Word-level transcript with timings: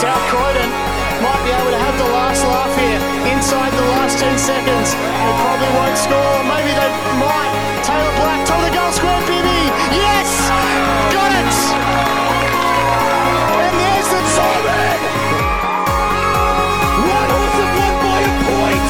South 0.00 0.24
Croydon 0.32 0.64
might 1.20 1.44
be 1.44 1.52
able 1.52 1.76
to 1.76 1.76
have 1.76 1.92
the 2.00 2.08
last 2.08 2.40
laugh 2.48 2.72
here 2.72 2.96
inside 3.36 3.68
the 3.68 3.84
last 4.00 4.16
10 4.16 4.32
seconds. 4.40 4.96
They 4.96 5.34
probably 5.44 5.68
won't 5.76 5.92
score. 5.92 6.40
Maybe 6.48 6.72
they 6.72 6.88
might. 7.20 7.52
Taylor 7.84 8.08
Black, 8.16 8.40
top 8.48 8.64
of 8.64 8.72
the 8.72 8.72
goal 8.72 8.88
square, 8.96 9.20
Bibby. 9.28 9.60
Yes! 9.92 10.48
Got 11.12 11.36
it! 11.36 11.52
And 13.60 13.74
there's 13.76 14.08
the 14.08 14.20
Simon! 14.40 14.96
One 17.04 17.28
awesome 17.36 17.72
one 17.76 17.96
by 18.00 18.20
a 18.24 18.32
point. 18.48 18.88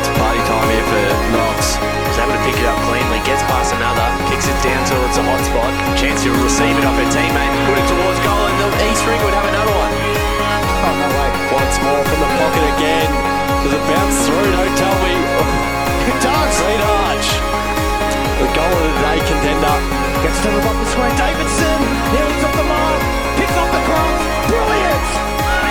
It's 0.00 0.10
party 0.16 0.40
time 0.48 0.68
here 0.72 0.86
for 0.88 1.04
Knox. 1.28 1.76
He's 2.08 2.16
able 2.16 2.40
to 2.40 2.42
pick 2.48 2.56
it 2.56 2.64
up 2.64 2.80
cleanly, 2.88 3.20
gets 3.28 3.44
past 3.52 3.76
another, 3.76 4.08
kicks 4.32 4.48
it 4.48 4.56
down 4.64 4.80
towards 4.88 5.20
the 5.20 5.28
hot 5.28 5.44
spot. 5.44 5.68
Chance 6.00 6.24
to 6.24 6.32
receive 6.40 6.72
it 6.72 6.88
off 6.88 6.96
her 6.96 7.08
teammate, 7.12 7.52
put 7.68 7.76
it 7.76 7.84
towards 7.84 8.16
goal, 8.24 8.48
and 8.48 8.56
the 8.64 8.68
East 8.88 9.04
Ring 9.04 9.20
would 9.28 9.36
have 9.36 9.44
another 9.44 9.69
pocket 12.40 12.64
again. 12.80 13.10
Does 13.60 13.76
it 13.76 13.84
bounce 13.84 14.18
through? 14.24 14.48
Don't 14.48 14.76
tell 14.80 14.96
me. 15.04 15.14
It 16.08 16.16
does. 16.24 16.52
Great 16.64 16.80
arch. 16.80 17.28
The 18.40 18.48
goal 18.56 18.72
of 18.72 18.82
the 18.88 18.94
day 19.04 19.20
contender. 19.28 19.76
Gets 20.24 20.40
to 20.40 20.48
the 20.48 20.62
bottom 20.64 20.86
square. 20.88 21.12
Davidson 21.20 21.80
nearly 22.16 22.36
took 22.40 22.54
the 22.56 22.64
mark. 22.64 23.00
Picks 23.36 23.56
up 23.60 23.68
the 23.68 23.82
cross. 23.84 24.20
Brilliant. 24.48 25.08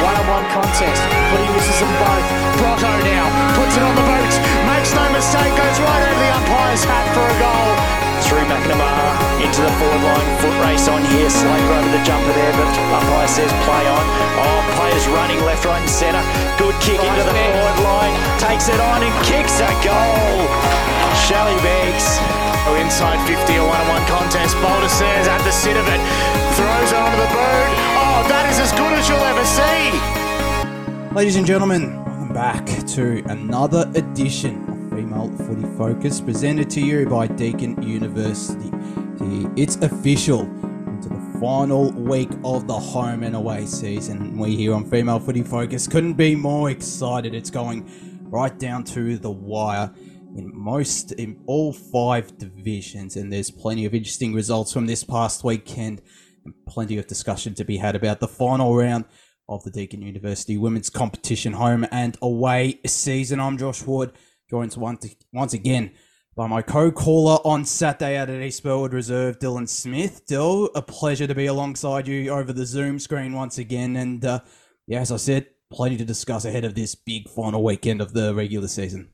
One-on-one 0.05 0.46
contest. 0.54 1.02
But 1.34 1.41
he 1.41 1.50
misses 1.58 1.77
them 1.82 1.94
both. 1.98 2.27
Brotto 2.62 2.94
now 3.02 3.26
puts 3.58 3.74
it 3.74 3.82
on 3.82 3.94
the 3.98 4.05
boot. 4.05 4.34
Makes 4.70 4.94
no 4.94 5.05
mistake. 5.10 5.54
Goes 5.58 5.77
right 5.82 6.04
over 6.05 6.22
the 6.22 6.32
umpire's 6.38 6.86
hat 6.86 7.05
for 7.18 7.26
a 7.26 7.36
goal. 7.41 8.09
Through 9.53 9.66
McNamara 9.66 9.66
into 9.66 9.66
the 9.66 9.73
forward 9.80 10.03
line. 10.03 10.30
Foot 10.41 10.55
race 10.66 10.88
on 10.88 11.02
here. 11.05 11.30
Slater 11.30 11.73
over 11.73 11.90
the 11.90 12.03
jumper 12.03 12.34
there, 12.34 12.53
but 12.53 12.70
umpire 12.94 13.27
says 13.27 13.52
play 13.66 13.85
on. 13.88 14.05
Oh, 14.38 14.60
players 14.77 15.07
running 15.10 15.40
left, 15.46 15.65
right, 15.65 15.82
and 15.82 15.90
centre. 15.90 16.21
Good 16.57 16.76
kick 16.82 17.01
into 17.01 17.24
the 17.24 17.34
forward 17.34 17.79
line. 17.84 18.13
Takes 18.40 18.70
it 18.70 18.79
on 18.79 19.04
and 19.04 19.13
kicks 19.26 19.59
a 19.62 19.71
goal. 19.82 20.46
Shelley 21.26 21.57
Beggs. 21.62 22.20
Oh, 22.68 22.76
inside 22.77 23.18
50, 23.26 23.55
a 23.55 23.63
one-on-one 23.65 24.05
contest. 24.05 24.55
Boulder 24.62 24.90
says 24.90 25.27
at 25.27 25.41
the 25.43 25.52
sit 25.52 25.77
of 25.77 25.87
it. 25.87 26.02
Throws 26.54 26.91
it 26.91 26.99
onto 26.99 27.18
the 27.18 27.29
boot. 27.34 27.74
Oh, 27.98 28.21
that 28.29 28.46
is 28.52 28.59
as 28.59 28.71
good 28.74 28.93
as 28.93 29.09
you'll 29.09 29.18
ever 29.18 29.46
see. 29.46 31.15
Ladies 31.15 31.37
and 31.37 31.46
gentlemen, 31.46 32.04
welcome 32.05 32.34
back 32.34 32.65
to 32.87 33.24
another 33.29 33.90
edition 33.96 34.62
of 34.70 34.77
Female 34.98 35.29
Footy 35.37 35.65
Focus 35.77 36.21
presented 36.21 36.70
to 36.71 36.81
you 36.81 37.07
by 37.07 37.26
Deakin 37.27 37.81
University. 37.81 38.68
It's 39.60 39.76
official 39.76 40.43
into 40.88 41.10
the 41.10 41.38
final 41.41 41.91
week 41.91 42.29
of 42.46 42.65
the 42.65 42.79
home 42.79 43.24
and 43.24 43.35
away 43.35 43.65
season. 43.65 44.38
We 44.38 44.55
here 44.55 44.74
on 44.74 44.90
Female 44.90 45.20
Footy 45.20 45.43
Focus 45.43 45.85
couldn't 45.85 46.13
be 46.13 46.34
more 46.34 46.70
excited. 46.70 47.35
It's 47.35 47.49
going 47.49 47.85
right 48.30 48.57
down 48.57 48.85
to 48.85 49.18
the 49.18 49.30
wire 49.30 49.93
in 50.37 50.49
most 50.55 51.12
in 51.12 51.43
all 51.46 51.74
five 51.74 52.37
divisions 52.37 53.18
and 53.18 53.34
there's 53.34 53.52
plenty 53.52 53.84
of 53.84 53.93
interesting 53.93 54.34
results 54.34 54.71
from 54.71 54.85
this 54.85 55.04
past 55.04 55.43
weekend 55.43 56.02
and 56.46 56.54
plenty 56.65 56.98
of 56.98 57.07
discussion 57.07 57.54
to 57.55 57.65
be 57.65 57.76
had 57.76 57.98
about 57.98 58.21
the 58.21 58.30
final 58.30 58.74
round 58.74 59.04
of 59.49 59.62
the 59.65 59.71
Deakin 59.71 60.02
University 60.02 60.57
Women's 60.57 60.90
Competition 60.90 61.52
Home 61.52 61.85
and 61.91 62.15
Away 62.21 62.80
season. 62.85 63.41
I'm 63.41 63.57
Josh 63.57 63.84
Ward, 63.84 64.13
joined 64.50 64.74
once, 64.78 65.06
once 65.34 65.53
again 65.53 65.91
by 66.40 66.47
my 66.47 66.62
co-caller 66.62 67.38
on 67.44 67.66
Saturday 67.66 68.16
out 68.16 68.29
at 68.29 68.41
East 68.41 68.63
Burwood 68.63 68.94
Reserve, 68.94 69.40
Dylan 69.40 69.68
Smith. 69.68 70.25
Dill, 70.25 70.69
a 70.73 70.81
pleasure 70.81 71.28
to 71.28 71.35
be 71.35 71.47
alongside 71.47 72.07
you 72.07 72.29
over 72.29 72.53
the 72.53 72.66
Zoom 72.66 72.97
screen 72.97 73.34
once 73.34 73.57
again. 73.57 73.97
And 73.97 74.23
uh, 74.23 74.40
yeah, 74.88 75.01
as 75.01 75.12
I 75.12 75.18
said, 75.18 75.47
plenty 75.69 75.97
to 75.97 76.06
discuss 76.06 76.46
ahead 76.46 76.63
of 76.63 76.75
this 76.75 76.96
big 76.96 77.28
final 77.28 77.62
weekend 77.62 78.00
of 78.00 78.13
the 78.13 78.34
regular 78.34 78.69
season. 78.69 79.09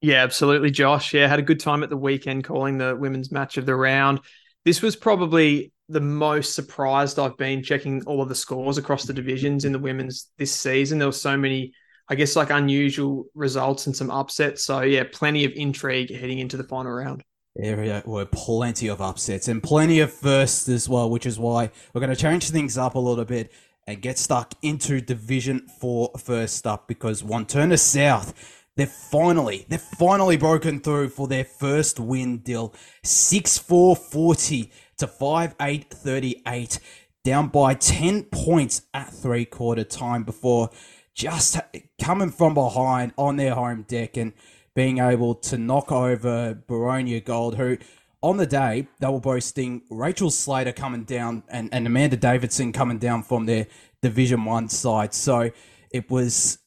Yeah, 0.00 0.22
absolutely, 0.22 0.70
Josh. 0.70 1.12
Yeah, 1.12 1.28
had 1.28 1.40
a 1.40 1.42
good 1.42 1.60
time 1.60 1.82
at 1.82 1.90
the 1.90 1.96
weekend 1.98 2.44
calling 2.44 2.78
the 2.78 2.96
women's 2.96 3.30
match 3.30 3.58
of 3.58 3.66
the 3.66 3.74
round. 3.74 4.20
This 4.64 4.80
was 4.80 4.96
probably 4.96 5.74
the 5.90 6.00
most 6.00 6.54
surprised 6.54 7.18
I've 7.18 7.36
been 7.36 7.62
checking 7.62 8.02
all 8.04 8.22
of 8.22 8.30
the 8.30 8.34
scores 8.34 8.78
across 8.78 9.04
the 9.04 9.12
divisions 9.12 9.66
in 9.66 9.72
the 9.72 9.78
women's 9.78 10.30
this 10.38 10.54
season. 10.54 11.00
There 11.00 11.08
were 11.08 11.12
so 11.12 11.36
many, 11.36 11.74
I 12.10 12.16
guess, 12.16 12.34
like 12.34 12.50
unusual 12.50 13.26
results 13.34 13.86
and 13.86 13.96
some 13.96 14.10
upsets. 14.10 14.64
So 14.64 14.80
yeah, 14.80 15.04
plenty 15.12 15.44
of 15.44 15.52
intrigue 15.52 16.12
heading 16.14 16.40
into 16.40 16.56
the 16.56 16.64
final 16.64 16.90
round. 16.90 17.22
There 17.54 18.02
were 18.04 18.26
plenty 18.26 18.88
of 18.88 19.00
upsets 19.00 19.48
and 19.48 19.62
plenty 19.62 20.00
of 20.00 20.12
firsts 20.12 20.68
as 20.68 20.88
well, 20.88 21.08
which 21.08 21.24
is 21.24 21.38
why 21.38 21.70
we're 21.94 22.00
going 22.00 22.14
to 22.14 22.20
change 22.20 22.50
things 22.50 22.76
up 22.76 22.96
a 22.96 22.98
little 22.98 23.24
bit 23.24 23.52
and 23.86 24.02
get 24.02 24.18
stuck 24.18 24.54
into 24.62 25.00
Division 25.00 25.66
Four 25.80 26.10
first 26.18 26.66
up 26.66 26.88
because 26.88 27.22
Wantirna 27.22 27.78
South, 27.78 28.34
they're 28.76 28.86
finally, 28.86 29.66
they're 29.68 29.78
finally 29.78 30.36
broken 30.36 30.80
through 30.80 31.10
for 31.10 31.28
their 31.28 31.44
first 31.44 31.98
win 31.98 32.38
deal. 32.38 32.74
6-4 33.04 33.98
40 33.98 34.72
to 34.98 35.06
5-8 35.06 35.90
38, 35.90 36.78
down 37.24 37.48
by 37.48 37.74
10 37.74 38.24
points 38.24 38.82
at 38.94 39.12
three 39.12 39.44
quarter 39.44 39.84
time 39.84 40.24
before 40.24 40.70
just 41.20 41.58
coming 42.00 42.30
from 42.30 42.54
behind 42.54 43.12
on 43.18 43.36
their 43.36 43.54
home 43.54 43.82
deck 43.86 44.16
and 44.16 44.32
being 44.74 44.98
able 45.00 45.34
to 45.34 45.58
knock 45.58 45.92
over 45.92 46.54
Boronia 46.66 47.22
Gold, 47.22 47.56
who 47.56 47.76
on 48.22 48.38
the 48.38 48.46
day 48.46 48.88
they 49.00 49.06
were 49.06 49.20
boasting 49.20 49.82
Rachel 49.90 50.30
Slater 50.30 50.72
coming 50.72 51.04
down 51.04 51.42
and, 51.50 51.68
and 51.72 51.86
Amanda 51.86 52.16
Davidson 52.16 52.72
coming 52.72 52.98
down 52.98 53.22
from 53.22 53.44
their 53.44 53.66
Division 54.00 54.46
One 54.46 54.70
side. 54.70 55.12
So 55.12 55.50
it 55.92 56.10
was 56.10 56.58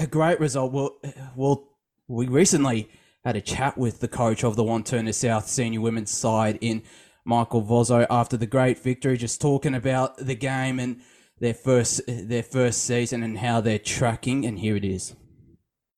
a 0.00 0.08
great 0.08 0.40
result. 0.40 0.72
Well, 0.72 0.98
well, 1.36 1.68
we 2.08 2.26
recently 2.26 2.90
had 3.24 3.36
a 3.36 3.40
chat 3.40 3.78
with 3.78 4.00
the 4.00 4.08
coach 4.08 4.42
of 4.42 4.56
the 4.56 4.64
Wantirna 4.64 5.14
South 5.14 5.46
senior 5.46 5.80
women's 5.80 6.10
side 6.10 6.58
in 6.60 6.82
Michael 7.24 7.62
Vozzo 7.62 8.04
after 8.10 8.36
the 8.36 8.46
great 8.46 8.80
victory, 8.80 9.16
just 9.16 9.40
talking 9.40 9.76
about 9.76 10.16
the 10.16 10.34
game 10.34 10.80
and 10.80 11.02
their 11.42 11.52
first 11.52 12.00
their 12.06 12.42
first 12.42 12.84
season 12.84 13.22
and 13.24 13.36
how 13.38 13.60
they're 13.60 13.78
tracking. 13.78 14.46
And 14.46 14.60
here 14.60 14.76
it 14.76 14.84
is. 14.84 15.14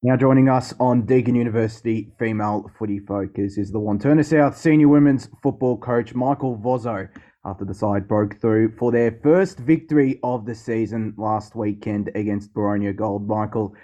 Now 0.02 0.16
joining 0.16 0.48
us 0.48 0.74
on 0.80 1.06
Deakin 1.06 1.34
University 1.34 2.12
Female 2.18 2.70
Footy 2.78 2.98
Focus 2.98 3.58
is 3.58 3.70
the 3.70 3.78
Wantirna 3.78 4.24
South 4.24 4.56
senior 4.56 4.88
women's 4.88 5.28
football 5.42 5.76
coach 5.78 6.14
Michael 6.14 6.58
Vozzo. 6.58 7.08
After 7.46 7.66
the 7.66 7.74
side 7.74 8.08
broke 8.08 8.40
through 8.40 8.74
for 8.78 8.90
their 8.90 9.20
first 9.22 9.58
victory 9.58 10.18
of 10.22 10.46
the 10.46 10.54
season 10.54 11.12
last 11.18 11.54
weekend 11.54 12.10
against 12.14 12.54
Boronia 12.54 12.96
Gold. 12.96 13.28
Michael, 13.28 13.74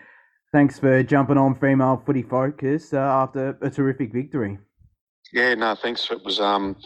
thanks 0.52 0.78
for 0.78 1.02
jumping 1.02 1.36
on 1.36 1.54
Female 1.54 2.02
Footy 2.06 2.22
Focus 2.22 2.94
uh, 2.94 2.96
after 2.96 3.58
a 3.60 3.68
terrific 3.68 4.14
victory. 4.14 4.56
Yeah, 5.34 5.54
no, 5.56 5.74
thanks. 5.74 6.10
It 6.10 6.24
was 6.24 6.40
um, 6.40 6.76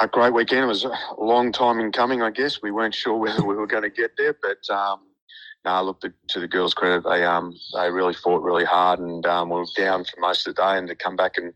a 0.00 0.08
great 0.08 0.32
weekend. 0.32 0.64
It 0.64 0.68
was 0.68 0.84
a 0.84 0.96
long 1.18 1.52
time 1.52 1.78
in 1.80 1.92
coming, 1.92 2.22
I 2.22 2.30
guess. 2.30 2.62
We 2.62 2.70
weren't 2.70 2.94
sure 2.94 3.16
whether 3.16 3.44
we 3.44 3.54
were 3.54 3.66
going 3.66 3.82
to 3.82 3.90
get 3.90 4.12
there, 4.16 4.36
but 4.40 4.74
um, 4.74 5.00
no, 5.64 5.82
look, 5.82 6.00
the, 6.00 6.12
to 6.28 6.40
the 6.40 6.48
girls' 6.48 6.74
credit, 6.74 7.04
they 7.04 7.24
um, 7.24 7.54
they 7.74 7.90
really 7.90 8.14
fought 8.14 8.42
really 8.42 8.64
hard 8.64 8.98
and 8.98 9.24
um, 9.26 9.50
were 9.50 9.64
down 9.76 10.04
for 10.04 10.20
most 10.20 10.46
of 10.46 10.54
the 10.54 10.62
day, 10.62 10.78
and 10.78 10.88
to 10.88 10.94
come 10.94 11.16
back 11.16 11.36
and 11.36 11.52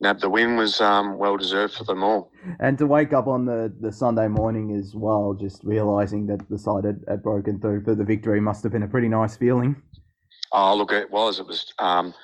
nab 0.00 0.20
the 0.20 0.30
win 0.30 0.56
was 0.56 0.80
um, 0.80 1.18
well 1.18 1.36
deserved 1.36 1.74
for 1.74 1.84
them 1.84 2.02
all. 2.02 2.30
And 2.60 2.78
to 2.78 2.86
wake 2.86 3.12
up 3.12 3.26
on 3.26 3.44
the, 3.44 3.72
the 3.80 3.92
Sunday 3.92 4.28
morning 4.28 4.76
as 4.76 4.94
well, 4.94 5.34
just 5.34 5.64
realising 5.64 6.26
that 6.26 6.48
the 6.48 6.58
side 6.58 6.84
had, 6.84 7.00
had 7.08 7.22
broken 7.22 7.60
through 7.60 7.84
for 7.84 7.94
the 7.94 8.04
victory 8.04 8.40
must 8.40 8.62
have 8.62 8.72
been 8.72 8.82
a 8.82 8.88
pretty 8.88 9.08
nice 9.08 9.36
feeling. 9.36 9.76
Oh, 10.52 10.76
look, 10.76 10.92
it 10.92 11.10
was. 11.10 11.40
It 11.40 11.46
was. 11.46 11.72
Um, 11.78 12.14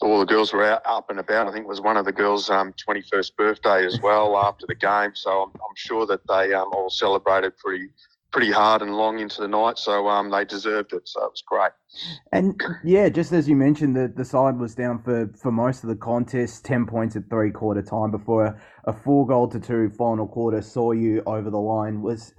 all 0.00 0.18
the 0.18 0.26
girls 0.26 0.52
were 0.52 0.64
out, 0.64 0.82
up 0.84 1.10
and 1.10 1.18
about. 1.18 1.48
I 1.48 1.52
think 1.52 1.64
it 1.64 1.68
was 1.68 1.80
one 1.80 1.96
of 1.96 2.04
the 2.04 2.12
girls' 2.12 2.50
um, 2.50 2.72
21st 2.72 3.36
birthday 3.36 3.86
as 3.86 4.00
well 4.00 4.36
after 4.36 4.66
the 4.66 4.74
game. 4.74 5.12
So 5.14 5.42
I'm, 5.42 5.50
I'm 5.50 5.76
sure 5.76 6.06
that 6.06 6.26
they 6.26 6.52
um, 6.52 6.70
all 6.72 6.90
celebrated 6.90 7.56
pretty 7.56 7.88
pretty 8.34 8.50
hard 8.50 8.82
and 8.82 8.96
long 8.96 9.20
into 9.20 9.40
the 9.40 9.46
night. 9.46 9.78
So 9.78 10.08
um, 10.08 10.28
they 10.28 10.44
deserved 10.44 10.92
it. 10.92 11.08
So 11.08 11.24
it 11.24 11.30
was 11.30 11.42
great. 11.46 11.70
And 12.32 12.60
yeah, 12.82 13.08
just 13.08 13.32
as 13.32 13.48
you 13.48 13.54
mentioned, 13.54 13.94
the, 13.94 14.12
the 14.14 14.24
side 14.24 14.58
was 14.58 14.74
down 14.74 15.00
for, 15.04 15.30
for 15.40 15.52
most 15.52 15.84
of 15.84 15.88
the 15.88 15.94
contest, 15.94 16.64
10 16.64 16.84
points 16.86 17.14
at 17.14 17.30
three 17.30 17.52
quarter 17.52 17.80
time 17.80 18.10
before 18.10 18.46
a, 18.46 18.60
a 18.86 18.92
four 18.92 19.24
goal 19.24 19.46
to 19.48 19.60
two 19.60 19.88
final 19.90 20.26
quarter 20.26 20.60
saw 20.62 20.90
you 20.90 21.22
over 21.26 21.48
the 21.48 21.60
line. 21.60 22.02
Was 22.02 22.34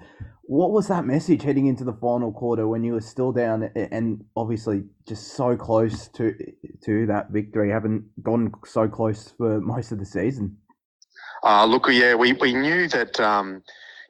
What 0.47 0.71
was 0.71 0.87
that 0.89 1.05
message 1.05 1.41
heading 1.41 1.65
into 1.65 1.83
the 1.83 1.93
final 1.93 2.31
quarter 2.31 2.67
when 2.67 2.83
you 2.83 2.93
were 2.93 3.01
still 3.01 3.31
down 3.31 3.63
and 3.75 4.23
obviously 4.35 4.83
just 5.07 5.33
so 5.33 5.57
close 5.57 6.07
to 6.09 6.35
to 6.83 7.05
that 7.07 7.31
victory, 7.31 7.71
haven't 7.71 8.03
gone 8.23 8.51
so 8.65 8.87
close 8.87 9.33
for 9.37 9.59
most 9.59 9.91
of 9.91 9.97
the 9.97 10.05
season? 10.05 10.57
Uh, 11.43 11.65
look, 11.65 11.87
yeah, 11.89 12.15
we, 12.15 12.33
we 12.33 12.53
knew 12.53 12.87
that, 12.87 13.19
um, 13.19 13.61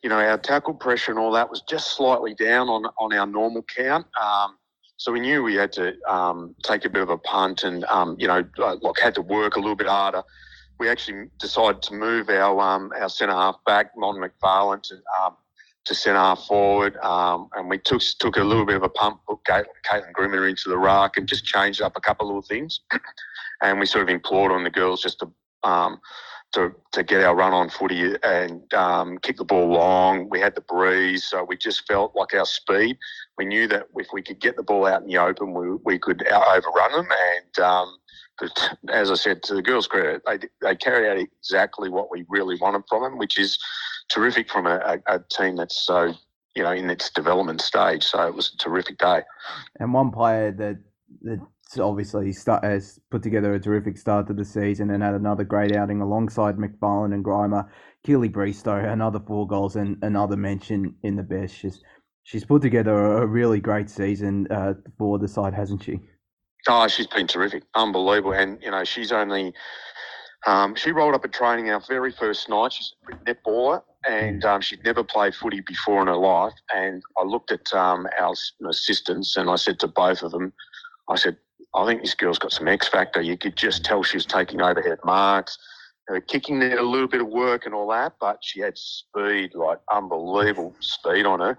you 0.04 0.10
know, 0.10 0.20
our 0.20 0.38
tackle 0.38 0.74
pressure 0.74 1.12
and 1.12 1.20
all 1.20 1.32
that 1.32 1.50
was 1.50 1.62
just 1.68 1.96
slightly 1.96 2.34
down 2.34 2.70
on, 2.70 2.86
on 2.98 3.14
our 3.14 3.26
normal 3.26 3.64
count. 3.64 4.06
Um, 4.22 4.58
so 4.98 5.12
we 5.12 5.20
knew 5.20 5.44
we 5.44 5.56
had 5.56 5.74
to 5.74 5.94
um, 6.08 6.56
take 6.64 6.86
a 6.86 6.90
bit 6.90 7.02
of 7.02 7.10
a 7.10 7.18
punt 7.18 7.64
and, 7.64 7.84
um, 7.86 8.16
you 8.18 8.28
know, 8.28 8.44
like 8.58 8.80
had 9.02 9.16
to 9.16 9.22
work 9.22 9.56
a 9.56 9.60
little 9.60 9.76
bit 9.76 9.88
harder. 9.88 10.24
We 10.80 10.90
actually 10.90 11.30
decided 11.40 11.82
to 11.84 11.94
move 11.94 12.30
our 12.30 12.60
um, 12.60 12.92
our 13.00 13.10
centre 13.10 13.34
half 13.34 13.56
back, 13.66 13.92
Mon 13.98 14.16
McFarland, 14.16 14.84
to, 14.84 14.96
um, 15.22 15.36
to 15.86 15.96
centre 15.96 16.20
half 16.20 16.46
forward, 16.46 16.98
um, 16.98 17.50
and 17.56 17.70
we 17.70 17.78
took 17.78 18.02
took 18.20 18.38
a 18.38 18.44
little 18.44 18.66
bit 18.66 18.76
of 18.76 18.84
a 18.84 18.90
pump, 18.90 19.22
put 19.28 19.44
Caitlin, 19.44 20.12
Grimmer 20.14 20.48
into 20.48 20.70
the 20.70 20.78
ruck, 20.78 21.18
and 21.18 21.28
just 21.28 21.46
changed 21.46 21.82
up 21.82 21.96
a 21.96 22.02
couple 22.02 22.28
of 22.28 22.30
little 22.30 22.42
things. 22.42 22.82
and 23.62 23.80
we 23.80 23.86
sort 23.86 24.04
of 24.04 24.10
implored 24.10 24.52
on 24.52 24.64
the 24.64 24.70
girls 24.70 25.02
just 25.02 25.20
to 25.20 25.32
um, 25.64 26.00
to, 26.56 26.74
to 26.94 27.04
get 27.04 27.24
our 27.24 27.36
run 27.36 27.54
on 27.54 27.70
footy 27.70 28.16
and 28.24 28.74
um, 28.74 29.18
kick 29.20 29.38
the 29.38 29.44
ball 29.44 29.68
long. 29.68 30.30
We 30.30 30.40
had 30.40 30.56
the 30.56 30.62
breeze, 30.62 31.26
so 31.26 31.44
we 31.44 31.58
just 31.58 31.86
felt 31.86 32.16
like 32.16 32.34
our 32.34 32.46
speed. 32.46 32.98
We 33.38 33.46
knew 33.46 33.68
that 33.68 33.88
if 33.98 34.08
we 34.14 34.22
could 34.22 34.40
get 34.40 34.56
the 34.56 34.64
ball 34.64 34.86
out 34.86 35.02
in 35.02 35.08
the 35.08 35.18
open, 35.18 35.54
we, 35.54 35.76
we 35.84 36.00
could 36.00 36.26
overrun 36.26 36.92
them. 36.94 37.08
And 37.12 37.66
um, 37.66 37.98
as 38.90 39.12
I 39.12 39.16
said, 39.16 39.44
to 39.44 39.56
the 39.56 39.62
girls' 39.62 39.88
credit, 39.88 40.22
they, 40.26 40.40
they 40.62 40.76
carry 40.76 41.10
out 41.10 41.18
exactly 41.18 41.90
what 41.90 42.10
we 42.10 42.26
really 42.30 42.58
wanted 42.62 42.84
from 42.88 43.04
them, 43.04 43.18
which 43.18 43.38
is 43.38 43.60
terrific 44.12 44.50
from 44.50 44.68
a, 44.68 45.00
a, 45.08 45.16
a 45.16 45.20
team 45.32 45.56
that's 45.56 45.86
so 45.86 46.14
you 46.56 46.64
know 46.64 46.72
in 46.72 46.90
its 46.90 47.10
development 47.10 47.62
stage. 47.62 48.04
So 48.04 48.28
it 48.28 48.34
was 48.34 48.54
a 48.54 48.58
terrific 48.58 48.98
day. 48.98 49.22
And 49.80 49.94
one 49.94 50.12
player 50.12 50.52
that 50.54 50.78
that 51.24 51.40
obviously 51.80 52.32
start, 52.32 52.64
has 52.64 53.00
put 53.12 53.24
together 53.24 53.54
a 53.54 53.60
terrific 53.60 53.98
start 53.98 54.28
to 54.28 54.34
the 54.34 54.46
season 54.46 54.92
and 54.92 55.04
had 55.04 55.14
another 55.14 55.44
great 55.44 55.76
outing 55.76 56.02
alongside 56.02 56.58
McFarlane 56.58 57.14
and 57.14 57.26
Grima. 57.26 57.68
Keely 58.04 58.30
Bristow, 58.30 58.78
another 58.78 59.20
four 59.20 59.48
goals 59.48 59.76
and 59.76 59.98
another 60.04 60.38
mention 60.38 60.96
in 61.04 61.16
the 61.16 61.24
best. 61.24 61.56
She's, 61.56 61.82
she's 62.24 62.46
put 62.46 62.62
together 62.62 63.18
a 63.18 63.26
really 63.26 63.60
great 63.60 63.90
season 63.90 64.48
uh, 64.52 64.76
for 64.98 65.18
the 65.18 65.28
side, 65.28 65.54
hasn't 65.54 65.84
she? 65.84 66.00
Oh, 66.68 66.88
she's 66.88 67.08
been 67.08 67.28
terrific, 67.28 67.64
unbelievable, 67.76 68.34
and 68.34 68.62
you 68.62 68.72
know 68.72 68.84
she's 68.84 69.12
only 69.12 69.54
um, 70.46 70.76
she 70.76 70.92
rolled 70.92 71.16
up 71.16 71.26
at 71.26 71.34
training 71.34 71.70
our 71.70 71.82
very 71.88 72.12
first 72.12 72.50
night. 72.50 72.74
She's 72.74 72.94
a 73.12 73.16
netballer, 73.26 73.82
and 74.08 74.44
um, 74.46 74.62
she'd 74.62 74.84
never 74.84 75.04
played 75.04 75.34
footy 75.36 75.62
before 75.62 76.02
in 76.02 76.08
her 76.08 76.16
life. 76.16 76.54
And 76.74 77.02
I 77.18 77.24
looked 77.24 77.52
at 77.52 77.74
um, 77.74 78.08
our 78.20 78.34
assistants, 78.70 79.38
and 79.38 79.50
I 79.50 79.56
said 79.56 79.80
to 79.80 79.88
both 79.88 80.22
of 80.22 80.32
them, 80.32 80.54
I 81.10 81.16
said, 81.16 81.38
I 81.74 81.86
think 81.86 82.02
this 82.02 82.14
girl's 82.14 82.40
got 82.40 82.54
some 82.54 82.68
X 82.68 82.88
factor. 82.88 83.22
You 83.22 83.38
could 83.38 83.56
just 83.56 83.84
tell 83.84 84.04
she 84.04 84.18
was 84.18 84.26
taking 84.26 84.62
overhead 84.62 85.00
marks. 85.04 85.58
Her 86.08 86.22
kicking 86.22 86.60
needed 86.60 86.78
a 86.78 86.84
little 86.84 87.08
bit 87.08 87.22
of 87.22 87.28
work 87.28 87.66
and 87.66 87.74
all 87.74 87.90
that, 87.90 88.14
but 88.20 88.38
she 88.42 88.60
had 88.62 88.78
speed, 88.78 89.56
like 89.56 89.80
unbelievable 89.92 90.76
speed 90.80 91.26
on 91.26 91.40
her. 91.40 91.58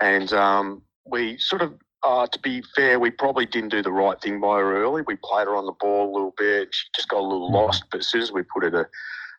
And 0.00 0.32
um, 0.32 0.82
we 1.04 1.38
sort 1.38 1.62
of, 1.62 1.74
uh, 2.06 2.26
to 2.28 2.38
be 2.38 2.62
fair, 2.76 3.00
we 3.00 3.10
probably 3.10 3.46
didn't 3.46 3.70
do 3.70 3.82
the 3.82 3.90
right 3.90 4.20
thing 4.20 4.40
by 4.40 4.58
her 4.58 4.82
early. 4.82 5.02
We 5.02 5.16
played 5.16 5.48
her 5.48 5.56
on 5.56 5.66
the 5.66 5.72
ball 5.72 6.08
a 6.08 6.12
little 6.12 6.34
bit. 6.38 6.72
She 6.72 6.86
just 6.94 7.08
got 7.08 7.18
a 7.18 7.26
little 7.26 7.50
lost. 7.50 7.84
But 7.90 8.00
as 8.00 8.06
soon 8.06 8.22
as 8.22 8.30
we 8.30 8.42
put 8.42 8.62
her 8.62 8.70
to 8.70 8.88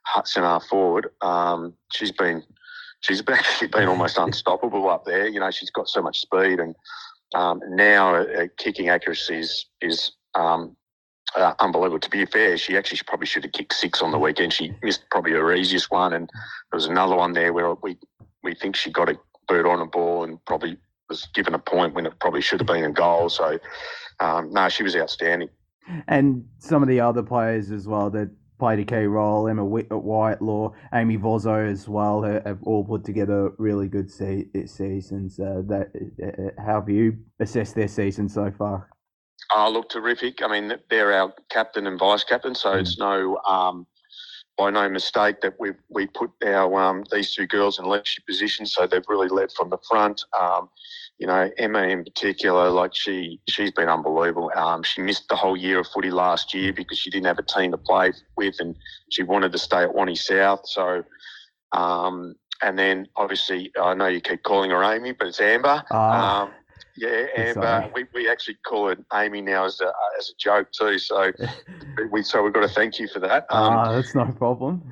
Hudson 0.04 0.44
half 0.44 0.66
forward, 0.66 1.10
um, 1.22 1.74
she's 1.94 2.12
been 2.12 2.44
she's 3.00 3.24
actually 3.30 3.70
been 3.70 3.88
almost 3.88 4.18
unstoppable 4.20 4.90
up 4.90 5.06
there. 5.06 5.30
You 5.30 5.40
know, 5.40 5.50
she's 5.50 5.72
got 5.72 5.88
so 5.88 6.02
much 6.02 6.20
speed 6.20 6.60
and 6.60 6.76
um, 7.36 7.62
now 7.70 8.16
uh, 8.16 8.48
kicking 8.58 8.90
accuracy 8.90 9.40
is, 9.40 9.66
is 9.82 10.12
um, 10.36 10.76
uh, 11.38 11.54
unbelievable. 11.60 12.00
To 12.00 12.10
be 12.10 12.26
fair, 12.26 12.58
she 12.58 12.76
actually 12.76 13.00
probably 13.08 13.28
should 13.28 13.44
have 13.44 13.54
kicked 13.54 13.74
six 13.74 14.02
on 14.02 14.12
the 14.12 14.20
weekend. 14.20 14.52
She 14.52 14.74
missed 14.84 15.04
probably 15.10 15.32
her 15.32 15.54
easiest 15.54 15.90
one, 15.90 16.14
and 16.14 16.30
there 16.30 16.78
was 16.78 16.86
another 16.88 17.16
one 17.16 17.32
there 17.32 17.54
where 17.54 17.74
we 17.76 17.98
we 18.44 18.56
think 18.56 18.76
she 18.76 18.92
got 18.92 19.10
a 19.10 19.18
bird 19.48 19.66
on 19.66 19.80
a 19.80 19.86
ball 19.86 20.24
and 20.24 20.44
probably 20.46 20.78
was 21.10 21.28
given 21.34 21.54
a 21.54 21.60
point 21.60 21.94
when 21.94 22.06
it 22.06 22.20
probably 22.20 22.42
should 22.42 22.60
have 22.60 22.68
been 22.68 22.84
a 22.84 22.92
goal. 22.92 23.30
So, 23.30 23.60
um, 24.20 24.52
no, 24.52 24.70
she 24.70 24.84
was 24.84 24.96
outstanding. 24.96 25.50
And 26.08 26.46
some 26.60 26.84
of 26.84 26.90
the 26.90 27.00
other 27.00 27.24
players 27.24 27.72
as 27.72 27.88
well 27.88 28.10
that 28.12 28.30
played 28.60 28.80
a 28.80 28.86
key 28.86 29.06
role. 29.06 29.48
Emma 29.48 29.64
Whitelaw, 29.64 30.74
Amy 30.94 31.18
Vozzo 31.18 31.70
as 31.70 31.88
well 31.88 32.24
have 32.24 32.60
all 32.64 32.84
put 32.84 33.04
together 33.04 33.52
really 33.58 33.88
good 33.88 34.10
se- 34.10 34.48
seasons. 34.66 35.40
Uh, 35.40 35.62
that 35.68 35.92
uh, 36.24 36.62
how 36.62 36.80
have 36.80 36.90
you 36.90 37.18
assessed 37.40 37.76
their 37.76 37.88
season 37.88 38.28
so 38.28 38.52
far? 38.58 38.90
Oh, 39.56 39.70
look 39.72 39.90
terrific. 39.90 40.42
I 40.42 40.48
mean, 40.48 40.74
they're 40.90 41.14
our 41.14 41.34
captain 41.50 41.88
and 41.88 42.00
vice 42.00 42.24
captain, 42.24 42.56
so 42.56 42.74
mm. 42.74 42.82
it's 42.82 42.98
no 42.98 43.38
um, 43.48 43.86
by 44.58 44.72
no 44.72 44.90
mistake 44.90 45.40
that 45.42 45.54
we 45.60 45.72
we 45.90 46.08
put 46.08 46.32
our 46.46 46.82
um, 46.82 47.04
these 47.12 47.34
two 47.34 47.46
girls 47.48 47.80
in 47.80 47.86
leadership 47.86 48.26
positions. 48.26 48.74
So 48.74 48.88
they've 48.88 49.04
really 49.08 49.30
led 49.30 49.52
from 49.52 49.70
the 49.70 49.78
front. 49.90 50.24
Um, 50.40 50.70
you 51.20 51.28
know, 51.28 51.50
Emma 51.58 51.84
in 51.84 52.04
particular, 52.04 52.70
like 52.70 52.94
she 52.94 53.40
she's 53.48 53.72
been 53.72 53.90
unbelievable. 53.90 54.52
Um, 54.56 54.84
she 54.84 55.02
missed 55.02 55.30
the 55.30 55.36
whole 55.36 55.56
year 55.56 55.80
of 55.80 55.88
footy 55.88 56.12
last 56.12 56.54
year 56.54 56.74
because 56.74 56.98
she 56.98 57.10
didn't 57.10 57.28
have 57.28 57.40
a 57.40 57.44
team 57.44 57.72
to 57.72 57.78
play 57.78 58.14
with, 58.36 58.56
and 58.60 58.76
she 59.10 59.24
wanted 59.24 59.52
to 59.52 59.58
stay 59.58 59.84
at 59.84 59.94
Wani 59.94 60.16
South. 60.16 60.62
So, 60.66 61.04
um, 61.72 62.36
and 62.62 62.78
then 62.78 63.08
obviously 63.16 63.72
I 63.80 63.94
know 63.94 64.08
you 64.08 64.22
keep 64.22 64.44
calling 64.44 64.72
her 64.72 64.84
Amy, 64.84 65.12
but 65.12 65.28
it's 65.28 65.40
Amber. 65.40 65.84
Uh, 65.92 65.96
um, 65.96 66.52
yeah, 66.98 67.26
Amber. 67.36 67.90
We, 67.94 68.06
we 68.14 68.30
actually 68.30 68.58
call 68.68 68.90
it 68.90 69.00
Amy 69.14 69.42
now 69.42 69.66
as 69.66 69.80
a 69.82 69.92
as 70.20 70.30
a 70.30 70.34
joke 70.40 70.72
too. 70.72 70.98
So 70.98 71.32
we 72.12 72.24
so 72.24 72.44
we've 72.44 72.54
got 72.54 72.62
to 72.62 72.68
thank 72.68 73.00
you 73.00 73.08
for 73.08 73.20
that. 73.20 73.46
Um, 73.50 73.78
uh, 73.78 73.94
that's 73.94 74.16
no 74.16 74.26
problem. 74.38 74.84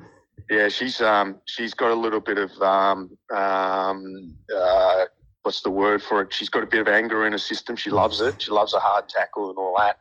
Yeah, 0.48 0.68
she's 0.68 1.00
um 1.00 1.40
she's 1.46 1.74
got 1.74 1.90
a 1.90 1.94
little 1.94 2.20
bit 2.20 2.38
of 2.38 2.50
um 2.62 3.10
um 3.34 4.34
uh 4.54 5.04
what's 5.42 5.62
the 5.62 5.70
word 5.70 6.02
for 6.02 6.22
it? 6.22 6.32
She's 6.32 6.48
got 6.48 6.62
a 6.62 6.66
bit 6.66 6.80
of 6.80 6.88
anger 6.88 7.26
in 7.26 7.32
her 7.32 7.38
system. 7.38 7.76
She 7.76 7.90
loves 7.90 8.20
it. 8.20 8.42
She 8.42 8.50
loves 8.50 8.74
a 8.74 8.80
hard 8.80 9.08
tackle 9.08 9.50
and 9.50 9.58
all 9.58 9.74
that. 9.78 9.98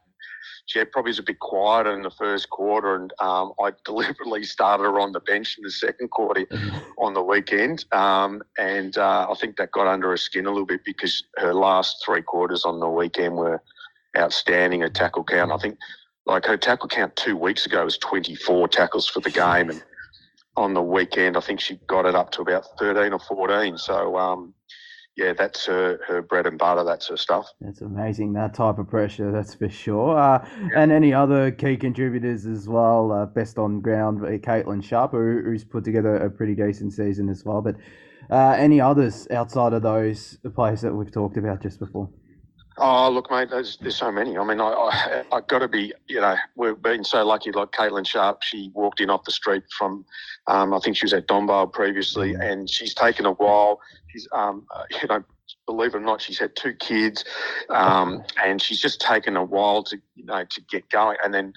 She 0.67 0.83
probably 0.85 1.11
was 1.11 1.19
a 1.19 1.23
bit 1.23 1.39
quieter 1.39 1.93
in 1.93 2.01
the 2.01 2.09
first 2.09 2.49
quarter, 2.49 2.95
and 2.95 3.13
um, 3.19 3.53
I 3.61 3.71
deliberately 3.85 4.43
started 4.43 4.83
her 4.83 4.99
on 4.99 5.11
the 5.11 5.19
bench 5.19 5.57
in 5.57 5.63
the 5.63 5.71
second 5.71 6.09
quarter 6.09 6.45
on 6.97 7.13
the 7.13 7.21
weekend. 7.21 7.85
Um, 7.91 8.41
and 8.57 8.97
uh, 8.97 9.27
I 9.29 9.35
think 9.35 9.57
that 9.57 9.71
got 9.71 9.87
under 9.87 10.09
her 10.09 10.17
skin 10.17 10.45
a 10.45 10.49
little 10.49 10.65
bit 10.65 10.83
because 10.83 11.23
her 11.37 11.53
last 11.53 12.03
three 12.05 12.21
quarters 12.21 12.65
on 12.65 12.79
the 12.79 12.89
weekend 12.89 13.35
were 13.35 13.61
outstanding. 14.17 14.81
Her 14.81 14.89
tackle 14.89 15.23
count, 15.23 15.51
I 15.51 15.57
think, 15.57 15.77
like 16.25 16.45
her 16.45 16.57
tackle 16.57 16.89
count 16.89 17.15
two 17.15 17.37
weeks 17.37 17.65
ago 17.65 17.85
was 17.85 17.97
24 17.99 18.67
tackles 18.69 19.07
for 19.07 19.19
the 19.19 19.29
game, 19.29 19.69
and 19.69 19.83
on 20.57 20.73
the 20.73 20.81
weekend, 20.81 21.37
I 21.37 21.41
think 21.41 21.59
she 21.59 21.79
got 21.87 22.05
it 22.05 22.15
up 22.15 22.31
to 22.31 22.41
about 22.41 22.65
13 22.79 23.13
or 23.13 23.19
14. 23.19 23.77
So, 23.77 24.17
um, 24.17 24.53
yeah, 25.15 25.33
that's 25.33 25.65
her, 25.65 25.99
her 26.07 26.21
bread 26.21 26.45
and 26.45 26.57
butter. 26.57 26.83
That's 26.83 27.07
her 27.07 27.17
stuff. 27.17 27.47
That's 27.61 27.81
amazing. 27.81 28.33
That 28.33 28.53
type 28.53 28.79
of 28.79 28.89
pressure, 28.89 29.31
that's 29.31 29.55
for 29.55 29.69
sure. 29.69 30.17
Uh, 30.17 30.45
yeah. 30.59 30.81
And 30.81 30.91
any 30.91 31.13
other 31.13 31.51
key 31.51 31.77
contributors 31.77 32.45
as 32.45 32.67
well. 32.67 33.11
Uh, 33.11 33.25
best 33.25 33.57
on 33.57 33.79
ground, 33.79 34.23
uh, 34.25 34.37
Caitlin 34.37 34.83
Sharp, 34.83 35.11
who, 35.11 35.41
who's 35.43 35.63
put 35.63 35.83
together 35.83 36.17
a 36.17 36.29
pretty 36.29 36.55
decent 36.55 36.93
season 36.93 37.29
as 37.29 37.45
well. 37.45 37.61
But 37.61 37.75
uh, 38.29 38.55
any 38.57 38.81
others 38.81 39.27
outside 39.31 39.73
of 39.73 39.83
those 39.83 40.37
players 40.53 40.81
that 40.81 40.93
we've 40.93 41.11
talked 41.11 41.37
about 41.37 41.61
just 41.61 41.79
before? 41.79 42.09
Oh, 42.77 43.09
look, 43.09 43.31
mate, 43.31 43.49
there's, 43.49 43.77
there's 43.77 43.95
so 43.95 44.11
many. 44.11 44.37
I 44.37 44.43
mean, 44.43 44.59
I, 44.59 44.65
I, 44.65 45.23
I 45.37 45.41
got 45.47 45.59
to 45.59 45.69
be, 45.69 45.93
you 46.09 46.19
know, 46.19 46.35
we've 46.57 46.81
been 46.81 47.05
so 47.05 47.25
lucky. 47.25 47.53
Like 47.53 47.71
Caitlin 47.71 48.05
Sharp, 48.05 48.43
she 48.43 48.69
walked 48.73 48.99
in 48.99 49.09
off 49.09 49.23
the 49.23 49.31
street 49.31 49.63
from, 49.77 50.03
um, 50.47 50.73
I 50.73 50.79
think 50.79 50.97
she 50.97 51.05
was 51.05 51.13
at 51.13 51.25
Dombasle 51.25 51.71
previously, 51.71 52.33
and 52.33 52.69
she's 52.69 52.93
taken 52.93 53.25
a 53.25 53.31
while. 53.31 53.79
She's, 54.15 54.27
um, 54.31 54.65
uh, 54.73 54.83
you 55.01 55.07
know, 55.07 55.23
believe 55.65 55.93
it 55.93 55.97
or 55.97 56.01
not, 56.01 56.21
she's 56.21 56.39
had 56.39 56.55
two 56.55 56.73
kids, 56.73 57.25
um, 57.69 58.23
and 58.43 58.61
she's 58.61 58.79
just 58.79 59.01
taken 59.01 59.35
a 59.35 59.43
while 59.43 59.83
to, 59.83 59.97
you 60.15 60.25
know, 60.25 60.43
to 60.43 60.61
get 60.69 60.89
going. 60.89 61.17
And 61.23 61.33
then 61.33 61.53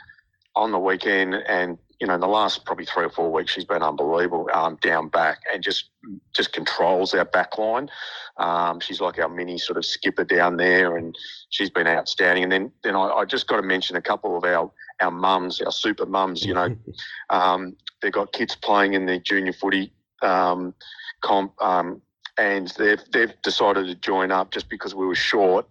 on 0.57 0.73
the 0.73 0.79
weekend, 0.79 1.35
and 1.35 1.79
you 2.01 2.07
know, 2.07 2.15
in 2.15 2.21
the 2.21 2.29
last 2.29 2.65
probably 2.65 2.85
three 2.85 3.05
or 3.05 3.11
four 3.11 3.33
weeks, 3.33 3.53
she's 3.53 3.65
been 3.65 3.83
unbelievable 3.83 4.49
um, 4.53 4.79
down 4.83 5.09
back 5.09 5.41
and 5.53 5.63
just 5.63 5.91
just 6.35 6.53
controls 6.53 7.13
our 7.13 7.25
back 7.25 7.59
line. 7.59 7.89
Um, 8.37 8.79
she's 8.79 9.01
like 9.01 9.19
our 9.19 9.29
mini 9.29 9.59
sort 9.59 9.79
of 9.79 9.85
skipper 9.85 10.25
down 10.25 10.57
there, 10.57 10.97
and 10.97 11.17
she's 11.51 11.71
been 11.71 11.87
outstanding. 11.87 12.45
And 12.45 12.53
then 12.53 12.73
then 12.83 12.97
I, 12.97 13.09
I 13.09 13.25
just 13.25 13.47
got 13.47 13.57
to 13.57 13.63
mention 13.63 13.97
a 13.97 14.03
couple 14.03 14.37
of 14.37 14.45
our 14.45 14.71
our 15.01 15.11
mums, 15.11 15.61
our 15.61 15.73
super 15.73 16.07
mums. 16.07 16.45
You 16.45 16.55
know, 16.55 16.77
um, 17.31 17.77
they've 18.01 18.13
got 18.13 18.33
kids 18.33 18.57
playing 18.57 18.95
in 18.95 19.07
their 19.07 19.19
junior 19.19 19.53
footy 19.53 19.93
um, 20.23 20.75
comp, 21.21 21.53
um, 21.61 22.01
and 22.39 22.69
they've 22.79 23.03
they've 23.13 23.35
decided 23.43 23.87
to 23.87 23.95
join 23.95 24.31
up 24.31 24.51
just 24.51 24.69
because 24.69 24.95
we 24.95 25.07
were 25.07 25.15
short, 25.15 25.67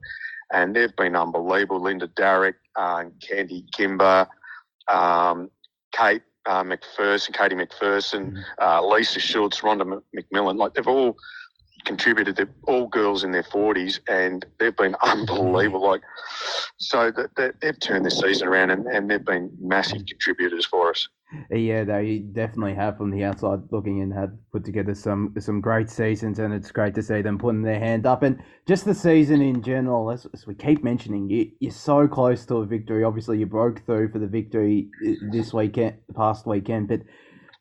and 0.52 0.76
they've 0.76 0.96
been 0.96 1.16
unbelievable. 1.16 1.82
Linda 1.82 2.08
Darrick, 2.08 2.56
uh, 2.76 3.06
Candy 3.22 3.66
Kimber. 3.74 4.28
Um, 4.90 5.50
Kate 5.92 6.22
uh, 6.46 6.64
McPherson, 6.64 7.34
Katie 7.34 7.56
McPherson, 7.56 8.32
mm-hmm. 8.32 8.40
uh, 8.62 8.82
Lisa 8.82 9.20
Schultz, 9.20 9.62
Rhonda 9.62 10.02
McMillan, 10.16 10.58
like 10.58 10.74
they've 10.74 10.88
all 10.88 11.18
contributed. 11.86 12.36
They're 12.36 12.50
all 12.68 12.88
girls 12.88 13.24
in 13.24 13.32
their 13.32 13.44
forties, 13.44 14.00
and 14.08 14.46
they've 14.60 14.76
been 14.76 14.96
unbelievable. 15.02 15.88
Like, 15.88 16.02
so 16.78 17.12
that 17.12 17.56
they've 17.62 17.80
turned 17.80 18.06
this 18.06 18.20
season 18.20 18.48
around, 18.48 18.72
and, 18.72 18.86
and 18.88 19.10
they've 19.10 19.24
been 19.24 19.52
massive 19.60 20.06
contributors 20.06 20.66
for 20.66 20.92
us. 20.92 21.08
Yeah, 21.52 21.84
they 21.84 22.20
definitely 22.20 22.76
have 22.76 22.98
from 22.98 23.12
the 23.12 23.26
outside 23.26 23.60
looking 23.72 24.00
in 24.00 24.12
have 24.12 24.32
put 24.54 24.64
together 24.64 24.96
some 24.96 25.34
some 25.40 25.60
great 25.60 25.90
seasons, 25.90 26.40
and 26.40 26.54
it's 26.54 26.72
great 26.72 26.96
to 26.96 27.04
see 27.04 27.22
them 27.22 27.38
putting 27.38 27.64
their 27.64 27.80
hand 27.80 28.06
up. 28.06 28.24
And 28.24 28.42
just 28.66 28.86
the 28.86 28.96
season 28.96 29.42
in 29.42 29.62
general, 29.62 30.10
as, 30.10 30.26
as 30.34 30.48
we 30.48 30.56
keep 30.56 30.86
mentioning, 30.86 31.30
you, 31.30 31.52
you're 31.60 31.72
so 31.72 32.08
close 32.08 32.46
to 32.46 32.58
a 32.58 32.66
victory. 32.66 33.04
Obviously, 33.04 33.40
you 33.40 33.46
broke 33.46 33.86
through 33.86 34.10
for 34.10 34.20
the 34.20 34.28
victory 34.28 34.90
uh, 35.06 35.12
this 35.32 35.54
weekend, 35.54 35.98
past 36.16 36.48
weekend, 36.48 36.88
but 36.88 37.02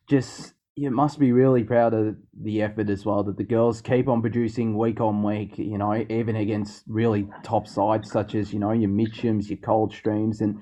just 0.09 0.53
you 0.77 0.91
must 0.91 1.17
be 1.17 1.31
really 1.31 1.63
proud 1.63 1.95
of 1.95 2.15
the 2.43 2.61
effort 2.61 2.87
as 2.89 3.03
well 3.03 3.23
that 3.23 3.35
the 3.35 3.43
girls 3.43 3.81
keep 3.81 4.07
on 4.07 4.21
producing 4.21 4.77
week 4.77 5.01
on 5.01 5.23
week. 5.23 5.57
You 5.57 5.79
know, 5.79 6.05
even 6.07 6.35
against 6.35 6.83
really 6.87 7.27
top 7.43 7.67
sides 7.67 8.11
such 8.11 8.35
as 8.35 8.53
you 8.53 8.59
know 8.59 8.71
your 8.71 8.91
Mitchams, 8.91 9.49
your 9.49 9.57
Coldstreams, 9.57 10.41
and 10.41 10.61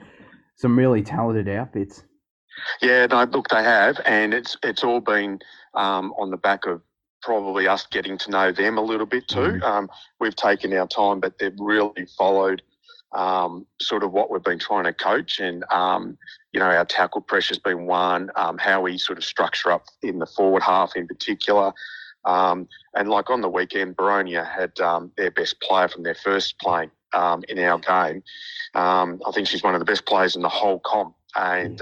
some 0.56 0.78
really 0.80 1.04
talented 1.04 1.50
outfits. 1.50 2.06
Yeah, 2.82 3.06
no, 3.08 3.26
look, 3.26 3.50
they 3.50 3.62
have, 3.62 4.00
and 4.06 4.34
it's 4.34 4.56
it's 4.64 4.86
all 4.86 5.02
been 5.02 5.40
um, 5.74 6.14
on 6.14 6.32
the 6.32 6.38
back 6.38 6.66
of 6.66 6.82
probably 7.22 7.68
us 7.68 7.86
getting 7.86 8.18
to 8.20 8.32
know 8.32 8.54
them 8.54 8.78
a 8.78 8.82
little 8.82 9.06
bit 9.06 9.28
too. 9.28 9.60
Mm. 9.60 9.64
Um, 9.64 9.90
we've 10.22 10.36
taken 10.36 10.72
our 10.72 10.88
time, 10.88 11.20
but 11.20 11.38
they've 11.40 11.60
really 11.60 12.08
followed 12.18 12.62
um, 13.12 13.66
sort 13.80 14.04
of 14.04 14.12
what 14.12 14.30
we've 14.30 14.44
been 14.44 14.60
trying 14.60 14.86
to 14.86 14.94
coach. 14.94 15.40
And, 15.40 15.64
um, 15.72 16.18
you 16.52 16.60
know, 16.60 16.66
our 16.66 16.86
tackle 16.86 17.22
pressure's 17.22 17.60
been 17.60 17.86
one, 17.86 18.30
um, 18.36 18.58
how 18.58 18.82
we 18.82 18.98
sort 18.98 19.18
of 19.18 19.24
structure 19.24 19.72
up 19.72 19.86
in 20.02 20.20
the 20.20 20.26
forward 20.26 20.64
half 20.64 20.96
in 20.96 21.08
particular. 21.08 21.74
Um, 22.26 22.68
and 22.96 23.10
like 23.10 23.30
on 23.30 23.42
the 23.42 23.50
weekend, 23.50 23.96
Boronia 23.96 24.50
had 24.50 24.80
um, 24.80 25.12
their 25.18 25.32
best 25.32 25.62
player 25.62 25.88
from 25.88 26.04
their 26.04 26.16
first 26.16 26.60
playing 26.60 26.92
um, 27.14 27.44
in 27.48 27.60
our 27.60 27.78
game. 27.78 28.24
I 28.74 29.32
think 29.34 29.48
she's 29.48 29.64
one 29.64 29.76
of 29.76 29.80
the 29.80 29.86
best 29.86 30.06
players 30.06 30.36
in 30.36 30.42
the 30.42 30.50
whole 30.50 30.80
comp. 30.80 31.16
And 31.36 31.82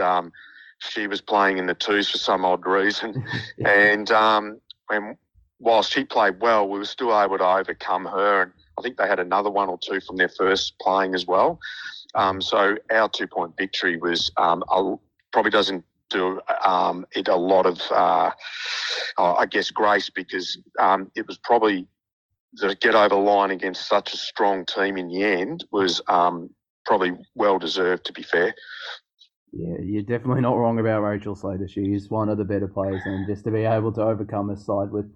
she 0.80 1.08
was 1.08 1.22
playing 1.22 1.60
in 1.60 1.66
the 1.66 1.74
twos 1.74 2.10
for 2.10 2.18
some 2.18 2.44
odd 2.44 2.66
reason. 2.66 3.24
and 3.66 4.10
when, 4.88 5.18
whilst 5.60 5.94
she 5.94 6.04
played 6.04 6.42
well, 6.42 6.68
we 6.68 6.78
were 6.78 6.86
still 6.86 7.18
able 7.20 7.38
to 7.38 7.46
overcome 7.46 8.06
her. 8.06 8.44
And 8.44 8.52
I 8.78 8.82
think 8.82 8.98
they 8.98 9.08
had 9.08 9.20
another 9.20 9.50
one 9.50 9.70
or 9.70 9.78
two 9.78 10.00
from 10.02 10.18
their 10.18 10.30
first 10.30 10.78
playing 10.80 11.16
as 11.16 11.26
well. 11.26 11.60
Um, 12.16 12.42
so 12.42 12.78
our 12.92 13.10
two 13.10 13.28
point 13.28 13.56
victory 13.58 13.98
was 13.98 14.32
um, 14.38 14.64
a, 14.70 14.96
probably 15.32 15.52
doesn't 15.52 15.84
do 16.10 16.40
um, 16.64 17.06
it 17.14 17.28
a 17.28 17.36
lot 17.36 17.66
of, 17.66 17.82
uh, 17.92 18.32
I 19.18 19.46
guess, 19.48 19.72
grace 19.72 20.10
because 20.10 20.58
um, 20.80 21.12
it 21.16 21.28
was 21.28 21.38
probably 21.38 21.88
the 22.54 22.76
get 22.76 22.94
over 22.94 23.16
line 23.16 23.52
against 23.52 23.88
such 23.88 24.14
a 24.14 24.18
strong 24.18 24.66
team 24.66 24.98
in 24.98 25.08
the 25.08 25.24
end 25.24 25.66
was 25.72 26.02
um, 26.08 26.50
probably 26.86 27.14
well 27.36 27.58
deserved. 27.58 28.06
To 28.06 28.14
be 28.14 28.24
fair. 28.24 28.54
Yeah, 29.52 29.78
you're 29.84 30.02
definitely 30.02 30.42
not 30.42 30.58
wrong 30.58 30.80
about 30.80 31.02
Rachel 31.02 31.36
Slater. 31.36 31.68
She's 31.68 32.10
one 32.10 32.30
of 32.30 32.40
the 32.40 32.44
better 32.44 32.68
players, 32.68 33.02
and 33.06 33.28
just 33.28 33.44
to 33.46 33.52
be 33.52 33.64
able 33.64 33.92
to 33.94 34.02
overcome 34.02 34.50
a 34.50 34.58
side 34.58 34.92
with 34.92 35.12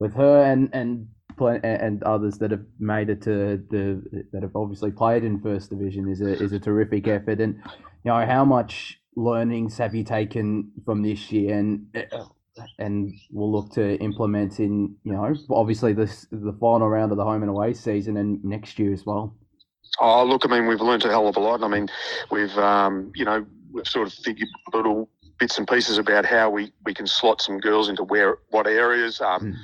with 0.00 0.14
her 0.14 0.44
and 0.44 0.68
and 0.72 1.08
and 1.40 2.02
others 2.02 2.38
that 2.38 2.50
have 2.50 2.64
made 2.78 3.10
it 3.10 3.22
to 3.22 3.62
the 3.70 4.24
that 4.32 4.42
have 4.42 4.56
obviously 4.56 4.90
played 4.90 5.24
in 5.24 5.40
first 5.40 5.70
division 5.70 6.08
is 6.08 6.20
a 6.20 6.42
is 6.42 6.52
a 6.52 6.58
terrific 6.58 7.06
effort. 7.08 7.40
And 7.40 7.60
you 8.04 8.12
know 8.12 8.26
how 8.26 8.44
much 8.44 9.00
learnings 9.16 9.76
have 9.78 9.94
you 9.94 10.04
taken 10.04 10.70
from 10.84 11.02
this 11.02 11.32
year 11.32 11.58
and 11.58 11.86
and 12.78 13.14
we'll 13.30 13.50
look 13.50 13.72
to 13.72 13.96
implement 13.98 14.60
in 14.60 14.94
you 15.04 15.12
know 15.12 15.34
obviously 15.50 15.92
this 15.92 16.26
the 16.30 16.56
final 16.60 16.88
round 16.88 17.12
of 17.12 17.18
the 17.18 17.24
home 17.24 17.42
and 17.42 17.50
away 17.50 17.72
season 17.74 18.16
and 18.16 18.42
next 18.44 18.78
year 18.78 18.92
as 18.92 19.04
well. 19.06 19.34
Oh, 20.00 20.22
look, 20.22 20.44
I 20.44 20.48
mean, 20.48 20.66
we've 20.66 20.80
learned 20.80 21.04
a 21.06 21.08
hell 21.08 21.26
of 21.26 21.36
a 21.36 21.40
lot. 21.40 21.62
I 21.62 21.68
mean, 21.68 21.88
we've 22.30 22.56
um, 22.58 23.12
you 23.14 23.24
know 23.24 23.46
we've 23.72 23.86
sort 23.86 24.06
of 24.06 24.14
figured 24.14 24.48
little 24.72 25.08
bits 25.38 25.56
and 25.56 25.68
pieces 25.68 25.98
about 25.98 26.24
how 26.24 26.50
we, 26.50 26.72
we 26.84 26.92
can 26.92 27.06
slot 27.06 27.40
some 27.40 27.60
girls 27.60 27.88
into 27.88 28.04
where 28.04 28.38
what 28.50 28.66
areas. 28.66 29.20
Um, 29.20 29.40
mm 29.40 29.54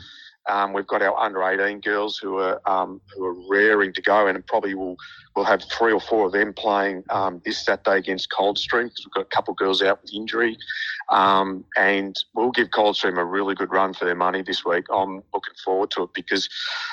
um, 0.47 0.73
we've 0.73 0.87
got 0.87 1.03
our 1.03 1.19
under 1.19 1.43
18 1.43 1.81
girls 1.81 2.19
who 2.19 2.39
are 2.39 2.61
um, 2.69 3.01
who 3.15 3.25
are 3.25 3.49
raring 3.49 3.93
to 3.95 4.03
go, 4.03 4.27
and 4.27 4.47
probably 4.47 4.75
will 4.75 4.97
we'll 5.35 5.45
have 5.45 5.63
three 5.65 5.93
or 5.93 6.01
four 6.01 6.27
of 6.27 6.33
them 6.33 6.53
playing 6.53 7.03
um, 7.11 7.41
this 7.45 7.65
Saturday 7.65 7.99
against 7.99 8.31
Coldstream 8.31 8.85
because 8.89 9.07
we've 9.07 9.13
got 9.15 9.23
a 9.23 9.37
couple 9.37 9.53
of 9.53 9.59
girls 9.59 9.83
out 9.83 10.03
with 10.03 10.13
injury, 10.13 10.57
um, 11.11 11.65
and 11.77 12.17
we'll 12.35 12.51
give 12.51 12.71
Coldstream 12.71 13.17
a 13.17 13.25
really 13.25 13.55
good 13.55 13.71
run 13.71 13.95
for 13.95 14.05
their 14.05 14.15
money 14.15 14.43
this 14.43 14.65
week. 14.65 14.85
I'm 14.93 15.23
looking 15.33 15.55
forward 15.65 15.91
to 15.93 16.03
it 16.05 16.11
because 16.15 16.49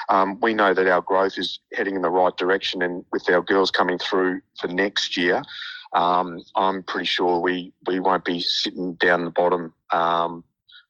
um, 0.10 0.39
we 0.41 0.53
know 0.53 0.74
that 0.74 0.88
our 0.88 1.01
growth 1.01 1.38
is 1.38 1.60
heading 1.74 1.96
in 1.96 2.01
the 2.01 2.10
right 2.10 2.36
direction, 2.38 2.81
and 2.81 3.03
with 3.12 3.29
our 3.29 3.41
girls 3.41 3.70
coming 3.70 3.98
through 3.98 4.41
for 4.60 4.67
next 4.67 5.17
year. 5.17 5.43
Um, 5.93 6.41
I'm 6.55 6.84
pretty 6.84 7.05
sure 7.05 7.41
we, 7.41 7.74
we 7.86 8.00
won't 8.00 8.24
be 8.24 8.39
sitting 8.39 8.93
down 8.93 9.25
the 9.25 9.29
bottom 9.29 9.74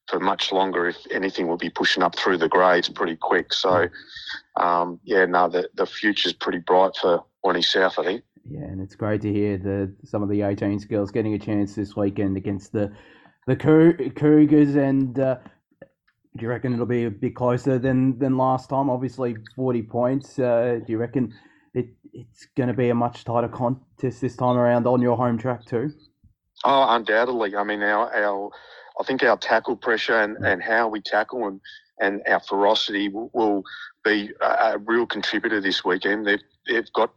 for 0.07 0.19
much 0.19 0.51
longer. 0.51 0.87
If 0.87 0.97
anything, 1.11 1.47
we'll 1.47 1.57
be 1.57 1.69
pushing 1.69 2.03
up 2.03 2.15
through 2.15 2.37
the 2.37 2.49
grades 2.49 2.89
pretty 2.89 3.15
quick. 3.15 3.53
So, 3.53 3.87
um, 4.57 4.99
yeah, 5.03 5.25
no, 5.25 5.47
the 5.49 5.69
the 5.75 5.85
future's 5.85 6.33
pretty 6.33 6.59
bright 6.59 6.95
for 6.99 7.23
Wanty 7.43 7.63
South, 7.63 7.97
I 7.97 8.03
think. 8.03 8.23
Yeah, 8.49 8.63
and 8.63 8.81
it's 8.81 8.95
great 8.95 9.21
to 9.21 9.31
hear 9.31 9.57
the 9.57 9.93
some 10.03 10.23
of 10.23 10.29
the 10.29 10.41
18 10.41 10.79
girls 10.79 11.11
getting 11.11 11.33
a 11.33 11.39
chance 11.39 11.75
this 11.75 11.95
weekend 11.95 12.37
against 12.37 12.71
the 12.71 12.91
the 13.47 13.55
Cougars. 13.55 14.75
And 14.75 15.19
uh, 15.19 15.37
do 16.37 16.43
you 16.43 16.49
reckon 16.49 16.73
it'll 16.73 16.85
be 16.85 17.05
a 17.05 17.11
bit 17.11 17.35
closer 17.35 17.77
than 17.77 18.17
than 18.19 18.37
last 18.37 18.69
time? 18.69 18.89
Obviously, 18.89 19.35
40 19.55 19.83
points. 19.83 20.39
Uh, 20.39 20.79
do 20.85 20.91
you 20.91 20.97
reckon 20.97 21.33
it 21.73 21.87
it's 22.13 22.47
going 22.57 22.67
to 22.67 22.73
be 22.73 22.89
a 22.89 22.95
much 22.95 23.23
tighter 23.23 23.47
contest 23.47 24.21
this 24.21 24.35
time 24.35 24.57
around 24.57 24.87
on 24.87 25.01
your 25.01 25.15
home 25.15 25.37
track 25.37 25.65
too? 25.65 25.91
Oh, 26.63 26.95
undoubtedly. 26.95 27.55
I 27.55 27.63
mean, 27.63 27.81
our 27.81 28.13
our 28.13 28.51
I 28.99 29.03
think 29.03 29.23
our 29.23 29.37
tackle 29.37 29.75
pressure 29.75 30.21
and, 30.21 30.37
and 30.45 30.61
how 30.61 30.87
we 30.87 31.01
tackle 31.01 31.47
and, 31.47 31.61
and 31.99 32.21
our 32.27 32.39
ferocity 32.41 33.09
will, 33.09 33.29
will 33.33 33.63
be 34.03 34.31
a, 34.41 34.45
a, 34.45 34.77
real 34.79 35.05
contributor 35.05 35.61
this 35.61 35.85
weekend. 35.85 36.27
They've, 36.27 36.41
they've 36.67 36.91
got 36.93 37.11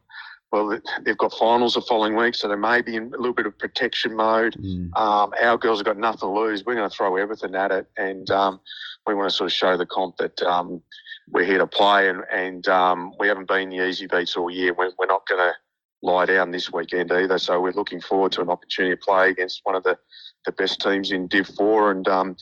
well, 0.53 0.79
they've 1.03 1.19
got 1.19 1.33
finals 1.33 1.75
the 1.75 1.81
following 1.81 2.15
week, 2.15 2.37
so 2.37 2.47
they 2.47 2.55
may 2.55 2.81
be 2.81 2.95
in 2.95 3.13
a 3.13 3.17
little 3.17 3.33
bit 3.33 3.47
of 3.47 3.59
protection 3.59 4.15
mode. 4.15 4.55
Mm. 4.55 4.97
Um, 4.97 5.33
our 5.43 5.59
girls 5.59 5.81
have 5.81 5.87
got 5.87 5.99
nothing 5.99 6.21
to 6.21 6.29
lose. 6.29 6.65
We're 6.65 6.77
going 6.77 6.89
to 6.89 6.95
throw 6.95 7.17
everything 7.17 7.57
at 7.57 7.73
it, 7.73 7.89
and 7.97 8.31
um, 8.31 8.61
we 9.05 9.15
want 9.15 9.29
to 9.29 9.35
sort 9.35 9.51
of 9.51 9.53
show 9.53 9.77
the 9.77 9.85
comp 9.85 10.17
that 10.19 10.41
um, 10.43 10.81
we're 11.29 11.45
here 11.45 11.59
to 11.59 11.67
play, 11.67 12.09
and, 12.09 12.23
and 12.33 12.69
um, 12.69 13.15
we 13.19 13.27
haven't 13.27 13.49
been 13.49 13.71
the 13.71 13.85
easy 13.85 14.07
beats 14.07 14.37
all 14.37 14.49
year. 14.49 14.73
We're, 14.75 14.93
we're 14.97 15.07
not 15.07 15.27
going 15.27 15.41
to 15.41 15.55
lie 16.03 16.27
down 16.27 16.53
this 16.53 16.73
weekend 16.73 17.11
either. 17.11 17.39
So 17.39 17.61
we're 17.61 17.73
looking 17.73 18.01
forward 18.01 18.31
to 18.33 18.43
an 18.43 18.51
opportunity 18.51 18.95
to 18.95 19.03
play 19.03 19.31
against 19.31 19.63
one 19.65 19.75
of 19.75 19.83
the 19.83 19.99
the 20.45 20.53
best 20.53 20.81
teams 20.81 21.11
in 21.11 21.27
Div 21.27 21.47
Four, 21.47 21.91
and 21.91 22.07
um, 22.09 22.37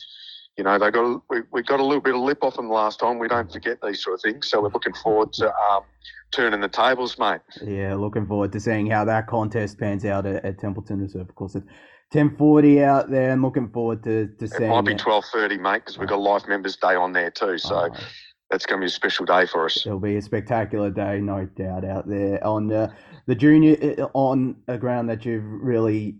you 0.57 0.63
know 0.63 0.77
they 0.77 0.91
got 0.91 1.21
we, 1.29 1.41
we 1.51 1.63
got 1.63 1.79
a 1.79 1.83
little 1.83 2.01
bit 2.01 2.15
of 2.15 2.21
lip 2.21 2.39
off 2.43 2.55
them 2.55 2.69
last 2.69 2.99
time. 2.99 3.19
We 3.19 3.27
don't 3.27 3.51
forget 3.51 3.79
these 3.81 4.03
sort 4.03 4.15
of 4.15 4.21
things, 4.21 4.49
so 4.49 4.61
we're 4.61 4.69
looking 4.69 4.93
forward 4.93 5.33
to 5.33 5.53
um, 5.53 5.83
turning 6.31 6.61
the 6.61 6.69
tables, 6.69 7.17
mate. 7.17 7.41
Yeah, 7.61 7.95
looking 7.95 8.27
forward 8.27 8.51
to 8.53 8.59
seeing 8.59 8.87
how 8.87 9.05
that 9.05 9.27
contest 9.27 9.79
pans 9.79 10.05
out 10.05 10.25
at, 10.25 10.43
at 10.45 10.59
Templeton 10.59 11.01
Reserve. 11.01 11.29
Of 11.29 11.35
course, 11.35 11.55
ten 12.11 12.35
forty 12.35 12.83
out 12.83 13.09
there, 13.09 13.31
and 13.31 13.41
looking 13.41 13.69
forward 13.69 14.03
to 14.03 14.27
to 14.27 14.47
seeing. 14.47 14.69
It 14.69 14.75
might 14.75 14.85
be 14.85 14.95
twelve 14.95 15.25
thirty, 15.31 15.57
mate, 15.57 15.83
because 15.85 15.97
we've 15.97 16.09
got 16.09 16.19
Life 16.19 16.47
Members 16.47 16.75
Day 16.77 16.95
on 16.95 17.13
there 17.13 17.31
too. 17.31 17.57
So. 17.57 17.89
Oh. 17.91 17.97
That's 18.51 18.67
going 18.67 18.81
to 18.81 18.83
be 18.83 18.87
a 18.87 18.89
special 18.89 19.25
day 19.25 19.47
for 19.47 19.65
us. 19.65 19.83
It'll 19.83 19.99
be 19.99 20.17
a 20.17 20.21
spectacular 20.21 20.91
day, 20.91 21.19
no 21.19 21.45
doubt, 21.57 21.83
out 21.83 22.07
there 22.07 22.45
on 22.45 22.71
uh, 22.71 22.93
the 23.25 23.33
junior 23.33 23.95
uh, 23.97 24.09
on 24.13 24.57
a 24.67 24.77
ground 24.77 25.09
that 25.09 25.25
you've 25.25 25.43
really 25.43 26.17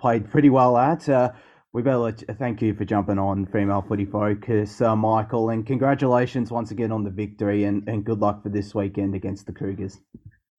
played 0.00 0.30
pretty 0.30 0.50
well 0.50 0.76
at. 0.76 1.08
Uh, 1.08 1.32
we 1.72 1.82
better 1.82 1.98
let 1.98 2.20
you, 2.20 2.34
thank 2.34 2.60
you 2.60 2.74
for 2.74 2.84
jumping 2.84 3.18
on 3.18 3.46
Female 3.46 3.84
Footy 3.86 4.04
Focus, 4.04 4.80
uh, 4.80 4.96
Michael, 4.96 5.50
and 5.50 5.64
congratulations 5.64 6.50
once 6.50 6.72
again 6.72 6.90
on 6.90 7.04
the 7.04 7.10
victory 7.10 7.64
and, 7.64 7.88
and 7.88 8.04
good 8.04 8.18
luck 8.18 8.42
for 8.42 8.48
this 8.48 8.74
weekend 8.74 9.14
against 9.14 9.46
the 9.46 9.52
Cougars. 9.52 10.00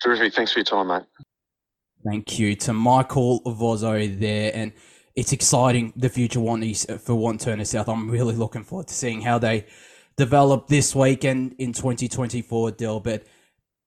Terrific. 0.02 0.34
Thanks 0.34 0.54
for 0.54 0.60
your 0.60 0.66
time, 0.66 0.88
mate. 0.88 1.04
Thank 2.06 2.40
you 2.40 2.56
to 2.56 2.74
Michael 2.74 3.42
Vozzo 3.42 4.20
there. 4.20 4.52
And 4.56 4.72
it's 5.16 5.34
exciting, 5.34 5.92
the 5.98 6.10
future 6.10 6.40
Wanties 6.40 6.86
for 7.02 7.14
Wantirna 7.14 7.68
South. 7.68 7.90
I'm 7.90 8.10
really 8.10 8.36
looking 8.36 8.64
forward 8.64 8.88
to 8.88 8.94
seeing 8.94 9.22
how 9.22 9.38
they 9.38 9.68
develop 10.16 10.68
this 10.68 10.96
weekend 10.96 11.56
in 11.60 11.74
2024, 11.74 12.72
But 13.02 13.26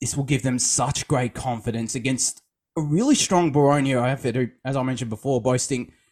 This 0.01 0.17
will 0.17 0.25
give 0.25 0.43
them 0.43 0.59
such 0.59 1.09
great 1.09 1.35
confidence 1.35 1.95
against 1.95 2.43
a 2.77 2.83
really 2.83 3.15
strong 3.15 3.53
Boronia 3.53 4.09
effort, 4.11 4.35
who, 4.35 4.49
as 4.65 4.77
I 4.77 4.83
mentioned 4.83 5.11
before, 5.11 5.41
boasting– 5.41 5.93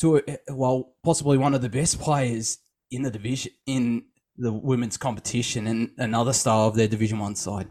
to 0.00 0.22
well 0.48 0.94
possibly 1.04 1.38
one 1.38 1.54
of 1.54 1.62
the 1.62 1.68
best 1.68 2.00
players 2.00 2.58
in 2.90 3.02
the 3.02 3.10
division 3.10 3.52
in 3.66 4.04
the 4.36 4.52
women's 4.52 4.96
competition 4.96 5.66
and 5.66 5.90
another 5.98 6.32
star 6.32 6.66
of 6.66 6.74
their 6.74 6.88
Division 6.88 7.18
One 7.18 7.34
side. 7.34 7.68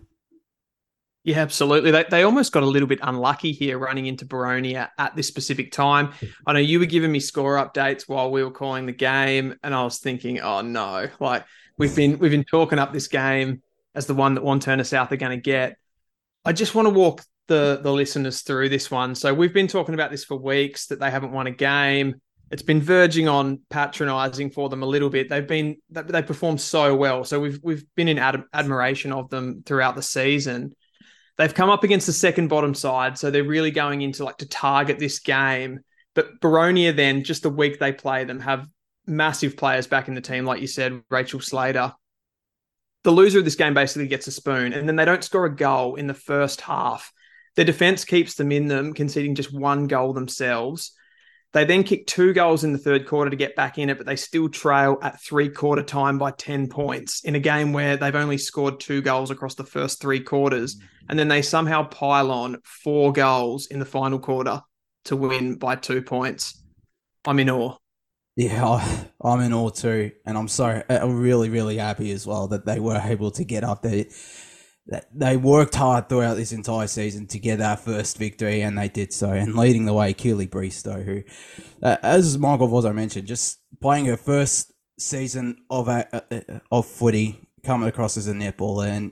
Yeah, 1.23 1.39
absolutely. 1.39 1.91
They, 1.91 2.05
they 2.09 2.23
almost 2.23 2.53
got 2.53 2.63
a 2.63 2.67
little 2.67 2.87
bit 2.87 2.99
unlucky 3.01 3.51
here 3.51 3.77
running 3.77 4.05
into 4.05 4.25
Boronia 4.25 4.89
at 4.97 5.15
this 5.15 5.27
specific 5.27 5.71
time. 5.71 6.13
I 6.47 6.53
know 6.53 6.59
you 6.59 6.79
were 6.79 6.85
giving 6.85 7.11
me 7.11 7.19
score 7.19 7.55
updates 7.55 8.07
while 8.07 8.31
we 8.31 8.43
were 8.43 8.51
calling 8.51 8.85
the 8.85 8.93
game, 8.93 9.55
and 9.63 9.73
I 9.73 9.83
was 9.83 9.97
thinking, 9.97 10.39
oh 10.39 10.61
no, 10.61 11.09
like 11.19 11.45
we've 11.77 11.95
been 11.95 12.19
we've 12.19 12.31
been 12.31 12.45
talking 12.45 12.79
up 12.79 12.93
this 12.93 13.07
game 13.07 13.63
as 13.95 14.05
the 14.05 14.13
one 14.13 14.35
that 14.35 14.43
Wantirna 14.43 14.85
South 14.85 15.11
are 15.11 15.17
going 15.17 15.37
to 15.37 15.41
get. 15.41 15.77
I 16.45 16.53
just 16.53 16.75
want 16.75 16.85
to 16.85 16.93
walk 16.93 17.23
the 17.49 17.81
the 17.83 17.91
listeners 17.91 18.41
through 18.41 18.69
this 18.69 18.89
one. 18.89 19.15
So 19.15 19.33
we've 19.33 19.53
been 19.53 19.67
talking 19.67 19.93
about 19.93 20.11
this 20.11 20.23
for 20.23 20.37
weeks 20.37 20.87
that 20.87 21.01
they 21.01 21.11
haven't 21.11 21.33
won 21.33 21.47
a 21.47 21.51
game. 21.51 22.15
It's 22.51 22.61
been 22.61 22.81
verging 22.81 23.27
on 23.27 23.59
patronising 23.69 24.51
for 24.51 24.69
them 24.69 24.81
a 24.81 24.85
little 24.85 25.09
bit. 25.09 25.27
They've 25.27 25.45
been 25.45 25.77
they 25.89 26.21
performed 26.21 26.61
so 26.61 26.95
well, 26.95 27.25
so 27.25 27.39
we've 27.39 27.59
we've 27.61 27.83
been 27.95 28.07
in 28.07 28.17
ad- 28.17 28.45
admiration 28.53 29.11
of 29.11 29.29
them 29.29 29.63
throughout 29.65 29.95
the 29.95 30.01
season. 30.01 30.73
They've 31.37 31.53
come 31.53 31.69
up 31.69 31.83
against 31.83 32.07
the 32.07 32.13
second 32.13 32.47
bottom 32.47 32.73
side, 32.73 33.17
so 33.17 33.31
they're 33.31 33.43
really 33.43 33.71
going 33.71 34.01
into 34.01 34.23
like 34.23 34.37
to 34.37 34.47
target 34.47 34.99
this 34.99 35.19
game. 35.19 35.79
But 36.15 36.39
Boronia 36.39 36.95
then 36.95 37.23
just 37.23 37.43
the 37.43 37.49
week 37.49 37.79
they 37.79 37.91
play 37.91 38.23
them, 38.23 38.39
have 38.39 38.67
massive 39.05 39.57
players 39.57 39.87
back 39.87 40.07
in 40.07 40.15
the 40.15 40.21
team, 40.21 40.45
like 40.45 40.61
you 40.61 40.67
said, 40.67 41.01
Rachel 41.09 41.39
Slater. 41.39 41.93
The 43.03 43.11
loser 43.11 43.39
of 43.39 43.45
this 43.45 43.55
game 43.55 43.73
basically 43.73 44.07
gets 44.07 44.27
a 44.27 44.31
spoon, 44.31 44.73
and 44.73 44.87
then 44.87 44.95
they 44.95 45.05
don't 45.05 45.23
score 45.23 45.45
a 45.45 45.55
goal 45.55 45.95
in 45.95 46.07
the 46.07 46.13
first 46.13 46.61
half. 46.61 47.11
Their 47.59 47.65
defense 47.65 48.05
keeps 48.05 48.35
them 48.35 48.53
in 48.53 48.69
them, 48.69 48.93
conceding 48.93 49.35
just 49.35 49.51
one 49.53 49.87
goal 49.87 50.13
themselves. 50.13 50.93
They 51.51 51.65
then 51.65 51.83
kick 51.83 52.07
two 52.07 52.31
goals 52.31 52.63
in 52.63 52.71
the 52.71 52.79
third 52.79 53.05
quarter 53.05 53.29
to 53.29 53.35
get 53.35 53.57
back 53.57 53.77
in 53.77 53.89
it, 53.89 53.97
but 53.97 54.07
they 54.07 54.15
still 54.15 54.47
trail 54.47 54.97
at 55.01 55.21
three 55.21 55.49
quarter 55.49 55.83
time 55.83 56.17
by 56.17 56.31
10 56.31 56.69
points 56.69 57.25
in 57.25 57.35
a 57.35 57.39
game 57.41 57.73
where 57.73 57.97
they've 57.97 58.15
only 58.15 58.37
scored 58.37 58.79
two 58.79 59.01
goals 59.01 59.29
across 59.29 59.55
the 59.55 59.65
first 59.65 59.99
three 59.99 60.21
quarters. 60.21 60.77
Mm-hmm. 60.77 61.05
And 61.09 61.19
then 61.19 61.27
they 61.27 61.41
somehow 61.41 61.83
pile 61.83 62.31
on 62.31 62.61
four 62.63 63.11
goals 63.11 63.65
in 63.65 63.79
the 63.79 63.85
final 63.85 64.19
quarter 64.19 64.61
to 65.03 65.17
win 65.17 65.55
by 65.55 65.75
two 65.75 66.01
points. 66.01 66.63
I'm 67.25 67.39
in 67.39 67.49
awe. 67.49 67.75
Yeah, 68.37 69.05
I'm 69.21 69.41
in 69.41 69.51
awe 69.51 69.69
too, 69.69 70.11
and 70.25 70.37
I'm 70.37 70.47
so 70.47 70.81
I'm 70.87 71.19
really 71.19 71.49
really 71.49 71.75
happy 71.75 72.13
as 72.13 72.25
well 72.25 72.47
that 72.47 72.65
they 72.65 72.79
were 72.79 73.01
able 73.03 73.31
to 73.31 73.43
get 73.43 73.65
up 73.65 73.81
there. 73.81 74.05
They 75.13 75.37
worked 75.37 75.75
hard 75.75 76.09
throughout 76.09 76.35
this 76.35 76.51
entire 76.51 76.87
season 76.87 77.27
to 77.27 77.39
get 77.39 77.61
our 77.61 77.77
first 77.77 78.17
victory, 78.17 78.61
and 78.61 78.77
they 78.77 78.87
did 78.87 79.13
so. 79.13 79.31
And 79.31 79.55
leading 79.55 79.85
the 79.85 79.93
way, 79.93 80.13
Keely 80.13 80.47
Bristow, 80.47 81.03
who, 81.03 81.23
uh, 81.83 81.97
as 82.01 82.37
Michael 82.37 82.67
Vozzo 82.67 82.93
mentioned, 82.93 83.27
just 83.27 83.59
playing 83.81 84.05
her 84.05 84.17
first 84.17 84.73
season 84.97 85.57
of 85.69 85.87
a, 85.87 86.07
uh, 86.31 86.59
of 86.71 86.87
footy, 86.87 87.39
coming 87.63 87.87
across 87.87 88.17
as 88.17 88.27
a 88.27 88.33
netballer, 88.33 88.87
and 88.87 89.11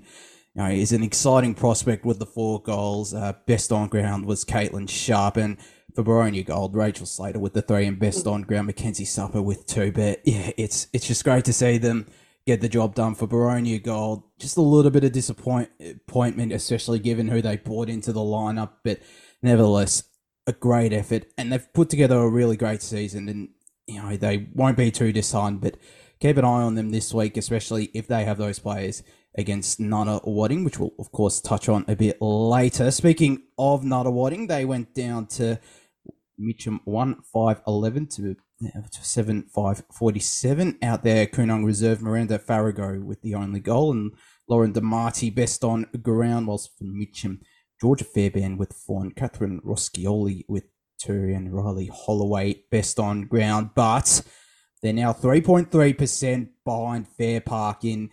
you 0.55 0.63
know, 0.63 0.69
is 0.69 0.91
an 0.91 1.03
exciting 1.03 1.53
prospect 1.53 2.05
with 2.05 2.17
the 2.17 2.25
four 2.25 2.62
goals. 2.62 3.13
Uh, 3.13 3.34
best 3.46 3.72
on 3.72 3.88
ground 3.88 4.25
was 4.25 4.43
Caitlin 4.43 4.89
Sharp, 4.89 5.38
and 5.38 5.57
for 5.93 6.03
Boronia 6.03 6.46
Gold, 6.46 6.75
Rachel 6.75 7.05
Slater 7.05 7.39
with 7.39 7.53
the 7.53 7.62
three, 7.62 7.86
and 7.86 8.00
best 8.00 8.25
on 8.25 8.41
ground 8.41 8.67
Mackenzie 8.67 9.05
Supper 9.05 9.41
with 9.41 9.67
two. 9.67 9.91
But 9.91 10.22
yeah, 10.25 10.51
it's 10.57 10.88
it's 10.93 11.07
just 11.07 11.24
great 11.24 11.46
to 11.46 11.53
see 11.53 11.77
them 11.77 12.07
get 12.47 12.61
the 12.61 12.69
job 12.69 12.95
done 12.95 13.13
for 13.13 13.27
Boronia 13.27 13.83
Gold. 13.83 14.23
Just 14.39 14.55
a 14.55 14.61
little 14.61 14.89
bit 14.89 15.03
of 15.03 15.11
disappointment, 15.11 16.53
especially 16.53 16.97
given 16.97 17.27
who 17.27 17.41
they 17.41 17.57
brought 17.57 17.89
into 17.89 18.13
the 18.13 18.21
lineup, 18.21 18.71
but 18.83 19.01
nevertheless, 19.43 20.03
a 20.47 20.53
great 20.53 20.93
effort, 20.93 21.25
and 21.37 21.51
they've 21.51 21.73
put 21.73 21.89
together 21.89 22.17
a 22.17 22.29
really 22.29 22.55
great 22.55 22.81
season. 22.81 23.27
And 23.27 23.49
you 23.85 24.01
know 24.01 24.15
they 24.15 24.47
won't 24.55 24.77
be 24.77 24.91
too 24.91 25.11
disheartened, 25.11 25.59
but 25.59 25.75
keep 26.21 26.37
an 26.37 26.45
eye 26.45 26.63
on 26.63 26.75
them 26.75 26.91
this 26.91 27.13
week, 27.13 27.35
especially 27.35 27.91
if 27.93 28.07
they 28.07 28.23
have 28.23 28.37
those 28.37 28.59
players 28.59 29.03
against 29.37 29.79
Nunawading, 29.79 30.63
which 30.63 30.79
we'll 30.79 30.93
of 30.97 31.11
course 31.11 31.41
touch 31.41 31.67
on 31.67 31.83
a 31.89 31.97
bit 31.97 32.17
later. 32.21 32.91
Speaking 32.91 33.43
of 33.57 33.83
Nunawading, 33.83 34.47
they 34.47 34.63
went 34.63 34.95
down 34.95 35.27
to 35.27 35.59
Mitcham 36.37 36.79
1 36.85 37.23
5 37.33 37.61
11 37.67 38.07
to 38.07 38.37
7 38.91 39.43
5 39.53 39.83
47. 39.93 40.77
Out 40.81 41.03
there, 41.03 41.27
Kunung 41.27 41.65
Reserve 41.65 42.01
Miranda 42.01 42.39
Farrago 42.39 42.99
with 42.99 43.21
the 43.21 43.35
only 43.35 43.59
goal, 43.59 43.91
and 43.91 44.11
Lauren 44.47 44.73
DeMarti 44.73 45.33
best 45.33 45.63
on 45.63 45.87
ground, 46.01 46.47
whilst 46.47 46.77
for 46.77 46.85
Mitcham, 46.85 47.41
Georgia 47.79 48.05
Fairbairn 48.05 48.57
with 48.57 48.73
four, 48.73 49.01
and 49.01 49.15
Catherine 49.15 49.61
Roscioli 49.61 50.45
with 50.47 50.65
two, 50.99 51.33
and 51.35 51.53
Riley 51.53 51.89
Holloway 51.93 52.63
best 52.71 52.99
on 52.99 53.27
ground. 53.27 53.71
But 53.75 54.23
they're 54.81 54.93
now 54.93 55.13
3.3% 55.13 56.49
behind 56.63 57.07
Fair 57.07 57.41
Park 57.41 57.83
in 57.83 58.09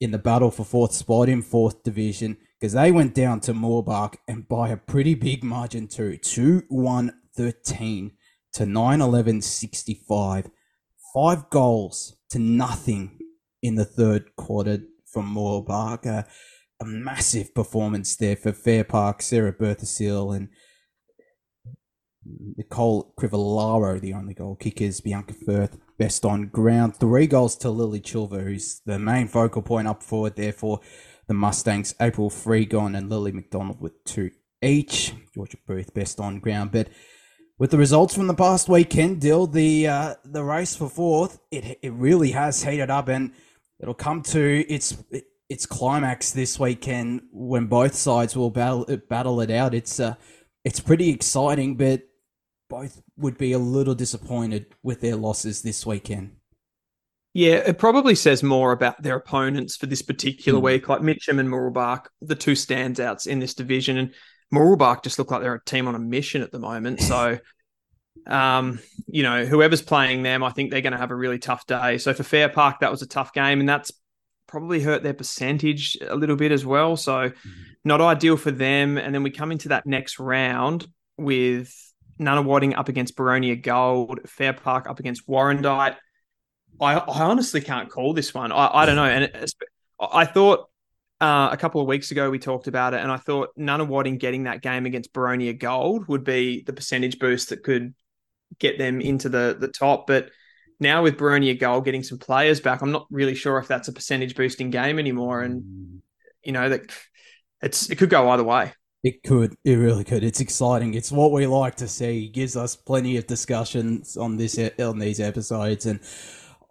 in 0.00 0.12
the 0.12 0.18
battle 0.18 0.50
for 0.50 0.64
fourth 0.64 0.92
spot 0.92 1.28
in 1.28 1.42
fourth 1.42 1.82
division 1.82 2.38
because 2.58 2.72
they 2.72 2.92
went 2.92 3.14
down 3.14 3.40
to 3.40 3.52
Mooroolbark 3.52 4.14
and 4.26 4.48
by 4.48 4.70
a 4.70 4.76
pretty 4.76 5.14
big 5.14 5.44
margin 5.44 5.88
too 5.88 6.16
2 6.16 6.62
1 6.68 7.12
13 7.36 8.12
to 8.54 8.66
9 8.66 9.00
11 9.00 9.40
65. 9.42 10.50
Five 11.14 11.50
goals 11.50 12.16
to 12.30 12.38
nothing 12.38 13.18
in 13.62 13.74
the 13.74 13.84
third 13.84 14.34
quarter 14.36 14.80
from 15.06 15.34
Mooroolbark. 15.34 15.66
Barker. 15.66 16.24
a 16.80 16.84
massive 16.84 17.54
performance 17.54 18.16
there 18.16 18.34
for 18.34 18.52
Fair 18.52 18.82
Park, 18.82 19.22
Sarah 19.22 19.52
Berthasile, 19.52 20.34
and 20.34 20.48
Nicole 22.56 23.14
Crivellaro, 23.18 24.00
the 24.00 24.14
only 24.14 24.34
goal 24.34 24.56
kickers. 24.56 25.00
Bianca 25.00 25.34
Firth, 25.34 25.78
best 25.98 26.24
on 26.24 26.48
ground. 26.48 26.96
Three 26.96 27.26
goals 27.26 27.56
to 27.58 27.70
Lily 27.70 28.00
Chilver, 28.00 28.42
who's 28.42 28.80
the 28.86 28.98
main 28.98 29.28
focal 29.28 29.62
point 29.62 29.88
up 29.88 30.02
forward 30.02 30.36
there 30.36 30.52
for 30.52 30.80
the 31.26 31.34
Mustangs. 31.34 31.94
April 32.00 32.30
Freegon 32.30 32.96
and 32.96 33.08
Lily 33.08 33.32
McDonald 33.32 33.80
with 33.80 34.02
two 34.04 34.30
each. 34.62 35.14
Georgia 35.34 35.58
Booth, 35.66 35.92
best 35.94 36.20
on 36.20 36.38
ground. 36.38 36.72
But 36.72 36.88
with 37.62 37.70
the 37.70 37.78
results 37.78 38.12
from 38.12 38.26
the 38.26 38.34
past 38.34 38.68
weekend, 38.68 39.20
Dill, 39.20 39.46
the 39.46 39.86
uh, 39.86 40.14
the 40.24 40.42
race 40.42 40.74
for 40.74 40.88
fourth, 40.88 41.38
it 41.52 41.78
it 41.80 41.92
really 41.92 42.32
has 42.32 42.60
heated 42.60 42.90
up, 42.90 43.06
and 43.06 43.30
it'll 43.78 43.94
come 43.94 44.20
to 44.20 44.66
its 44.68 44.96
its 45.48 45.64
climax 45.64 46.32
this 46.32 46.58
weekend 46.58 47.22
when 47.30 47.66
both 47.66 47.94
sides 47.94 48.34
will 48.34 48.50
battle 48.50 48.84
battle 49.08 49.40
it 49.40 49.52
out. 49.52 49.74
It's 49.74 50.00
uh, 50.00 50.14
it's 50.64 50.80
pretty 50.80 51.10
exciting, 51.10 51.76
but 51.76 52.02
both 52.68 53.00
would 53.16 53.38
be 53.38 53.52
a 53.52 53.60
little 53.60 53.94
disappointed 53.94 54.74
with 54.82 55.00
their 55.00 55.14
losses 55.14 55.62
this 55.62 55.86
weekend. 55.86 56.32
Yeah, 57.32 57.58
it 57.58 57.78
probably 57.78 58.16
says 58.16 58.42
more 58.42 58.72
about 58.72 59.04
their 59.04 59.14
opponents 59.14 59.76
for 59.76 59.86
this 59.86 60.02
particular 60.02 60.58
mm. 60.58 60.64
week. 60.64 60.88
Like 60.88 61.02
Mitcham 61.02 61.38
and 61.38 61.48
Mooroolbark, 61.48 62.06
the 62.20 62.34
two 62.34 62.54
standouts 62.54 63.28
in 63.28 63.38
this 63.38 63.54
division, 63.54 63.98
and 63.98 64.14
Mooroolbark 64.52 65.02
just 65.02 65.18
look 65.18 65.30
like 65.30 65.40
they're 65.40 65.54
a 65.54 65.64
team 65.64 65.88
on 65.88 65.94
a 65.94 65.98
mission 65.98 66.42
at 66.42 66.52
the 66.52 66.58
moment. 66.58 67.00
So, 67.00 67.38
um, 68.26 68.80
you 69.06 69.22
know, 69.22 69.44
whoever's 69.44 69.82
playing 69.82 70.22
them, 70.22 70.44
I 70.44 70.50
think 70.50 70.70
they're 70.70 70.82
going 70.82 70.92
to 70.92 70.98
have 70.98 71.10
a 71.10 71.16
really 71.16 71.38
tough 71.38 71.66
day. 71.66 71.98
So 71.98 72.12
for 72.12 72.22
Fair 72.22 72.48
Park, 72.48 72.80
that 72.80 72.90
was 72.90 73.02
a 73.02 73.06
tough 73.06 73.32
game, 73.32 73.60
and 73.60 73.68
that's 73.68 73.92
probably 74.46 74.80
hurt 74.80 75.02
their 75.02 75.14
percentage 75.14 75.96
a 76.06 76.14
little 76.14 76.36
bit 76.36 76.52
as 76.52 76.66
well. 76.66 76.96
So, 76.96 77.30
mm-hmm. 77.30 77.50
not 77.84 78.00
ideal 78.00 78.36
for 78.36 78.50
them. 78.50 78.98
And 78.98 79.14
then 79.14 79.22
we 79.22 79.30
come 79.30 79.52
into 79.52 79.70
that 79.70 79.86
next 79.86 80.18
round 80.18 80.86
with 81.16 81.74
Nana 82.18 82.42
Nunawading 82.42 82.76
up 82.76 82.88
against 82.88 83.16
Boronia 83.16 83.60
Gold, 83.60 84.20
Fair 84.26 84.52
Park 84.52 84.88
up 84.88 85.00
against 85.00 85.26
Warrandyte. 85.26 85.96
I, 86.80 86.94
I 86.94 87.22
honestly 87.22 87.60
can't 87.60 87.90
call 87.90 88.12
this 88.12 88.34
one. 88.34 88.52
I, 88.52 88.68
I 88.72 88.86
don't 88.86 88.96
know. 88.96 89.04
And 89.04 89.24
it, 89.24 89.52
I 90.00 90.24
thought 90.24 90.68
uh, 91.22 91.50
a 91.52 91.56
couple 91.56 91.80
of 91.80 91.86
weeks 91.86 92.10
ago 92.10 92.28
we 92.28 92.38
talked 92.40 92.66
about 92.66 92.94
it, 92.94 93.00
and 93.00 93.10
I 93.10 93.16
thought 93.16 93.56
Nunawading 93.56 94.06
in 94.06 94.18
getting 94.18 94.44
that 94.44 94.60
game 94.60 94.86
against 94.86 95.12
Boronia 95.12 95.56
Gold 95.56 96.08
would 96.08 96.24
be 96.24 96.64
the 96.64 96.72
percentage 96.72 97.20
boost 97.20 97.50
that 97.50 97.62
could 97.62 97.94
get 98.58 98.76
them 98.76 99.00
into 99.00 99.28
the 99.28 99.56
the 99.58 99.68
top. 99.68 100.08
But 100.08 100.30
now 100.80 101.04
with 101.04 101.16
Boronia 101.16 101.58
Gold 101.58 101.84
getting 101.84 102.02
some 102.02 102.18
players 102.18 102.60
back, 102.60 102.82
I'm 102.82 102.90
not 102.90 103.06
really 103.08 103.36
sure 103.36 103.58
if 103.58 103.68
that's 103.68 103.86
a 103.86 103.92
percentage 103.92 104.34
boosting 104.34 104.70
game 104.70 104.98
anymore. 104.98 105.42
And 105.42 106.02
you 106.42 106.50
know 106.50 106.68
that 106.68 106.90
it's 107.62 107.88
it 107.88 107.98
could 107.98 108.10
go 108.10 108.28
either 108.30 108.44
way. 108.44 108.72
It 109.04 109.22
could. 109.22 109.54
It 109.64 109.76
really 109.76 110.02
could. 110.02 110.24
It's 110.24 110.40
exciting. 110.40 110.94
It's 110.94 111.12
what 111.12 111.30
we 111.30 111.46
like 111.46 111.76
to 111.76 111.86
see. 111.86 112.24
It 112.24 112.32
gives 112.32 112.56
us 112.56 112.74
plenty 112.74 113.16
of 113.16 113.28
discussions 113.28 114.16
on 114.16 114.38
this 114.38 114.58
on 114.80 114.98
these 114.98 115.20
episodes, 115.20 115.86
and 115.86 116.00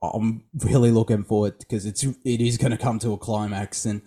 I'm 0.02 0.44
really 0.56 0.92
looking 0.92 1.24
forward 1.24 1.58
because 1.60 1.86
it's 1.86 2.04
it 2.04 2.42
is 2.42 2.58
going 2.58 2.72
to 2.72 2.78
come 2.78 3.00
to 3.00 3.14
a 3.14 3.18
climax 3.18 3.86
and 3.86 4.02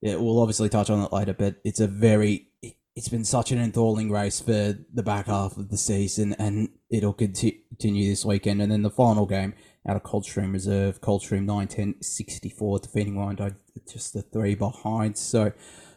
yeah, 0.00 0.16
we'll 0.16 0.40
obviously 0.40 0.68
touch 0.68 0.90
on 0.90 1.02
it 1.02 1.12
later, 1.12 1.34
but 1.34 1.56
it's 1.64 1.80
a 1.80 1.86
very 1.86 2.48
it's 2.96 3.10
been 3.10 3.24
such 3.24 3.52
an 3.52 3.58
enthralling 3.58 4.10
race 4.10 4.40
for 4.40 4.74
the 4.92 5.02
back 5.02 5.26
half 5.26 5.58
of 5.58 5.68
the 5.68 5.76
season, 5.76 6.34
and 6.38 6.70
it'll 6.90 7.12
conti- 7.12 7.62
continue 7.68 8.08
this 8.08 8.24
weekend. 8.24 8.62
And 8.62 8.72
then 8.72 8.82
the 8.82 8.90
final 8.90 9.26
game 9.26 9.52
out 9.86 9.96
of 9.96 10.02
Coldstream 10.02 10.52
Reserve, 10.52 11.02
Coldstream 11.02 11.44
9 11.44 11.96
64, 12.00 12.78
defeating 12.78 13.14
Warrandyte 13.14 13.56
just 13.92 14.14
the 14.14 14.22
three 14.22 14.54
behind. 14.54 15.18
So, 15.18 15.52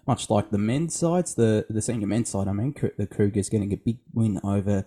much 0.05 0.29
like 0.29 0.51
the 0.51 0.57
men's 0.57 0.93
sides, 0.93 1.35
the, 1.35 1.65
the 1.69 1.81
senior 1.81 2.07
men's 2.07 2.29
side, 2.29 2.49
I 2.49 2.51
mean, 2.51 2.75
the 2.97 3.07
Cougars 3.07 3.47
getting 3.47 3.71
a 3.71 3.77
big 3.77 3.99
win 4.13 4.41
over 4.43 4.85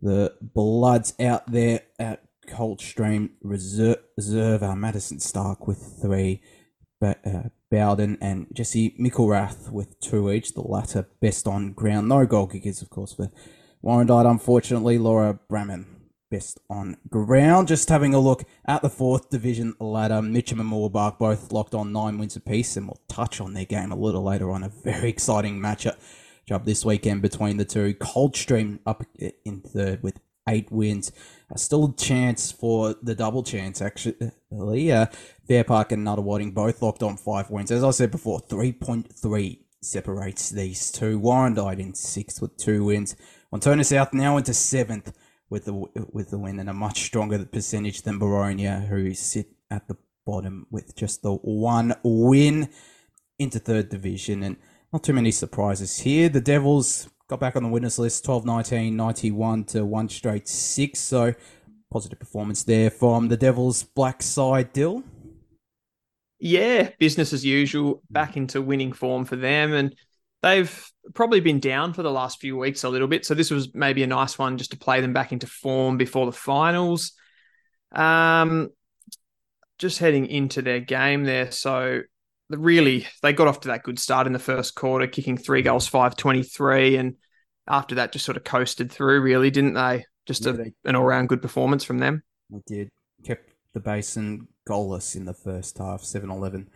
the 0.00 0.34
Bloods 0.40 1.12
out 1.20 1.50
there 1.52 1.82
at 1.98 2.22
Coldstream 2.48 3.30
Reserve, 3.42 3.98
Reserve 4.16 4.62
uh, 4.62 4.74
Madison 4.74 5.20
Stark 5.20 5.66
with 5.66 5.98
three 6.00 6.40
uh, 7.02 7.14
Bowden 7.70 8.18
and 8.20 8.46
Jesse 8.52 8.96
Micklerath 8.98 9.70
with 9.70 9.98
two 10.00 10.30
each, 10.30 10.54
the 10.54 10.62
latter 10.62 11.08
best 11.20 11.46
on 11.46 11.72
ground. 11.72 12.08
No 12.08 12.26
goal 12.26 12.46
kickers, 12.46 12.82
of 12.82 12.90
course, 12.90 13.12
for 13.12 13.30
Warrandyte, 13.84 14.30
unfortunately. 14.30 14.98
Laura 14.98 15.38
Bramman, 15.50 15.86
best 16.30 16.58
on 16.68 16.96
ground. 17.08 17.68
Just 17.68 17.88
having 17.88 18.12
a 18.12 18.18
look 18.18 18.44
at 18.66 18.82
the 18.82 18.90
fourth 18.90 19.30
division 19.30 19.74
ladder. 19.78 20.20
Mitcham 20.20 20.60
and 20.60 20.70
Mooroolbark 20.70 21.18
both 21.18 21.52
locked 21.52 21.74
on 21.74 21.92
nine 21.92 22.18
wins 22.18 22.36
apiece, 22.36 22.76
and 22.76 22.86
we'll 22.86 23.00
touch 23.08 23.40
on 23.40 23.54
their 23.54 23.64
game 23.64 23.92
a 23.92 23.96
little 23.96 24.22
later 24.22 24.50
on. 24.50 24.62
A 24.64 24.68
very 24.68 25.08
exciting 25.08 25.60
matchup 25.60 25.96
job 26.46 26.64
this 26.64 26.84
weekend 26.84 27.22
between 27.22 27.56
the 27.56 27.64
two. 27.64 27.94
Coldstream 27.94 28.80
up 28.84 29.04
in 29.44 29.60
third 29.60 30.02
with 30.02 30.18
eight 30.48 30.70
wins. 30.70 31.12
Uh, 31.52 31.56
still 31.56 31.84
a 31.86 31.96
chance 31.96 32.50
for 32.50 32.94
the 33.02 33.14
double 33.14 33.42
chance, 33.42 33.80
actually. 33.80 34.92
Uh, 34.92 35.06
Park 35.66 35.90
and 35.90 36.06
Nunawading 36.06 36.54
both 36.54 36.80
locked 36.80 37.02
on 37.02 37.16
five 37.16 37.50
wins. 37.50 37.72
As 37.72 37.82
I 37.82 37.90
said 37.90 38.12
before, 38.12 38.40
3.3 38.40 39.58
separates 39.82 40.50
these 40.50 40.92
two. 40.92 41.18
Warrandyte 41.18 41.80
in 41.80 41.92
sixth 41.92 42.40
with 42.40 42.56
two 42.56 42.84
wins. 42.84 43.16
Wantirna 43.52 43.84
South 43.84 44.14
now 44.14 44.36
into 44.36 44.54
seventh 44.54 45.12
with 45.48 45.64
the 45.64 45.74
with 46.12 46.30
the 46.30 46.38
win 46.38 46.60
and 46.60 46.70
a 46.70 46.72
much 46.72 47.02
stronger 47.02 47.44
percentage 47.44 48.02
than 48.02 48.20
Boronia, 48.20 48.86
who 48.86 49.12
sit 49.12 49.48
at 49.72 49.88
the 49.88 49.96
bottom 50.24 50.66
with 50.70 50.94
just 50.94 51.22
the 51.22 51.34
one 51.34 51.94
win 52.04 52.68
into 53.40 53.58
third 53.58 53.88
division. 53.88 54.44
And 54.44 54.56
not 54.92 55.02
too 55.02 55.12
many 55.12 55.32
surprises 55.32 55.98
here. 55.98 56.28
The 56.28 56.40
Devils 56.40 57.08
got 57.26 57.40
back 57.40 57.56
on 57.56 57.64
the 57.64 57.68
winners 57.68 57.98
list 57.98 58.24
12 58.24 58.46
19 58.46 58.96
91 58.96 59.64
to 59.64 59.84
one 59.84 60.08
straight 60.08 60.46
six. 60.46 61.00
So 61.00 61.34
positive 61.90 62.20
performance 62.20 62.62
there 62.62 62.88
from 62.88 63.26
the 63.26 63.36
Devils' 63.36 63.82
black 63.82 64.22
side, 64.22 64.72
Dill. 64.72 65.02
Yeah, 66.40 66.90
business 66.98 67.32
as 67.32 67.44
usual, 67.44 68.02
back 68.10 68.36
into 68.36 68.62
winning 68.62 68.92
form 68.92 69.24
for 69.26 69.36
them. 69.36 69.72
And 69.74 69.94
they've 70.42 70.90
probably 71.14 71.40
been 71.40 71.60
down 71.60 71.92
for 71.92 72.02
the 72.02 72.10
last 72.10 72.40
few 72.40 72.56
weeks 72.56 72.82
a 72.82 72.88
little 72.88 73.08
bit. 73.08 73.26
So 73.26 73.34
this 73.34 73.50
was 73.50 73.74
maybe 73.74 74.02
a 74.02 74.06
nice 74.06 74.38
one 74.38 74.56
just 74.56 74.70
to 74.70 74.78
play 74.78 75.00
them 75.00 75.12
back 75.12 75.32
into 75.32 75.46
form 75.46 75.98
before 75.98 76.26
the 76.26 76.32
finals. 76.32 77.12
Um, 77.92 78.70
just 79.78 79.98
heading 79.98 80.26
into 80.26 80.62
their 80.62 80.80
game 80.80 81.24
there. 81.24 81.50
So 81.50 82.00
really, 82.48 83.06
they 83.22 83.32
got 83.32 83.48
off 83.48 83.60
to 83.60 83.68
that 83.68 83.82
good 83.82 83.98
start 83.98 84.26
in 84.26 84.32
the 84.32 84.38
first 84.38 84.74
quarter, 84.74 85.06
kicking 85.06 85.36
three 85.36 85.62
goals, 85.62 85.86
5 85.86 86.16
23. 86.16 86.96
And 86.96 87.16
after 87.68 87.96
that, 87.96 88.12
just 88.12 88.24
sort 88.24 88.36
of 88.36 88.44
coasted 88.44 88.90
through, 88.90 89.20
really, 89.20 89.50
didn't 89.50 89.74
they? 89.74 90.04
Just 90.26 90.44
Yeah, 90.44 90.52
a, 90.52 90.56
they- 90.56 90.72
an 90.84 90.96
all 90.96 91.04
round 91.04 91.28
good 91.28 91.42
performance 91.42 91.84
from 91.84 91.98
them. 91.98 92.22
They 92.50 92.60
did. 92.66 92.90
The 93.72 93.80
basin 93.80 94.48
goalless 94.68 95.14
in 95.14 95.24
the 95.24 95.34
first 95.34 95.78
half, 95.78 96.02
7 96.02 96.30
11 96.30 96.68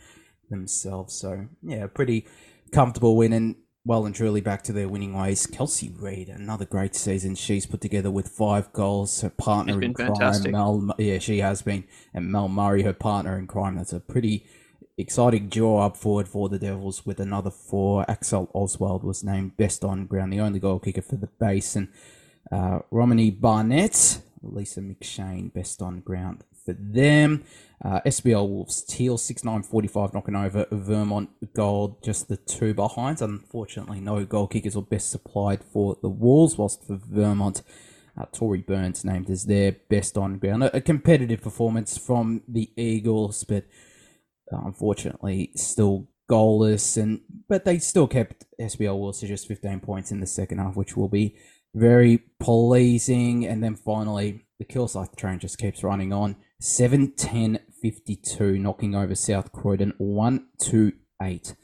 themselves. 0.51 1.15
So, 1.15 1.49
yeah, 1.63 1.87
pretty 1.87 2.27
comfortable 2.73 3.17
win 3.17 3.33
and 3.33 3.57
well 3.85 4.07
and 4.07 4.15
truly 4.15 4.41
back 4.41 4.63
to 4.63 4.73
their 4.73 4.89
winning 4.89 5.13
ways. 5.13 5.47
Kelsey 5.47 5.91
Reid, 5.91 6.29
another 6.29 6.65
great 6.65 6.95
season 6.95 7.35
she's 7.35 7.67
put 7.67 7.81
together 7.81 8.11
with 8.11 8.29
five 8.29 8.73
goals. 8.73 9.21
Her 9.21 9.31
partner 9.31 9.81
in 9.83 9.93
crime, 9.93 10.09
fantastic. 10.09 10.53
Mel, 10.53 10.95
yeah, 10.99 11.19
she 11.19 11.39
has 11.39 11.63
been. 11.63 11.85
And 12.15 12.31
Mel 12.31 12.49
Murray, 12.49 12.83
her 12.83 12.95
partner 12.95 13.39
in 13.39 13.47
crime. 13.47 13.77
That's 13.77 13.93
a 13.93 14.01
pretty 14.01 14.47
exciting 14.97 15.49
draw 15.49 15.85
up 15.85 15.97
forward 15.97 16.29
for 16.29 16.49
the 16.49 16.59
Devils 16.59 17.05
with 17.05 17.21
another 17.21 17.51
four. 17.51 18.09
Axel 18.09 18.51
Oswald 18.55 19.05
was 19.05 19.23
named 19.23 19.57
best 19.57 19.85
on 19.85 20.07
ground, 20.07 20.33
the 20.33 20.41
only 20.41 20.61
goal 20.61 20.79
kicker 20.79 21.03
for 21.03 21.17
the 21.17 21.29
Basin. 21.39 21.93
Uh, 22.51 22.81
Romany 22.91 23.31
Barnett, 23.31 24.21
Lisa 24.43 24.81
McShane, 24.81 25.53
best 25.53 25.83
on 25.83 26.01
ground 26.01 26.45
for 26.65 26.75
them. 26.79 27.45
Uh, 27.85 28.01
SBL 28.07 28.49
Wolves, 28.49 28.83
Teal, 28.83 29.19
6'9", 29.19 30.15
knocking 30.15 30.37
over 30.37 30.67
Vermont 30.71 31.31
Gold, 31.55 32.03
just 32.03 32.29
the 32.29 32.37
two 32.37 32.73
behinds. 32.73 33.21
Unfortunately, 33.21 34.01
no 34.01 34.25
goal 34.25 34.47
kickers 34.47 34.77
were 34.77 34.83
best 34.83 35.11
supplied 35.11 35.63
for 35.63 35.97
the 36.01 36.09
Wolves, 36.09 36.57
whilst 36.57 36.87
for 36.87 36.97
Vermont, 36.97 37.63
uh, 38.19 38.25
Tory 38.33 38.63
Burns 38.63 39.05
named 39.05 39.29
as 39.29 39.45
their 39.45 39.77
best 39.91 40.17
on 40.17 40.39
ground. 40.39 40.65
A, 40.65 40.77
a 40.77 40.81
competitive 40.81 41.43
performance 41.43 41.99
from 41.99 42.43
the 42.49 42.71
Eagles, 42.77 43.45
but 43.45 43.65
uh, 44.53 44.61
unfortunately 44.65 45.51
still 45.57 46.09
goalless 46.31 47.01
and 47.01 47.21
but 47.49 47.65
they 47.65 47.79
still 47.79 48.07
kept 48.07 48.45
SBL 48.61 48.99
Wolves 48.99 49.21
to 49.21 49.27
just 49.27 49.49
15 49.49 49.81
points 49.81 50.11
in 50.11 50.21
the 50.21 50.27
second 50.27 50.59
half 50.59 50.77
which 50.77 50.97
will 50.97 51.09
be 51.09 51.37
very 51.75 52.19
pleasing 52.41 53.47
and 53.47 53.63
then 53.63 53.75
finally 53.75 54.47
the 54.59 54.65
Kilsyth 54.65 55.17
train 55.17 55.39
just 55.39 55.59
keeps 55.59 55.83
running 55.83 56.13
on 56.13 56.37
7 56.65 57.13
10 57.15 57.59
52 57.83 58.59
knocking 58.59 58.95
over 58.95 59.15
South 59.15 59.53
Croydon 59.53 59.93
1 59.99 60.47
2 60.63 60.93
8 61.23 61.55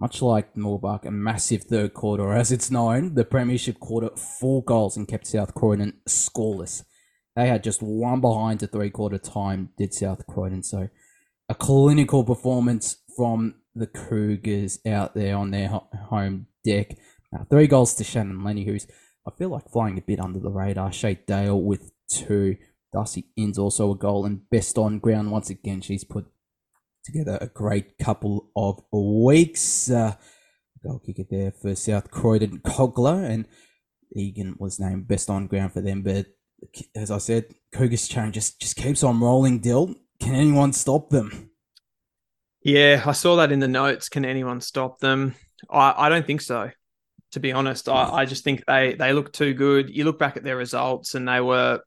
much 0.00 0.22
like 0.22 0.54
Mooroolbark, 0.54 1.04
a 1.04 1.10
massive 1.10 1.64
third 1.64 1.92
quarter, 1.92 2.22
or 2.24 2.34
as 2.34 2.50
it's 2.50 2.70
known, 2.70 3.14
the 3.14 3.24
Premiership 3.24 3.78
quarter, 3.78 4.08
four 4.16 4.64
goals 4.64 4.96
and 4.96 5.06
kept 5.06 5.26
South 5.26 5.54
Croydon 5.54 6.00
scoreless. 6.08 6.84
They 7.36 7.46
had 7.48 7.62
just 7.62 7.82
one 7.82 8.22
behind 8.22 8.60
to 8.60 8.66
three 8.66 8.90
quarter 8.90 9.18
time, 9.18 9.70
did 9.76 9.92
South 9.92 10.26
Croydon. 10.26 10.62
So 10.62 10.88
a 11.50 11.54
clinical 11.54 12.24
performance 12.24 12.96
from 13.14 13.56
the 13.74 13.86
Cougars 13.86 14.80
out 14.86 15.14
there 15.14 15.36
on 15.36 15.50
their 15.50 15.68
home 15.68 16.46
deck. 16.64 16.96
Uh, 17.32 17.44
three 17.50 17.66
goals 17.66 17.94
to 17.94 18.04
Shannon 18.04 18.42
Lenny, 18.42 18.64
who's 18.64 18.86
I 19.28 19.30
feel 19.36 19.50
like 19.50 19.70
flying 19.70 19.98
a 19.98 20.02
bit 20.02 20.18
under 20.18 20.40
the 20.40 20.50
radar. 20.50 20.90
Shay 20.90 21.20
Dale 21.26 21.60
with 21.60 21.92
two. 22.10 22.56
Darcy 22.92 23.28
Inns 23.36 23.58
also 23.58 23.92
a 23.92 23.96
goal, 23.96 24.26
and 24.26 24.48
best 24.50 24.78
on 24.78 24.98
ground 24.98 25.30
once 25.30 25.50
again. 25.50 25.80
She's 25.80 26.04
put 26.04 26.26
together 27.04 27.38
a 27.40 27.46
great 27.46 27.98
couple 27.98 28.50
of 28.56 28.82
weeks. 28.92 29.90
Uh, 29.90 30.16
goal 30.82 31.00
kicker 31.04 31.24
there 31.30 31.52
for 31.52 31.74
South 31.74 32.10
Croydon 32.10 32.60
Cogler, 32.64 33.24
and 33.24 33.46
Egan 34.14 34.56
was 34.58 34.80
named 34.80 35.08
best 35.08 35.30
on 35.30 35.46
ground 35.46 35.72
for 35.72 35.80
them. 35.80 36.02
But 36.02 36.26
as 36.94 37.10
I 37.10 37.18
said, 37.18 37.46
Cougars 37.72 38.08
chain 38.08 38.32
just 38.32 38.60
just 38.60 38.76
keeps 38.76 39.02
on 39.02 39.20
rolling. 39.20 39.60
Dill, 39.60 39.94
can 40.20 40.34
anyone 40.34 40.72
stop 40.72 41.10
them? 41.10 41.50
Yeah, 42.62 43.02
I 43.06 43.12
saw 43.12 43.36
that 43.36 43.52
in 43.52 43.60
the 43.60 43.68
notes. 43.68 44.08
Can 44.08 44.24
anyone 44.24 44.60
stop 44.60 44.98
them? 44.98 45.34
I, 45.70 45.94
I 45.96 46.08
don't 46.08 46.26
think 46.26 46.42
so. 46.42 46.70
To 47.32 47.40
be 47.40 47.52
honest, 47.52 47.88
I, 47.88 48.10
I 48.10 48.24
just 48.24 48.42
think 48.44 48.64
they 48.66 48.94
they 48.94 49.12
look 49.12 49.32
too 49.32 49.54
good. 49.54 49.88
You 49.88 50.04
look 50.04 50.18
back 50.18 50.36
at 50.36 50.42
their 50.42 50.56
results, 50.56 51.14
and 51.14 51.28
they 51.28 51.40
were 51.40 51.80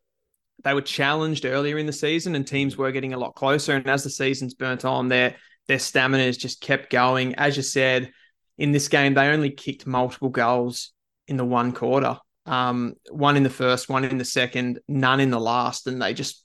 they 0.64 0.74
were 0.74 0.82
challenged 0.82 1.46
earlier 1.46 1.78
in 1.78 1.86
the 1.86 1.94
season, 1.94 2.36
and 2.36 2.46
teams 2.46 2.78
were 2.78 2.92
getting 2.92 3.14
a 3.14 3.18
lot 3.18 3.36
closer. 3.36 3.76
And 3.76 3.90
as 3.90 4.04
the 4.04 4.10
season's 4.10 4.54
burnt 4.54 4.86
on, 4.86 5.10
their 5.10 5.36
their 5.68 5.80
stamina 5.80 6.24
has 6.24 6.38
just 6.38 6.62
kept 6.62 6.90
going. 6.90 7.36
As 7.36 7.56
you 7.58 7.64
said, 7.64 8.12
in 8.58 8.72
this 8.72 8.88
game, 8.88 9.14
they 9.14 9.28
only 9.28 9.52
kicked 9.52 9.88
multiple 9.88 10.30
goals 10.30 10.92
in 11.28 11.38
the 11.38 11.46
one 11.46 11.72
quarter. 11.72 12.18
Um, 12.46 12.96
one 13.10 13.38
in 13.38 13.44
the 13.44 13.50
first, 13.50 13.90
one 13.90 14.04
in 14.04 14.18
the 14.18 14.26
second, 14.26 14.80
none 14.88 15.20
in 15.20 15.30
the 15.30 15.40
last, 15.40 15.88
and 15.88 16.02
they 16.02 16.14
just 16.14 16.44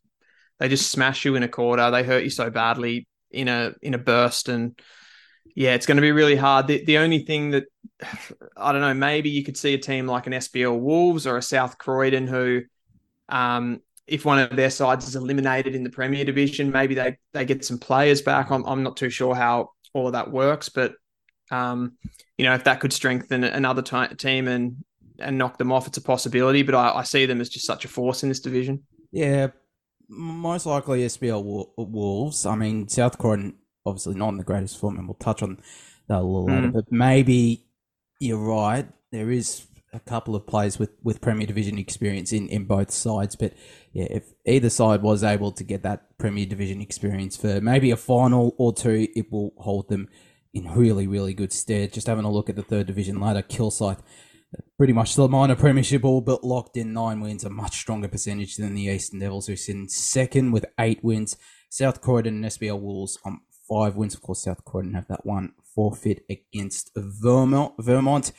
they 0.59 0.69
just 0.69 0.91
smash 0.91 1.25
you 1.25 1.35
in 1.35 1.43
a 1.43 1.49
quarter. 1.49 1.91
They 1.91 2.05
hurt 2.05 2.25
you 2.25 2.31
so 2.31 2.51
badly 2.51 3.07
in 3.31 3.49
a 3.49 3.75
in 3.83 3.95
a 3.95 3.99
burst, 3.99 4.49
and 4.49 4.79
yeah, 5.55 5.75
it's 5.75 5.87
going 5.87 5.97
to 5.97 6.03
be 6.03 6.13
really 6.13 6.37
hard. 6.37 6.67
The 6.69 6.85
the 6.85 6.99
only 6.99 7.25
thing 7.25 7.51
that 7.51 7.65
I 8.57 8.73
don't 8.73 8.81
know, 8.81 8.95
maybe 8.95 9.31
you 9.31 9.45
could 9.45 9.57
see 9.57 9.75
a 9.75 9.79
team 9.79 10.07
like 10.07 10.27
an 10.27 10.33
SBL 10.35 10.79
Wolves 10.79 11.27
or 11.27 11.37
a 11.37 11.43
South 11.43 11.79
Croydon 11.79 12.27
who, 12.27 12.63
um, 13.29 13.81
if 14.09 14.25
one 14.25 14.39
of 14.39 14.57
their 14.57 14.71
sides 14.71 15.07
is 15.07 15.17
eliminated 15.17 15.75
in 15.75 15.85
the 15.85 15.91
Premier 15.91 16.25
Division, 16.25 16.71
maybe 16.71 16.95
they 16.95 17.17
they 17.33 17.45
get 17.45 17.65
some 17.65 17.79
players 17.79 18.23
back. 18.23 18.51
I'm 18.51 18.65
I'm 18.67 18.83
not 18.83 18.97
too 18.97 19.11
sure 19.11 19.35
how 19.35 19.71
all 19.95 20.07
of 20.07 20.13
that 20.13 20.31
works, 20.31 20.69
but 20.69 20.95
um, 21.51 21.93
you 22.37 22.45
know, 22.45 22.55
if 22.55 22.65
that 22.65 22.81
could 22.81 22.93
strengthen 22.93 23.45
another 23.45 23.83
ti 23.83 24.15
team 24.17 24.49
and 24.49 24.85
and 25.21 25.37
knock 25.37 25.59
them 25.59 25.73
off, 25.73 25.87
it's 25.87 25.99
a 25.99 26.03
possibility. 26.03 26.63
But 26.63 26.75
I, 26.75 26.99
I 26.99 27.03
see 27.03 27.27
them 27.27 27.41
as 27.41 27.49
just 27.49 27.67
such 27.67 27.85
a 27.85 27.89
force 27.89 28.23
in 28.23 28.29
this 28.29 28.41
division. 28.41 28.83
Yeah, 29.11 29.49
most 30.09 30.67
likely 30.67 31.01
SBL 31.03 31.69
Wolves. 31.77 32.47
I 32.47 32.55
mean, 32.57 32.89
South 32.89 33.19
Croydon 33.19 33.55
obviously 33.87 34.15
not 34.15 34.31
in 34.31 34.37
the 34.37 34.45
greatest 34.45 34.79
form, 34.79 34.99
and 34.99 35.07
we'll 35.07 35.15
touch 35.15 35.43
on 35.43 35.59
that 36.09 36.19
a 36.19 36.23
little 36.23 36.47
later. 36.47 36.69
Mm. 36.69 36.73
But 36.73 36.85
maybe 36.91 37.65
you're 38.21 38.39
right. 38.39 38.87
There 39.11 39.31
is 39.31 39.67
a 39.99 40.11
couple 40.11 40.35
of 40.35 40.47
players 40.47 40.79
with, 40.79 40.91
with 41.03 41.21
Premier 41.21 41.47
Division 41.47 41.79
experience 41.79 42.33
in, 42.33 42.49
in 42.49 42.65
both 42.65 42.91
sides. 42.91 43.37
But 43.37 43.55
yeah, 43.93 44.07
if 44.11 44.33
either 44.47 44.71
side 44.71 45.03
was 45.03 45.23
able 45.25 45.53
to 45.53 45.65
get 45.65 45.83
that 45.83 46.19
Premier 46.19 46.47
Division 46.47 46.81
experience 46.81 47.37
for 47.37 47.61
maybe 47.61 47.91
a 47.91 47.97
final 47.97 48.55
or 48.59 48.73
two, 48.73 49.09
it 49.15 49.31
will 49.31 49.53
hold 49.59 49.89
them 49.89 50.09
in 50.55 50.71
really, 50.73 51.07
really 51.07 51.35
good 51.35 51.53
stead. 51.53 51.93
Just 51.93 52.07
having 52.07 52.25
a 52.25 52.31
look 52.31 52.49
at 52.49 52.57
the 52.57 52.63
third 52.63 52.87
division 52.87 53.21
ladder, 53.21 53.43
Kilsyth 53.43 54.03
pretty 54.77 54.93
much 54.93 55.15
the 55.15 55.29
minor 55.29 55.57
premiership 55.57 56.05
all 56.05 56.21
but 56.21 56.45
locked 56.45 56.77
in 56.77 56.93
nine 56.93 57.21
wins, 57.21 57.45
a 57.45 57.51
much 57.51 57.77
stronger 57.77 58.09
percentage 58.09 58.57
than 58.57 58.75
the 58.75 58.85
Eastern 58.85 59.21
Devils, 59.21 59.47
who 59.47 59.57
sit 59.57 59.75
in 59.75 59.89
second 59.89 60.53
with 60.53 60.67
eight 60.79 61.03
wins. 61.03 61.37
South 61.71 62.01
Croydon 62.01 62.37
and 62.37 62.45
SBL 62.47 62.81
Wolves 62.81 63.19
on 63.25 63.41
five 63.69 63.97
wins. 63.97 64.15
Of 64.15 64.23
course, 64.23 64.45
South 64.45 64.65
Croydon 64.65 64.95
have 64.95 65.09
that 65.09 65.27
one 65.27 65.53
forfeit 65.75 66.25
against 66.31 66.91
Vermont. 66.97 67.75
Vermont. 67.79 68.33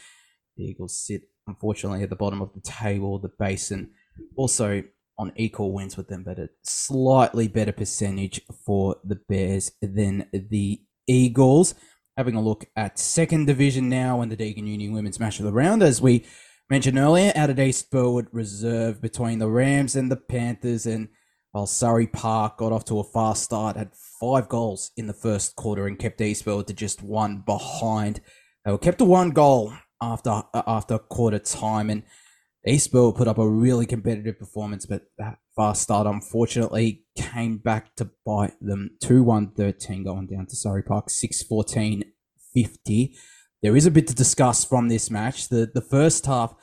The 0.58 0.66
Eagles 0.66 0.98
sit, 0.98 1.29
unfortunately, 1.50 2.04
at 2.04 2.10
the 2.10 2.16
bottom 2.16 2.42
of 2.42 2.54
the 2.54 2.62
table. 2.62 3.20
The 3.20 3.32
Basin 3.38 3.92
also 4.36 4.84
on 5.18 5.34
equal 5.36 5.74
wins 5.74 5.98
with 5.98 6.08
them, 6.08 6.24
but 6.24 6.40
a 6.40 6.50
slightly 6.64 7.48
better 7.48 7.74
percentage 7.74 8.40
for 8.66 8.96
the 9.04 9.20
Bears 9.28 9.72
than 9.82 10.28
the 10.32 10.82
Eagles 11.08 11.76
having 12.20 12.36
a 12.36 12.42
look 12.42 12.66
at 12.76 13.00
second 13.00 13.48
division 13.48 13.88
now 13.88 14.20
and 14.20 14.30
the 14.30 14.36
Deakin 14.36 14.68
Union 14.68 14.92
Women's 14.92 15.22
Match 15.22 15.40
of 15.40 15.46
the 15.46 15.54
Round. 15.54 15.82
As 15.82 16.02
we 16.02 16.26
mentioned 16.70 16.98
earlier, 16.98 17.32
out 17.34 17.50
at 17.50 17.60
East 17.60 17.90
Burwood 17.92 18.28
Reserve 18.34 19.02
between 19.02 19.40
the 19.40 19.48
Rams 19.48 19.96
and 19.96 20.12
the 20.12 20.18
Panthers. 20.18 20.86
And 20.86 21.08
while 21.52 21.66
Surrey 21.66 22.08
Park 22.08 22.58
got 22.58 22.74
off 22.74 22.84
to 22.86 23.00
a 23.00 23.06
fast 23.06 23.44
start, 23.44 23.78
had 23.78 23.94
five 24.20 24.50
goals 24.50 24.92
in 24.98 25.08
the 25.08 25.14
first 25.14 25.56
quarter 25.56 25.88
and 25.88 25.98
kept 25.98 26.20
East 26.20 26.44
Burwood 26.44 26.68
to 26.68 26.74
just 26.74 27.02
one 27.02 27.42
behind. 27.46 28.20
They 28.66 28.72
were 28.72 28.78
kept 28.78 28.98
to 28.98 29.06
one 29.06 29.30
goal 29.30 29.74
after 30.02 30.44
uh, 30.54 30.64
after 30.68 30.98
quarter 30.98 31.40
time. 31.40 31.90
And 31.90 32.04
East 32.68 32.92
Burwood 32.92 33.16
put 33.16 33.28
up 33.28 33.38
a 33.38 33.50
really 33.50 33.86
competitive 33.86 34.38
performance, 34.38 34.86
but 34.86 35.04
that 35.18 35.40
fast 35.56 35.82
start 35.82 36.08
unfortunately 36.08 37.06
came 37.16 37.58
back 37.58 37.96
to 37.96 38.10
bite 38.26 38.60
them. 38.62 38.92
2 39.02 39.24
1 39.24 39.52
13 39.52 40.04
going 40.04 40.28
down 40.28 40.46
to 40.48 40.56
Surrey 40.56 40.84
Park, 40.84 41.10
6 41.10 41.44
14 41.44 42.04
50. 42.54 43.16
There 43.62 43.76
is 43.76 43.86
a 43.86 43.92
bit 43.92 44.08
to 44.08 44.16
discuss 44.16 44.64
from 44.66 44.88
this 44.88 45.10
match. 45.10 45.50
The 45.50 45.70
the 45.74 45.82
first 45.82 46.26
half, 46.26 46.54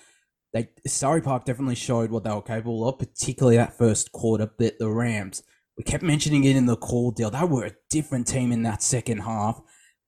they 0.52 0.68
Surrey 0.86 1.22
Park 1.22 1.44
definitely 1.44 1.74
showed 1.74 2.10
what 2.10 2.24
they 2.24 2.30
were 2.30 2.42
capable 2.42 2.88
of, 2.88 2.98
particularly 2.98 3.56
that 3.56 3.78
first 3.78 4.12
quarter. 4.12 4.50
But 4.58 4.78
the 4.78 4.90
Rams, 4.90 5.42
we 5.76 5.84
kept 5.84 6.02
mentioning 6.02 6.44
it 6.44 6.56
in 6.56 6.66
the 6.66 6.76
call 6.76 7.10
deal. 7.10 7.30
They 7.30 7.44
were 7.44 7.66
a 7.66 7.76
different 7.90 8.26
team 8.26 8.52
in 8.52 8.62
that 8.62 8.82
second 8.82 9.18
half, 9.18 9.60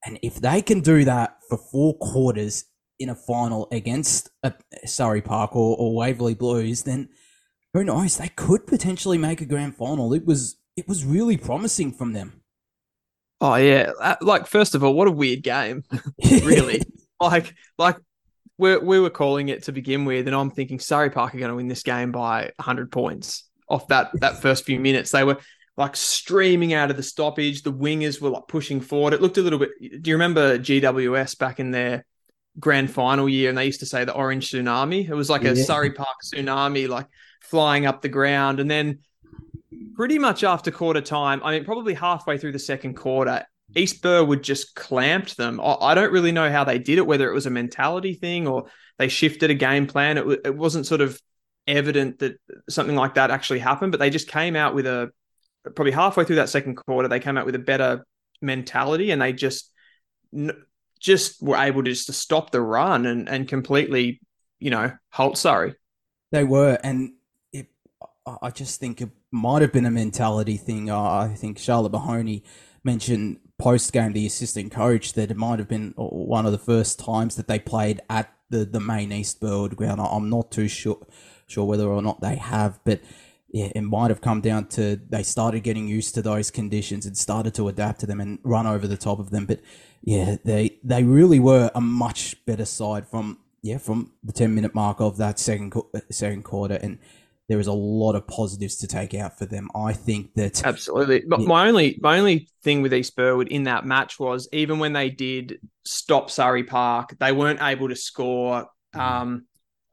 and 0.04 0.18
if 0.22 0.36
they 0.36 0.62
can 0.62 0.80
do 0.80 1.04
that 1.04 1.38
for 1.48 1.58
four 1.58 1.96
quarters 1.98 2.64
in 2.98 3.08
a 3.08 3.14
final 3.14 3.68
against 3.70 4.30
a 4.42 4.52
Surrey 4.84 5.22
Park 5.22 5.54
or, 5.54 5.76
or 5.76 5.94
Waverley 5.94 6.34
Blues, 6.34 6.82
then 6.82 7.08
who 7.74 7.84
knows? 7.84 8.16
They 8.16 8.28
could 8.28 8.66
potentially 8.66 9.18
make 9.18 9.40
a 9.40 9.46
grand 9.46 9.76
final. 9.76 10.12
It 10.12 10.26
was 10.26 10.56
it 10.76 10.88
was 10.88 11.04
really 11.04 11.36
promising 11.36 11.92
from 11.92 12.12
them. 12.12 12.42
Oh 13.40 13.54
yeah, 13.56 13.92
uh, 14.00 14.16
like 14.20 14.46
first 14.46 14.74
of 14.74 14.82
all, 14.82 14.94
what 14.94 15.08
a 15.08 15.12
weird 15.12 15.42
game, 15.42 15.84
really. 16.24 16.82
like 17.20 17.54
like 17.78 17.96
we 18.56 18.76
we 18.78 19.00
were 19.00 19.10
calling 19.10 19.48
it 19.48 19.64
to 19.64 19.72
begin 19.72 20.04
with, 20.04 20.26
and 20.26 20.36
I'm 20.36 20.50
thinking 20.50 20.80
Surrey 20.80 21.10
Park 21.10 21.34
are 21.34 21.38
going 21.38 21.50
to 21.50 21.56
win 21.56 21.68
this 21.68 21.82
game 21.82 22.10
by 22.10 22.52
100 22.56 22.90
points 22.90 23.44
off 23.68 23.86
that 23.88 24.10
that 24.20 24.42
first 24.42 24.64
few 24.64 24.80
minutes. 24.80 25.12
They 25.12 25.24
were 25.24 25.38
like 25.76 25.94
streaming 25.94 26.74
out 26.74 26.90
of 26.90 26.96
the 26.96 27.02
stoppage. 27.02 27.62
The 27.62 27.72
wingers 27.72 28.20
were 28.20 28.30
like 28.30 28.48
pushing 28.48 28.80
forward. 28.80 29.12
It 29.12 29.22
looked 29.22 29.38
a 29.38 29.42
little 29.42 29.60
bit. 29.60 29.70
Do 29.80 30.10
you 30.10 30.14
remember 30.14 30.58
GWS 30.58 31.38
back 31.38 31.60
in 31.60 31.70
their 31.70 32.04
grand 32.58 32.90
final 32.90 33.28
year? 33.28 33.48
And 33.48 33.58
they 33.58 33.66
used 33.66 33.80
to 33.80 33.86
say 33.86 34.04
the 34.04 34.14
orange 34.14 34.50
tsunami. 34.50 35.08
It 35.08 35.14
was 35.14 35.30
like 35.30 35.44
a 35.44 35.54
yeah. 35.54 35.64
Surrey 35.64 35.92
Park 35.92 36.16
tsunami, 36.24 36.88
like 36.88 37.06
flying 37.42 37.86
up 37.86 38.02
the 38.02 38.08
ground. 38.08 38.60
And 38.60 38.70
then 38.70 39.00
pretty 39.94 40.18
much 40.18 40.44
after 40.44 40.70
quarter 40.70 41.00
time, 41.00 41.40
I 41.44 41.52
mean, 41.52 41.64
probably 41.64 41.94
halfway 41.94 42.38
through 42.38 42.52
the 42.52 42.58
second 42.58 42.94
quarter, 42.94 43.44
East 43.76 44.02
Burwood 44.02 44.42
just 44.42 44.74
clamped 44.74 45.36
them. 45.36 45.60
I 45.62 45.94
don't 45.94 46.12
really 46.12 46.32
know 46.32 46.50
how 46.50 46.64
they 46.64 46.78
did 46.78 46.98
it, 46.98 47.06
whether 47.06 47.30
it 47.30 47.34
was 47.34 47.46
a 47.46 47.50
mentality 47.50 48.14
thing 48.14 48.48
or 48.48 48.66
they 48.98 49.08
shifted 49.08 49.50
a 49.50 49.54
game 49.54 49.86
plan. 49.86 50.16
It, 50.16 50.22
w- 50.22 50.40
it 50.44 50.56
wasn't 50.56 50.86
sort 50.86 51.02
of 51.02 51.20
evident 51.66 52.20
that 52.20 52.40
something 52.70 52.96
like 52.96 53.14
that 53.14 53.30
actually 53.30 53.58
happened, 53.58 53.92
but 53.92 53.98
they 53.98 54.08
just 54.08 54.28
came 54.28 54.56
out 54.56 54.74
with 54.74 54.86
a 54.86 55.10
probably 55.74 55.92
halfway 55.92 56.24
through 56.24 56.36
that 56.36 56.48
second 56.48 56.76
quarter, 56.76 57.08
they 57.08 57.20
came 57.20 57.36
out 57.36 57.46
with 57.46 57.54
a 57.54 57.60
better 57.60 58.04
mentality 58.40 59.10
and 59.10 59.20
they 59.20 59.32
just 59.32 59.72
just 61.00 61.42
were 61.42 61.56
able 61.56 61.82
to 61.84 61.90
just 61.90 62.06
to 62.06 62.12
stop 62.12 62.50
the 62.50 62.60
run 62.60 63.06
and 63.06 63.28
and 63.28 63.48
completely, 63.48 64.20
you 64.58 64.70
know, 64.70 64.92
halt 65.10 65.38
Sorry, 65.38 65.74
They 66.32 66.44
were, 66.44 66.78
and 66.82 67.12
it, 67.52 67.68
I 68.42 68.50
just 68.50 68.80
think 68.80 69.00
it 69.00 69.10
might 69.30 69.62
have 69.62 69.72
been 69.72 69.86
a 69.86 69.90
mentality 69.90 70.56
thing. 70.56 70.90
I 70.90 71.34
think 71.36 71.58
Charlotte 71.58 71.92
Mahoney 71.92 72.44
mentioned 72.84 73.40
post 73.58 73.92
game 73.92 74.12
the 74.12 74.26
assistant 74.26 74.72
coach 74.72 75.14
that 75.14 75.30
it 75.30 75.36
might 75.36 75.58
have 75.58 75.68
been 75.68 75.92
one 75.96 76.46
of 76.46 76.52
the 76.52 76.58
first 76.58 76.98
times 76.98 77.36
that 77.36 77.48
they 77.48 77.58
played 77.58 78.00
at 78.08 78.32
the, 78.50 78.64
the 78.64 78.80
main 78.80 79.12
East 79.12 79.40
Burwood 79.40 79.76
ground. 79.76 80.00
I'm 80.00 80.30
not 80.30 80.50
too 80.50 80.68
sure 80.68 81.06
sure 81.46 81.64
whether 81.64 81.86
or 81.86 82.02
not 82.02 82.20
they 82.20 82.36
have, 82.36 82.78
but 82.84 83.00
yeah, 83.50 83.70
it 83.74 83.80
might 83.80 84.10
have 84.10 84.20
come 84.20 84.40
down 84.40 84.66
to 84.68 85.00
they 85.08 85.22
started 85.22 85.60
getting 85.62 85.88
used 85.88 86.14
to 86.14 86.22
those 86.22 86.50
conditions 86.50 87.06
and 87.06 87.16
started 87.16 87.54
to 87.54 87.68
adapt 87.68 88.00
to 88.00 88.06
them 88.06 88.20
and 88.20 88.38
run 88.42 88.66
over 88.66 88.86
the 88.86 88.96
top 88.96 89.18
of 89.18 89.30
them. 89.30 89.46
But 89.46 89.60
yeah, 90.02 90.36
they 90.44 90.78
they 90.84 91.02
really 91.02 91.40
were 91.40 91.70
a 91.74 91.80
much 91.80 92.44
better 92.44 92.66
side 92.66 93.08
from 93.08 93.38
yeah 93.62 93.78
from 93.78 94.12
the 94.22 94.32
ten 94.32 94.54
minute 94.54 94.74
mark 94.74 95.00
of 95.00 95.16
that 95.16 95.38
second 95.38 95.72
second 96.10 96.44
quarter 96.44 96.74
and 96.74 96.98
there 97.48 97.56
was 97.56 97.66
a 97.66 97.72
lot 97.72 98.14
of 98.14 98.26
positives 98.26 98.76
to 98.76 98.86
take 98.86 99.14
out 99.14 99.38
for 99.38 99.46
them. 99.46 99.70
I 99.74 99.94
think 99.94 100.34
that 100.34 100.64
absolutely. 100.66 101.22
But 101.26 101.40
yeah. 101.40 101.46
my 101.46 101.68
only 101.68 101.98
my 102.02 102.18
only 102.18 102.48
thing 102.62 102.82
with 102.82 102.92
East 102.92 103.16
Burwood 103.16 103.48
in 103.48 103.64
that 103.64 103.86
match 103.86 104.20
was 104.20 104.46
even 104.52 104.78
when 104.78 104.92
they 104.92 105.08
did 105.08 105.58
stop 105.84 106.30
Surrey 106.30 106.64
Park, 106.64 107.16
they 107.18 107.32
weren't 107.32 107.62
able 107.62 107.88
to 107.88 107.96
score 107.96 108.66
um, 108.92 109.46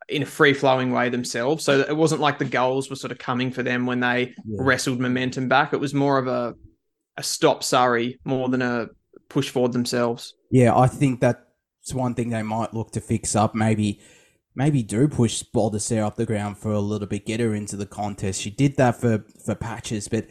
in 0.07 0.21
a 0.21 0.25
free 0.25 0.53
flowing 0.53 0.91
way 0.91 1.09
themselves. 1.09 1.63
So 1.63 1.79
it 1.79 1.95
wasn't 1.95 2.21
like 2.21 2.37
the 2.37 2.45
goals 2.45 2.89
were 2.89 2.95
sort 2.95 3.11
of 3.11 3.17
coming 3.17 3.51
for 3.51 3.63
them 3.63 3.85
when 3.85 3.99
they 3.99 4.35
yeah. 4.45 4.57
wrestled 4.59 4.99
momentum 4.99 5.47
back. 5.47 5.73
It 5.73 5.79
was 5.79 5.93
more 5.93 6.17
of 6.17 6.27
a 6.27 6.55
a 7.17 7.23
stop 7.23 7.63
Surrey 7.63 8.19
more 8.25 8.49
than 8.49 8.61
a 8.61 8.87
push 9.29 9.49
forward 9.49 9.71
themselves. 9.71 10.33
Yeah, 10.51 10.77
I 10.77 10.87
think 10.87 11.21
that's 11.21 11.93
one 11.93 12.13
thing 12.13 12.29
they 12.29 12.43
might 12.43 12.73
look 12.73 12.91
to 12.91 13.01
fix 13.01 13.35
up. 13.35 13.55
Maybe 13.55 14.01
maybe 14.55 14.83
do 14.83 15.07
push 15.07 15.43
Baldessere 15.53 16.05
up 16.05 16.15
the 16.15 16.25
ground 16.25 16.57
for 16.57 16.71
a 16.71 16.79
little 16.79 17.07
bit, 17.07 17.25
get 17.25 17.39
her 17.39 17.53
into 17.53 17.75
the 17.75 17.85
contest. 17.85 18.41
She 18.41 18.49
did 18.49 18.77
that 18.77 18.99
for 18.99 19.25
for 19.45 19.55
patches, 19.55 20.07
but 20.07 20.27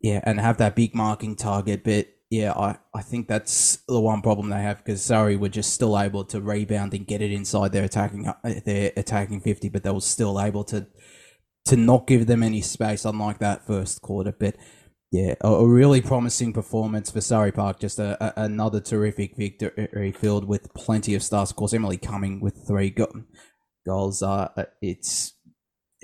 yeah, 0.00 0.20
and 0.24 0.40
have 0.40 0.58
that 0.58 0.76
big 0.76 0.94
marking 0.94 1.36
target. 1.36 1.84
But 1.84 2.08
yeah, 2.32 2.52
I, 2.54 2.78
I 2.94 3.02
think 3.02 3.28
that's 3.28 3.76
the 3.86 4.00
one 4.00 4.22
problem 4.22 4.48
they 4.48 4.62
have 4.62 4.78
because 4.78 5.02
Surrey 5.02 5.36
were 5.36 5.50
just 5.50 5.74
still 5.74 6.00
able 6.00 6.24
to 6.24 6.40
rebound 6.40 6.94
and 6.94 7.06
get 7.06 7.20
it 7.20 7.30
inside 7.30 7.72
their 7.72 7.84
attacking 7.84 8.26
uh, 8.26 8.34
their 8.64 8.90
attacking 8.96 9.42
fifty, 9.42 9.68
but 9.68 9.82
they 9.82 9.90
were 9.90 10.00
still 10.00 10.40
able 10.40 10.64
to 10.64 10.86
to 11.66 11.76
not 11.76 12.06
give 12.06 12.26
them 12.26 12.42
any 12.42 12.62
space, 12.62 13.04
unlike 13.04 13.38
that 13.40 13.66
first 13.66 14.00
quarter. 14.00 14.32
But 14.32 14.56
yeah, 15.10 15.34
a, 15.42 15.48
a 15.48 15.68
really 15.68 16.00
promising 16.00 16.54
performance 16.54 17.10
for 17.10 17.20
Surrey 17.20 17.52
Park. 17.52 17.80
Just 17.80 17.98
a, 17.98 18.16
a, 18.24 18.44
another 18.44 18.80
terrific 18.80 19.36
victory 19.36 20.12
filled 20.12 20.48
with 20.48 20.72
plenty 20.72 21.14
of 21.14 21.22
stars. 21.22 21.50
Of 21.50 21.56
course, 21.56 21.74
Emily 21.74 21.98
Cumming 21.98 22.40
with 22.40 22.66
three 22.66 22.88
go- 22.88 23.24
goals. 23.84 24.22
Uh, 24.22 24.48
it's 24.80 25.34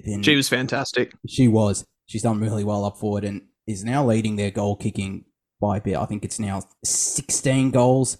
been, 0.04 0.22
she 0.22 0.36
was 0.36 0.50
fantastic. 0.50 1.14
She 1.26 1.48
was. 1.48 1.86
She's 2.04 2.22
done 2.22 2.38
really 2.38 2.64
well 2.64 2.84
up 2.84 2.98
forward 2.98 3.24
and 3.24 3.46
is 3.66 3.82
now 3.82 4.04
leading 4.04 4.36
their 4.36 4.50
goal 4.50 4.76
kicking 4.76 5.24
by 5.60 5.78
a 5.78 5.80
bit. 5.80 5.96
I 5.96 6.06
think 6.06 6.24
it's 6.24 6.38
now 6.38 6.62
16 6.84 7.70
goals 7.70 8.18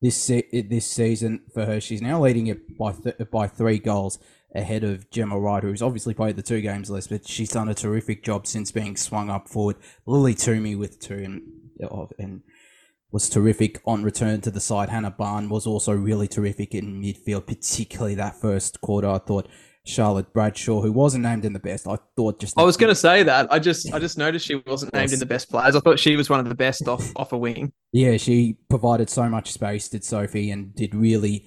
this 0.00 0.16
se- 0.16 0.66
this 0.68 0.90
season 0.90 1.42
for 1.54 1.64
her. 1.64 1.80
She's 1.80 2.02
now 2.02 2.20
leading 2.20 2.48
it 2.48 2.76
by 2.76 2.92
th- 2.92 3.30
by 3.30 3.46
three 3.46 3.78
goals 3.78 4.18
ahead 4.54 4.84
of 4.84 5.10
Gemma 5.10 5.38
Wright, 5.38 5.62
who's 5.62 5.80
obviously 5.80 6.12
played 6.12 6.36
the 6.36 6.42
two 6.42 6.60
games 6.60 6.90
less, 6.90 7.06
but 7.06 7.26
she's 7.26 7.50
done 7.50 7.68
a 7.68 7.74
terrific 7.74 8.22
job 8.22 8.46
since 8.46 8.70
being 8.72 8.96
swung 8.96 9.30
up 9.30 9.48
forward. 9.48 9.76
Lily 10.04 10.34
Toomey 10.34 10.74
with 10.74 11.00
two 11.00 11.14
and 11.14 11.42
oh, 11.90 12.10
and 12.18 12.42
was 13.12 13.28
terrific 13.28 13.80
on 13.86 14.02
return 14.02 14.40
to 14.40 14.50
the 14.50 14.60
side. 14.60 14.88
Hannah 14.88 15.10
Barn 15.10 15.48
was 15.48 15.66
also 15.66 15.92
really 15.92 16.26
terrific 16.26 16.74
in 16.74 17.00
midfield, 17.00 17.46
particularly 17.46 18.14
that 18.16 18.40
first 18.40 18.80
quarter. 18.80 19.08
I 19.08 19.18
thought 19.18 19.48
Charlotte 19.84 20.32
Bradshaw, 20.32 20.80
who 20.80 20.92
wasn't 20.92 21.24
named 21.24 21.44
in 21.44 21.52
the 21.52 21.58
best, 21.58 21.88
I 21.88 21.98
thought 22.16 22.38
just 22.38 22.58
I 22.58 22.62
was 22.62 22.76
going 22.76 22.90
to 22.90 22.94
say 22.94 23.22
that. 23.24 23.52
I 23.52 23.58
just 23.58 23.92
I 23.92 23.98
just 23.98 24.16
noticed 24.16 24.46
she 24.46 24.62
wasn't 24.66 24.92
named 24.92 25.10
yes. 25.10 25.14
in 25.14 25.18
the 25.18 25.26
best 25.26 25.50
players. 25.50 25.74
I 25.74 25.80
thought 25.80 25.98
she 25.98 26.16
was 26.16 26.30
one 26.30 26.40
of 26.40 26.48
the 26.48 26.54
best 26.54 26.86
off 26.88 27.10
off 27.16 27.32
a 27.32 27.38
wing. 27.38 27.72
Yeah, 27.92 28.16
she 28.16 28.56
provided 28.68 29.10
so 29.10 29.28
much 29.28 29.50
space, 29.52 29.88
did 29.88 30.04
Sophie, 30.04 30.50
and 30.50 30.74
did 30.74 30.94
really 30.94 31.46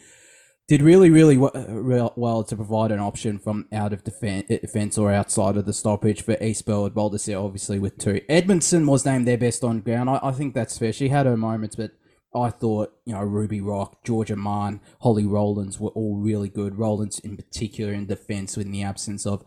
did 0.67 0.81
really, 0.81 1.11
really 1.11 1.37
well 1.37 2.43
to 2.43 2.55
provide 2.55 2.91
an 2.91 2.99
option 2.99 3.37
from 3.37 3.67
out 3.71 3.93
of 3.93 4.03
defence 4.03 4.97
or 4.97 5.11
outside 5.11 5.57
of 5.57 5.65
the 5.65 5.73
stoppage 5.73 6.23
for 6.23 6.35
East 6.41 6.65
Burwood. 6.65 6.95
Baldessere, 6.95 7.43
obviously, 7.43 7.77
with 7.77 7.99
two. 7.99 8.21
Edmondson 8.27 8.87
was 8.87 9.05
named 9.05 9.27
their 9.27 9.37
best 9.37 9.63
on 9.63 9.81
ground. 9.81 10.09
I, 10.09 10.19
I, 10.23 10.31
think 10.31 10.55
that's 10.55 10.77
fair. 10.77 10.91
She 10.91 11.09
had 11.09 11.27
her 11.27 11.37
moments, 11.37 11.75
but 11.75 11.91
I 12.35 12.49
thought, 12.49 12.93
you 13.05 13.13
know, 13.13 13.21
Ruby 13.21 13.61
Rock, 13.61 14.03
Georgia 14.03 14.35
Mann, 14.35 14.81
Holly 15.01 15.25
Rowlands 15.25 15.79
were 15.79 15.89
all 15.89 16.17
really 16.17 16.49
good. 16.49 16.77
Rowlands, 16.77 17.19
in 17.19 17.37
particular, 17.37 17.93
in 17.93 18.07
defence, 18.07 18.57
in 18.57 18.71
the 18.71 18.83
absence 18.83 19.25
of 19.25 19.43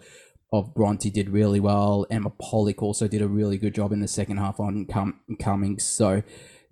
of 0.51 0.75
Bronte, 0.75 1.11
did 1.11 1.29
really 1.29 1.61
well. 1.61 2.07
Emma 2.11 2.31
Pollock 2.31 2.83
also 2.83 3.07
did 3.07 3.21
a 3.21 3.29
really 3.29 3.59
good 3.59 3.75
job 3.75 3.93
in 3.93 4.01
the 4.01 4.09
second 4.09 4.39
half 4.39 4.59
on 4.59 4.87
com- 4.87 5.21
Cummings. 5.39 5.85
So, 5.85 6.23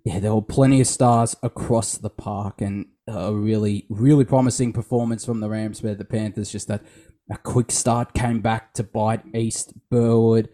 yeah, 0.03 0.19
there 0.19 0.33
were 0.33 0.41
plenty 0.41 0.81
of 0.81 0.87
stars 0.87 1.35
across 1.43 1.95
the 1.97 2.09
park, 2.09 2.59
and 2.59 2.87
a 3.07 3.33
really, 3.33 3.85
really 3.89 4.25
promising 4.25 4.73
performance 4.73 5.23
from 5.25 5.41
the 5.41 5.49
Rams, 5.49 5.83
where 5.83 5.95
the 5.95 6.05
Panthers 6.05 6.51
just 6.51 6.67
that 6.67 6.81
a 7.29 7.37
quick 7.37 7.71
start 7.71 8.13
came 8.13 8.41
back 8.41 8.73
to 8.73 8.83
bite 8.83 9.23
East 9.35 9.73
Burwood. 9.89 10.49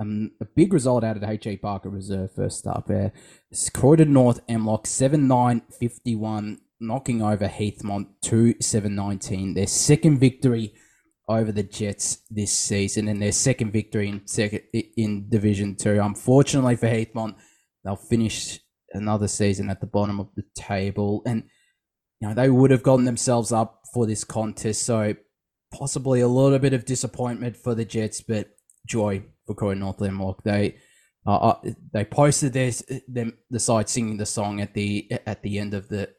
Um, 0.00 0.30
a 0.40 0.44
big 0.44 0.72
result 0.72 1.02
out 1.02 1.16
of 1.16 1.22
the 1.22 1.30
H.A. 1.30 1.56
Parker 1.56 1.88
Reserve 1.88 2.32
first 2.34 2.66
up 2.66 2.86
there. 2.86 3.12
Croydon 3.74 4.12
North 4.12 4.46
MLOC 4.46 4.86
7 4.86 5.26
9 5.26 5.62
51, 5.78 6.58
knocking 6.80 7.22
over 7.22 7.48
Heathmont 7.48 8.06
2 8.22 8.56
7 8.60 8.94
19. 8.94 9.54
Their 9.54 9.66
second 9.66 10.18
victory 10.18 10.72
over 11.28 11.52
the 11.52 11.62
Jets 11.62 12.18
this 12.30 12.52
season 12.52 13.08
and 13.08 13.20
their 13.20 13.32
second 13.32 13.70
victory 13.70 14.08
in 14.08 14.26
second 14.26 14.62
in 14.72 15.28
Division 15.28 15.76
2. 15.76 16.00
Unfortunately 16.00 16.76
for 16.76 16.86
Heathmont, 16.86 17.34
they'll 17.84 17.96
finish 17.96 18.60
another 18.92 19.28
season 19.28 19.68
at 19.68 19.80
the 19.80 19.86
bottom 19.86 20.20
of 20.20 20.28
the 20.36 20.44
table. 20.54 21.22
And 21.26 21.44
you 22.20 22.28
know, 22.28 22.34
they 22.34 22.48
would 22.48 22.70
have 22.70 22.82
gotten 22.82 23.04
themselves 23.04 23.52
up 23.52 23.82
for 23.92 24.06
this 24.06 24.24
contest. 24.24 24.82
So 24.82 25.14
possibly 25.72 26.20
a 26.20 26.28
little 26.28 26.58
bit 26.58 26.72
of 26.72 26.84
disappointment 26.84 27.56
for 27.56 27.74
the 27.74 27.84
Jets, 27.84 28.22
but 28.22 28.48
joy 28.86 29.24
for 29.48 29.54
Croydon 29.54 29.80
North 29.80 29.98
MLOC. 29.98 30.42
They 30.44 30.76
uh, 31.26 31.36
uh, 31.36 31.60
they 31.92 32.04
posted 32.04 32.52
their 32.52 32.70
them 33.08 33.32
the 33.50 33.58
side 33.58 33.88
singing 33.88 34.18
the 34.18 34.26
song 34.26 34.60
at 34.60 34.74
the 34.74 35.10
at 35.26 35.42
the 35.42 35.58
end 35.58 35.74
of 35.74 35.88
the 35.88 36.10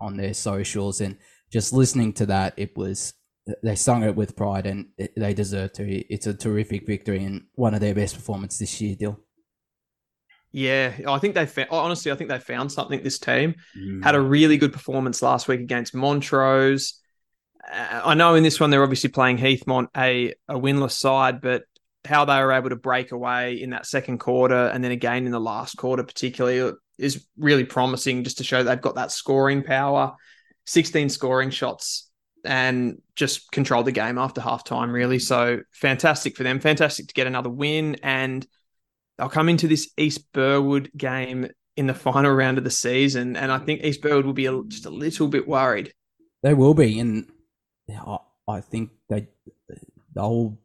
on 0.00 0.16
their 0.16 0.34
socials, 0.34 1.00
and 1.00 1.16
just 1.50 1.72
listening 1.72 2.12
to 2.12 2.26
that, 2.26 2.54
it 2.56 2.76
was 2.76 3.14
they 3.62 3.74
sung 3.74 4.04
it 4.04 4.14
with 4.14 4.36
pride, 4.36 4.66
and 4.66 4.86
they 5.16 5.34
deserve 5.34 5.72
to. 5.74 5.84
It's 6.12 6.26
a 6.26 6.34
terrific 6.34 6.86
victory 6.86 7.24
and 7.24 7.46
one 7.54 7.74
of 7.74 7.80
their 7.80 7.94
best 7.94 8.14
performances 8.14 8.60
this 8.60 8.80
year, 8.80 8.94
Dill. 8.94 9.18
Yeah, 10.52 10.92
I 11.08 11.18
think 11.18 11.34
they 11.34 11.46
found, 11.46 11.70
honestly, 11.70 12.12
I 12.12 12.14
think 12.14 12.30
they 12.30 12.38
found 12.38 12.70
something. 12.70 13.02
This 13.02 13.18
team 13.18 13.56
mm. 13.76 14.04
had 14.04 14.14
a 14.14 14.20
really 14.20 14.56
good 14.56 14.72
performance 14.72 15.20
last 15.20 15.48
week 15.48 15.60
against 15.60 15.96
Montrose. 15.96 17.00
I 17.72 18.14
know 18.14 18.34
in 18.34 18.42
this 18.42 18.60
one 18.60 18.70
they're 18.70 18.82
obviously 18.82 19.10
playing 19.10 19.38
Heathmont, 19.38 19.88
a, 19.96 20.34
a 20.48 20.54
winless 20.54 20.92
side, 20.92 21.40
but 21.40 21.64
how 22.06 22.24
they 22.24 22.38
were 22.40 22.52
able 22.52 22.70
to 22.70 22.76
break 22.76 23.12
away 23.12 23.54
in 23.54 23.70
that 23.70 23.86
second 23.86 24.18
quarter 24.18 24.66
and 24.68 24.82
then 24.84 24.92
again 24.92 25.26
in 25.26 25.32
the 25.32 25.40
last 25.40 25.76
quarter, 25.76 26.02
particularly, 26.02 26.72
is 26.98 27.26
really 27.38 27.64
promising 27.64 28.24
just 28.24 28.38
to 28.38 28.44
show 28.44 28.62
they've 28.62 28.80
got 28.80 28.96
that 28.96 29.10
scoring 29.10 29.62
power. 29.62 30.14
16 30.66 31.10
scoring 31.10 31.50
shots 31.50 32.10
and 32.44 33.00
just 33.16 33.50
control 33.50 33.82
the 33.82 33.92
game 33.92 34.18
after 34.18 34.40
halftime, 34.40 34.92
really. 34.92 35.18
So 35.18 35.60
fantastic 35.72 36.36
for 36.36 36.42
them. 36.42 36.60
Fantastic 36.60 37.08
to 37.08 37.14
get 37.14 37.26
another 37.26 37.50
win. 37.50 37.96
And 38.02 38.46
they'll 39.16 39.28
come 39.28 39.48
into 39.48 39.68
this 39.68 39.90
East 39.96 40.32
Burwood 40.32 40.90
game 40.96 41.48
in 41.76 41.86
the 41.86 41.94
final 41.94 42.32
round 42.32 42.58
of 42.58 42.64
the 42.64 42.70
season. 42.70 43.36
And 43.36 43.50
I 43.50 43.58
think 43.58 43.82
East 43.82 44.02
Burwood 44.02 44.26
will 44.26 44.32
be 44.32 44.46
a, 44.46 44.62
just 44.64 44.86
a 44.86 44.90
little 44.90 45.28
bit 45.28 45.48
worried. 45.48 45.92
They 46.42 46.54
will 46.54 46.74
be. 46.74 46.98
And 46.98 47.26
I, 47.90 48.18
I 48.48 48.60
think 48.60 48.90
they, 49.08 49.28
they'll. 50.14 50.58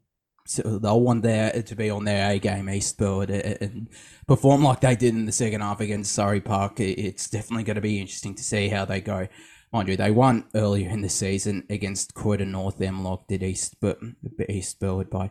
They'll 0.58 1.02
want 1.02 1.24
there 1.24 1.62
to 1.62 1.76
be 1.76 1.90
on 1.90 2.06
their 2.06 2.32
A 2.32 2.40
game, 2.40 2.70
East 2.70 3.00
and 3.02 3.88
perform 4.28 4.64
like 4.64 4.82
they 4.82 4.96
did 4.96 5.14
in 5.14 5.26
the 5.26 5.32
second 5.32 5.62
half 5.62 5.80
against 5.80 6.14
Surrey 6.14 6.42
Park. 6.42 6.80
It's 6.80 7.30
definitely 7.30 7.64
going 7.64 7.76
to 7.76 7.82
be 7.82 8.00
interesting 8.00 8.36
to 8.36 8.44
see 8.44 8.70
how 8.70 8.86
they 8.86 9.02
go 9.02 9.28
mind 9.72 9.88
you, 9.88 9.98
they 9.98 10.12
won 10.12 10.46
earlier 10.56 10.90
in 10.90 11.02
the 11.02 11.10
season 11.10 11.66
against 11.70 12.14
Croydon 12.14 12.52
North. 12.52 12.80
MLOC 12.80 13.28
did 13.28 13.44
East, 13.44 13.76
but 13.80 14.00
East 14.50 14.80
by 14.80 15.30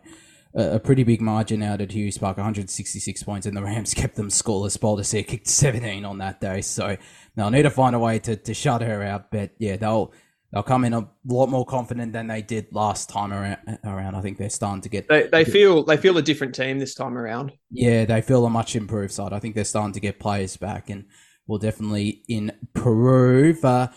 a 0.55 0.79
pretty 0.79 1.03
big 1.03 1.21
margin 1.21 1.61
out 1.61 1.81
at 1.81 1.91
Hughes 1.91 2.17
Park, 2.17 2.37
166 2.37 3.23
points, 3.23 3.45
and 3.45 3.55
the 3.55 3.61
Rams 3.61 3.93
kept 3.95 4.15
them 4.15 4.29
scoreless. 4.29 5.05
City 5.05 5.23
kicked 5.23 5.47
17 5.47 6.05
on 6.05 6.17
that 6.19 6.41
day, 6.41 6.61
so 6.61 6.97
they'll 7.35 7.51
need 7.51 7.63
to 7.63 7.69
find 7.69 7.95
a 7.95 7.99
way 7.99 8.19
to, 8.19 8.35
to 8.35 8.53
shut 8.53 8.81
her 8.81 9.03
out. 9.03 9.31
But 9.31 9.51
yeah, 9.59 9.77
they'll 9.77 10.11
they'll 10.51 10.63
come 10.63 10.85
in 10.85 10.93
a 10.93 11.09
lot 11.25 11.47
more 11.47 11.65
confident 11.65 12.13
than 12.13 12.27
they 12.27 12.41
did 12.41 12.67
last 12.73 13.09
time 13.09 13.33
around. 13.33 14.15
I 14.15 14.21
think 14.21 14.37
they're 14.37 14.49
starting 14.49 14.81
to 14.81 14.89
get 14.89 15.07
they, 15.07 15.27
they 15.27 15.45
feel 15.45 15.83
they 15.83 15.97
feel 15.97 16.17
a 16.17 16.21
different 16.21 16.55
team 16.55 16.79
this 16.79 16.95
time 16.95 17.17
around. 17.17 17.53
Yeah, 17.71 18.05
they 18.05 18.21
feel 18.21 18.45
a 18.45 18.49
much 18.49 18.75
improved 18.75 19.13
side. 19.13 19.33
I 19.33 19.39
think 19.39 19.55
they're 19.55 19.63
starting 19.63 19.93
to 19.93 19.99
get 19.99 20.19
players 20.19 20.57
back 20.57 20.89
and 20.89 21.05
will 21.47 21.59
definitely 21.59 22.23
improve. 22.27 23.63
Uh, 23.63 23.89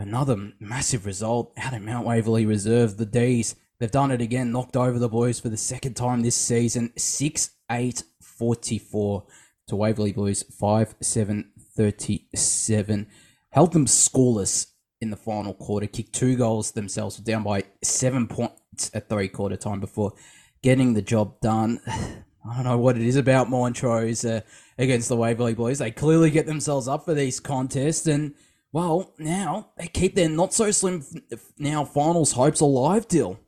Another 0.00 0.52
massive 0.60 1.04
result 1.04 1.52
out 1.58 1.74
of 1.74 1.82
Mount 1.82 2.06
Waverley 2.06 2.46
Reserve. 2.46 2.96
The 2.96 3.06
D's, 3.06 3.56
they've 3.78 3.90
done 3.90 4.10
it 4.10 4.20
again, 4.20 4.52
knocked 4.52 4.76
over 4.76 4.98
the 4.98 5.08
boys 5.08 5.40
for 5.40 5.48
the 5.48 5.56
second 5.56 5.94
time 5.94 6.22
this 6.22 6.36
season. 6.36 6.92
6 6.96 7.50
8 7.70 8.02
44 8.22 9.26
to 9.66 9.76
Waverley 9.76 10.12
Blues, 10.12 10.42
5 10.42 10.94
7 11.00 11.52
37. 11.76 13.06
Held 13.50 13.72
them 13.72 13.86
scoreless 13.86 14.68
in 15.00 15.10
the 15.10 15.16
final 15.16 15.54
quarter, 15.54 15.86
kicked 15.86 16.14
two 16.14 16.36
goals 16.36 16.72
themselves, 16.72 17.16
down 17.16 17.42
by 17.42 17.64
seven 17.82 18.26
points 18.26 18.90
at 18.94 19.08
three 19.08 19.28
quarter 19.28 19.56
time 19.56 19.80
before 19.80 20.12
getting 20.62 20.94
the 20.94 21.02
job 21.02 21.40
done. 21.40 21.80
I 21.88 22.54
don't 22.54 22.64
know 22.64 22.78
what 22.78 22.96
it 22.96 23.02
is 23.02 23.16
about 23.16 23.50
Montrose 23.50 24.24
uh, 24.24 24.40
against 24.78 25.10
the 25.10 25.16
Waverley 25.16 25.52
Blues. 25.52 25.78
They 25.78 25.90
clearly 25.90 26.30
get 26.30 26.46
themselves 26.46 26.88
up 26.88 27.04
for 27.04 27.12
these 27.12 27.38
contests 27.38 28.06
and 28.06 28.34
well, 28.72 29.12
now 29.18 29.70
they 29.76 29.88
keep 29.88 30.14
their 30.14 30.28
not 30.28 30.54
so 30.54 30.70
slim 30.70 31.04
now 31.58 31.84
finals 31.84 32.32
hopes 32.32 32.60
alive, 32.60 33.08
Dill. 33.08 33.38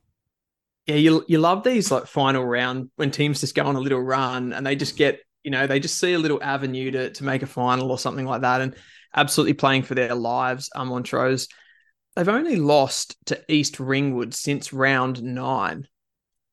Yeah, 0.87 0.97
you 0.97 1.25
you 1.29 1.39
love 1.39 1.63
these 1.63 1.93
like 1.93 2.07
final 2.07 2.45
round 2.45 2.91
when 2.97 3.13
teams 3.13 3.41
just 3.41 3.55
go 3.55 3.65
on 3.65 3.77
a 3.77 3.81
little 3.81 4.03
run 4.03 4.53
and 4.53 4.67
they 4.67 4.75
just 4.75 4.97
get 4.97 5.21
you 5.45 5.53
know 5.53 5.67
they 5.67 5.79
just 5.79 5.99
see 5.99 6.15
a 6.15 6.19
little 6.19 6.43
avenue 6.43 6.91
to 6.91 7.11
to 7.11 7.25
make 7.25 7.43
a 7.43 7.47
final 7.47 7.91
or 7.93 7.99
something 7.99 8.27
like 8.27 8.41
that 8.41 8.61
and 8.61 8.75
absolutely 9.15 9.55
playing 9.55 9.83
for 9.83 9.95
their 9.95 10.15
lives. 10.15 10.71
Um, 10.75 10.89
Montrose, 10.89 11.49
they've 12.17 12.29
only 12.29 12.57
lost 12.57 13.17
to 13.27 13.41
East 13.49 13.81
Ringwood 13.81 14.35
since 14.35 14.73
round 14.73 15.23
nine. 15.23 15.87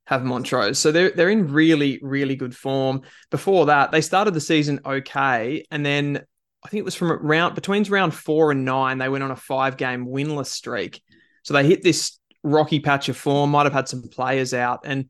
Have 0.05 0.23
Montrose, 0.23 0.79
so 0.79 0.91
they're 0.91 1.11
they're 1.11 1.29
in 1.29 1.53
really 1.53 1.99
really 2.01 2.35
good 2.35 2.55
form. 2.55 3.01
Before 3.29 3.67
that, 3.67 3.91
they 3.91 4.01
started 4.01 4.33
the 4.33 4.41
season 4.41 4.79
okay, 4.83 5.65
and 5.69 5.85
then 5.85 6.23
I 6.63 6.69
think 6.69 6.79
it 6.79 6.85
was 6.85 6.95
from 6.95 7.11
round 7.25 7.55
between 7.55 7.83
round 7.83 8.13
four 8.13 8.51
and 8.51 8.65
nine, 8.65 8.97
they 8.97 9.07
went 9.07 9.23
on 9.23 9.31
a 9.31 9.35
five 9.35 9.77
game 9.77 10.05
winless 10.07 10.47
streak. 10.47 11.01
So 11.43 11.53
they 11.53 11.65
hit 11.65 11.83
this 11.83 12.19
rocky 12.43 12.79
patch 12.79 13.09
of 13.09 13.17
form, 13.17 13.51
might 13.51 13.65
have 13.65 13.73
had 13.73 13.87
some 13.87 14.01
players 14.09 14.53
out. 14.53 14.81
And 14.83 15.09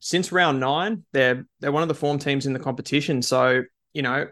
since 0.00 0.32
round 0.32 0.58
nine, 0.58 1.04
they're 1.12 1.46
they're 1.60 1.72
one 1.72 1.82
of 1.82 1.88
the 1.88 1.94
form 1.94 2.18
teams 2.18 2.46
in 2.46 2.52
the 2.52 2.58
competition. 2.58 3.22
So, 3.22 3.62
you 3.92 4.02
know, 4.02 4.26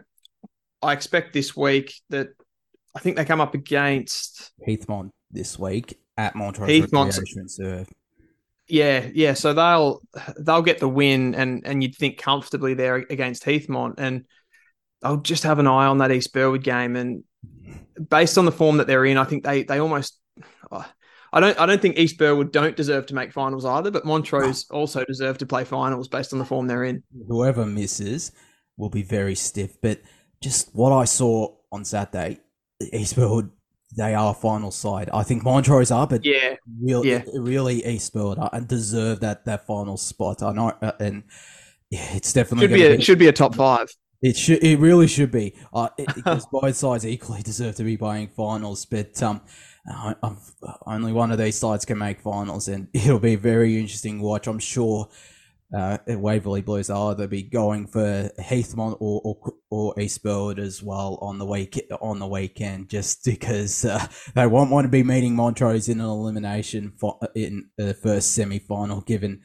I 0.81 0.93
expect 0.93 1.33
this 1.33 1.55
week 1.55 1.93
that 2.09 2.29
I 2.95 2.99
think 2.99 3.15
they 3.15 3.25
come 3.25 3.41
up 3.41 3.53
against 3.53 4.51
Heathmont 4.67 5.11
this 5.31 5.59
week 5.59 5.99
at 6.17 6.35
Montrose 6.35 6.69
Heathmont. 6.69 7.87
Yeah, 8.67 9.07
yeah. 9.13 9.33
So 9.33 9.53
they'll 9.53 10.01
they'll 10.37 10.61
get 10.61 10.79
the 10.79 10.89
win 10.89 11.33
and 11.35 11.65
and 11.65 11.81
you'd 11.81 11.95
think 11.95 12.17
comfortably 12.17 12.75
there 12.75 12.95
against 12.95 13.43
Heathmont. 13.43 13.95
And 13.97 14.25
I'll 15.03 15.17
just 15.17 15.43
have 15.43 15.59
an 15.59 15.67
eye 15.67 15.87
on 15.87 15.99
that 15.99 16.11
East 16.11 16.33
Burwood 16.33 16.63
game, 16.63 16.95
and 16.95 17.23
based 18.09 18.37
on 18.37 18.45
the 18.45 18.51
form 18.51 18.77
that 18.77 18.87
they're 18.87 19.05
in, 19.05 19.17
I 19.17 19.23
think 19.23 19.43
they 19.43 19.63
they 19.63 19.79
almost. 19.79 20.19
Oh, 20.71 20.85
I 21.31 21.39
don't. 21.39 21.59
I 21.59 21.65
don't 21.65 21.81
think 21.81 21.97
East 21.97 22.17
Burwood 22.17 22.51
don't 22.51 22.75
deserve 22.75 23.07
to 23.07 23.15
make 23.15 23.33
finals 23.33 23.65
either, 23.65 23.91
but 23.91 24.05
Montrose 24.05 24.65
no. 24.71 24.79
also 24.79 25.03
deserve 25.05 25.37
to 25.39 25.45
play 25.45 25.63
finals 25.63 26.07
based 26.07 26.33
on 26.33 26.39
the 26.39 26.45
form 26.45 26.67
they're 26.67 26.83
in. 26.83 27.03
Whoever 27.27 27.65
misses 27.65 28.31
will 28.77 28.89
be 28.89 29.03
very 29.03 29.35
stiff. 29.35 29.79
But 29.81 30.01
just 30.41 30.73
what 30.73 30.91
I 30.91 31.05
saw 31.05 31.55
on 31.71 31.85
Saturday, 31.85 32.39
East 32.93 33.15
Burwood, 33.15 33.51
they 33.97 34.13
are 34.13 34.33
final 34.33 34.71
side. 34.71 35.09
I 35.13 35.23
think 35.23 35.43
Montrose 35.43 35.91
are, 35.91 36.07
but 36.07 36.23
yeah, 36.23 36.55
really, 36.81 37.09
yeah. 37.09 37.23
really 37.33 37.85
East 37.85 38.13
Burwood 38.13 38.39
are, 38.39 38.49
and 38.53 38.67
deserve 38.67 39.19
that 39.21 39.45
that 39.45 39.65
final 39.65 39.97
spot. 39.97 40.43
I 40.43 40.51
know, 40.51 40.73
uh, 40.81 40.91
and 40.99 41.23
yeah, 41.89 42.07
it's 42.13 42.33
definitely 42.33 42.67
should 42.67 42.73
be, 42.73 42.85
a, 42.85 42.97
be 42.97 43.03
should 43.03 43.19
be 43.19 43.27
a 43.27 43.33
top 43.33 43.55
five. 43.55 43.89
It 44.21 44.35
should. 44.35 44.63
It 44.63 44.79
really 44.79 45.07
should 45.07 45.31
be. 45.31 45.55
Uh, 45.73 45.89
it, 45.97 46.13
because 46.13 46.45
both 46.51 46.75
sides 46.75 47.05
equally 47.05 47.41
deserve 47.41 47.75
to 47.75 47.83
be 47.83 47.97
playing 47.97 48.29
finals. 48.29 48.85
But 48.85 49.21
um, 49.23 49.41
I, 49.89 50.13
only 50.85 51.13
one 51.13 51.31
of 51.31 51.37
these 51.37 51.57
sides 51.57 51.85
can 51.85 51.97
make 51.97 52.21
finals, 52.21 52.67
and 52.67 52.87
it'll 52.93 53.19
be 53.19 53.33
a 53.33 53.37
very 53.37 53.79
interesting 53.79 54.21
watch. 54.21 54.47
I'm 54.47 54.59
sure. 54.59 55.09
Uh, 55.75 55.97
Waverley 56.07 56.61
Blues 56.61 56.89
are 56.89 57.13
they'll 57.13 57.23
either 57.23 57.27
be 57.27 57.43
going 57.43 57.85
for 57.85 58.31
Heathmont 58.39 58.97
or, 58.99 59.21
or, 59.23 59.53
or 59.69 59.99
East 59.99 60.25
as 60.25 60.81
well 60.81 61.19
on 61.21 61.37
the 61.37 61.45
week 61.45 61.79
on 62.01 62.19
the 62.19 62.27
weekend, 62.27 62.89
just 62.89 63.23
because 63.25 63.85
uh, 63.85 64.07
they 64.33 64.47
won't 64.47 64.71
want 64.71 64.85
to 64.85 64.89
be 64.89 65.03
meeting 65.03 65.35
Montrose 65.35 65.87
in 65.87 65.99
an 65.99 66.07
elimination 66.07 66.93
for, 66.99 67.19
in 67.35 67.69
the 67.77 67.93
first 67.93 68.33
semi 68.33 68.59
final, 68.59 69.01
given 69.01 69.41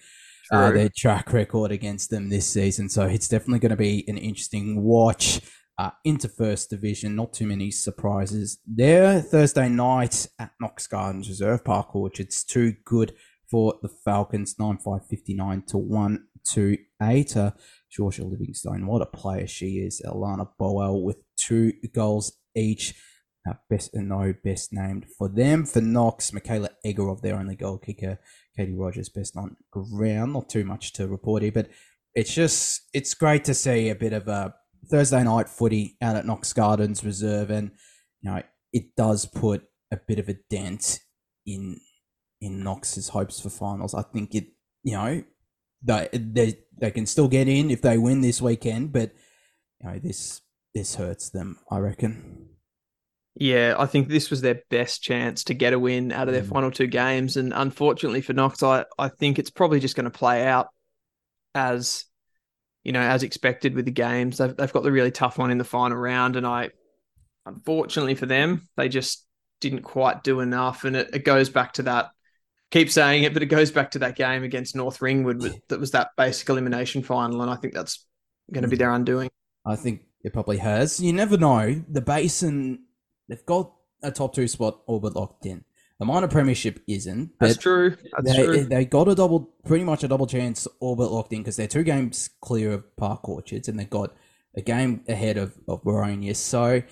uh, 0.50 0.70
their 0.70 0.90
track 0.94 1.32
record 1.32 1.72
against 1.72 2.10
them 2.10 2.28
this 2.28 2.48
season. 2.48 2.88
So 2.88 3.02
it's 3.02 3.28
definitely 3.28 3.60
going 3.60 3.70
to 3.70 3.76
be 3.76 4.04
an 4.08 4.18
interesting 4.18 4.82
watch 4.82 5.40
uh, 5.78 5.90
into 6.04 6.28
First 6.28 6.70
Division. 6.70 7.16
Not 7.16 7.32
too 7.32 7.46
many 7.46 7.70
surprises 7.70 8.58
there. 8.66 9.20
Thursday 9.20 9.68
night 9.68 10.26
at 10.38 10.52
Knox 10.60 10.86
Gardens 10.86 11.28
Reserve 11.28 11.64
Park 11.64 11.94
Orchards. 11.94 12.44
Too 12.44 12.74
good 12.84 13.14
for 13.50 13.74
the 13.82 13.88
Falcons. 13.88 14.56
9 14.58 14.78
5 14.78 15.06
59 15.08 15.62
to 15.68 15.78
1 15.78 16.26
to 16.52 16.78
8. 17.02 17.36
Uh, 17.36 17.50
Georgia 17.90 18.24
Livingstone, 18.24 18.86
what 18.86 19.02
a 19.02 19.06
player 19.06 19.46
she 19.46 19.78
is. 19.78 20.02
Alana 20.04 20.48
Boel 20.60 21.02
with 21.02 21.18
two 21.36 21.72
goals 21.94 22.36
each. 22.54 22.94
Uh, 23.46 23.52
best 23.68 23.92
and 23.92 24.08
no 24.08 24.32
best 24.42 24.72
named 24.72 25.04
for 25.18 25.28
them. 25.28 25.66
For 25.66 25.82
Knox, 25.82 26.32
Michaela 26.32 26.70
Egorov, 26.84 27.20
their 27.20 27.36
only 27.36 27.56
goal 27.56 27.76
kicker. 27.76 28.18
Katie 28.56 28.72
Rogers 28.72 29.10
best 29.10 29.36
on 29.36 29.56
ground. 29.70 30.32
Not 30.32 30.48
too 30.48 30.64
much 30.64 30.94
to 30.94 31.06
report 31.06 31.42
here, 31.42 31.52
but 31.52 31.68
it's 32.14 32.32
just 32.32 32.88
it's 32.94 33.12
great 33.12 33.44
to 33.44 33.54
see 33.54 33.90
a 33.90 33.94
bit 33.94 34.14
of 34.14 34.28
a 34.28 34.54
Thursday 34.90 35.22
night 35.22 35.48
footy 35.48 35.96
out 36.00 36.16
at 36.16 36.26
Knox 36.26 36.52
Gardens 36.52 37.04
Reserve, 37.04 37.50
and 37.50 37.72
you 38.22 38.30
know 38.30 38.42
it 38.72 38.96
does 38.96 39.26
put 39.26 39.64
a 39.92 39.98
bit 40.08 40.18
of 40.18 40.28
a 40.28 40.36
dent 40.48 41.00
in 41.46 41.78
in 42.44 42.62
Knox's 42.62 43.08
hopes 43.08 43.40
for 43.40 43.50
finals. 43.50 43.94
I 43.94 44.02
think 44.02 44.34
it, 44.34 44.48
you 44.82 44.92
know, 44.92 45.22
they 45.82 46.08
they 46.12 46.58
they 46.78 46.90
can 46.90 47.06
still 47.06 47.28
get 47.28 47.48
in 47.48 47.70
if 47.70 47.82
they 47.82 47.98
win 47.98 48.20
this 48.20 48.42
weekend, 48.42 48.92
but 48.92 49.12
you 49.80 49.90
know 49.90 49.98
this 49.98 50.42
this 50.74 50.96
hurts 50.96 51.30
them. 51.30 51.58
I 51.70 51.78
reckon. 51.78 52.48
Yeah, 53.36 53.74
I 53.76 53.86
think 53.86 54.08
this 54.08 54.30
was 54.30 54.42
their 54.42 54.62
best 54.70 55.02
chance 55.02 55.44
to 55.44 55.54
get 55.54 55.72
a 55.72 55.78
win 55.78 56.12
out 56.12 56.28
of 56.28 56.34
their 56.34 56.44
mm. 56.44 56.48
final 56.48 56.70
two 56.70 56.86
games. 56.86 57.36
And 57.36 57.52
unfortunately 57.52 58.20
for 58.20 58.32
Knox, 58.32 58.62
I, 58.62 58.84
I 58.96 59.08
think 59.08 59.38
it's 59.38 59.50
probably 59.50 59.80
just 59.80 59.96
going 59.96 60.04
to 60.04 60.10
play 60.10 60.46
out 60.46 60.68
as, 61.52 62.04
you 62.84 62.92
know, 62.92 63.00
as 63.00 63.24
expected 63.24 63.74
with 63.74 63.86
the 63.86 63.90
games. 63.90 64.38
They've, 64.38 64.54
they've 64.56 64.72
got 64.72 64.84
the 64.84 64.92
really 64.92 65.10
tough 65.10 65.36
one 65.36 65.50
in 65.50 65.58
the 65.58 65.64
final 65.64 65.98
round. 65.98 66.36
And 66.36 66.46
I, 66.46 66.70
unfortunately 67.44 68.14
for 68.14 68.26
them, 68.26 68.68
they 68.76 68.88
just 68.88 69.26
didn't 69.60 69.82
quite 69.82 70.22
do 70.22 70.38
enough. 70.38 70.84
And 70.84 70.94
it, 70.94 71.10
it 71.12 71.24
goes 71.24 71.50
back 71.50 71.72
to 71.72 71.82
that, 71.84 72.10
keep 72.74 72.90
saying 72.90 73.22
it, 73.22 73.32
but 73.32 73.42
it 73.42 73.46
goes 73.46 73.70
back 73.70 73.92
to 73.92 74.00
that 74.00 74.16
game 74.16 74.42
against 74.42 74.74
North 74.74 75.00
Ringwood 75.00 75.62
that 75.68 75.78
was 75.78 75.92
that 75.92 76.10
basic 76.16 76.48
elimination 76.48 77.02
final. 77.02 77.40
And 77.40 77.50
I 77.50 77.54
think 77.54 77.72
that's 77.72 78.04
going 78.52 78.62
to 78.62 78.68
be 78.68 78.76
their 78.76 78.90
hmm. 78.90 78.96
undoing. 78.96 79.30
I 79.64 79.76
think 79.76 80.02
it 80.24 80.32
probably 80.32 80.58
has. 80.58 81.00
You 81.00 81.12
never 81.12 81.38
know. 81.38 81.82
The 81.88 82.00
Basin 82.00 82.80
they've 83.28 83.46
got 83.46 83.72
a 84.02 84.10
top 84.10 84.34
two 84.34 84.48
spot 84.48 84.80
all 84.86 84.98
but 84.98 85.14
locked 85.14 85.46
in. 85.46 85.64
The 86.00 86.04
minor 86.04 86.26
premiership 86.26 86.82
isn't. 86.88 87.30
That's 87.38 87.56
true. 87.56 87.96
That's 88.16 88.36
they, 88.36 88.44
true. 88.44 88.64
they 88.64 88.84
got 88.84 89.06
a 89.06 89.14
double, 89.14 89.54
pretty 89.64 89.84
much 89.84 90.02
a 90.02 90.08
double 90.08 90.26
chance, 90.26 90.66
all 90.80 90.96
but 90.96 91.12
locked 91.12 91.32
in 91.32 91.40
because 91.40 91.54
they're 91.54 91.68
two 91.68 91.84
games 91.84 92.30
clear 92.42 92.72
of 92.72 92.96
Park 92.96 93.28
Orchards 93.28 93.68
and 93.68 93.78
they've 93.78 93.88
got 93.88 94.12
a 94.56 94.60
game 94.60 95.04
ahead 95.08 95.36
of, 95.36 95.54
of 95.68 95.84
Boronia. 95.84 96.34
So, 96.34 96.82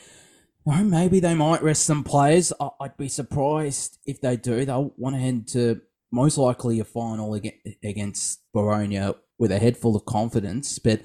know, 0.64 0.84
maybe 0.84 1.20
they 1.20 1.34
might 1.34 1.62
rest 1.62 1.84
some 1.84 2.04
players. 2.04 2.52
I, 2.60 2.68
I'd 2.80 2.96
be 2.96 3.08
surprised 3.08 3.98
if 4.06 4.20
they 4.20 4.36
do. 4.36 4.64
They'll 4.64 4.94
want 4.96 5.16
to 5.16 5.20
head 5.20 5.48
to 5.48 5.80
most 6.12 6.38
likely 6.38 6.78
a 6.78 6.84
final 6.84 7.34
against 7.82 8.40
Boronia 8.54 9.16
with 9.38 9.50
a 9.50 9.58
head 9.58 9.76
full 9.76 9.96
of 9.96 10.04
confidence. 10.04 10.78
But 10.78 11.02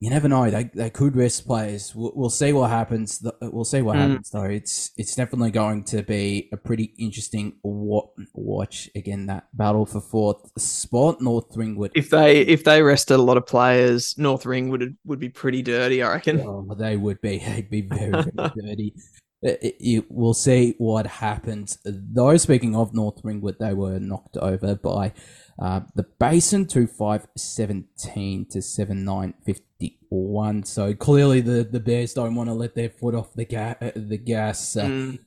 you 0.00 0.10
never 0.10 0.28
know. 0.28 0.50
They, 0.50 0.64
they 0.74 0.90
could 0.90 1.16
rest 1.16 1.46
players. 1.46 1.94
We'll, 1.94 2.12
we'll 2.14 2.30
see 2.30 2.52
what 2.52 2.68
happens. 2.70 3.24
We'll 3.40 3.64
see 3.64 3.80
what 3.82 3.96
Mm. 3.96 4.00
happens 4.00 4.30
though. 4.30 4.42
It's 4.44 4.90
it's 4.96 5.14
definitely 5.14 5.50
going 5.52 5.84
to 5.84 6.02
be 6.02 6.50
a 6.52 6.56
pretty 6.58 6.92
interesting 6.98 7.56
wa- 7.62 8.08
watch. 8.34 8.90
Again, 8.94 9.26
that 9.26 9.48
battle 9.54 9.86
for 9.86 10.00
fourth 10.02 10.50
spot, 10.60 11.20
North 11.22 11.56
Ringwood. 11.56 11.92
if 11.94 12.10
they 12.10 12.40
if 12.40 12.64
they 12.64 12.82
rested 12.82 13.14
a 13.14 13.22
lot 13.22 13.38
of 13.38 13.46
players, 13.46 14.14
North 14.18 14.44
Ring 14.44 14.68
would 14.68 14.96
would 15.06 15.18
be 15.20 15.30
pretty 15.30 15.62
dirty, 15.62 16.02
I 16.02 16.12
reckon. 16.12 16.40
Oh, 16.40 16.74
they 16.78 16.96
would 16.96 17.20
be. 17.22 17.38
They'd 17.46 17.70
be 17.70 17.82
very, 17.82 18.10
very 18.10 18.30
dirty. 18.36 18.94
It- 19.42 19.58
it- 19.62 19.76
it- 19.80 20.04
we'll 20.10 20.34
see 20.34 20.74
what 20.78 21.06
happens. 21.06 21.78
Though, 21.84 22.36
speaking 22.36 22.74
of 22.76 22.92
North 22.94 23.20
Ringwood, 23.24 23.56
they 23.60 23.72
were 23.74 23.98
knocked 23.98 24.36
over 24.38 24.74
by 24.74 25.12
uh, 25.58 25.80
the 25.94 26.04
Basin 26.18 26.66
to 26.68 26.86
517 26.86 28.46
to 28.50 28.62
7951. 28.62 30.64
So 30.64 30.94
clearly, 30.94 31.40
the, 31.40 31.64
the 31.64 31.80
Bears 31.80 32.14
don't 32.14 32.34
want 32.34 32.48
to 32.48 32.54
let 32.54 32.74
their 32.74 32.90
foot 32.90 33.14
off 33.14 33.32
the, 33.34 33.44
ga- 33.44 33.76
uh, 33.80 33.90
the 33.94 34.18
gas. 34.18 34.76
Uh, 34.76 34.86
Mm. 34.86 35.18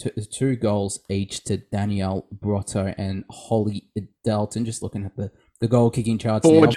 two, 0.00 0.10
two 0.32 0.56
goals 0.56 1.00
each 1.08 1.44
to 1.44 1.56
Danielle 1.58 2.26
Brotto 2.32 2.92
and 2.98 3.24
Holly 3.30 3.90
Dalton. 4.24 4.64
Just 4.64 4.82
looking 4.82 5.04
at 5.04 5.16
the, 5.16 5.30
the 5.60 5.68
goal 5.68 5.90
kicking 5.90 6.18
charts 6.18 6.46
Poor, 6.46 6.66
now. 6.66 6.72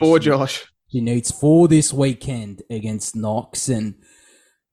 Poor 0.00 0.18
Josh. 0.18 0.66
She 0.90 1.00
needs 1.00 1.30
four 1.30 1.68
this 1.68 1.92
weekend 1.92 2.62
against 2.68 3.14
Knox, 3.16 3.68
and 3.68 3.94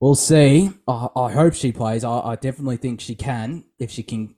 we'll 0.02 0.16
see. 0.16 0.72
I, 0.88 1.08
I 1.16 1.32
hope 1.32 1.54
she 1.54 1.72
plays. 1.72 2.04
I, 2.04 2.20
I 2.20 2.36
definitely 2.36 2.78
think 2.78 3.00
she 3.02 3.16
can 3.16 3.66
if 3.78 3.92
she 3.92 4.04
can 4.04 4.36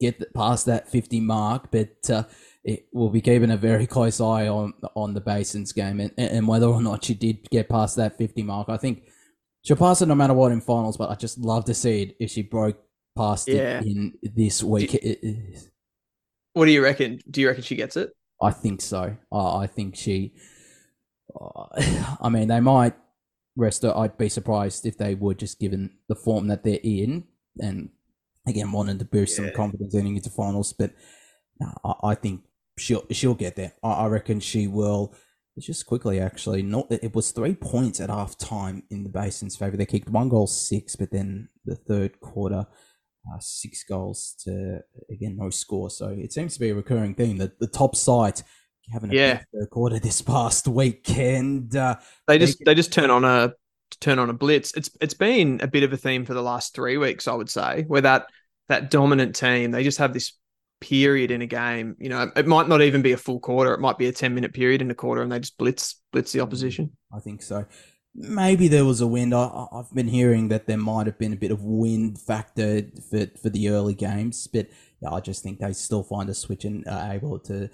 get 0.00 0.34
past 0.34 0.66
that 0.66 0.90
50 0.90 1.20
mark, 1.20 1.70
but 1.70 2.10
uh, 2.10 2.24
it, 2.64 2.86
we'll 2.92 3.08
be 3.10 3.20
keeping 3.20 3.50
a 3.50 3.56
very 3.56 3.86
close 3.86 4.20
eye 4.20 4.48
on 4.48 4.72
on 4.94 5.14
the 5.14 5.20
Basins 5.20 5.72
game 5.72 6.00
and, 6.00 6.12
and 6.16 6.46
whether 6.46 6.66
or 6.66 6.80
not 6.82 7.04
she 7.04 7.14
did 7.14 7.48
get 7.50 7.68
past 7.68 7.96
that 7.96 8.16
50 8.18 8.42
mark. 8.44 8.68
I 8.68 8.76
think 8.76 9.02
she'll 9.62 9.76
pass 9.76 10.00
it 10.02 10.06
no 10.06 10.14
matter 10.14 10.34
what 10.34 10.52
in 10.52 10.60
finals, 10.60 10.96
but 10.96 11.10
I 11.10 11.14
just 11.16 11.38
love 11.38 11.64
to 11.66 11.74
see 11.74 12.02
it 12.02 12.16
if 12.20 12.30
she 12.30 12.42
broke 12.42 12.78
past 13.16 13.48
Yeah. 13.48 13.80
it 13.80 13.86
in 13.86 14.14
this 14.22 14.62
week. 14.62 14.94
It- 14.94 15.68
What 16.54 16.66
do 16.66 16.70
you 16.72 16.82
reckon? 16.82 17.18
Do 17.30 17.40
you 17.40 17.48
reckon 17.48 17.62
she 17.64 17.76
gets 17.76 17.96
it? 17.96 18.10
I 18.40 18.50
think 18.50 18.80
so. 18.80 19.16
I 19.32 19.56
I 19.62 19.66
think 19.66 19.96
she. 19.96 20.34
Uh, 21.38 21.64
I 22.20 22.28
mean, 22.28 22.48
they 22.48 22.60
might 22.60 22.94
rest 23.56 23.82
her. 23.82 23.96
I'd 23.96 24.18
be 24.18 24.28
surprised 24.28 24.84
if 24.86 24.98
they 24.98 25.14
would, 25.14 25.38
just 25.38 25.58
given 25.60 25.90
the 26.08 26.14
form 26.14 26.48
that 26.48 26.62
they're 26.64 26.78
in, 26.82 27.24
and 27.60 27.90
again 28.46 28.72
wanting 28.72 28.98
to 28.98 29.04
boost 29.04 29.36
some 29.36 29.46
Yeah. 29.46 29.52
confidence 29.52 29.94
heading 29.94 30.16
into 30.16 30.30
finals. 30.30 30.72
But 30.72 30.92
no, 31.60 31.72
I, 31.84 31.94
I 32.10 32.14
think 32.14 32.42
she'll 32.78 33.04
she'll 33.10 33.34
get 33.34 33.56
there. 33.56 33.72
I, 33.82 33.92
I 33.92 34.06
reckon 34.06 34.40
she 34.40 34.66
will. 34.66 35.14
Just 35.58 35.84
quickly, 35.84 36.18
actually, 36.18 36.62
not 36.62 36.90
it 36.90 37.14
was 37.14 37.30
three 37.30 37.54
points 37.54 38.00
at 38.00 38.08
half 38.08 38.38
time 38.38 38.84
in 38.90 39.02
the 39.02 39.10
Basin's 39.10 39.54
favor. 39.54 39.76
They 39.76 39.84
kicked 39.84 40.08
one 40.08 40.30
goal 40.30 40.46
six, 40.46 40.96
but 40.96 41.10
then 41.10 41.50
the 41.66 41.76
third 41.76 42.20
quarter, 42.20 42.66
uh, 43.30 43.38
six 43.38 43.84
goals 43.84 44.34
to 44.44 44.80
again 45.10 45.36
no 45.36 45.50
score. 45.50 45.90
So 45.90 46.08
it 46.08 46.32
seems 46.32 46.54
to 46.54 46.60
be 46.60 46.70
a 46.70 46.74
recurring 46.74 47.14
theme 47.14 47.36
that 47.36 47.58
the 47.58 47.66
top 47.66 47.94
side 47.96 48.40
having 48.90 49.12
a 49.12 49.14
Yeah. 49.14 49.42
third 49.52 49.68
quarter 49.70 49.98
this 49.98 50.22
past 50.22 50.66
weekend. 50.68 51.76
Uh, 51.76 51.96
They 52.26 52.38
They 52.38 52.46
just 52.46 52.64
they 52.64 52.74
just 52.74 52.92
turn 52.92 53.10
on 53.10 53.24
a 53.24 53.52
turn 54.00 54.18
on 54.18 54.30
a 54.30 54.32
blitz. 54.32 54.74
It's 54.74 54.88
it's 55.02 55.12
been 55.14 55.60
a 55.62 55.66
bit 55.66 55.82
of 55.82 55.92
a 55.92 55.98
theme 55.98 56.24
for 56.24 56.32
the 56.32 56.42
last 56.42 56.74
three 56.74 56.96
weeks, 56.96 57.28
I 57.28 57.34
would 57.34 57.50
say, 57.50 57.84
where 57.88 58.00
that 58.00 58.26
that 58.70 58.90
dominant 58.90 59.36
team 59.36 59.70
they 59.70 59.84
just 59.84 59.98
have 59.98 60.14
this 60.14 60.32
period 60.82 61.30
in 61.30 61.40
a 61.40 61.46
game. 61.46 61.96
You 61.98 62.10
know, 62.10 62.30
it 62.36 62.46
might 62.46 62.68
not 62.68 62.82
even 62.82 63.00
be 63.00 63.12
a 63.12 63.16
full 63.16 63.40
quarter. 63.40 63.72
It 63.72 63.80
might 63.80 63.96
be 63.96 64.08
a 64.08 64.12
ten 64.12 64.34
minute 64.34 64.52
period 64.52 64.82
in 64.82 64.90
a 64.90 64.94
quarter, 64.94 65.22
and 65.22 65.32
they 65.32 65.38
just 65.40 65.56
blitz 65.56 66.02
blitz 66.12 66.32
the 66.32 66.40
opposition. 66.40 66.90
I 67.16 67.20
think 67.20 67.40
so. 67.42 67.64
Maybe 68.14 68.68
there 68.68 68.84
was 68.84 69.00
a 69.00 69.06
wind. 69.06 69.32
I, 69.34 69.66
I've 69.72 69.90
been 69.94 70.08
hearing 70.08 70.48
that 70.48 70.66
there 70.66 70.76
might 70.76 71.06
have 71.06 71.18
been 71.18 71.32
a 71.32 71.36
bit 71.36 71.50
of 71.50 71.62
wind 71.64 72.20
factor 72.20 72.82
for, 73.10 73.26
for 73.42 73.48
the 73.48 73.70
early 73.70 73.94
games, 73.94 74.46
but 74.46 74.68
yeah, 75.00 75.10
I 75.10 75.20
just 75.20 75.42
think 75.42 75.60
they 75.60 75.72
still 75.72 76.02
find 76.02 76.28
a 76.28 76.34
switch 76.34 76.66
and 76.66 76.86
are 76.86 77.12
able 77.14 77.38
to 77.40 77.70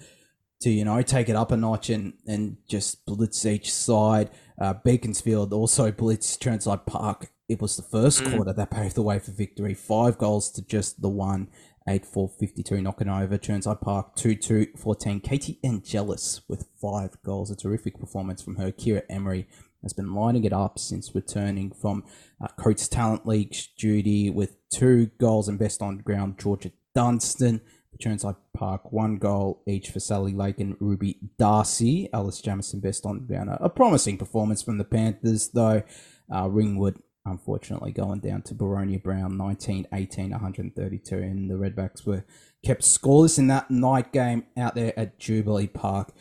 to 0.61 0.69
you 0.69 0.85
know 0.85 1.01
take 1.01 1.27
it 1.29 1.35
up 1.35 1.51
a 1.51 1.57
notch 1.57 1.89
and 1.89 2.13
and 2.27 2.57
just 2.69 3.05
blitz 3.05 3.45
each 3.45 3.73
side. 3.73 4.29
Uh, 4.61 4.73
Beaconsfield 4.85 5.51
also 5.53 5.91
blitzed 5.91 6.39
Chirnside 6.39 6.85
Park. 6.85 7.31
It 7.49 7.61
was 7.61 7.75
the 7.75 7.81
first 7.83 8.21
Mm. 8.23 8.35
quarter 8.35 8.53
that 8.53 8.69
paved 8.71 8.95
the 8.95 9.01
way 9.01 9.19
for 9.19 9.31
victory. 9.31 9.73
Five 9.73 10.17
goals 10.17 10.51
to 10.51 10.61
just 10.61 11.01
the 11.01 11.09
one. 11.09 11.47
8 11.89 12.05
4 12.05 12.29
52 12.29 12.81
knocking 12.81 13.09
over 13.09 13.37
Chirnside 13.37 13.81
Park 13.81 14.15
2 14.15 14.35
2 14.35 14.67
14. 14.77 15.19
Katie 15.21 15.59
Angelis 15.63 16.41
with 16.47 16.67
five 16.79 17.21
goals. 17.23 17.49
A 17.49 17.55
terrific 17.55 17.99
performance 17.99 18.41
from 18.41 18.57
her. 18.57 18.71
Kira 18.71 19.01
Emery 19.09 19.47
has 19.81 19.93
been 19.93 20.13
lining 20.13 20.43
it 20.43 20.53
up 20.53 20.77
since 20.77 21.15
returning 21.15 21.71
from 21.71 22.03
uh, 22.41 22.47
Coates 22.57 22.87
Talent 22.87 23.25
League 23.25 23.55
duty 23.77 24.29
with 24.29 24.57
two 24.69 25.07
goals 25.19 25.47
and 25.47 25.57
best 25.57 25.81
on 25.81 25.97
ground 25.97 26.37
Georgia 26.39 26.71
Dunstan. 26.93 27.61
Chirnside 27.99 28.37
Park, 28.53 28.93
one 28.93 29.17
goal 29.17 29.61
each 29.67 29.89
for 29.89 29.99
Sally 29.99 30.31
Lake 30.31 30.61
and 30.61 30.77
Ruby 30.79 31.17
Darcy. 31.37 32.07
Alice 32.13 32.39
Jamison 32.39 32.79
best 32.79 33.05
on 33.05 33.25
ground. 33.25 33.49
A 33.59 33.69
promising 33.69 34.17
performance 34.17 34.61
from 34.61 34.77
the 34.77 34.85
Panthers, 34.85 35.49
though. 35.49 35.83
Uh, 36.33 36.47
Ringwood, 36.47 37.01
unfortunately, 37.25 37.91
going 37.91 38.19
down 38.19 38.41
to 38.43 38.55
Boronia 38.55 39.01
Brown, 39.01 39.37
19 39.37 39.87
18, 39.93 40.31
132. 40.31 41.17
And 41.17 41.49
the 41.49 41.55
Redbacks 41.55 42.05
were 42.05 42.25
kept 42.65 42.81
scoreless 42.81 43.37
in 43.39 43.47
that 43.47 43.69
night 43.71 44.11
game 44.11 44.43
out 44.57 44.75
there 44.75 44.97
at 44.99 45.19
Jubilee 45.19 45.67
Park 45.67 46.13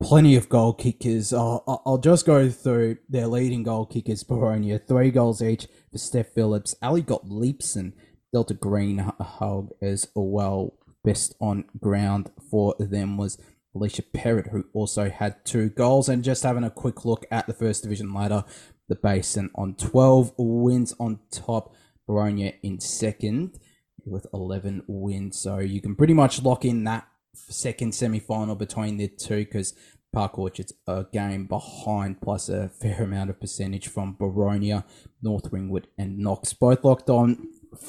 plenty 0.00 0.36
of 0.36 0.48
goal 0.48 0.74
kickers. 0.74 1.32
I'll, 1.32 1.82
I'll- 1.86 1.98
just 1.98 2.26
go 2.26 2.50
through 2.50 2.98
their 3.08 3.26
leading 3.26 3.62
goal 3.62 3.86
kickers. 3.86 4.22
Boronia, 4.22 4.78
three 4.86 5.10
goals 5.10 5.40
each 5.42 5.66
for 5.90 5.98
Steph 5.98 6.28
Phillips. 6.34 6.74
Ali 6.82 7.00
got 7.02 7.30
leaps 7.30 7.74
and 7.76 7.94
Delta 8.32 8.54
Green 8.54 9.00
h- 9.00 9.26
hug 9.26 9.70
as 9.80 10.08
well. 10.14 10.74
Best 11.02 11.34
on 11.40 11.64
ground 11.80 12.30
for 12.50 12.74
them 12.78 13.16
was 13.16 13.38
Alicia 13.74 14.02
Perrott, 14.02 14.50
who 14.50 14.64
also 14.74 15.08
had 15.08 15.44
two 15.44 15.70
goals. 15.70 16.08
And 16.08 16.22
just 16.22 16.42
having 16.42 16.64
a 16.64 16.70
quick 16.70 17.04
look 17.04 17.24
at 17.30 17.46
the 17.46 17.54
first 17.54 17.82
division 17.82 18.12
ladder, 18.12 18.44
the 18.88 18.94
Basin 18.94 19.50
on 19.54 19.74
12 19.74 20.32
wins 20.38 20.94
on 20.98 21.20
top, 21.30 21.74
Boronia 22.08 22.54
in 22.62 22.80
second 22.80 23.58
with 24.04 24.26
11 24.32 24.84
wins. 24.86 25.38
So 25.38 25.58
you 25.58 25.80
can 25.80 25.96
pretty 25.96 26.14
much 26.14 26.42
lock 26.42 26.64
in 26.64 26.84
that 26.84 27.08
second 27.34 27.94
semi 27.94 28.18
final 28.18 28.54
between 28.54 28.96
the 28.96 29.08
two 29.08 29.44
because 29.44 29.74
Park 30.12 30.38
Orchard's 30.38 30.72
a 30.86 31.04
game 31.12 31.46
behind, 31.46 32.22
plus 32.22 32.48
a 32.48 32.68
fair 32.68 33.02
amount 33.02 33.28
of 33.28 33.40
percentage 33.40 33.88
from 33.88 34.16
Boronia, 34.18 34.84
North 35.20 35.52
Ringwood, 35.52 35.88
and 35.98 36.18
Knox. 36.18 36.52
Both 36.54 36.84
locked 36.84 37.10
on 37.10 37.48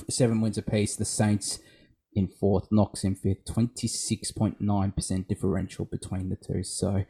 seven 0.09 0.41
wins 0.41 0.57
apiece. 0.57 0.95
The 0.95 1.05
Saints 1.05 1.59
in 2.13 2.27
fourth, 2.27 2.67
Knox 2.71 3.03
in 3.03 3.15
fifth, 3.15 3.45
26.9% 3.45 5.27
differential 5.27 5.85
between 5.85 6.29
the 6.29 6.35
two. 6.35 6.63
So, 6.63 7.05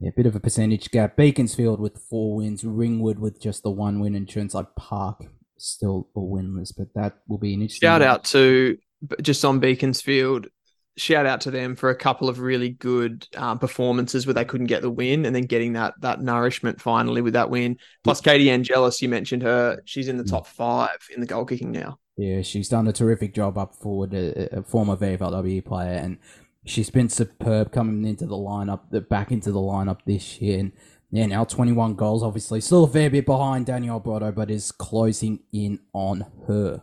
yeah, 0.00 0.08
a 0.08 0.12
bit 0.12 0.26
of 0.26 0.34
a 0.34 0.40
percentage 0.40 0.90
gap. 0.90 1.16
Beaconsfield 1.16 1.78
with 1.78 1.98
four 1.98 2.36
wins, 2.36 2.64
Ringwood 2.64 3.18
with 3.18 3.40
just 3.40 3.62
the 3.62 3.70
one 3.70 4.00
win, 4.00 4.14
and 4.14 4.26
Chirnside 4.26 4.68
Park 4.76 5.24
still 5.58 6.08
a 6.16 6.18
winless. 6.18 6.72
But 6.76 6.88
that 6.94 7.18
will 7.28 7.38
be 7.38 7.52
an 7.52 7.60
interesting. 7.60 7.86
Shout 7.86 8.00
out 8.00 8.24
to 8.24 8.78
just 9.20 9.44
on 9.44 9.60
Beaconsfield. 9.60 10.48
Shout 10.96 11.26
out 11.26 11.42
to 11.42 11.50
them 11.50 11.76
for 11.76 11.90
a 11.90 11.94
couple 11.94 12.28
of 12.28 12.40
really 12.40 12.70
good 12.70 13.26
um, 13.36 13.58
performances 13.58 14.26
where 14.26 14.34
they 14.34 14.44
couldn't 14.44 14.66
get 14.66 14.80
the 14.80 14.90
win, 14.90 15.26
and 15.26 15.36
then 15.36 15.44
getting 15.44 15.74
that 15.74 15.94
that 16.00 16.22
nourishment 16.22 16.80
finally 16.80 17.20
with 17.20 17.34
that 17.34 17.50
win. 17.50 17.76
Plus, 18.02 18.22
Katie 18.22 18.50
Angelis, 18.50 19.02
you 19.02 19.08
mentioned 19.10 19.42
her; 19.42 19.82
she's 19.84 20.08
in 20.08 20.16
the 20.16 20.24
top 20.24 20.46
five 20.46 20.96
in 21.14 21.20
the 21.20 21.26
goal 21.26 21.44
kicking 21.44 21.72
now. 21.72 21.98
Yeah, 22.16 22.42
she's 22.42 22.68
done 22.68 22.88
a 22.88 22.92
terrific 22.92 23.34
job 23.34 23.56
up 23.56 23.74
forward, 23.74 24.12
a, 24.14 24.58
a 24.58 24.62
former 24.62 24.96
VFLW 24.96 25.64
player, 25.64 25.92
and 25.92 26.18
she's 26.64 26.90
been 26.90 27.08
superb 27.08 27.72
coming 27.72 28.04
into 28.08 28.26
the 28.26 28.36
lineup, 28.36 28.90
the 28.90 29.00
back 29.00 29.30
into 29.30 29.52
the 29.52 29.60
lineup 29.60 30.00
this 30.06 30.40
year. 30.40 30.60
And 30.60 30.72
yeah, 31.10 31.26
now 31.26 31.44
21 31.44 31.94
goals, 31.94 32.22
obviously. 32.22 32.60
Still 32.60 32.84
a 32.84 32.88
fair 32.88 33.10
bit 33.10 33.26
behind 33.26 33.66
Danielle 33.66 34.00
Brotto, 34.00 34.32
but 34.32 34.50
is 34.50 34.70
closing 34.72 35.40
in 35.52 35.80
on 35.92 36.26
her. 36.46 36.82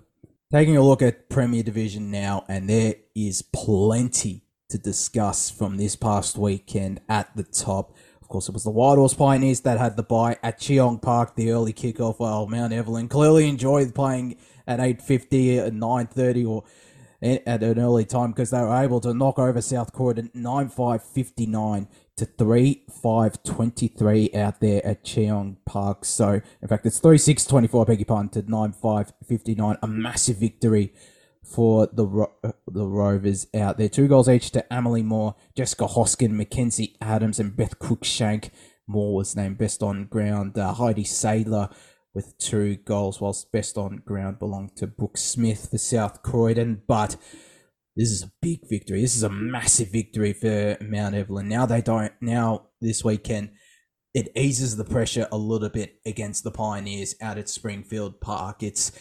Taking 0.51 0.77
a 0.77 0.81
look 0.81 1.01
at 1.01 1.29
Premier 1.29 1.63
Division 1.63 2.09
now, 2.09 2.45
and 2.47 2.69
there 2.69 2.95
is 3.15 3.41
plenty 3.41 4.43
to 4.69 4.77
discuss 4.77 5.49
from 5.49 5.77
this 5.77 5.95
past 5.95 6.37
weekend 6.37 7.01
at 7.07 7.35
the 7.35 7.43
top. 7.43 7.95
Of 8.21 8.27
course, 8.27 8.49
it 8.49 8.53
was 8.53 8.63
the 8.63 8.71
Whitehorse 8.71 9.13
Pioneers 9.13 9.61
that 9.61 9.77
had 9.77 9.95
the 9.95 10.03
bye 10.03 10.37
at 10.43 10.59
Cheong 10.59 11.01
Park, 11.01 11.35
the 11.35 11.51
early 11.51 11.71
kickoff. 11.71 12.19
While 12.19 12.47
Mount 12.47 12.73
Evelyn 12.73 13.07
clearly 13.07 13.47
enjoyed 13.47 13.95
playing 13.95 14.37
at 14.67 14.79
8.50 14.79 15.65
and 15.65 15.81
uh, 15.81 15.87
9.30 15.87 16.47
or 16.47 16.63
at 17.21 17.63
an 17.63 17.79
early 17.79 18.05
time 18.05 18.31
because 18.31 18.51
they 18.51 18.61
were 18.61 18.75
able 18.75 18.99
to 19.01 19.13
knock 19.13 19.39
over 19.39 19.61
South 19.61 19.91
Croydon 19.91 20.29
9 20.33 20.69
5 20.69 21.03
59 21.03 21.87
to 22.15 22.25
3 22.25 22.83
5 23.01 23.43
23 23.43 24.29
out 24.35 24.59
there 24.59 24.85
at 24.85 25.03
Cheong 25.03 25.57
Park. 25.65 26.05
So, 26.05 26.41
in 26.61 26.67
fact, 26.67 26.85
it's 26.85 26.99
3 26.99 27.17
6 27.17 27.45
24, 27.45 27.85
beg 27.85 27.99
your 27.99 28.05
pardon, 28.05 28.29
to 28.29 28.49
9 28.49 28.71
5 28.71 29.13
59. 29.25 29.77
A 29.81 29.87
massive 29.87 30.37
victory 30.37 30.93
for 31.43 31.87
the 31.91 32.05
Ro- 32.05 32.33
the 32.67 32.85
Rovers 32.85 33.47
out 33.55 33.77
there. 33.77 33.89
Two 33.89 34.07
goals 34.07 34.29
each 34.29 34.51
to 34.51 34.73
Emily 34.73 35.01
Moore, 35.01 35.35
Jessica 35.55 35.87
Hoskin, 35.87 36.35
Mackenzie 36.35 36.95
Adams, 37.01 37.39
and 37.39 37.55
Beth 37.55 37.79
Cruikshank. 37.79 38.49
Moore 38.85 39.15
was 39.15 39.35
named 39.35 39.57
best 39.57 39.81
on 39.81 40.05
ground. 40.05 40.57
Uh, 40.57 40.73
Heidi 40.73 41.03
Sadler 41.03 41.69
with 42.17 42.35
two 42.39 42.77
goals, 42.77 43.21
whilst 43.21 43.51
best 43.51 43.77
on 43.77 44.01
ground 44.03 44.39
belonged 44.39 44.75
to 44.75 44.87
Brooke 44.87 45.19
Smith 45.19 45.67
for 45.69 45.77
South 45.77 46.23
Croydon. 46.23 46.81
But 46.87 47.15
this 47.95 48.09
is 48.09 48.23
a 48.23 48.31
big 48.41 48.67
victory. 48.67 49.01
This 49.01 49.15
is 49.15 49.21
a 49.21 49.29
massive 49.29 49.91
victory 49.91 50.33
for 50.33 50.77
Mount 50.81 51.13
Evelyn. 51.13 51.47
Now 51.47 51.67
they 51.67 51.79
don't. 51.79 52.11
Now 52.19 52.69
this 52.81 53.03
weekend, 53.03 53.51
it 54.15 54.29
eases 54.35 54.77
the 54.77 54.83
pressure 54.83 55.27
a 55.31 55.37
little 55.37 55.69
bit 55.69 55.99
against 56.07 56.43
the 56.43 56.49
Pioneers 56.49 57.13
out 57.21 57.37
at 57.37 57.49
Springfield 57.49 58.19
Park. 58.19 58.63
It's 58.63 58.91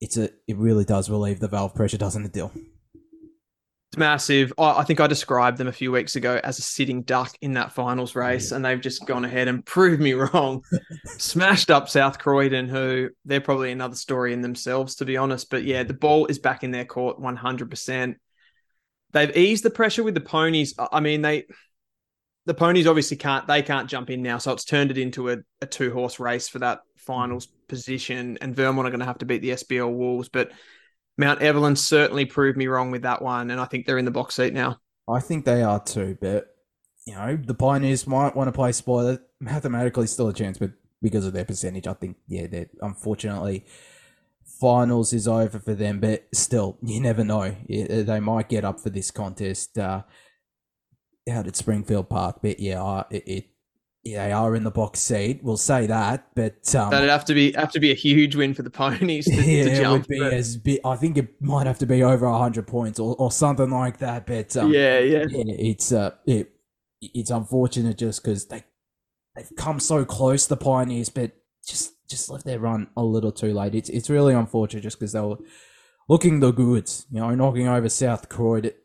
it's 0.00 0.16
a 0.16 0.30
it 0.48 0.56
really 0.56 0.84
does 0.84 1.08
relieve 1.08 1.38
the 1.38 1.46
valve 1.46 1.72
pressure, 1.72 1.98
doesn't 1.98 2.24
it, 2.24 2.32
Dill? 2.32 2.50
It's 3.92 3.98
massive. 3.98 4.52
I 4.58 4.78
I 4.78 4.84
think 4.84 5.00
I 5.00 5.06
described 5.06 5.58
them 5.58 5.68
a 5.68 5.72
few 5.72 5.92
weeks 5.92 6.16
ago 6.16 6.40
as 6.42 6.58
a 6.58 6.62
sitting 6.62 7.02
duck 7.02 7.36
in 7.40 7.54
that 7.54 7.72
finals 7.72 8.14
race, 8.14 8.52
and 8.52 8.64
they've 8.64 8.80
just 8.80 9.06
gone 9.06 9.24
ahead 9.24 9.48
and 9.48 9.64
proved 9.66 10.00
me 10.00 10.12
wrong. 10.12 10.62
Smashed 11.18 11.70
up 11.70 11.88
South 11.88 12.18
Croydon, 12.18 12.68
who 12.68 13.10
they're 13.24 13.40
probably 13.40 13.70
another 13.70 13.96
story 13.96 14.32
in 14.32 14.40
themselves, 14.40 14.96
to 14.96 15.04
be 15.04 15.16
honest. 15.16 15.50
But 15.50 15.64
yeah, 15.64 15.84
the 15.84 15.94
ball 15.94 16.26
is 16.26 16.38
back 16.38 16.64
in 16.64 16.72
their 16.72 16.84
court 16.84 17.20
100%. 17.20 18.16
They've 19.12 19.36
eased 19.36 19.64
the 19.64 19.70
pressure 19.70 20.02
with 20.02 20.14
the 20.14 20.20
ponies. 20.20 20.74
I 20.78 20.88
I 20.92 21.00
mean, 21.00 21.22
they 21.22 21.46
the 22.46 22.54
ponies 22.54 22.86
obviously 22.86 23.16
can't 23.16 23.46
they 23.46 23.62
can't 23.62 23.90
jump 23.90 24.10
in 24.10 24.22
now, 24.22 24.38
so 24.38 24.52
it's 24.52 24.64
turned 24.64 24.90
it 24.90 24.98
into 24.98 25.30
a, 25.30 25.38
a 25.60 25.66
two 25.66 25.92
horse 25.92 26.18
race 26.18 26.48
for 26.48 26.60
that 26.60 26.80
finals 26.96 27.46
position. 27.68 28.38
And 28.40 28.54
Vermont 28.54 28.86
are 28.86 28.90
going 28.90 29.00
to 29.00 29.06
have 29.06 29.18
to 29.18 29.26
beat 29.26 29.42
the 29.42 29.50
SBL 29.50 29.92
Wolves, 29.92 30.28
but 30.28 30.52
Mount 31.18 31.40
Evelyn 31.40 31.76
certainly 31.76 32.24
proved 32.24 32.58
me 32.58 32.66
wrong 32.66 32.90
with 32.90 33.02
that 33.02 33.22
one, 33.22 33.50
and 33.50 33.60
I 33.60 33.64
think 33.64 33.86
they're 33.86 33.98
in 33.98 34.04
the 34.04 34.10
box 34.10 34.34
seat 34.34 34.52
now. 34.52 34.78
I 35.08 35.20
think 35.20 35.44
they 35.44 35.62
are 35.62 35.82
too, 35.82 36.18
but 36.20 36.54
you 37.06 37.14
know 37.14 37.36
the 37.36 37.54
Pioneers 37.54 38.06
might 38.06 38.36
want 38.36 38.48
to 38.48 38.52
play 38.52 38.72
spoiler. 38.72 39.20
Mathematically, 39.40 40.06
still 40.06 40.28
a 40.28 40.32
chance, 40.32 40.58
but 40.58 40.72
because 41.02 41.26
of 41.26 41.32
their 41.32 41.44
percentage, 41.44 41.86
I 41.86 41.94
think 41.94 42.16
yeah, 42.26 42.46
they're 42.46 42.68
unfortunately 42.80 43.64
finals 44.60 45.12
is 45.12 45.28
over 45.28 45.58
for 45.58 45.74
them. 45.74 46.00
But 46.00 46.26
still, 46.32 46.78
you 46.82 47.00
never 47.00 47.24
know. 47.24 47.54
They 47.68 48.20
might 48.20 48.48
get 48.48 48.64
up 48.64 48.80
for 48.80 48.90
this 48.90 49.10
contest 49.10 49.78
uh, 49.78 50.02
out 51.30 51.46
at 51.46 51.56
Springfield 51.56 52.08
Park. 52.08 52.38
But 52.42 52.60
yeah, 52.60 53.04
it, 53.10 53.46
they 54.14 54.32
are 54.32 54.54
in 54.54 54.64
the 54.64 54.70
box 54.70 55.00
seat. 55.00 55.40
We'll 55.42 55.56
say 55.56 55.86
that, 55.86 56.28
but 56.34 56.74
um, 56.74 56.90
That'd 56.90 57.10
have 57.10 57.24
to 57.26 57.34
be 57.34 57.52
have 57.52 57.72
to 57.72 57.80
be 57.80 57.90
a 57.90 57.94
huge 57.94 58.36
win 58.36 58.54
for 58.54 58.62
the 58.62 58.70
ponies 58.70 59.24
to, 59.26 59.34
yeah, 59.34 59.64
to 59.64 59.82
it 59.82 59.88
would 59.88 60.06
be 60.08 60.18
but- 60.18 60.32
as 60.32 60.56
big. 60.56 60.80
I 60.84 60.96
think 60.96 61.16
it 61.18 61.40
might 61.40 61.66
have 61.66 61.78
to 61.80 61.86
be 61.86 62.02
over 62.02 62.28
hundred 62.30 62.66
points 62.66 62.98
or, 62.98 63.16
or 63.18 63.30
something 63.30 63.70
like 63.70 63.98
that. 63.98 64.26
But 64.26 64.56
um, 64.56 64.72
yeah, 64.72 64.98
yeah. 64.98 65.24
yeah, 65.28 65.44
it's 65.46 65.92
uh, 65.92 66.12
it, 66.26 66.50
it's 67.00 67.30
unfortunate 67.30 67.98
just 67.98 68.22
because 68.22 68.46
they 68.46 68.64
they've 69.34 69.50
come 69.56 69.80
so 69.80 70.04
close, 70.04 70.46
the 70.46 70.56
Pioneers, 70.56 71.08
but 71.08 71.32
just 71.66 71.92
just 72.08 72.30
left 72.30 72.44
their 72.44 72.58
run 72.60 72.88
a 72.96 73.02
little 73.02 73.32
too 73.32 73.52
late. 73.52 73.74
It's 73.74 73.88
it's 73.88 74.10
really 74.10 74.34
unfortunate 74.34 74.82
just 74.82 74.98
because 74.98 75.12
they 75.12 75.20
were 75.20 75.38
looking 76.08 76.40
the 76.40 76.52
goods, 76.52 77.06
you 77.10 77.20
know, 77.20 77.34
knocking 77.34 77.66
over 77.68 77.88
South 77.88 78.28
Croydon, 78.28 78.70
to- 78.72 78.76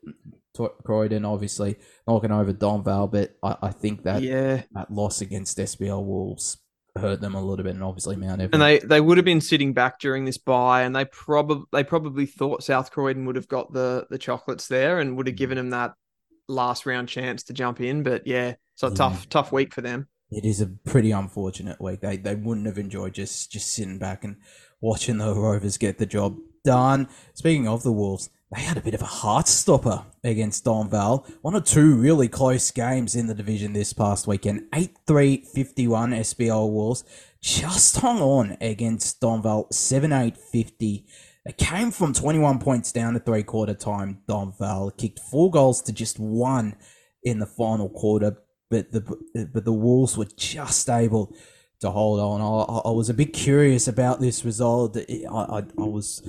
Croydon, 0.84 1.24
obviously 1.24 1.76
knocking 2.06 2.32
over 2.32 2.52
Donvale, 2.52 3.10
but 3.10 3.36
I, 3.42 3.68
I 3.68 3.70
think 3.70 4.04
that 4.04 4.22
yeah. 4.22 4.62
that 4.72 4.90
loss 4.90 5.20
against 5.20 5.58
SBL 5.58 6.04
Wolves 6.04 6.58
hurt 6.96 7.20
them 7.20 7.34
a 7.34 7.42
little 7.42 7.64
bit, 7.64 7.74
and 7.74 7.82
obviously 7.82 8.16
Mount 8.16 8.40
Evelyn. 8.40 8.54
And 8.54 8.62
they 8.62 8.78
they 8.80 9.00
would 9.00 9.18
have 9.18 9.24
been 9.24 9.40
sitting 9.40 9.72
back 9.72 9.98
during 9.98 10.24
this 10.24 10.38
bye, 10.38 10.82
and 10.82 10.94
they 10.94 11.04
probably 11.06 11.64
they 11.72 11.84
probably 11.84 12.26
thought 12.26 12.62
South 12.62 12.90
Croydon 12.90 13.24
would 13.26 13.36
have 13.36 13.48
got 13.48 13.72
the 13.72 14.06
the 14.10 14.18
chocolates 14.18 14.68
there 14.68 15.00
and 15.00 15.16
would 15.16 15.26
have 15.26 15.34
mm. 15.34 15.38
given 15.38 15.56
them 15.56 15.70
that 15.70 15.94
last 16.48 16.86
round 16.86 17.08
chance 17.08 17.42
to 17.44 17.52
jump 17.52 17.80
in. 17.80 18.02
But 18.02 18.26
yeah, 18.26 18.54
so 18.74 18.88
Yeah. 18.88 18.94
tough 18.94 19.28
tough 19.28 19.52
week 19.52 19.72
for 19.74 19.80
them. 19.80 20.08
it 20.30 20.44
is 20.46 20.60
a 20.60 20.66
pretty 20.66 21.10
unfortunate 21.10 21.80
week. 21.80 22.00
They 22.00 22.16
they 22.16 22.34
wouldn't 22.34 22.66
have 22.66 22.78
enjoyed 22.78 23.14
just 23.14 23.50
just 23.50 23.72
sitting 23.72 23.98
back 23.98 24.24
and 24.24 24.36
watching 24.80 25.18
the 25.18 25.34
Rovers 25.34 25.78
get 25.78 25.98
the 25.98 26.06
job 26.06 26.38
done. 26.64 27.08
Speaking 27.34 27.68
of 27.68 27.82
the 27.82 27.92
Wolves, 27.92 28.30
they 28.54 28.60
had 28.60 28.76
a 28.76 28.82
bit 28.82 28.94
of 28.94 29.02
a 29.02 29.06
heart 29.06 29.48
stopper 29.48 30.04
against 30.24 30.64
Donvale. 30.64 31.26
One 31.40 31.54
or 31.54 31.60
two 31.60 31.94
really 31.94 32.28
close 32.28 32.70
games 32.70 33.16
in 33.16 33.26
the 33.26 33.34
division 33.34 33.72
this 33.72 33.92
past 33.92 34.26
weekend. 34.26 34.70
8-3 34.72 35.46
51 35.46 36.10
SBL 36.12 36.70
Wolves 36.70 37.04
just 37.40 37.96
hung 37.96 38.20
on 38.20 38.56
against 38.60 39.20
Donvale 39.20 39.70
7-8 39.72 40.36
50. 40.36 41.06
It 41.44 41.56
came 41.58 41.90
from 41.90 42.12
21 42.12 42.58
points 42.60 42.92
down 42.92 43.16
at 43.16 43.24
three 43.26 43.42
quarter 43.42 43.74
time. 43.74 44.20
Donvale 44.28 44.96
kicked 44.96 45.18
four 45.18 45.50
goals 45.50 45.80
to 45.82 45.92
just 45.92 46.18
one 46.20 46.76
in 47.24 47.38
the 47.38 47.46
final 47.46 47.88
quarter, 47.88 48.36
but 48.70 48.92
the 48.92 49.00
but 49.52 49.64
the 49.64 49.72
Wolves 49.72 50.16
were 50.16 50.28
just 50.36 50.88
able 50.90 51.34
to 51.80 51.90
hold 51.90 52.20
on. 52.20 52.40
I, 52.40 52.72
I- 52.72 52.90
I 52.90 52.92
was 52.92 53.08
a 53.08 53.14
bit 53.14 53.32
curious 53.32 53.88
about 53.88 54.20
this 54.20 54.44
result. 54.44 54.96
I, 54.96 55.24
I, 55.28 55.58
I 55.58 55.84
was 55.84 56.22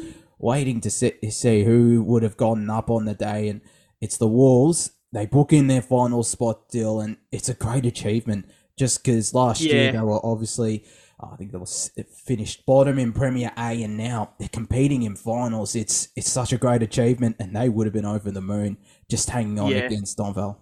waiting 0.43 0.81
to 0.81 0.89
see, 0.91 1.13
see 1.29 1.63
who 1.63 2.03
would 2.03 2.21
have 2.23 2.37
gotten 2.37 2.69
up 2.69 2.89
on 2.89 3.05
the 3.05 3.13
day, 3.15 3.47
and 3.49 3.61
it's 4.01 4.17
the 4.17 4.27
Wolves. 4.27 4.91
They 5.11 5.25
book 5.25 5.53
in 5.53 5.67
their 5.67 5.81
final 5.81 6.23
spot 6.23 6.69
deal, 6.69 6.99
and 6.99 7.17
it's 7.31 7.49
a 7.49 7.53
great 7.53 7.85
achievement. 7.85 8.49
Just 8.75 9.03
because 9.03 9.33
last 9.33 9.61
year 9.61 9.91
they 9.91 9.99
were 10.01 10.25
obviously, 10.25 10.83
oh, 11.19 11.29
I 11.31 11.35
think 11.35 11.51
they 11.51 11.59
were 11.59 12.03
finished 12.11 12.65
bottom 12.65 12.97
in 12.97 13.13
Premier 13.13 13.51
A, 13.55 13.83
and 13.83 13.95
now 13.95 14.33
they're 14.39 14.49
competing 14.49 15.03
in 15.03 15.15
finals. 15.15 15.75
It's 15.75 16.09
it's 16.15 16.31
such 16.31 16.51
a 16.53 16.57
great 16.57 16.81
achievement, 16.81 17.35
and 17.39 17.55
they 17.55 17.69
would 17.69 17.85
have 17.85 17.93
been 17.93 18.05
over 18.05 18.31
the 18.31 18.41
moon 18.41 18.77
just 19.09 19.29
hanging 19.29 19.59
on 19.59 19.69
Yeah. 19.71 19.85
against 19.85 20.17
Donvale. 20.17 20.57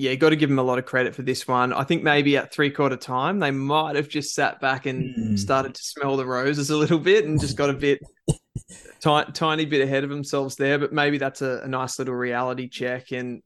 Yeah, 0.00 0.14
got 0.14 0.28
to 0.30 0.36
give 0.36 0.48
them 0.48 0.60
a 0.60 0.62
lot 0.62 0.78
of 0.78 0.86
credit 0.86 1.14
for 1.14 1.22
this 1.22 1.46
one. 1.48 1.72
I 1.72 1.82
think 1.82 2.04
maybe 2.04 2.36
at 2.36 2.52
three 2.52 2.70
quarter 2.70 2.96
time 2.96 3.40
they 3.40 3.50
might 3.50 3.96
have 3.96 4.08
just 4.08 4.32
sat 4.34 4.60
back 4.60 4.86
and 4.86 5.14
Mm. 5.14 5.38
started 5.38 5.74
to 5.74 5.82
smell 5.82 6.16
the 6.16 6.24
roses 6.24 6.70
a 6.70 6.76
little 6.76 7.00
bit 7.00 7.24
and 7.24 7.40
just 7.40 7.56
got 7.56 7.68
a 7.68 7.72
bit 7.74 7.98
ti- 9.00 9.32
tiny 9.34 9.64
bit 9.64 9.80
ahead 9.82 10.04
of 10.04 10.10
themselves 10.10 10.54
there. 10.56 10.78
But 10.78 10.92
maybe 10.92 11.18
that's 11.18 11.42
a, 11.42 11.62
a 11.64 11.68
nice 11.68 11.98
little 11.98 12.14
reality 12.14 12.68
check. 12.68 13.10
And 13.10 13.42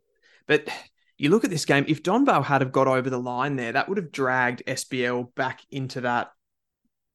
but 0.47 0.69
you 1.17 1.31
look 1.31 1.45
at 1.45 1.51
this 1.51 1.65
game. 1.65 1.87
If 1.89 2.03
Donvale 2.03 2.45
had 2.45 2.61
have 2.61 2.73
got 2.73 2.87
over 2.87 3.09
the 3.09 3.19
line 3.19 3.57
there, 3.57 3.73
that 3.73 3.89
would 3.89 3.97
have 3.97 4.13
dragged 4.13 4.63
SBL 4.67 5.35
back 5.35 5.61
into 5.71 6.03
that 6.03 6.33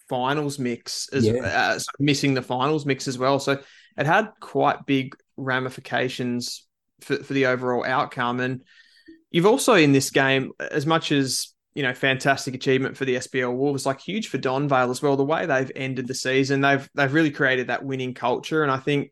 finals 0.10 0.58
mix 0.58 1.10
as 1.14 1.26
Yeah. 1.26 1.42
uh, 1.44 1.74
sort 1.74 2.00
missing 2.00 2.34
the 2.34 2.42
finals 2.42 2.86
mix 2.88 3.08
as 3.08 3.18
well. 3.20 3.38
So 3.40 3.62
it 3.98 4.06
had 4.08 4.30
quite 4.40 4.86
big 4.88 5.16
ramifications 5.36 6.66
for, 7.02 7.18
for 7.18 7.34
the 7.34 7.48
overall 7.48 7.86
outcome. 7.86 8.40
And 8.40 8.62
you've 9.38 9.46
also 9.46 9.76
in 9.76 9.92
this 9.92 10.10
game, 10.10 10.52
as 10.60 10.88
much 10.88 11.12
as 11.12 11.54
you 11.76 11.84
know, 11.84 11.94
fantastic 11.94 12.56
achievement 12.56 12.98
for 12.98 13.06
the 13.06 13.18
SBL 13.18 13.56
Wolves, 13.56 13.86
like 13.86 14.02
huge 14.02 14.30
for 14.30 14.40
Donvale 14.40 14.90
as 14.90 15.00
well. 15.00 15.16
The 15.16 15.24
way 15.24 15.46
they've 15.46 15.72
ended 15.76 16.08
the 16.08 16.16
season, 16.16 16.62
they've 16.62 16.90
they've 16.96 17.14
really 17.14 17.30
created 17.30 17.68
that 17.68 17.86
winning 17.86 18.16
culture, 18.16 18.64
and 18.64 18.72
I 18.72 18.78
think 18.78 19.12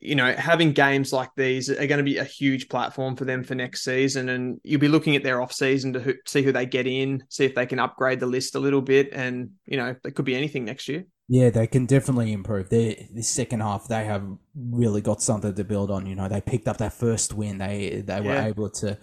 you 0.00 0.14
know 0.14 0.32
having 0.32 0.72
games 0.72 1.12
like 1.12 1.28
these 1.36 1.68
are 1.68 1.86
going 1.86 1.98
to 1.98 2.04
be 2.04 2.16
a 2.16 2.24
huge 2.24 2.70
platform 2.70 3.16
for 3.16 3.26
them 3.26 3.44
for 3.44 3.54
next 3.54 3.84
season. 3.84 4.30
And 4.30 4.62
you'll 4.64 4.80
be 4.80 4.88
looking 4.88 5.14
at 5.14 5.22
their 5.22 5.42
off 5.42 5.52
season 5.52 5.92
to 5.92 6.00
who, 6.00 6.14
see 6.26 6.40
who 6.42 6.52
they 6.52 6.64
get 6.64 6.86
in, 6.86 7.24
see 7.28 7.44
if 7.44 7.54
they 7.54 7.66
can 7.66 7.80
upgrade 7.80 8.20
the 8.20 8.26
list 8.26 8.54
a 8.54 8.60
little 8.60 8.80
bit, 8.80 9.10
and 9.12 9.50
you 9.66 9.76
know, 9.76 9.94
it 10.02 10.14
could 10.14 10.24
be 10.24 10.36
anything 10.36 10.64
next 10.64 10.88
year. 10.88 11.04
Yeah, 11.30 11.50
they 11.50 11.66
can 11.66 11.84
definitely 11.84 12.32
improve. 12.32 12.70
They 12.70 13.08
this 13.12 13.28
second 13.28 13.60
half, 13.60 13.86
they 13.86 14.04
have 14.06 14.24
really 14.56 15.00
got 15.02 15.20
something 15.22 15.54
to 15.54 15.64
build 15.64 15.90
on. 15.90 16.06
You 16.06 16.14
know, 16.14 16.28
they 16.28 16.40
picked 16.40 16.66
up 16.68 16.78
that 16.78 16.94
first 16.94 17.34
win. 17.34 17.58
They 17.58 18.02
they 18.06 18.20
were 18.20 18.36
able 18.36 18.70
to, 18.70 18.96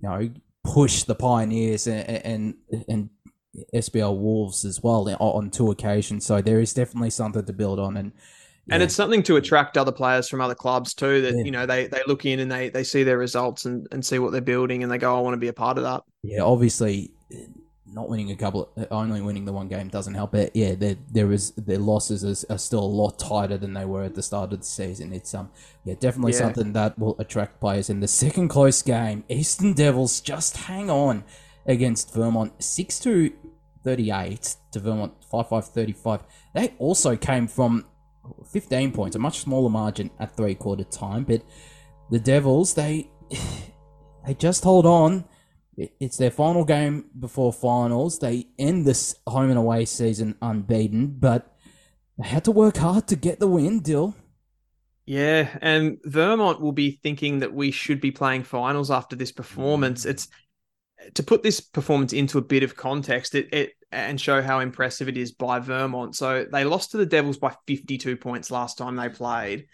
you 0.00 0.08
know, 0.08 0.30
push 0.62 1.02
the 1.02 1.16
Pioneers 1.16 1.86
and 1.88 2.08
and, 2.24 2.54
and 2.88 3.10
SBL 3.74 4.16
Wolves 4.16 4.64
as 4.64 4.80
well 4.82 5.08
on- 5.18 5.50
two 5.50 5.70
occasions. 5.72 6.24
So 6.24 6.40
there 6.40 6.60
is 6.60 6.72
definitely 6.72 7.10
something 7.10 7.44
to 7.44 7.52
build 7.52 7.80
on. 7.80 7.96
And 7.96 8.12
And 8.70 8.80
it's 8.82 8.94
something 8.94 9.24
to 9.24 9.34
attract 9.36 9.76
other 9.76 9.90
players 9.90 10.28
from 10.28 10.40
other 10.40 10.54
clubs 10.54 10.94
too. 10.94 11.22
That 11.22 11.34
Yeah. 11.34 11.42
you 11.44 11.50
know 11.50 11.66
they 11.66 11.88
they 11.88 12.02
look 12.06 12.24
in 12.24 12.38
and 12.38 12.52
they 12.52 12.68
they 12.68 12.84
see 12.84 13.02
their 13.02 13.18
results 13.18 13.64
and 13.64 13.88
and 13.90 14.06
see 14.06 14.20
what 14.20 14.30
they're 14.30 14.40
building, 14.40 14.84
and 14.84 14.92
they 14.92 14.98
go, 14.98 15.16
I 15.16 15.20
want 15.22 15.34
to 15.34 15.38
be 15.40 15.48
a 15.48 15.52
part 15.52 15.76
of 15.76 15.82
that. 15.82 16.02
yeah, 16.22 16.42
obviously. 16.42 17.10
Not 17.92 18.08
winning 18.08 18.30
a 18.30 18.36
couple, 18.36 18.68
only 18.90 19.20
winning 19.22 19.44
the 19.44 19.52
one 19.52 19.68
game 19.68 19.88
doesn't 19.88 20.14
help. 20.14 20.32
But 20.32 20.54
yeah, 20.54 20.74
there 20.74 20.96
there 21.10 21.32
is 21.32 21.52
their 21.52 21.78
losses 21.78 22.22
are, 22.24 22.54
are 22.54 22.58
still 22.58 22.80
a 22.84 22.94
lot 23.02 23.18
tighter 23.18 23.56
than 23.56 23.72
they 23.72 23.84
were 23.84 24.02
at 24.04 24.14
the 24.14 24.22
start 24.22 24.52
of 24.52 24.60
the 24.60 24.66
season. 24.66 25.12
It's 25.12 25.32
um 25.34 25.50
yeah 25.84 25.94
definitely 25.98 26.32
Yeah. 26.32 26.38
something 26.38 26.72
that 26.74 26.98
will 26.98 27.16
attract 27.18 27.60
players. 27.60 27.88
In 27.88 28.00
the 28.00 28.08
second 28.08 28.48
close 28.48 28.82
game, 28.82 29.24
Eastern 29.28 29.72
Devils 29.72 30.20
just 30.20 30.56
hang 30.56 30.90
on 30.90 31.24
against 31.66 32.12
Vermont 32.12 32.62
six 32.62 32.98
to 33.00 33.32
thirty 33.82 34.10
eight 34.10 34.56
to 34.72 34.80
Vermont 34.80 35.12
five 35.30 35.48
five 35.48 35.66
thirty 35.68 35.92
five. 35.92 36.22
They 36.54 36.74
also 36.78 37.16
came 37.16 37.46
from 37.46 37.86
15 38.52 38.92
points, 38.92 39.16
a 39.16 39.18
much 39.18 39.38
smaller 39.40 39.70
margin 39.70 40.10
at 40.20 40.36
three 40.36 40.54
quarter 40.54 40.84
time. 40.84 41.24
But 41.24 41.42
the 42.10 42.18
Devils, 42.18 42.74
they 42.74 43.10
they 44.26 44.34
just 44.34 44.64
hold 44.64 44.84
on. 44.84 45.24
It's 46.00 46.16
their 46.16 46.30
final 46.30 46.64
game 46.64 47.04
before 47.18 47.52
finals. 47.52 48.18
They 48.18 48.48
end 48.58 48.84
this 48.84 49.14
home 49.26 49.50
and 49.50 49.58
away 49.58 49.84
season 49.84 50.34
unbeaten, 50.42 51.16
but 51.18 51.56
they 52.18 52.26
had 52.26 52.44
to 52.44 52.52
work 52.52 52.78
hard 52.78 53.06
to 53.08 53.16
get 53.16 53.38
the 53.38 53.46
win, 53.46 53.80
Dill. 53.80 54.14
Yeah, 55.06 55.56
and 55.62 55.98
Vermont 56.04 56.60
will 56.60 56.72
be 56.72 56.98
thinking 57.02 57.38
that 57.38 57.54
we 57.54 57.70
should 57.70 58.00
be 58.00 58.10
playing 58.10 58.42
finals 58.42 58.90
after 58.90 59.16
this 59.16 59.32
performance. 59.32 60.04
It's 60.04 60.28
to 61.14 61.22
put 61.22 61.42
this 61.42 61.60
performance 61.60 62.12
into 62.12 62.38
a 62.38 62.42
bit 62.42 62.62
of 62.62 62.76
context, 62.76 63.34
it, 63.34 63.52
it 63.54 63.72
and 63.90 64.20
show 64.20 64.42
how 64.42 64.60
impressive 64.60 65.08
it 65.08 65.16
is 65.16 65.32
by 65.32 65.60
Vermont. 65.60 66.14
So 66.14 66.44
they 66.50 66.64
lost 66.64 66.90
to 66.90 66.98
the 66.98 67.06
Devils 67.06 67.38
by 67.38 67.54
52 67.66 68.16
points 68.16 68.50
last 68.50 68.76
time 68.76 68.96
they 68.96 69.08
played. 69.08 69.66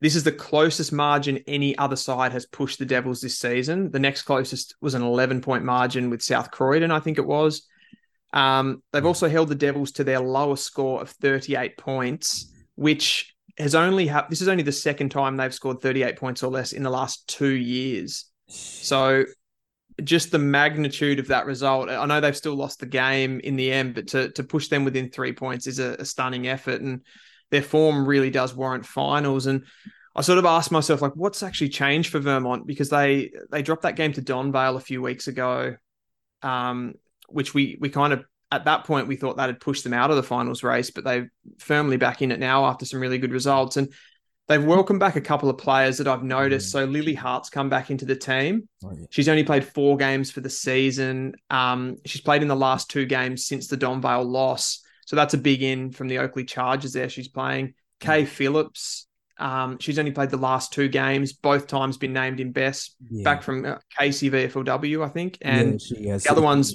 This 0.00 0.14
is 0.14 0.24
the 0.24 0.32
closest 0.32 0.92
margin 0.92 1.38
any 1.46 1.76
other 1.78 1.96
side 1.96 2.32
has 2.32 2.46
pushed 2.46 2.78
the 2.78 2.86
Devils 2.86 3.20
this 3.20 3.38
season. 3.38 3.90
The 3.90 3.98
next 3.98 4.22
closest 4.22 4.76
was 4.80 4.94
an 4.94 5.02
11 5.02 5.40
point 5.40 5.64
margin 5.64 6.10
with 6.10 6.22
South 6.22 6.50
Croydon, 6.50 6.90
I 6.90 7.00
think 7.00 7.18
it 7.18 7.26
was. 7.26 7.66
Um, 8.32 8.82
they've 8.92 9.06
also 9.06 9.28
held 9.28 9.48
the 9.48 9.54
Devils 9.54 9.92
to 9.92 10.04
their 10.04 10.20
lowest 10.20 10.64
score 10.64 11.00
of 11.00 11.10
38 11.10 11.76
points, 11.78 12.52
which 12.74 13.34
has 13.58 13.74
only 13.74 14.06
ha- 14.06 14.26
this 14.28 14.40
is 14.40 14.48
only 14.48 14.62
the 14.62 14.72
second 14.72 15.10
time 15.10 15.36
they've 15.36 15.54
scored 15.54 15.80
38 15.80 16.16
points 16.16 16.42
or 16.42 16.50
less 16.50 16.72
in 16.72 16.82
the 16.82 16.90
last 16.90 17.26
two 17.28 17.54
years. 17.54 18.26
So 18.46 19.24
just 20.04 20.30
the 20.30 20.38
magnitude 20.38 21.18
of 21.18 21.28
that 21.28 21.46
result. 21.46 21.88
I 21.88 22.06
know 22.06 22.20
they've 22.20 22.36
still 22.36 22.54
lost 22.54 22.80
the 22.80 22.86
game 22.86 23.40
in 23.40 23.56
the 23.56 23.72
end, 23.72 23.94
but 23.94 24.08
to 24.08 24.30
to 24.32 24.44
push 24.44 24.68
them 24.68 24.84
within 24.84 25.10
three 25.10 25.32
points 25.32 25.66
is 25.66 25.78
a, 25.78 25.96
a 25.98 26.04
stunning 26.04 26.46
effort, 26.46 26.80
and 26.80 27.00
their 27.50 27.62
form 27.62 28.06
really 28.06 28.30
does 28.30 28.54
warrant 28.54 28.86
finals. 28.86 29.46
And 29.46 29.64
I 30.14 30.22
sort 30.22 30.38
of 30.38 30.44
asked 30.44 30.72
myself, 30.72 31.02
like, 31.02 31.14
what's 31.16 31.42
actually 31.42 31.70
changed 31.70 32.10
for 32.10 32.18
Vermont 32.18 32.66
because 32.66 32.90
they 32.90 33.30
they 33.50 33.62
dropped 33.62 33.82
that 33.82 33.96
game 33.96 34.12
to 34.14 34.22
Donvale 34.22 34.76
a 34.76 34.80
few 34.80 35.00
weeks 35.02 35.28
ago, 35.28 35.76
um, 36.42 36.94
which 37.28 37.54
we 37.54 37.78
we 37.80 37.88
kind 37.88 38.12
of 38.12 38.24
at 38.50 38.64
that 38.64 38.84
point 38.84 39.08
we 39.08 39.16
thought 39.16 39.36
that 39.36 39.48
had 39.48 39.60
pushed 39.60 39.84
them 39.84 39.92
out 39.92 40.10
of 40.10 40.16
the 40.16 40.22
finals 40.22 40.62
race, 40.62 40.90
but 40.90 41.04
they're 41.04 41.30
firmly 41.58 41.96
back 41.98 42.22
in 42.22 42.32
it 42.32 42.40
now 42.40 42.64
after 42.64 42.86
some 42.86 43.00
really 43.00 43.18
good 43.18 43.32
results. 43.32 43.76
And 43.76 43.92
They've 44.48 44.64
welcomed 44.64 44.98
back 44.98 45.14
a 45.14 45.20
couple 45.20 45.50
of 45.50 45.58
players 45.58 45.98
that 45.98 46.08
I've 46.08 46.22
noticed. 46.22 46.68
Mm. 46.68 46.72
So 46.72 46.84
Lily 46.86 47.12
Hart's 47.12 47.50
come 47.50 47.68
back 47.68 47.90
into 47.90 48.06
the 48.06 48.16
team. 48.16 48.66
Oh, 48.82 48.92
yeah. 48.98 49.04
She's 49.10 49.28
only 49.28 49.44
played 49.44 49.64
four 49.64 49.98
games 49.98 50.30
for 50.30 50.40
the 50.40 50.48
season. 50.48 51.34
Um, 51.50 51.98
she's 52.06 52.22
played 52.22 52.40
in 52.40 52.48
the 52.48 52.56
last 52.56 52.88
two 52.88 53.04
games 53.04 53.44
since 53.44 53.68
the 53.68 53.76
Donvale 53.76 54.24
loss. 54.24 54.82
So 55.08 55.16
that's 55.16 55.32
a 55.32 55.38
big 55.38 55.62
in 55.62 55.90
from 55.90 56.08
the 56.08 56.18
Oakleigh 56.18 56.44
Chargers 56.44 56.92
there. 56.92 57.08
She's 57.08 57.28
playing. 57.28 57.72
Kay 57.98 58.24
mm. 58.24 58.28
Phillips. 58.28 59.06
Um, 59.38 59.78
she's 59.78 59.98
only 59.98 60.10
played 60.10 60.28
the 60.28 60.36
last 60.36 60.70
two 60.70 60.86
games. 60.86 61.32
Both 61.32 61.66
times 61.66 61.96
been 61.96 62.12
named 62.12 62.40
in 62.40 62.52
best. 62.52 62.94
Yeah. 63.10 63.24
Back 63.24 63.42
from 63.42 63.64
uh, 63.64 63.76
Casey 63.98 64.28
VFLW, 64.28 65.02
I 65.02 65.08
think. 65.08 65.38
And 65.40 65.80
yeah, 65.96 66.18
the 66.18 66.30
other 66.30 66.42
one's 66.42 66.74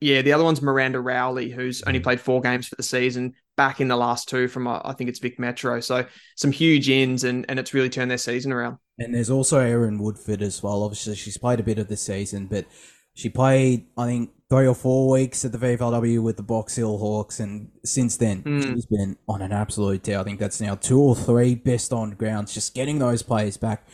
yeah, 0.00 0.22
the 0.22 0.32
other 0.32 0.42
one's 0.42 0.60
Miranda 0.60 0.98
Rowley, 0.98 1.50
who's 1.50 1.84
only 1.84 2.00
mm. 2.00 2.02
played 2.02 2.20
four 2.20 2.40
games 2.40 2.66
for 2.66 2.74
the 2.74 2.82
season 2.82 3.34
back 3.56 3.80
in 3.80 3.86
the 3.86 3.96
last 3.96 4.28
two 4.28 4.48
from 4.48 4.66
uh, 4.66 4.80
I 4.84 4.92
think 4.94 5.08
it's 5.08 5.20
Vic 5.20 5.38
Metro. 5.38 5.78
So 5.78 6.04
some 6.34 6.50
huge 6.50 6.90
ins 6.90 7.22
and 7.22 7.46
and 7.48 7.60
it's 7.60 7.74
really 7.74 7.90
turned 7.90 8.10
their 8.10 8.18
season 8.18 8.50
around. 8.50 8.78
And 8.98 9.14
there's 9.14 9.30
also 9.30 9.60
Erin 9.60 10.02
Woodford 10.02 10.42
as 10.42 10.64
well. 10.64 10.82
Obviously, 10.82 11.14
she's 11.14 11.38
played 11.38 11.60
a 11.60 11.62
bit 11.62 11.78
of 11.78 11.86
the 11.86 11.96
season, 11.96 12.46
but 12.46 12.66
she 13.14 13.28
played 13.28 13.86
I 13.96 14.06
think 14.06 14.30
three 14.52 14.66
or 14.66 14.74
four 14.74 15.08
weeks 15.08 15.46
at 15.46 15.52
the 15.52 15.56
VFLW 15.56 16.22
with 16.22 16.36
the 16.36 16.42
Box 16.42 16.76
Hill 16.76 16.98
Hawks, 16.98 17.40
and 17.40 17.70
since 17.86 18.18
then 18.18 18.42
mm. 18.42 18.62
she's 18.62 18.84
been 18.84 19.16
on 19.26 19.40
an 19.40 19.50
absolute 19.50 20.02
tear. 20.02 20.18
I 20.18 20.24
think 20.24 20.38
that's 20.38 20.60
now 20.60 20.74
two 20.74 21.00
or 21.00 21.16
three 21.16 21.54
best 21.54 21.90
on 21.90 22.10
grounds. 22.10 22.52
Just 22.52 22.74
getting 22.74 22.98
those 22.98 23.22
players 23.22 23.56
back 23.56 23.88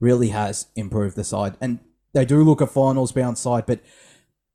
really 0.00 0.30
has 0.30 0.66
improved 0.74 1.14
the 1.14 1.22
side, 1.22 1.56
and 1.60 1.78
they 2.12 2.24
do 2.24 2.42
look 2.42 2.60
a 2.60 2.66
finals 2.66 3.12
bound 3.12 3.38
side, 3.38 3.66
but 3.66 3.82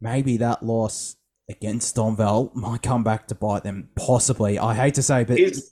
maybe 0.01 0.35
that 0.35 0.61
loss 0.61 1.15
against 1.49 1.95
Donvale 1.95 2.53
might 2.53 2.81
come 2.81 3.05
back 3.05 3.25
to 3.29 3.35
bite 3.35 3.63
them. 3.63 3.87
Possibly. 3.95 4.59
I 4.59 4.73
hate 4.73 4.95
to 4.95 5.03
say, 5.03 5.23
but 5.23 5.37
here's, 5.37 5.71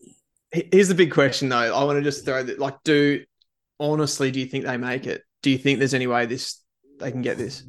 here's 0.71 0.87
the 0.87 0.95
big 0.95 1.11
question 1.11 1.49
though. 1.49 1.57
I 1.57 1.83
want 1.83 1.97
to 1.97 2.03
just 2.03 2.23
throw 2.23 2.41
that. 2.41 2.57
Like, 2.57 2.81
do 2.85 3.21
honestly, 3.81 4.31
do 4.31 4.39
you 4.39 4.45
think 4.45 4.63
they 4.63 4.77
make 4.77 5.07
it? 5.07 5.23
Do 5.41 5.49
you 5.49 5.57
think 5.57 5.79
there's 5.79 5.93
any 5.93 6.07
way 6.07 6.25
this 6.25 6.61
they 7.01 7.11
can 7.11 7.21
get 7.21 7.37
this? 7.37 7.63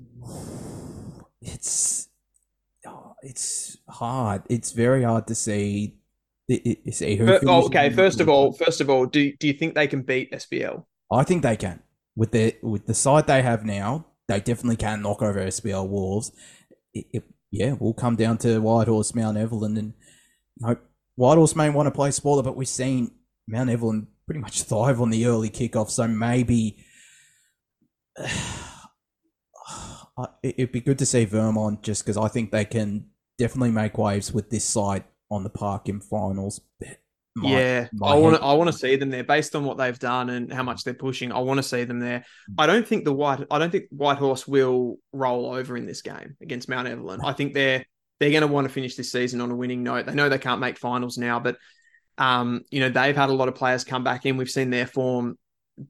It's 1.44 2.08
oh, 2.86 3.14
it's 3.22 3.78
hard. 3.88 4.42
It's 4.48 4.72
very 4.72 5.02
hard 5.02 5.26
to 5.28 5.34
see. 5.34 5.98
See 6.50 7.16
who. 7.16 7.26
But, 7.26 7.44
oh, 7.46 7.66
okay. 7.66 7.90
First 7.90 8.20
of 8.20 8.28
all, 8.28 8.52
first 8.52 8.80
of 8.80 8.90
all, 8.90 9.06
do 9.06 9.32
do 9.36 9.46
you 9.46 9.52
think 9.52 9.74
they 9.74 9.86
can 9.86 10.02
beat 10.02 10.32
SBL? 10.32 10.84
I 11.12 11.22
think 11.22 11.42
they 11.42 11.56
can 11.56 11.82
with 12.16 12.32
the 12.32 12.54
with 12.62 12.86
the 12.86 12.94
side 12.94 13.26
they 13.26 13.42
have 13.42 13.64
now. 13.64 14.06
They 14.28 14.40
definitely 14.40 14.76
can 14.76 15.02
knock 15.02 15.22
over 15.22 15.40
SBL 15.40 15.88
Wolves. 15.88 16.32
It, 16.94 17.06
it, 17.12 17.24
yeah, 17.50 17.74
we'll 17.78 17.94
come 17.94 18.16
down 18.16 18.38
to 18.38 18.58
Whitehorse, 18.60 19.14
Mount 19.14 19.36
Evelyn, 19.36 19.76
and 19.76 19.94
you 20.56 20.66
know, 20.66 20.76
Whitehorse 21.16 21.54
may 21.54 21.70
want 21.70 21.86
to 21.86 21.90
play 21.90 22.10
spoiler, 22.10 22.42
but 22.42 22.56
we've 22.56 22.66
seen 22.66 23.10
Mount 23.46 23.70
Evelyn 23.70 24.08
pretty 24.26 24.40
much 24.40 24.62
thrive 24.62 25.00
on 25.00 25.10
the 25.10 25.26
early 25.26 25.50
kickoff, 25.50 25.90
so 25.90 26.08
maybe 26.08 26.84
uh, 28.18 28.28
it'd 30.42 30.72
be 30.72 30.80
good 30.80 30.98
to 30.98 31.06
see 31.06 31.24
Vermont 31.24 31.82
just 31.82 32.04
because 32.04 32.16
I 32.16 32.28
think 32.28 32.50
they 32.50 32.64
can 32.64 33.06
definitely 33.38 33.72
make 33.72 33.98
waves 33.98 34.32
with 34.32 34.50
this 34.50 34.64
side 34.64 35.04
on 35.30 35.42
the 35.42 35.50
park 35.50 35.88
in 35.88 36.00
finals. 36.00 36.60
My, 37.36 37.50
yeah, 37.50 37.88
my 37.92 38.08
I 38.08 38.14
want 38.14 38.36
to. 38.36 38.42
I 38.42 38.52
want 38.52 38.70
to 38.70 38.78
see 38.78 38.94
them 38.94 39.10
there 39.10 39.24
based 39.24 39.56
on 39.56 39.64
what 39.64 39.76
they've 39.76 39.98
done 39.98 40.30
and 40.30 40.52
how 40.52 40.62
much 40.62 40.84
they're 40.84 40.94
pushing. 40.94 41.32
I 41.32 41.40
want 41.40 41.58
to 41.58 41.64
see 41.64 41.82
them 41.82 41.98
there. 41.98 42.20
Mm. 42.50 42.54
I 42.58 42.66
don't 42.66 42.86
think 42.86 43.04
the 43.04 43.12
white. 43.12 43.44
I 43.50 43.58
don't 43.58 43.70
think 43.70 43.86
Whitehorse 43.90 44.46
will 44.46 44.98
roll 45.12 45.52
over 45.52 45.76
in 45.76 45.84
this 45.84 46.00
game 46.00 46.36
against 46.40 46.68
Mount 46.68 46.86
Evelyn. 46.86 47.20
I 47.22 47.32
think 47.32 47.52
they're 47.52 47.84
they're 48.20 48.30
going 48.30 48.42
to 48.42 48.46
want 48.46 48.68
to 48.68 48.72
finish 48.72 48.94
this 48.94 49.10
season 49.10 49.40
on 49.40 49.50
a 49.50 49.56
winning 49.56 49.82
note. 49.82 50.06
They 50.06 50.14
know 50.14 50.28
they 50.28 50.38
can't 50.38 50.60
make 50.60 50.78
finals 50.78 51.18
now, 51.18 51.40
but 51.40 51.56
um, 52.18 52.62
you 52.70 52.78
know 52.78 52.88
they've 52.88 53.16
had 53.16 53.30
a 53.30 53.34
lot 53.34 53.48
of 53.48 53.56
players 53.56 53.82
come 53.82 54.04
back 54.04 54.26
in. 54.26 54.36
We've 54.36 54.48
seen 54.48 54.70
their 54.70 54.86
form 54.86 55.36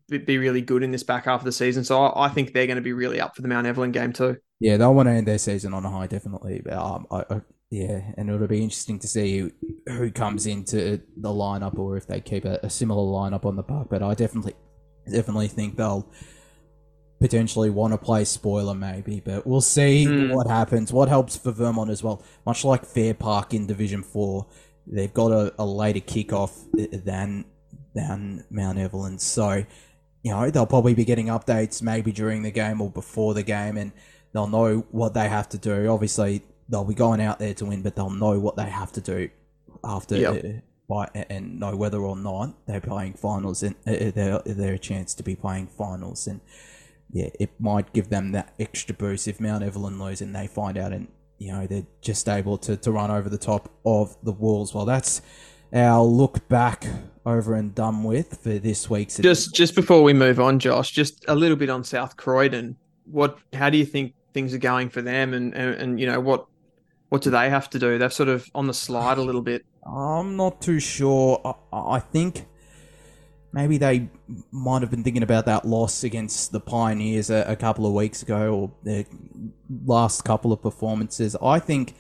be 0.09 0.39
really 0.39 0.63
good 0.63 0.83
in 0.83 0.91
this 0.91 1.03
back 1.03 1.27
half 1.27 1.41
of 1.41 1.45
the 1.45 1.53
season, 1.53 1.85
so 1.85 2.05
I, 2.05 2.27
I 2.27 2.29
think 2.29 2.53
they're 2.53 2.67
going 2.67 2.77
to 2.77 2.83
be 2.83 2.93
really 2.93 3.21
up 3.21 3.37
for 3.37 3.43
the 3.43 3.49
Mount 3.49 3.67
Evelyn 3.67 3.93
game 3.93 4.13
too. 4.13 4.37
Yeah, 4.61 4.77
they'll 4.77 4.95
want 4.95 5.09
to 5.09 5.13
end 5.13 5.29
their 5.29 5.39
season 5.39 5.75
on 5.75 5.85
a 5.85 5.91
high, 5.91 6.07
definitely. 6.07 6.65
Um, 6.71 7.07
I, 7.11 7.41
yeah, 7.71 8.13
and 8.17 8.31
it'll 8.31 8.47
be 8.47 8.63
interesting 8.63 8.99
to 9.01 9.09
see 9.09 9.51
who 9.87 10.11
comes 10.11 10.47
into 10.47 11.01
the 11.17 11.29
lineup 11.29 11.79
or 11.79 11.97
if 11.97 12.07
they 12.07 12.21
keep 12.21 12.45
a, 12.45 12.61
a 12.63 12.71
similar 12.71 13.03
lineup 13.03 13.45
on 13.45 13.57
the 13.57 13.63
park. 13.63 13.89
But 13.91 14.03
I 14.03 14.15
definitely, 14.15 14.55
definitely 15.11 15.49
think 15.49 15.77
they'll 15.77 16.09
potentially 17.21 17.71
want 17.71 17.93
to 17.93 17.99
play 17.99 18.25
spoiler 18.25 18.75
maybe, 18.75 19.21
but 19.21 19.47
we'll 19.47 19.61
see 19.61 20.07
mm. 20.07 20.33
what 20.35 20.47
happens. 20.47 20.93
What 20.93 21.09
helps 21.09 21.37
for 21.37 21.53
Vermont 21.53 21.91
as 21.91 22.03
well, 22.03 22.23
much 22.47 22.65
like 22.65 22.85
Fair 22.85 23.15
Park 23.15 23.55
in 23.55 23.67
Division 23.67 24.03
Four, 24.03 24.47
they've 24.87 25.13
got 25.13 25.33
a, 25.33 25.53
a 25.59 25.65
later 25.65 26.01
kickoff 26.01 26.53
than 27.05 27.45
than 27.95 28.45
Mount 28.51 28.79
Evelyn, 28.79 29.19
so 29.19 29.65
you 30.23 30.31
know 30.31 30.51
they'll 30.51 30.67
probably 30.67 30.95
be 30.95 31.05
getting 31.05 31.27
updates 31.27 31.83
maybe 31.83 32.13
during 32.13 32.43
the 32.43 32.51
game 32.51 32.81
or 32.81 32.91
before 32.91 33.35
the 33.35 33.43
game, 33.43 33.77
and 33.77 33.93
they'll 34.33 34.49
know 34.49 34.87
what 34.91 35.15
they 35.15 35.29
have 35.29 35.49
to 35.51 35.59
do. 35.59 35.89
Obviously, 35.89 36.43
they'll 36.69 36.85
be 36.85 36.95
going 36.95 37.21
out 37.21 37.39
there 37.39 37.55
to 37.55 37.65
win, 37.65 37.83
but 37.83 37.97
they'll 37.97 38.11
know 38.11 38.39
what 38.39 38.57
they 38.57 38.69
have 38.69 38.93
to 38.93 39.01
do 39.01 39.31
after 39.83 40.17
yep. 40.17 40.45
uh, 40.45 40.49
by, 40.89 41.09
and 41.31 41.59
know 41.59 41.77
whether 41.77 42.01
or 42.01 42.17
not 42.17 42.67
they're 42.67 42.81
playing 42.81 43.15
finals 43.15 43.63
and 43.63 43.75
uh, 43.87 43.93
uh, 43.93 44.11
they're 44.11 44.43
they're 44.45 44.75
a 44.75 44.79
chance 44.79 45.15
to 45.15 45.23
be 45.23 45.35
playing 45.35 45.67
finals 45.67 46.27
and 46.27 46.41
yeah, 47.11 47.29
it 47.39 47.51
might 47.61 47.93
give 47.93 48.11
them 48.11 48.33
that 48.33 48.53
extra 48.59 48.95
boost 48.95 49.29
if 49.29 49.41
Mount 49.41 49.63
Evelyn 49.63 50.01
lose 50.01 50.21
and 50.21 50.35
they 50.35 50.47
find 50.47 50.77
out 50.77 50.93
and 50.93 51.07
you 51.39 51.53
know 51.53 51.67
they're 51.67 51.87
just 52.01 52.29
able 52.29 52.59
to, 52.59 52.77
to 52.77 52.91
run 52.91 53.11
over 53.11 53.29
the 53.29 53.39
top 53.39 53.71
of 53.85 54.17
the 54.23 54.33
walls. 54.33 54.75
Well, 54.75 54.85
that's 54.85 55.23
our 55.73 56.03
look 56.03 56.49
back 56.49 56.87
over 57.27 57.55
and 57.55 57.75
done 57.75 58.05
with 58.05 58.39
for 58.43 58.59
this 58.59 58.89
week's. 58.91 59.19
Just 59.19 59.55
just 59.55 59.75
before 59.75 60.03
we 60.03 60.13
move 60.13 60.41
on, 60.41 60.59
Josh, 60.59 60.91
just 60.91 61.25
a 61.29 61.35
little 61.35 61.57
bit 61.57 61.71
on 61.71 61.85
South 61.85 62.17
Croydon. 62.17 62.77
What? 63.05 63.39
How 63.53 63.71
do 63.71 63.79
you 63.79 63.87
think 63.87 64.15
things 64.33 64.55
are 64.55 64.59
going 64.59 64.89
for 64.89 65.03
them? 65.03 65.35
And 65.35 65.55
and, 65.55 65.75
and 65.75 66.01
you 66.01 66.07
know 66.07 66.21
what 66.21 66.47
what 67.09 67.23
do 67.23 67.31
they 67.31 67.51
have 67.51 67.71
to 67.71 67.79
do? 67.79 67.99
They're 67.99 68.11
sort 68.11 68.29
of 68.29 68.51
on 68.55 68.67
the 68.67 68.75
slide 68.75 69.19
a 69.19 69.23
little 69.23 69.43
bit. 69.43 69.65
I'm 69.87 70.37
not 70.37 70.61
too 70.61 70.81
sure. 70.81 71.57
I, 71.73 71.95
I 71.97 71.99
think 72.01 72.47
maybe 73.53 73.79
they 73.79 74.09
might 74.51 74.83
have 74.83 74.91
been 74.91 75.05
thinking 75.05 75.23
about 75.23 75.47
that 75.47 75.65
loss 75.65 76.03
against 76.03 76.51
the 76.51 76.59
Pioneers 76.59 77.31
a, 77.31 77.45
a, 77.47 77.55
couple 77.55 77.87
of 77.87 77.93
weeks 77.93 78.21
ago 78.21 78.53
or 78.53 78.73
their 78.83 79.05
last 79.87 80.25
couple 80.25 80.53
of 80.53 80.61
performances. 80.61 81.37
I 81.41 81.61
think 81.61 81.95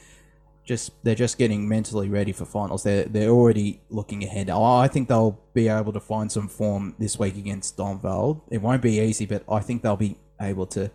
just 0.65 0.93
they're 1.05 1.15
just 1.15 1.39
getting 1.39 1.69
mentally 1.69 2.09
ready 2.09 2.33
for 2.33 2.45
finals. 2.45 2.83
They're 2.83 3.05
they're 3.05 3.31
already 3.31 3.81
looking 3.91 4.25
ahead. 4.25 4.51
I 4.51 4.89
think 4.89 5.09
they'll 5.09 5.39
be 5.53 5.69
able 5.69 5.93
to 5.93 6.01
find 6.01 6.31
some 6.31 6.49
form 6.49 6.95
this 6.99 7.19
week 7.19 7.37
against 7.37 7.77
Donvale. 7.77 8.41
It 8.51 8.59
won't 8.59 8.83
be 8.83 9.01
easy, 9.01 9.27
but 9.27 9.45
I 9.49 9.61
think 9.61 9.83
they'll 9.83 9.97
be 9.97 10.17
able 10.41 10.67
to 10.69 10.91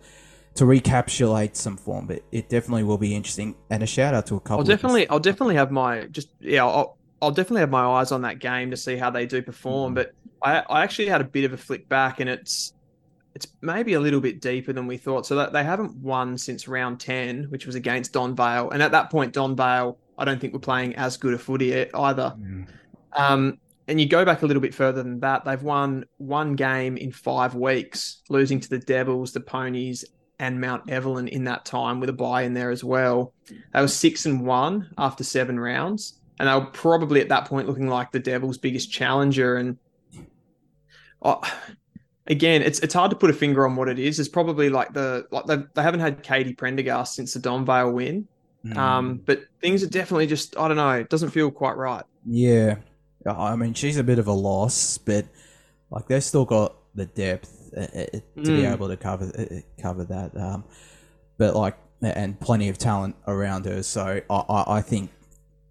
to 0.54 0.66
recapitulate 0.66 1.56
some 1.56 1.76
form, 1.76 2.06
but 2.06 2.22
it 2.32 2.48
definitely 2.48 2.82
will 2.82 2.98
be 2.98 3.14
interesting. 3.14 3.54
And 3.70 3.82
a 3.82 3.86
shout 3.86 4.14
out 4.14 4.26
to 4.26 4.36
a 4.36 4.40
couple. 4.40 4.58
I'll 4.58 4.64
definitely, 4.64 5.08
I'll 5.08 5.20
definitely 5.20 5.54
have 5.54 5.70
my 5.70 6.06
just 6.06 6.28
yeah. 6.40 6.64
I'll, 6.64 6.98
I'll 7.22 7.30
definitely 7.30 7.60
have 7.60 7.70
my 7.70 7.84
eyes 7.84 8.12
on 8.12 8.22
that 8.22 8.38
game 8.38 8.70
to 8.70 8.76
see 8.76 8.96
how 8.96 9.10
they 9.10 9.26
do 9.26 9.42
perform. 9.42 9.94
Mm-hmm. 9.94 9.94
But 9.94 10.14
I, 10.42 10.58
I 10.68 10.82
actually 10.82 11.08
had 11.08 11.20
a 11.20 11.24
bit 11.24 11.44
of 11.44 11.52
a 11.52 11.56
flick 11.56 11.88
back, 11.88 12.20
and 12.20 12.28
it's 12.28 12.72
it's 13.40 13.52
maybe 13.62 13.94
a 13.94 14.00
little 14.00 14.20
bit 14.20 14.40
deeper 14.40 14.72
than 14.72 14.86
we 14.86 14.96
thought. 14.98 15.26
So 15.26 15.34
that 15.36 15.52
they 15.52 15.64
haven't 15.64 15.96
won 15.96 16.36
since 16.36 16.68
round 16.68 17.00
ten, 17.00 17.44
which 17.44 17.66
was 17.66 17.74
against 17.74 18.12
Donvale, 18.12 18.70
and 18.72 18.82
at 18.82 18.92
that 18.92 19.10
point, 19.10 19.34
Donvale, 19.34 19.96
I 20.18 20.24
don't 20.24 20.40
think 20.40 20.52
we're 20.52 20.60
playing 20.60 20.94
as 20.96 21.16
good 21.16 21.34
a 21.34 21.38
footy 21.38 21.90
either. 21.94 22.34
Mm. 22.38 22.66
Um, 23.14 23.58
and 23.88 24.00
you 24.00 24.06
go 24.06 24.24
back 24.24 24.42
a 24.42 24.46
little 24.46 24.60
bit 24.60 24.74
further 24.74 25.02
than 25.02 25.18
that, 25.20 25.44
they've 25.44 25.62
won 25.62 26.04
one 26.18 26.54
game 26.54 26.96
in 26.96 27.10
five 27.10 27.56
weeks, 27.56 28.22
losing 28.28 28.60
to 28.60 28.68
the 28.68 28.78
Devils, 28.78 29.32
the 29.32 29.40
Ponies, 29.40 30.04
and 30.38 30.60
Mount 30.60 30.88
Evelyn 30.88 31.26
in 31.26 31.44
that 31.44 31.64
time 31.64 31.98
with 31.98 32.08
a 32.08 32.12
bye 32.12 32.42
in 32.42 32.54
there 32.54 32.70
as 32.70 32.84
well. 32.84 33.32
They 33.72 33.80
were 33.80 33.88
six 33.88 34.26
and 34.26 34.46
one 34.46 34.92
after 34.96 35.24
seven 35.24 35.58
rounds, 35.58 36.20
and 36.38 36.48
they 36.48 36.54
were 36.54 36.66
probably 36.66 37.20
at 37.20 37.30
that 37.30 37.46
point 37.46 37.66
looking 37.66 37.88
like 37.88 38.12
the 38.12 38.20
Devils' 38.20 38.58
biggest 38.58 38.92
challenger. 38.92 39.56
And 39.56 39.76
oh, 41.22 41.40
again, 42.30 42.62
it's 42.62 42.78
it's 42.78 42.94
hard 42.94 43.10
to 43.10 43.16
put 43.16 43.28
a 43.28 43.34
finger 43.34 43.66
on 43.66 43.76
what 43.76 43.88
it 43.88 43.98
is. 43.98 44.18
It's 44.18 44.28
probably 44.28 44.70
like 44.70 44.94
the 44.94 45.26
like 45.30 45.44
they, 45.44 45.56
they 45.74 45.82
haven't 45.82 46.00
had 46.00 46.22
Katie 46.22 46.54
Prendergast 46.54 47.14
since 47.14 47.34
the 47.34 47.40
Donvale 47.40 47.92
win. 47.92 48.26
Mm. 48.64 48.76
Um, 48.76 49.20
but 49.26 49.40
things 49.60 49.82
are 49.82 49.88
definitely 49.88 50.26
just 50.26 50.56
I 50.56 50.68
don't 50.68 50.76
know. 50.78 50.92
It 50.92 51.10
doesn't 51.10 51.30
feel 51.30 51.50
quite 51.50 51.76
right. 51.76 52.04
Yeah, 52.24 52.76
I 53.26 53.56
mean 53.56 53.74
she's 53.74 53.98
a 53.98 54.04
bit 54.04 54.18
of 54.18 54.28
a 54.28 54.32
loss, 54.32 54.96
but 54.96 55.26
like 55.90 56.08
they've 56.08 56.24
still 56.24 56.44
got 56.44 56.76
the 56.94 57.06
depth 57.06 57.70
uh, 57.76 57.80
uh, 57.80 57.86
to 57.86 58.22
be 58.36 58.62
Mm. 58.62 58.72
able 58.72 58.88
to 58.88 58.96
cover 58.96 59.30
uh, 59.36 59.60
cover 59.82 60.04
that. 60.04 60.36
Um, 60.36 60.64
but 61.36 61.54
like 61.56 61.76
and 62.02 62.38
plenty 62.40 62.68
of 62.70 62.78
talent 62.78 63.14
around 63.26 63.66
her, 63.66 63.82
so 63.82 64.20
I, 64.30 64.34
I, 64.34 64.76
I 64.76 64.80
think 64.82 65.10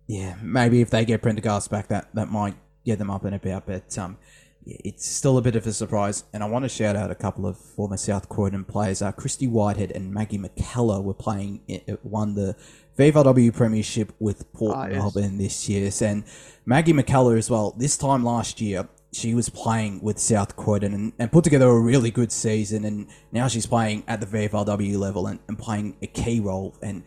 yeah 0.08 0.36
maybe 0.42 0.82
if 0.82 0.90
they 0.90 1.06
get 1.06 1.22
Prendergast 1.22 1.70
back, 1.70 1.88
that 1.90 2.10
that 2.16 2.30
might 2.30 2.56
get 2.86 2.98
them 3.00 3.10
up 3.10 3.24
and 3.26 3.36
about. 3.36 3.66
But 3.68 3.98
um, 3.98 4.18
it's 4.66 5.08
still 5.08 5.38
a 5.38 5.42
bit 5.42 5.56
of 5.56 5.66
a 5.66 5.74
surprise, 5.74 6.24
and 6.34 6.44
I 6.44 6.48
want 6.48 6.64
to 6.66 6.70
shout 6.70 6.96
out 6.96 7.12
a 7.12 7.16
couple 7.16 7.46
of 7.48 7.58
former 7.58 7.98
South 7.98 8.30
Croydon 8.30 8.66
players. 8.66 9.02
Uh, 9.02 9.12
Christy 9.12 9.48
Whitehead 9.48 9.92
and 9.92 10.14
Maggie 10.14 10.38
McKellar 10.38 11.04
were 11.04 11.14
playing 11.14 11.62
it, 11.68 12.00
won 12.04 12.36
the 12.36 12.56
VFLW 12.98 13.54
Premiership 13.54 14.14
with 14.20 14.52
Port 14.54 14.76
Ah, 14.76 14.88
yes. 14.88 14.98
Melbourne 14.98 15.38
this 15.38 15.70
year, 15.70 15.90
and 16.02 16.24
Maggie 16.66 16.94
McKellar 16.94 17.38
as 17.38 17.50
well. 17.50 17.74
This 17.78 17.98
time 17.98 18.24
last 18.24 18.60
year, 18.62 18.88
she 19.12 19.34
was 19.34 19.50
playing 19.50 20.02
with 20.02 20.20
South 20.20 20.56
Croydon 20.56 20.94
and, 20.94 21.14
and 21.18 21.32
put 21.32 21.44
together 21.44 21.68
a 21.68 21.80
really 21.80 22.12
good 22.12 22.32
season, 22.32 22.86
and 22.86 23.08
now 23.32 23.48
she's 23.48 23.66
playing 23.66 24.04
at 24.08 24.20
the 24.20 24.28
VFLW 24.28 24.98
level 24.98 25.28
and, 25.28 25.40
and 25.48 25.58
playing 25.58 25.98
a 26.02 26.08
key 26.08 26.40
role. 26.40 26.76
And 26.82 27.04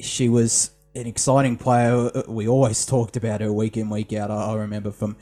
she 0.00 0.28
was 0.28 0.70
an 0.94 1.06
exciting 1.06 1.56
player. 1.56 2.10
We 2.28 2.46
always 2.48 2.86
talked 2.86 3.16
about 3.16 3.40
her 3.40 3.52
week 3.52 3.76
in, 3.76 3.90
week 3.90 4.12
out. 4.12 4.30
I, 4.30 4.52
I 4.52 4.54
remember 4.56 4.90
from 4.92 5.16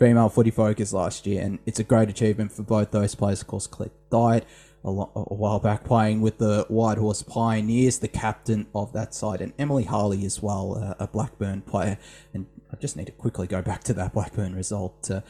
female 0.00 0.30
footy 0.30 0.50
focus 0.50 0.94
last 0.94 1.26
year, 1.26 1.42
and 1.42 1.58
it's 1.66 1.78
a 1.78 1.84
great 1.84 2.08
achievement 2.08 2.50
for 2.50 2.62
both 2.62 2.90
those 2.90 3.14
players. 3.14 3.42
Of 3.42 3.46
course, 3.46 3.66
Click 3.66 3.92
died 4.10 4.46
a, 4.82 4.88
a 4.88 5.34
while 5.34 5.60
back 5.60 5.84
playing 5.84 6.22
with 6.22 6.38
the 6.38 6.64
Whitehorse 6.70 7.22
Pioneers, 7.22 7.98
the 7.98 8.08
captain 8.08 8.66
of 8.74 8.94
that 8.94 9.14
side, 9.14 9.42
and 9.42 9.52
Emily 9.58 9.84
Harley 9.84 10.24
as 10.24 10.42
well, 10.42 10.82
uh, 10.82 11.04
a 11.04 11.06
Blackburn 11.06 11.60
player. 11.60 11.98
And 12.32 12.46
I 12.72 12.76
just 12.76 12.96
need 12.96 13.06
to 13.06 13.12
quickly 13.12 13.46
go 13.46 13.60
back 13.60 13.84
to 13.84 13.94
that 13.94 14.14
Blackburn 14.14 14.54
result. 14.54 15.10
Uh, 15.10 15.20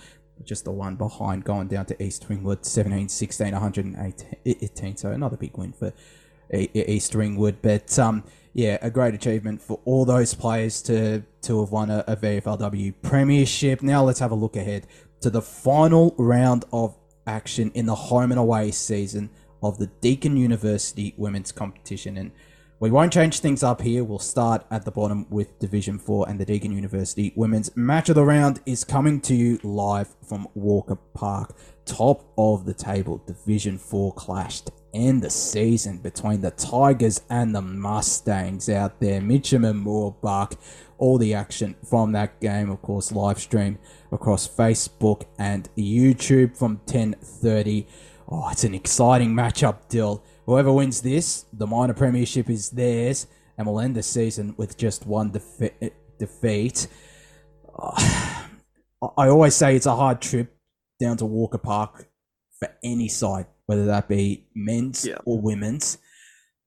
just 0.44 0.64
the 0.64 0.70
one 0.70 0.94
behind 0.94 1.44
going 1.44 1.68
down 1.68 1.84
to 1.84 2.02
East 2.02 2.24
Ringwood 2.26 2.64
17 2.64 3.10
16 3.10 3.52
118 3.52 4.96
so 4.96 5.10
another 5.10 5.36
big 5.36 5.54
win 5.58 5.70
for 5.70 5.92
East 6.50 7.14
Ringwood 7.14 7.58
but 7.60 7.98
um 7.98 8.24
yeah 8.52 8.78
a 8.82 8.90
great 8.90 9.14
achievement 9.14 9.60
for 9.60 9.80
all 9.84 10.04
those 10.04 10.34
players 10.34 10.82
to 10.82 11.22
to 11.42 11.60
have 11.60 11.70
won 11.70 11.90
a, 11.90 12.04
a 12.06 12.16
VFLW 12.16 12.94
premiership 13.02 13.82
now 13.82 14.02
let's 14.02 14.18
have 14.18 14.30
a 14.30 14.34
look 14.34 14.56
ahead 14.56 14.86
to 15.20 15.30
the 15.30 15.42
final 15.42 16.14
round 16.18 16.64
of 16.72 16.96
action 17.26 17.70
in 17.74 17.86
the 17.86 17.94
home 17.94 18.32
and 18.32 18.40
away 18.40 18.70
season 18.70 19.30
of 19.62 19.78
the 19.78 19.86
Deakin 19.86 20.36
University 20.36 21.14
women's 21.16 21.52
competition 21.52 22.16
and 22.16 22.32
we 22.80 22.90
won't 22.90 23.12
change 23.12 23.40
things 23.40 23.62
up 23.62 23.82
here. 23.82 24.02
We'll 24.02 24.18
start 24.18 24.64
at 24.70 24.86
the 24.86 24.90
bottom 24.90 25.26
with 25.28 25.58
Division 25.58 25.98
4 25.98 26.30
and 26.30 26.40
the 26.40 26.46
Deakin 26.46 26.72
University 26.72 27.30
Women's 27.36 27.76
Match 27.76 28.08
of 28.08 28.14
the 28.14 28.24
Round 28.24 28.58
is 28.64 28.84
coming 28.84 29.20
to 29.20 29.34
you 29.34 29.60
live 29.62 30.08
from 30.26 30.48
Walker 30.54 30.96
Park. 30.96 31.54
Top 31.84 32.32
of 32.38 32.64
the 32.64 32.72
table, 32.72 33.22
Division 33.26 33.76
4 33.76 34.14
clash 34.14 34.62
end 34.94 35.22
the 35.22 35.30
season 35.30 35.98
between 35.98 36.40
the 36.40 36.50
Tigers 36.50 37.22
and 37.30 37.54
the 37.54 37.62
Mustangs 37.62 38.68
out 38.68 39.00
there. 39.00 39.20
Mitcham 39.20 39.64
and 39.64 39.84
Mooroolbark. 39.84 40.56
All 40.98 41.16
the 41.16 41.34
action 41.34 41.76
from 41.88 42.12
that 42.12 42.40
game, 42.40 42.70
of 42.70 42.82
course, 42.82 43.10
live 43.10 43.38
stream 43.38 43.78
across 44.12 44.46
Facebook 44.46 45.24
and 45.38 45.68
YouTube 45.76 46.56
from 46.56 46.78
10.30. 46.86 47.86
Oh, 48.28 48.48
it's 48.50 48.64
an 48.64 48.74
exciting 48.74 49.30
matchup, 49.30 49.88
Dill. 49.88 50.22
Whoever 50.46 50.72
wins 50.72 51.00
this, 51.00 51.46
the 51.52 51.66
minor 51.66 51.94
premiership 51.94 52.50
is 52.50 52.70
theirs, 52.70 53.26
and 53.56 53.66
we'll 53.66 53.80
end 53.80 53.96
the 53.96 54.02
season 54.02 54.54
with 54.56 54.76
just 54.76 55.06
one 55.06 55.30
defe- 55.30 55.92
defeat. 56.18 56.86
I 57.78 58.46
I 59.16 59.28
always 59.28 59.54
say 59.54 59.76
it's 59.76 59.86
a 59.86 59.96
hard 59.96 60.20
trip 60.20 60.54
down 61.00 61.16
to 61.16 61.24
Walker 61.24 61.56
Park 61.56 62.09
for 62.60 62.70
any 62.82 63.08
side, 63.08 63.46
whether 63.66 63.86
that 63.86 64.08
be 64.08 64.46
men's 64.54 65.06
Yeah. 65.06 65.18
or 65.24 65.40
women's. 65.40 65.98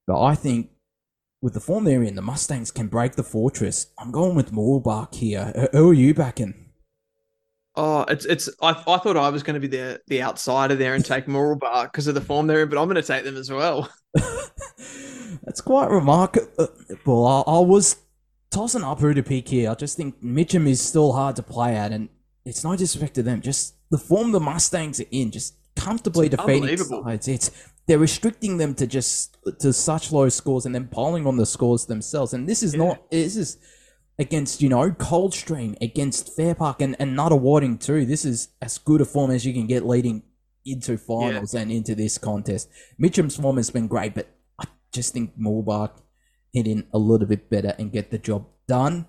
But 0.08 0.22
I 0.22 0.36
think 0.36 0.72
with 1.42 1.54
the 1.54 1.60
form 1.60 1.84
they're 1.86 2.04
in, 2.04 2.16
the 2.16 2.22
Mustangs 2.22 2.72
can 2.72 2.88
break 2.88 3.14
the 3.16 3.24
fortress. 3.24 3.88
I'm 3.98 4.12
going 4.12 4.36
with 4.36 4.52
Mooroolbark 4.52 5.16
here. 5.16 5.70
Who 5.72 5.90
are 5.92 5.94
you 5.94 6.14
backing? 6.14 6.56
Oh, 7.76 8.02
it's 8.04 8.26
it's. 8.26 8.50
I, 8.62 8.70
I 8.70 8.98
thought 9.00 9.18
I 9.18 9.30
was 9.30 9.42
going 9.42 9.56
to 9.56 9.60
be 9.60 9.68
the 9.68 10.00
the 10.08 10.22
outsider 10.22 10.76
there 10.76 10.94
and 10.94 11.04
take 11.04 11.28
Moral 11.28 11.56
because 11.56 12.06
of 12.08 12.14
the 12.14 12.22
form 12.22 12.46
they're 12.48 12.62
in, 12.64 12.70
but 12.70 12.78
I'm 12.78 12.88
going 12.88 13.02
to 13.02 13.08
take 13.08 13.24
them 13.24 13.36
as 13.36 13.50
well. 13.50 13.90
That's 15.44 15.62
quite 15.62 15.90
remarkable. 15.90 17.26
I, 17.26 17.42
I 17.48 17.60
was 17.60 17.96
tossing 18.52 18.84
up 18.84 19.00
who 19.00 19.14
to 19.16 19.24
pick 19.24 19.48
here. 19.48 19.72
I 19.72 19.74
just 19.74 19.98
think 19.98 20.22
Mitcham 20.22 20.68
is 20.68 20.82
still 20.82 21.14
hard 21.14 21.36
to 21.38 21.44
play 21.44 21.76
at, 21.76 21.92
and 21.92 22.10
it's 22.46 22.64
no 22.64 22.76
disrespect 22.76 23.16
to 23.16 23.24
them. 23.24 23.42
Just 23.42 23.74
the 23.90 23.98
form 23.98 24.32
the 24.34 24.40
Mustangs 24.40 25.00
are 25.00 25.06
in, 25.10 25.32
just 25.32 25.56
comfortably 25.76 26.28
It's 26.28 26.36
defeating 26.36 26.78
sides. 26.78 27.28
It's 27.28 27.52
they're 27.88 28.00
restricting 28.00 28.58
them 28.58 28.76
to 28.76 28.88
just 28.88 29.38
to 29.60 29.74
such 29.74 30.12
low 30.12 30.30
scores, 30.30 30.66
and 30.66 30.74
then 30.74 30.88
piling 30.88 31.28
on 31.28 31.38
the 31.38 31.46
scores 31.46 31.86
themselves. 31.86 32.34
And 32.34 32.48
this 32.48 32.64
is 32.64 32.74
Yeah. 32.74 32.86
not. 32.86 33.12
This 33.12 33.36
is 33.36 33.58
against 34.20 34.62
you 34.62 34.70
know 34.70 34.92
Coldstream, 34.92 35.76
against 35.82 36.36
Fair 36.36 36.56
Park, 36.56 36.82
and 36.82 36.96
and 37.00 37.18
Nunawading 37.18 37.80
too. 37.80 38.06
This 38.06 38.26
is 38.26 38.50
as 38.62 38.78
good 38.78 39.02
a 39.02 39.06
form 39.06 39.32
as 39.32 39.46
you 39.46 39.54
can 39.54 39.68
get 39.68 39.86
leading 39.86 40.24
into 40.66 40.98
finals 40.98 41.54
and 41.54 41.72
into 41.72 41.94
this 41.94 42.18
contest. 42.18 42.70
Mitcham's 42.98 43.36
form 43.36 43.58
has 43.58 43.70
been 43.70 43.88
great, 43.88 44.14
but 44.16 44.28
I 44.58 44.66
just 44.94 45.12
think 45.14 45.38
Mooroolbark 45.38 45.92
hit 46.54 46.68
in 46.68 46.86
a 46.94 46.98
little 46.98 47.28
bit 47.28 47.50
better 47.50 47.76
and 47.78 47.92
get 47.92 48.12
the 48.12 48.18
job 48.18 48.46
done. 48.68 49.06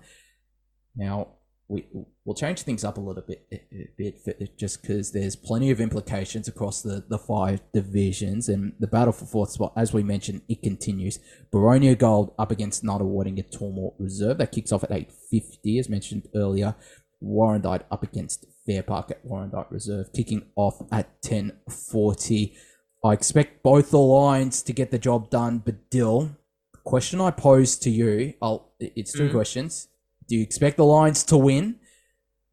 Now 0.97 1.34
we 1.67 1.87
we'll 2.25 2.35
change 2.35 2.61
things 2.61 2.83
up 2.83 2.97
a 2.97 3.01
little 3.01 3.23
bit, 3.23 3.45
a 3.51 3.55
a 3.73 3.89
bit 3.97 4.19
for, 4.23 4.33
just 4.57 4.81
because 4.81 5.11
there's 5.11 5.35
plenty 5.35 5.71
of 5.71 5.81
implications 5.81 6.47
across 6.47 6.81
the, 6.81 7.03
the 7.09 7.17
five 7.17 7.61
divisions 7.73 8.49
and 8.49 8.73
the 8.79 8.87
battle 8.87 9.11
for 9.13 9.25
fourth 9.25 9.51
spot. 9.51 9.73
As 9.75 9.91
we 9.91 10.03
mentioned, 10.03 10.41
it 10.47 10.61
continues. 10.61 11.19
Boronia 11.51 11.97
Gold 11.97 12.33
up 12.37 12.51
against 12.51 12.83
Nunawading 12.83 13.39
at 13.39 13.51
Tormore 13.51 13.93
Reserve. 13.97 14.37
That 14.37 14.51
kicks 14.51 14.71
off 14.71 14.83
at 14.83 14.91
eight 14.91 15.11
fifty, 15.11 15.79
as 15.79 15.89
mentioned 15.89 16.27
earlier. 16.35 16.75
Warrandyte 17.23 17.83
up 17.89 18.03
against 18.03 18.45
Fair 18.65 18.83
Park 18.83 19.09
at 19.09 19.25
Warrandyte 19.25 19.71
Reserve, 19.71 20.11
kicking 20.13 20.43
off 20.55 20.81
at 20.91 21.21
ten 21.23 21.53
forty. 21.69 22.55
I 23.03 23.13
expect 23.13 23.63
both 23.63 23.89
the 23.91 23.99
lines 23.99 24.61
to 24.63 24.73
get 24.73 24.91
the 24.91 24.99
job 24.99 25.29
done, 25.29 25.59
but 25.59 25.89
Dill, 25.89 26.35
question 26.83 27.21
I 27.21 27.31
pose 27.31 27.77
to 27.79 27.89
you, 27.89 28.33
I'll, 28.41 28.73
it's 28.79 29.13
two 29.13 29.29
Mhm. 29.29 29.31
questions. 29.31 29.87
Do 30.27 30.35
you 30.35 30.41
expect 30.41 30.77
the 30.77 30.85
Lions 30.85 31.23
to 31.25 31.37
win? 31.37 31.79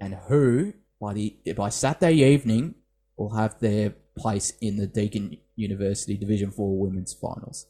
And 0.00 0.14
who 0.14 0.74
by 1.00 1.14
the 1.14 1.36
by 1.56 1.68
Saturday 1.68 2.22
evening 2.24 2.74
will 3.16 3.34
have 3.34 3.58
their 3.60 3.94
place 4.16 4.52
in 4.60 4.76
the 4.76 4.86
Deakin 4.86 5.38
University 5.56 6.16
Division 6.16 6.50
Four 6.50 6.78
Women's 6.78 7.12
Finals? 7.12 7.66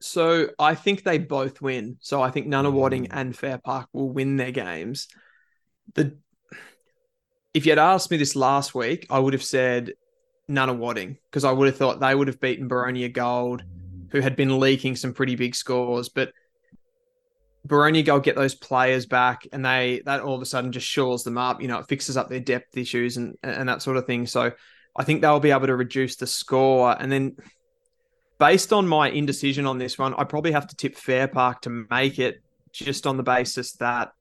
So 0.00 0.50
I 0.58 0.74
think 0.74 1.02
they 1.02 1.18
both 1.18 1.60
win. 1.60 1.96
So 2.00 2.22
I 2.22 2.30
think 2.30 2.46
Nunawading 2.46 3.08
and 3.10 3.36
Fair 3.36 3.58
Park 3.58 3.88
will 3.92 4.10
win 4.10 4.36
their 4.36 4.50
games. 4.50 5.08
The 5.94 6.16
if 7.52 7.66
you 7.66 7.72
had 7.72 7.78
asked 7.78 8.10
me 8.10 8.16
this 8.16 8.34
last 8.34 8.74
week, 8.74 9.06
I 9.10 9.18
would 9.18 9.32
have 9.32 9.44
said 9.44 9.92
Nunawading 10.50 11.18
because 11.30 11.44
I 11.44 11.52
would 11.52 11.68
have 11.68 11.76
thought 11.76 12.00
they 12.00 12.14
would 12.14 12.28
have 12.28 12.40
beaten 12.40 12.68
Boronia 12.68 13.12
Gold, 13.12 13.62
who 14.10 14.20
had 14.20 14.36
been 14.36 14.58
leaking 14.60 14.96
some 14.96 15.14
pretty 15.14 15.36
big 15.36 15.54
scores. 15.54 16.08
But 16.08 16.32
Boronia 17.66 18.04
Gold 18.04 18.24
get 18.24 18.36
those 18.36 18.54
players 18.54 19.06
back, 19.06 19.46
and 19.52 19.64
they 19.64 20.02
that 20.04 20.20
all 20.20 20.34
of 20.34 20.42
a 20.42 20.46
sudden 20.46 20.72
just 20.72 20.86
shores 20.86 21.22
them 21.22 21.38
up. 21.38 21.62
You 21.62 21.68
know, 21.68 21.78
it 21.78 21.88
fixes 21.88 22.16
up 22.16 22.28
their 22.28 22.40
depth 22.40 22.76
issues 22.76 23.16
and 23.16 23.36
and 23.42 23.68
that 23.68 23.82
sort 23.82 23.96
of 23.96 24.06
thing. 24.06 24.26
So 24.26 24.52
I 24.96 25.04
think 25.04 25.22
they'll 25.22 25.40
be 25.40 25.50
able 25.50 25.66
to 25.66 25.76
reduce 25.76 26.16
the 26.16 26.26
score, 26.26 26.94
and 27.00 27.10
then 27.10 27.36
based 28.38 28.72
on 28.72 28.86
my 28.86 29.08
indecision 29.08 29.66
on 29.66 29.78
this 29.78 29.98
one, 29.98 30.14
I 30.14 30.24
probably 30.24 30.52
have 30.52 30.66
to 30.68 30.76
tip 30.76 30.96
Fair 30.96 31.26
Park 31.26 31.62
to 31.62 31.86
make 31.90 32.18
it 32.18 32.42
just 32.72 33.06
on 33.06 33.16
the 33.16 33.22
basis 33.22 33.72
that 33.74 34.12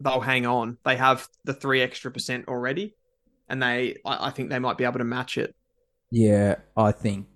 they'll 0.00 0.20
hang 0.20 0.44
on. 0.44 0.76
They 0.84 0.96
have 0.96 1.26
the 1.44 1.54
three 1.54 1.80
extra 1.80 2.10
percent 2.10 2.48
already, 2.48 2.94
and 3.48 3.62
they 3.62 3.96
I, 4.04 4.28
I 4.28 4.30
think 4.30 4.50
they 4.50 4.58
might 4.58 4.76
be 4.76 4.84
able 4.84 4.98
to 4.98 5.04
match 5.04 5.38
it. 5.38 5.54
Yeah, 6.10 6.56
I 6.76 6.92
think 6.92 7.26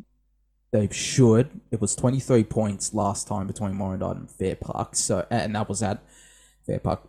they 0.73 0.89
should. 0.91 1.61
It 1.71 1.81
was 1.81 1.97
23 1.97 2.45
points 2.45 2.95
last 2.95 3.27
time 3.27 3.47
between 3.47 3.75
Warrandyte 3.75 4.17
and 4.17 4.31
Fair 4.31 4.57
Park, 4.57 4.95
so 4.97 5.27
and 5.31 5.55
that 5.55 5.69
was 5.69 5.83
at 5.83 6.03
Fair 6.67 6.79
Park. 6.79 7.09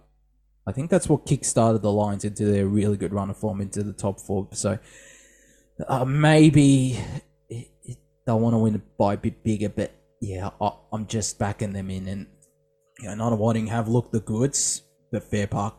I 0.68 0.72
think 0.72 0.89
that's 0.89 1.09
what 1.09 1.26
kickstarted 1.26 1.82
the 1.82 1.91
Lions 1.91 2.24
into 2.24 2.45
their 2.45 2.68
really 2.68 2.97
good 2.97 3.14
run 3.14 3.30
of 3.30 3.38
form 3.38 3.62
into 3.62 3.84
the 3.84 3.93
top 3.93 4.20
four. 4.20 4.47
So 4.51 4.78
uh, 5.88 6.05
maybe 6.05 6.99
they'll 8.26 8.39
want 8.39 8.53
to 8.53 8.59
win 8.59 8.82
by 8.97 9.16
a 9.16 9.18
bit 9.18 9.43
bigger, 9.43 9.70
but 9.70 9.91
yeah, 10.22 10.49
I, 10.59 10.72
I'm 10.93 11.07
just 11.07 11.39
backing 11.39 11.74
them 11.74 11.89
in. 11.89 12.07
And 12.07 12.28
you 12.99 13.16
know, 13.16 13.30
Nunawading 13.30 13.68
have 13.70 13.88
looked 13.88 14.12
the 14.12 14.20
goods, 14.20 14.84
but 15.12 15.24
Fair 15.24 15.47
Park 15.47 15.76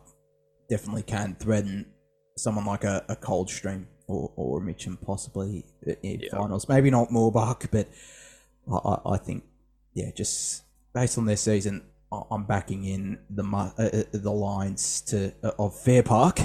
definitely 0.68 1.03
can 1.03 1.37
threaten 1.39 1.87
someone 2.37 2.64
like 2.64 2.85
a, 2.85 3.05
a 3.09 3.16
Coldstream 3.16 3.87
or, 4.07 4.32
or 4.36 4.59
a 4.59 4.61
Mitcham 4.61 4.96
possibly 4.96 5.64
in 6.03 6.20
Yeah. 6.20 6.30
finals. 6.38 6.68
Maybe 6.68 6.90
not 6.90 7.09
Mooroolbark, 7.09 7.70
but 7.70 7.88
I, 8.70 8.76
I, 8.76 9.14
I 9.14 9.16
think, 9.18 9.44
yeah, 9.94 10.11
just 10.14 10.64
based 10.94 11.18
on 11.18 11.26
their 11.26 11.36
season, 11.36 11.82
I'm 12.30 12.44
backing 12.44 12.84
in 12.84 13.18
the 13.30 13.42
uh, 13.42 13.70
uh, 13.78 14.03
the 14.12 14.30
lines 14.32 15.00
to 15.03 15.32
uh, 15.42 15.53
of 15.59 15.78
Fair 15.78 16.03
Park. 16.03 16.40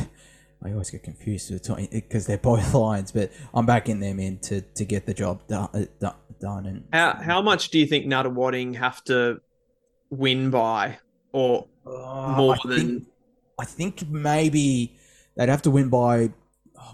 I 0.64 0.72
always 0.72 0.90
get 0.90 1.04
confused 1.04 1.52
because 1.92 2.26
they're 2.26 2.38
both 2.52 2.74
lines, 2.74 3.12
but 3.12 3.32
I'm 3.54 3.66
backing 3.66 4.00
them 4.00 4.20
in 4.20 4.40
to, 4.40 4.62
to 4.62 4.86
get 4.86 5.06
the 5.06 5.14
job 5.14 5.46
done. 5.48 5.70
Uh, 5.74 6.12
done 6.40 6.66
and 6.68 6.84
How 6.94 7.14
how 7.22 7.42
much 7.42 7.70
do 7.70 7.80
you 7.80 7.86
think 7.88 8.06
Nunawading 8.06 8.76
have 8.76 9.04
to 9.06 9.42
win 10.10 10.50
by, 10.50 11.00
or 11.34 11.68
Uh, 11.86 12.36
more 12.38 12.56
I 12.56 12.68
than 12.68 12.78
think, 13.00 13.08
I 13.60 13.66
think 13.66 14.10
maybe 14.10 14.98
they'd 15.36 15.50
have 15.50 15.64
to 15.64 15.72
win 15.72 15.90
by 15.90 16.32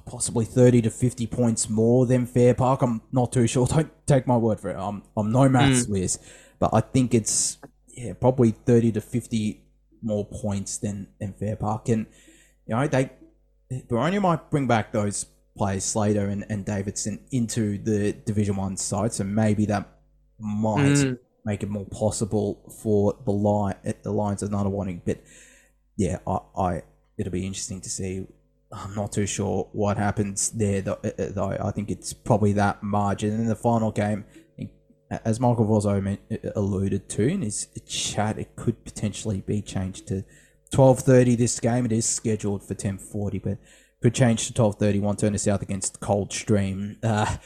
possibly 0.06 0.46
30 0.46 0.82
to 0.84 0.90
50 0.90 1.28
points 1.28 1.70
more 1.70 2.06
than 2.06 2.26
Fair 2.26 2.54
Park. 2.54 2.82
I'm 2.82 3.02
not 3.12 3.32
too 3.32 3.48
sure. 3.48 3.68
Don't 3.76 3.92
take 4.06 4.28
my 4.28 4.38
word 4.38 4.60
for 4.60 4.70
it. 4.70 4.78
I'm, 4.78 5.04
I'm 5.16 5.32
no 5.32 5.48
maths 5.50 5.88
whiz, 5.88 6.20
but 6.60 6.72
I 6.74 6.82
think 6.82 7.14
it's 7.14 7.58
yeah 7.88 8.14
probably 8.14 8.52
30 8.52 8.92
to 8.94 9.02
50 9.02 9.62
more 10.02 10.26
points 10.26 10.78
than, 10.78 11.08
than 11.20 11.34
Fair 11.34 11.56
Park. 11.56 11.90
And, 11.90 12.06
you 12.68 12.76
know, 12.76 12.88
they 12.88 13.10
Boronia 13.88 14.22
might 14.22 14.50
bring 14.50 14.68
back 14.68 14.92
those 14.92 15.26
players 15.58 15.84
Slater 15.84 16.28
and, 16.28 16.46
and 16.50 16.66
Davidson 16.66 17.20
into 17.32 17.78
the 17.78 18.14
Division 18.14 18.56
One 18.56 18.78
side, 18.78 19.14
so 19.14 19.24
maybe 19.24 19.66
that 19.68 19.90
might 20.40 20.80
Mm. 20.98 21.20
make 21.46 21.64
it 21.64 21.70
more 21.70 21.86
possible 21.86 22.74
for 22.82 23.16
the 23.26 23.32
line 23.32 23.76
the 24.04 24.12
Lions 24.12 24.44
of 24.44 24.50
Nunawading. 24.50 25.02
But 25.06 25.22
yeah, 25.98 26.20
I, 26.28 26.40
I 26.58 26.82
it'll 27.18 27.32
be 27.32 27.46
interesting 27.46 27.82
to 27.82 27.90
see. 27.90 28.26
I'm 28.74 28.96
not 28.96 29.12
too 29.12 29.26
sure 29.26 29.70
what 29.72 29.98
happens 29.98 30.50
there, 30.52 30.82
though. 30.82 31.00
uh. 31.04 31.58
I 31.62 31.72
think 31.72 31.92
it's 31.92 32.14
probably 32.14 32.54
that 32.54 32.84
margin 32.84 33.34
in 33.34 33.48
the 33.48 33.56
final 33.56 33.92
game. 33.92 34.26
As 35.26 35.40
Michael 35.40 35.66
uh, 36.32 36.38
alluded 36.56 37.08
to 37.10 37.28
in 37.28 37.44
his 37.44 37.68
chat, 37.86 38.40
it 38.40 38.56
could 38.56 38.84
potentially 38.84 39.42
be 39.42 39.62
changed 39.62 40.08
to 40.08 40.24
12:30 40.74 41.38
this 41.38 41.60
game. 41.60 41.86
It 41.86 41.92
is 41.92 42.06
scheduled 42.06 42.64
for 42.64 42.74
10:40, 42.74 43.44
but 43.44 43.58
could 44.02 44.16
change 44.16 44.48
to 44.48 44.54
12:30. 44.54 45.02
Wantirna 45.02 45.40
South 45.40 45.62
against 45.62 46.00
Coldstream. 46.00 46.98
Uh, 47.04 47.38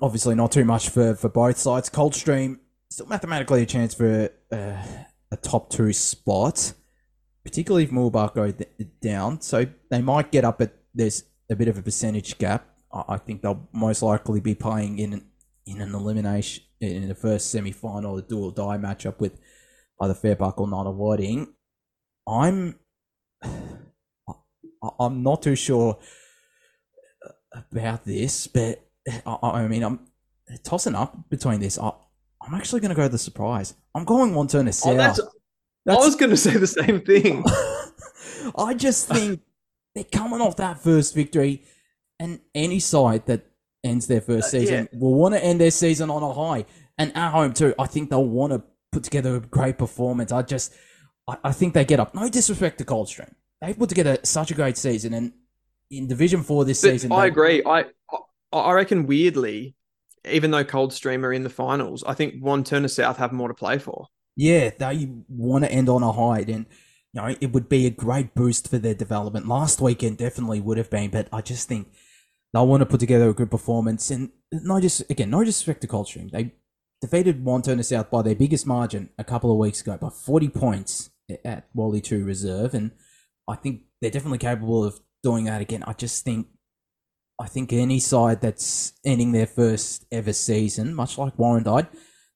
obviously, 0.00 0.36
not 0.36 0.52
too 0.52 0.64
much 0.64 0.88
for 0.88 1.16
for 1.16 1.28
both 1.28 1.58
sides. 1.58 1.88
Coldstream 1.88 2.60
still 2.90 3.06
mathematically 3.06 3.62
a 3.62 3.66
chance 3.66 3.94
for 3.94 4.30
uh, 4.52 4.82
a 5.32 5.36
top 5.36 5.70
two 5.70 5.92
spot, 5.92 6.72
particularly 7.46 7.84
if 7.84 7.90
Mooroolbark 7.90 8.34
go 8.34 8.50
th- 8.50 8.68
down. 9.00 9.40
So 9.40 9.66
they 9.88 10.02
might 10.02 10.32
get 10.32 10.44
up 10.44 10.60
at 10.60 10.74
there's 10.92 11.22
a 11.48 11.54
bit 11.54 11.68
of 11.68 11.78
a 11.78 11.82
percentage 11.82 12.38
gap. 12.38 12.66
I, 12.92 13.04
I 13.10 13.16
think 13.18 13.42
they'll 13.42 13.68
most 13.72 14.02
likely 14.02 14.40
be 14.40 14.56
playing 14.56 14.98
in 14.98 15.12
an, 15.12 15.26
in 15.64 15.80
an 15.80 15.94
elimination 15.94 16.64
in 16.80 17.06
the 17.08 17.14
first 17.14 17.50
semi 17.52 17.70
final, 17.70 18.18
a 18.18 18.22
do 18.22 18.38
or 18.44 18.52
die 18.52 18.78
matchup 18.78 19.20
with 19.20 19.38
either 20.00 20.12
Fair 20.14 20.34
Park 20.34 20.60
or 20.60 20.66
Nunawading. 20.66 21.46
I'm 22.28 22.74
I'm 25.00 25.22
not 25.22 25.42
too 25.42 25.54
sure 25.54 25.98
about 27.52 28.04
this, 28.04 28.48
but 28.48 28.84
I, 29.24 29.38
I 29.42 29.68
mean 29.68 29.84
I'm 29.84 30.00
tossing 30.64 30.96
up 30.96 31.30
between 31.30 31.60
this. 31.60 31.78
I, 31.78 31.92
I'm 32.42 32.54
actually 32.54 32.80
going 32.80 32.90
to 32.90 32.96
go 32.96 33.08
the 33.08 33.18
surprise. 33.18 33.74
I'm 33.94 34.04
going 34.04 34.34
one 34.34 34.48
turn 34.48 34.66
to 34.66 34.70
Oh, 34.70 34.72
south. 34.72 35.20
That's, 35.86 36.02
I 36.02 36.04
was 36.04 36.16
going 36.16 36.30
to 36.30 36.36
say 36.36 36.56
the 36.58 36.66
same 36.66 37.00
thing. 37.00 37.42
I 38.58 38.74
just 38.74 39.08
think 39.08 39.40
they're 39.94 40.04
coming 40.04 40.40
off 40.40 40.56
that 40.56 40.82
first 40.82 41.14
victory, 41.14 41.62
and 42.18 42.40
any 42.54 42.80
side 42.80 43.26
that 43.26 43.46
ends 43.84 44.06
their 44.06 44.20
first 44.20 44.48
Uh, 44.48 44.50
season 44.58 44.88
will 44.92 45.14
want 45.14 45.34
to 45.34 45.42
end 45.44 45.60
their 45.60 45.70
season 45.70 46.10
on 46.10 46.22
a 46.22 46.32
high. 46.32 46.66
And 46.98 47.16
at 47.16 47.30
home 47.30 47.52
too, 47.52 47.74
I 47.78 47.86
think 47.86 48.10
they'll 48.10 48.24
want 48.24 48.52
to 48.52 48.62
put 48.90 49.04
together 49.04 49.36
a 49.36 49.40
great 49.40 49.78
performance. 49.78 50.32
I 50.32 50.42
just, 50.42 50.74
I, 51.28 51.36
I 51.44 51.52
think 51.52 51.72
they 51.74 51.84
get 51.84 52.00
up. 52.00 52.14
No 52.14 52.28
disrespect 52.28 52.78
to 52.78 52.84
Coldstream, 52.84 53.34
they 53.60 53.72
put 53.74 53.88
together 53.88 54.18
such 54.22 54.50
a 54.50 54.54
great 54.54 54.76
season, 54.76 55.14
and 55.14 55.32
in 55.90 56.08
Division 56.08 56.42
Four 56.42 56.64
this 56.64 56.82
But 56.82 56.90
season, 56.90 57.12
I 57.12 57.22
they- 57.22 57.28
agree. 57.28 57.62
I 57.64 57.84
I 58.52 58.58
I 58.58 58.72
reckon 58.72 59.06
weirdly, 59.06 59.76
even 60.24 60.50
though 60.50 60.64
Coldstream 60.64 61.24
are 61.24 61.32
in 61.32 61.42
the 61.44 61.50
finals, 61.50 62.02
I 62.06 62.14
think 62.14 62.42
Wantirna 62.42 62.90
South 62.90 63.18
have 63.18 63.32
more 63.32 63.48
to 63.48 63.54
play 63.54 63.78
for. 63.78 64.06
Yeah, 64.36 64.70
they 64.76 65.08
want 65.28 65.64
to 65.64 65.72
end 65.72 65.88
on 65.88 66.02
a 66.02 66.12
high, 66.12 66.40
and 66.40 66.66
you 67.12 67.20
know 67.20 67.34
it 67.40 67.52
would 67.52 67.68
be 67.68 67.86
a 67.86 67.90
great 67.90 68.34
boost 68.34 68.68
for 68.68 68.78
their 68.78 68.94
development. 68.94 69.48
Last 69.48 69.80
weekend 69.80 70.18
definitely 70.18 70.60
would 70.60 70.78
have 70.78 70.90
been, 70.90 71.10
but 71.10 71.28
I 71.32 71.40
just 71.40 71.68
think 71.68 71.88
they 72.52 72.60
want 72.60 72.82
to 72.82 72.86
put 72.86 73.00
together 73.00 73.28
a 73.30 73.34
good 73.34 73.50
performance. 73.50 74.10
And 74.10 74.30
no, 74.52 74.80
just 74.80 75.08
again, 75.10 75.30
no 75.30 75.42
disrespect 75.42 75.80
to 75.82 75.86
Coldstream, 75.86 76.30
they 76.30 76.52
defeated 77.00 77.44
Wantirna 77.44 77.84
South 77.84 78.10
by 78.10 78.22
their 78.22 78.34
biggest 78.34 78.66
margin 78.66 79.10
a 79.18 79.24
couple 79.24 79.50
of 79.50 79.58
weeks 79.58 79.80
ago 79.80 79.96
by 79.96 80.10
forty 80.10 80.48
points 80.48 81.10
at 81.44 81.68
Wally 81.74 82.00
Tew 82.00 82.24
Reserve, 82.24 82.74
and 82.74 82.90
I 83.48 83.56
think 83.56 83.82
they're 84.00 84.10
definitely 84.10 84.38
capable 84.38 84.84
of 84.84 85.00
doing 85.22 85.44
that 85.44 85.62
again. 85.62 85.82
I 85.86 85.94
just 85.94 86.24
think. 86.24 86.48
I 87.38 87.48
think 87.48 87.70
any 87.70 88.00
side 88.00 88.40
that's 88.40 88.94
ending 89.04 89.32
their 89.32 89.46
first 89.46 90.06
ever 90.10 90.32
season, 90.32 90.94
much 90.94 91.18
like 91.18 91.36
Warrandyte, 91.36 91.88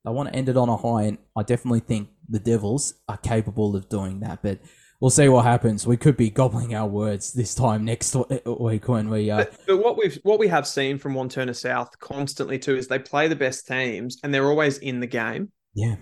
they 0.05 0.11
want 0.11 0.29
to 0.31 0.35
end 0.35 0.49
it 0.49 0.57
on 0.57 0.69
a 0.69 0.77
high, 0.77 1.03
and 1.05 1.19
I 1.37 1.43
definitely 1.43 1.81
think 1.81 2.09
the 2.29 2.39
Devils 2.39 2.95
are 3.09 3.19
capable 3.19 3.77
of 3.77 3.89
doing 3.89 4.21
that. 4.21 4.43
But 4.43 4.61
we'll 5.01 5.11
see 5.11 5.29
what 5.29 5.45
happens. 5.45 5.87
We 5.87 5.97
could 5.97 6.17
be 6.17 6.31
gobbling 6.31 6.75
our 6.75 6.87
words 6.87 7.33
this 7.33 7.55
time 7.55 7.85
next 7.85 8.17
week 8.47 8.89
when 8.89 9.11
we. 9.11 9.31
Uh, 9.31 9.39
But, 9.39 9.61
but 9.67 9.77
what 9.79 9.99
we've 9.99 10.19
what 10.23 10.39
we 10.39 10.49
have 10.49 10.67
seen 10.67 10.99
from 10.99 11.15
Wantirna 11.15 11.55
South 11.57 11.99
constantly 11.99 12.59
too 12.59 12.77
is 12.77 12.89
they 12.89 12.99
play 12.99 13.29
the 13.29 13.37
best 13.37 13.67
teams 13.67 14.19
and 14.23 14.33
they're 14.33 14.47
always 14.49 14.79
in 14.79 15.01
the 15.01 15.07
game. 15.07 15.51
yeah, 15.75 15.97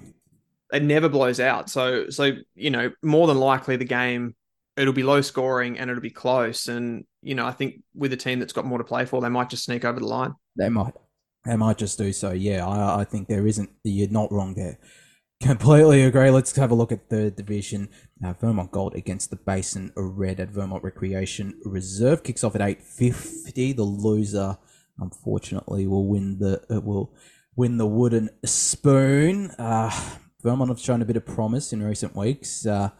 It 0.72 0.82
never 0.82 1.08
blows 1.08 1.40
out. 1.40 1.70
So 1.70 2.08
so 2.10 2.32
you 2.54 2.70
know 2.70 2.90
more 3.02 3.26
than 3.26 3.38
likely 3.38 3.76
the 3.76 3.84
game 3.84 4.34
it'll 4.76 4.92
be 4.92 5.02
low 5.02 5.20
scoring 5.20 5.76
and 5.78 5.90
it'll 5.90 6.00
be 6.02 6.10
close. 6.10 6.68
And 6.68 7.04
you 7.22 7.34
know 7.34 7.46
I 7.46 7.52
think 7.52 7.82
with 7.94 8.12
a 8.12 8.16
team 8.16 8.38
that's 8.38 8.52
got 8.52 8.64
more 8.64 8.78
to 8.78 8.84
play 8.84 9.06
for, 9.06 9.20
they 9.20 9.28
might 9.28 9.50
just 9.50 9.64
sneak 9.64 9.84
over 9.84 9.98
the 9.98 10.06
line. 10.06 10.34
they 10.56 10.68
might. 10.68 10.94
They 11.44 11.56
might 11.56 11.78
just 11.78 11.98
do 11.98 12.12
so. 12.12 12.32
Yeah, 12.32 12.66
I, 12.66 13.00
I 13.00 13.04
think 13.04 13.28
there 13.28 13.46
isn't. 13.46 13.70
You're 13.84 14.10
not 14.10 14.32
wrong 14.32 14.54
there. 14.54 14.78
Completely 15.40 16.02
agree. 16.02 16.30
Let's 16.30 16.54
have 16.56 16.72
a 16.72 16.74
look 16.74 16.90
at 16.90 17.10
the 17.10 17.30
division. 17.30 17.88
Uh, 18.24 18.32
Vermont 18.32 18.72
Gold 18.72 18.96
against 18.96 19.30
the 19.30 19.36
Basin 19.36 19.92
Red 19.96 20.40
at 20.40 20.50
Vermont 20.50 20.82
Recreation 20.82 21.60
Reserve 21.64 22.24
kicks 22.24 22.42
off 22.42 22.56
at 22.56 22.60
eight 22.60 22.82
fifty. 22.82 23.72
The 23.72 23.84
loser, 23.84 24.58
unfortunately, 24.98 25.86
will 25.86 26.08
win 26.08 26.38
the 26.40 26.60
uh, 26.68 26.80
will 26.80 27.14
win 27.54 27.78
the 27.78 27.86
wooden 27.86 28.30
spoon. 28.44 29.52
Uh, 29.52 29.90
Vermont 30.42 30.70
have 30.70 30.80
shown 30.80 31.02
a 31.02 31.04
bit 31.04 31.16
of 31.16 31.24
promise 31.24 31.72
in 31.72 31.84
recent 31.84 32.16
weeks. 32.16 32.66
Uh, 32.66 32.90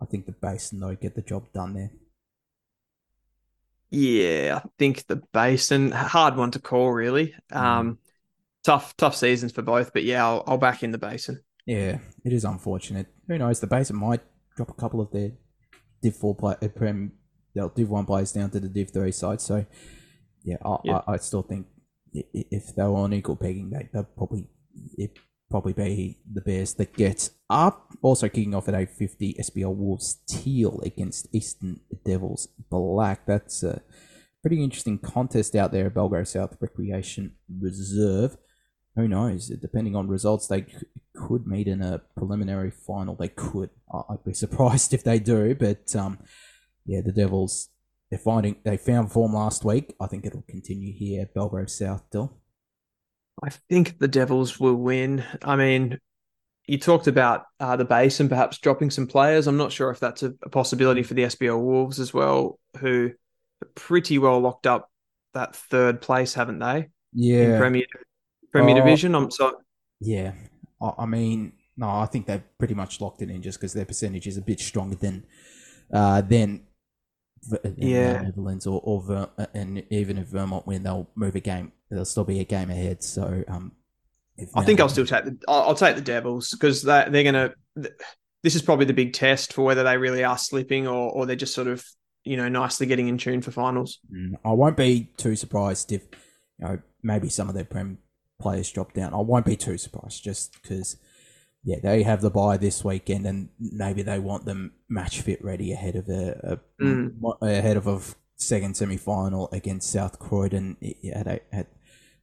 I 0.00 0.04
think 0.04 0.26
the 0.26 0.32
Basin 0.32 0.80
though 0.80 0.94
get 0.94 1.14
the 1.14 1.22
job 1.22 1.50
done 1.54 1.72
there. 1.74 1.90
Yeah, 3.90 4.60
I 4.62 4.68
think 4.78 5.06
the 5.06 5.22
Basin 5.32 5.92
hard 5.92 6.36
one 6.36 6.50
to 6.52 6.58
call 6.58 6.90
really. 6.90 7.34
Um, 7.52 7.98
tough 8.64 8.96
tough 8.96 9.16
seasons 9.16 9.52
for 9.52 9.62
both, 9.62 9.92
but 9.92 10.04
yeah, 10.04 10.24
I'll, 10.26 10.42
I'll 10.46 10.58
back 10.58 10.82
in 10.82 10.90
the 10.90 10.98
Basin. 10.98 11.40
Yeah, 11.66 11.98
it 12.24 12.32
is 12.32 12.44
unfortunate. 12.44 13.06
Who 13.28 13.38
knows? 13.38 13.60
The 13.60 13.66
Basin 13.66 13.96
might 13.96 14.22
drop 14.56 14.70
a 14.70 14.74
couple 14.74 15.00
of 15.00 15.10
their 15.10 15.32
Div 16.02 16.14
Four 16.14 16.34
play, 16.34 16.56
uh, 16.62 16.68
Prem, 16.68 17.12
they'll 17.54 17.68
Div 17.68 17.88
One 17.88 18.06
players 18.06 18.32
down 18.32 18.50
to 18.50 18.60
the 18.60 18.68
Div 18.68 18.90
Three 18.90 19.12
side. 19.12 19.40
So, 19.40 19.64
yeah, 20.44 20.56
I, 20.64 20.76
Yeah. 20.84 21.00
I, 21.06 21.12
I 21.14 21.16
still 21.18 21.42
think 21.42 21.66
if 22.12 22.74
they 22.74 22.82
were 22.82 22.96
on 22.96 23.12
equal 23.12 23.36
pegging, 23.36 23.70
they 23.70 23.88
they'd 23.92 24.16
probably 24.16 24.48
it 24.96 25.18
probably 25.50 25.72
be 25.72 26.18
the 26.32 26.40
Bears 26.40 26.74
that 26.74 26.94
get 26.94 27.30
up. 27.48 27.92
Also 28.02 28.28
kicking 28.28 28.54
off 28.54 28.68
at 28.68 28.74
eight 28.74 28.90
fifty, 28.90 29.34
SBL 29.34 29.74
Wolves 29.74 30.18
Teal 30.28 30.80
against 30.84 31.28
Eastern 31.34 31.80
Devils 32.04 32.48
Black. 32.70 33.26
That's 33.26 33.62
a 33.62 33.82
pretty 34.42 34.62
interesting 34.62 34.98
contest 34.98 35.54
out 35.56 35.72
there 35.72 35.86
at 35.86 35.94
Belgrave 35.94 36.28
South 36.28 36.56
Recreation 36.60 37.34
Reserve. 37.60 38.36
who 38.94 39.08
knows? 39.08 39.48
Depending 39.48 39.94
on 39.96 40.08
results, 40.08 40.46
they 40.46 40.66
could 41.14 41.46
meet 41.46 41.66
in 41.68 41.82
a 41.82 42.00
preliminary 42.16 42.70
final. 42.70 43.14
They 43.14 43.28
could. 43.28 43.70
I'd 43.92 44.24
be 44.24 44.32
surprised 44.44 44.94
if 44.94 45.04
they 45.04 45.18
do, 45.18 45.54
but 45.54 45.94
um, 45.96 46.18
yeah, 46.84 47.00
the 47.04 47.12
Devils. 47.12 47.70
They're 48.08 48.20
finding 48.20 48.54
they 48.64 48.76
found 48.76 49.10
form 49.10 49.34
last 49.34 49.64
week. 49.64 49.96
I 50.00 50.06
think 50.06 50.24
it'll 50.24 50.44
continue 50.48 50.92
here 50.92 51.22
at 51.22 51.34
Belgrave 51.34 51.68
South. 51.68 52.04
Dill. 52.12 52.40
I 53.42 53.50
think 53.68 53.98
the 53.98 54.08
Devils 54.08 54.58
will 54.58 54.74
win. 54.76 55.24
I 55.42 55.56
mean, 55.56 55.98
you 56.66 56.78
talked 56.78 57.06
about 57.06 57.44
uh, 57.60 57.76
the 57.76 57.84
Basin 57.84 58.28
perhaps 58.28 58.58
dropping 58.58 58.90
some 58.90 59.06
players. 59.06 59.46
I'm 59.46 59.56
not 59.58 59.72
sure 59.72 59.90
if 59.90 60.00
that's 60.00 60.22
a, 60.22 60.32
a 60.42 60.48
possibility 60.48 61.02
for 61.02 61.14
the 61.14 61.24
SBL 61.24 61.60
Wolves 61.60 62.00
as 62.00 62.12
well, 62.14 62.58
who 62.78 63.12
are 63.62 63.68
pretty 63.74 64.18
well 64.18 64.40
locked 64.40 64.66
up 64.66 64.90
that 65.34 65.54
third 65.54 66.00
place, 66.00 66.34
haven't 66.34 66.58
they? 66.58 66.76
In 66.78 66.88
Yeah, 67.12 67.58
Premier 67.58 67.84
Premier 68.52 68.74
Oh. 68.74 68.78
Division. 68.78 69.14
I'm 69.14 69.30
so 69.30 69.58
yeah. 70.00 70.32
I, 70.80 70.92
I 70.98 71.06
mean, 71.06 71.52
no, 71.76 71.88
I 71.88 72.06
think 72.06 72.26
they've 72.26 72.42
pretty 72.58 72.74
much 72.74 73.00
locked 73.00 73.22
it 73.22 73.30
in 73.30 73.42
just 73.42 73.58
because 73.60 73.74
their 73.74 73.84
percentage 73.84 74.26
is 74.26 74.38
a 74.38 74.42
bit 74.42 74.60
stronger 74.60 74.96
than 74.96 75.24
uh, 75.92 76.22
than 76.22 76.62
uh, 76.62 76.75
Yeah. 77.76 78.22
Netherlands 78.22 78.66
or, 78.66 78.80
or 78.84 79.02
Ver- 79.02 79.30
uh, 79.38 79.46
and 79.54 79.84
even 79.90 80.18
if 80.18 80.28
Vermont 80.28 80.66
win, 80.66 80.82
they'll 80.82 81.08
move 81.14 81.36
a 81.36 81.40
game. 81.40 81.72
They'll 81.90 82.04
still 82.04 82.24
be 82.24 82.40
a 82.40 82.44
game 82.44 82.70
ahead. 82.70 83.02
So 83.02 83.44
um, 83.48 83.72
if 84.36 84.50
I 84.54 84.64
think 84.64 84.80
I'll 84.80 84.88
still 84.88 85.06
take 85.06 85.24
the 85.24 85.38
I'll, 85.48 85.68
I'll 85.68 85.74
take 85.74 85.96
the 85.96 86.02
Devils 86.02 86.50
because 86.50 86.82
they 86.82 87.06
they're 87.08 87.24
gonna. 87.24 87.54
This 88.42 88.54
is 88.54 88.62
probably 88.62 88.84
the 88.84 88.92
big 88.92 89.12
test 89.12 89.52
for 89.52 89.64
whether 89.64 89.82
they 89.82 89.96
really 89.96 90.24
are 90.24 90.38
slipping 90.38 90.86
or 90.86 91.10
or 91.10 91.26
they're 91.26 91.36
just 91.36 91.54
sort 91.54 91.68
of 91.68 91.84
you 92.24 92.36
know 92.36 92.48
nicely 92.48 92.86
getting 92.86 93.08
in 93.08 93.18
tune 93.18 93.42
for 93.42 93.50
finals. 93.50 93.98
Mm, 94.12 94.34
I 94.44 94.52
won't 94.52 94.76
be 94.76 95.10
too 95.16 95.36
surprised 95.36 95.92
if 95.92 96.02
you 96.58 96.66
know 96.66 96.78
maybe 97.02 97.28
some 97.28 97.48
of 97.48 97.54
their 97.54 97.64
prem 97.64 97.98
players 98.40 98.70
drop 98.70 98.92
down. 98.92 99.14
I 99.14 99.18
won't 99.18 99.46
be 99.46 99.56
too 99.56 99.78
surprised 99.78 100.22
just 100.22 100.60
because 100.60 100.96
yeah 101.66 101.76
they 101.82 102.02
have 102.02 102.20
the 102.22 102.30
bye 102.30 102.56
this 102.56 102.82
weekend 102.84 103.26
and 103.26 103.48
maybe 103.58 104.02
they 104.02 104.18
want 104.18 104.44
them 104.46 104.72
match 104.88 105.20
fit 105.20 105.44
ready 105.44 105.72
ahead 105.72 105.96
of 105.96 106.08
a, 106.08 106.24
a 106.80 106.82
Mm. 106.84 107.12
ahead 107.42 107.76
of 107.76 107.86
a 107.86 108.00
second 108.36 108.76
semi 108.76 108.96
final 108.96 109.48
against 109.52 109.90
South 109.90 110.18
Croydon 110.18 110.76
at 111.14 111.26
a, 111.26 111.40
at 111.54 111.66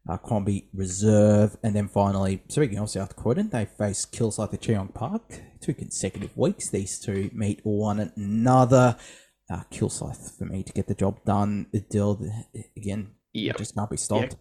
uh, 0.10 0.18
Crombie 0.18 0.68
Reserve, 0.74 1.56
and 1.64 1.74
then 1.76 1.88
finally 1.88 2.44
speaking 2.50 2.78
of 2.78 2.90
South 2.90 3.16
Croydon, 3.16 3.50
they 3.50 3.66
face 3.66 4.06
Kilsyth 4.06 4.54
at 4.54 4.62
Cheong 4.62 4.90
Park 4.94 5.42
two 5.62 5.74
consecutive 5.74 6.36
weeks. 6.38 6.70
These 6.70 7.00
two 7.00 7.30
meet 7.34 7.60
one 7.64 8.12
another. 8.16 8.98
Uh, 9.50 9.64
Kilsyth 9.72 10.38
for 10.38 10.46
me 10.46 10.62
to 10.64 10.74
get 10.74 10.88
the 10.88 10.94
job 10.94 11.24
done. 11.26 11.68
Dill 11.90 12.20
again 12.78 13.12
Yep. 13.34 13.58
just 13.58 13.76
can't 13.76 13.90
be 13.90 13.98
stopped. 13.98 14.36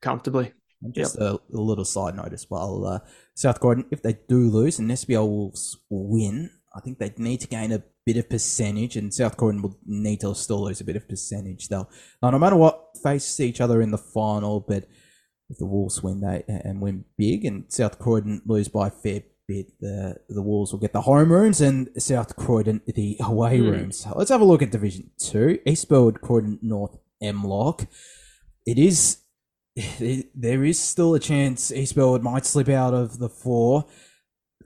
Comfortably. 0.00 0.52
Just 0.90 1.16
a, 1.16 1.34
a 1.34 1.40
little 1.52 1.84
side 1.84 2.16
note 2.16 2.32
as 2.32 2.46
well. 2.50 2.84
Uh, 2.84 2.98
South 3.34 3.60
Croydon, 3.60 3.84
if 3.90 4.02
they 4.02 4.18
do 4.28 4.48
lose 4.50 4.78
and 4.80 4.90
SBL 4.90 5.26
Wolves 5.28 5.76
win, 5.88 6.50
I 6.74 6.80
think 6.80 6.98
they 6.98 7.12
need 7.18 7.40
to 7.42 7.46
gain 7.48 7.70
a 7.70 7.82
bit 8.04 8.16
of 8.16 8.28
percentage, 8.28 8.96
and 8.96 9.14
South 9.14 9.36
Croydon 9.36 9.62
will 9.62 9.78
need 9.86 10.20
to 10.22 10.34
still 10.34 10.64
lose 10.64 10.80
a 10.80 10.84
bit 10.84 10.96
of 10.96 11.08
percentage. 11.08 11.68
They'll, 11.68 11.88
now, 12.20 12.30
no 12.30 12.38
matter 12.38 12.56
what, 12.56 12.96
face 13.02 13.38
each 13.38 13.60
other 13.60 13.80
in 13.80 13.90
the 13.92 13.98
final, 13.98 14.58
but 14.60 14.88
if 15.50 15.58
the 15.58 15.66
Wolves 15.66 16.02
win 16.02 16.20
they 16.20 16.42
and 16.48 16.80
win 16.80 17.04
big, 17.16 17.44
and 17.44 17.64
South 17.72 17.98
Croydon 17.98 18.42
lose 18.46 18.68
by 18.68 18.88
a 18.88 18.90
fair 18.90 19.22
bit, 19.46 19.78
the 19.80 20.16
the 20.28 20.42
Wolves 20.42 20.72
will 20.72 20.80
get 20.80 20.92
the 20.92 21.02
home 21.02 21.30
rooms, 21.30 21.60
and 21.60 21.90
South 21.98 22.34
Croydon 22.36 22.80
the 22.86 23.18
away 23.20 23.58
Hmm. 23.58 23.68
rooms. 23.68 24.04
Let's 24.16 24.30
have 24.30 24.40
a 24.40 24.44
look 24.44 24.62
at 24.62 24.72
Division 24.72 25.10
Two: 25.18 25.58
East 25.66 25.88
Burwood, 25.88 26.20
Croydon, 26.22 26.58
North, 26.62 26.96
MLOC. 27.22 27.86
It 28.66 28.78
is 28.78 29.18
there 30.34 30.64
is 30.64 30.80
still 30.80 31.14
a 31.14 31.20
chance 31.20 31.72
East 31.72 31.94
Burwood 31.94 32.22
might 32.22 32.46
slip 32.46 32.68
out 32.68 32.94
of 32.94 33.18
the 33.18 33.28
four. 33.28 33.86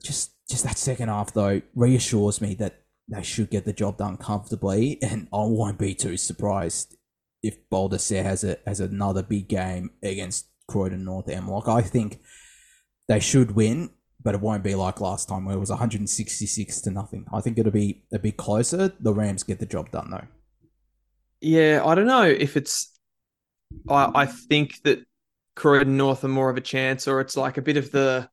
Just 0.02 0.32
just 0.48 0.64
that 0.64 0.78
second 0.78 1.08
half 1.08 1.32
though 1.32 1.62
reassures 1.74 2.40
me 2.40 2.54
that 2.54 2.82
they 3.08 3.22
should 3.22 3.50
get 3.50 3.64
the 3.64 3.72
job 3.72 3.98
done 3.98 4.16
comfortably, 4.16 5.00
and 5.02 5.28
I 5.32 5.44
won't 5.44 5.78
be 5.78 5.94
too 5.94 6.16
surprised 6.16 6.96
if 7.42 7.68
Baldessar 7.70 8.22
has 8.22 8.42
a 8.42 8.58
has 8.66 8.80
another 8.80 9.22
big 9.22 9.48
game 9.48 9.90
against 10.02 10.48
Croydon 10.68 11.04
North 11.04 11.26
MLOC. 11.26 11.68
I 11.68 11.82
think 11.82 12.20
they 13.08 13.20
should 13.20 13.52
win, 13.52 13.90
but 14.22 14.34
it 14.34 14.40
won't 14.40 14.64
be 14.64 14.74
like 14.74 15.00
last 15.00 15.28
time 15.28 15.44
where 15.44 15.56
it 15.56 15.60
was 15.60 15.70
166 15.70 16.80
to 16.80 16.90
nothing. 16.90 17.26
I 17.32 17.40
think 17.40 17.58
it'll 17.58 17.70
be 17.70 18.02
a 18.12 18.18
bit 18.18 18.36
closer. 18.36 18.92
The 18.98 19.14
Rams 19.14 19.44
get 19.44 19.60
the 19.60 19.66
job 19.66 19.92
done 19.92 20.10
though. 20.10 20.26
Yeah, 21.40 21.82
I 21.84 21.94
don't 21.94 22.06
know 22.06 22.24
if 22.24 22.56
it's. 22.56 22.95
I 23.88 24.10
I 24.14 24.26
think 24.26 24.82
that 24.82 25.04
Croydon 25.54 25.96
North 25.96 26.22
are 26.24 26.28
more 26.28 26.50
of 26.50 26.56
a 26.56 26.62
chance, 26.62 27.08
or 27.08 27.20
it's 27.20 27.36
like 27.36 27.56
a 27.56 27.62
bit 27.62 27.76
of 27.76 27.90
the 27.90 28.28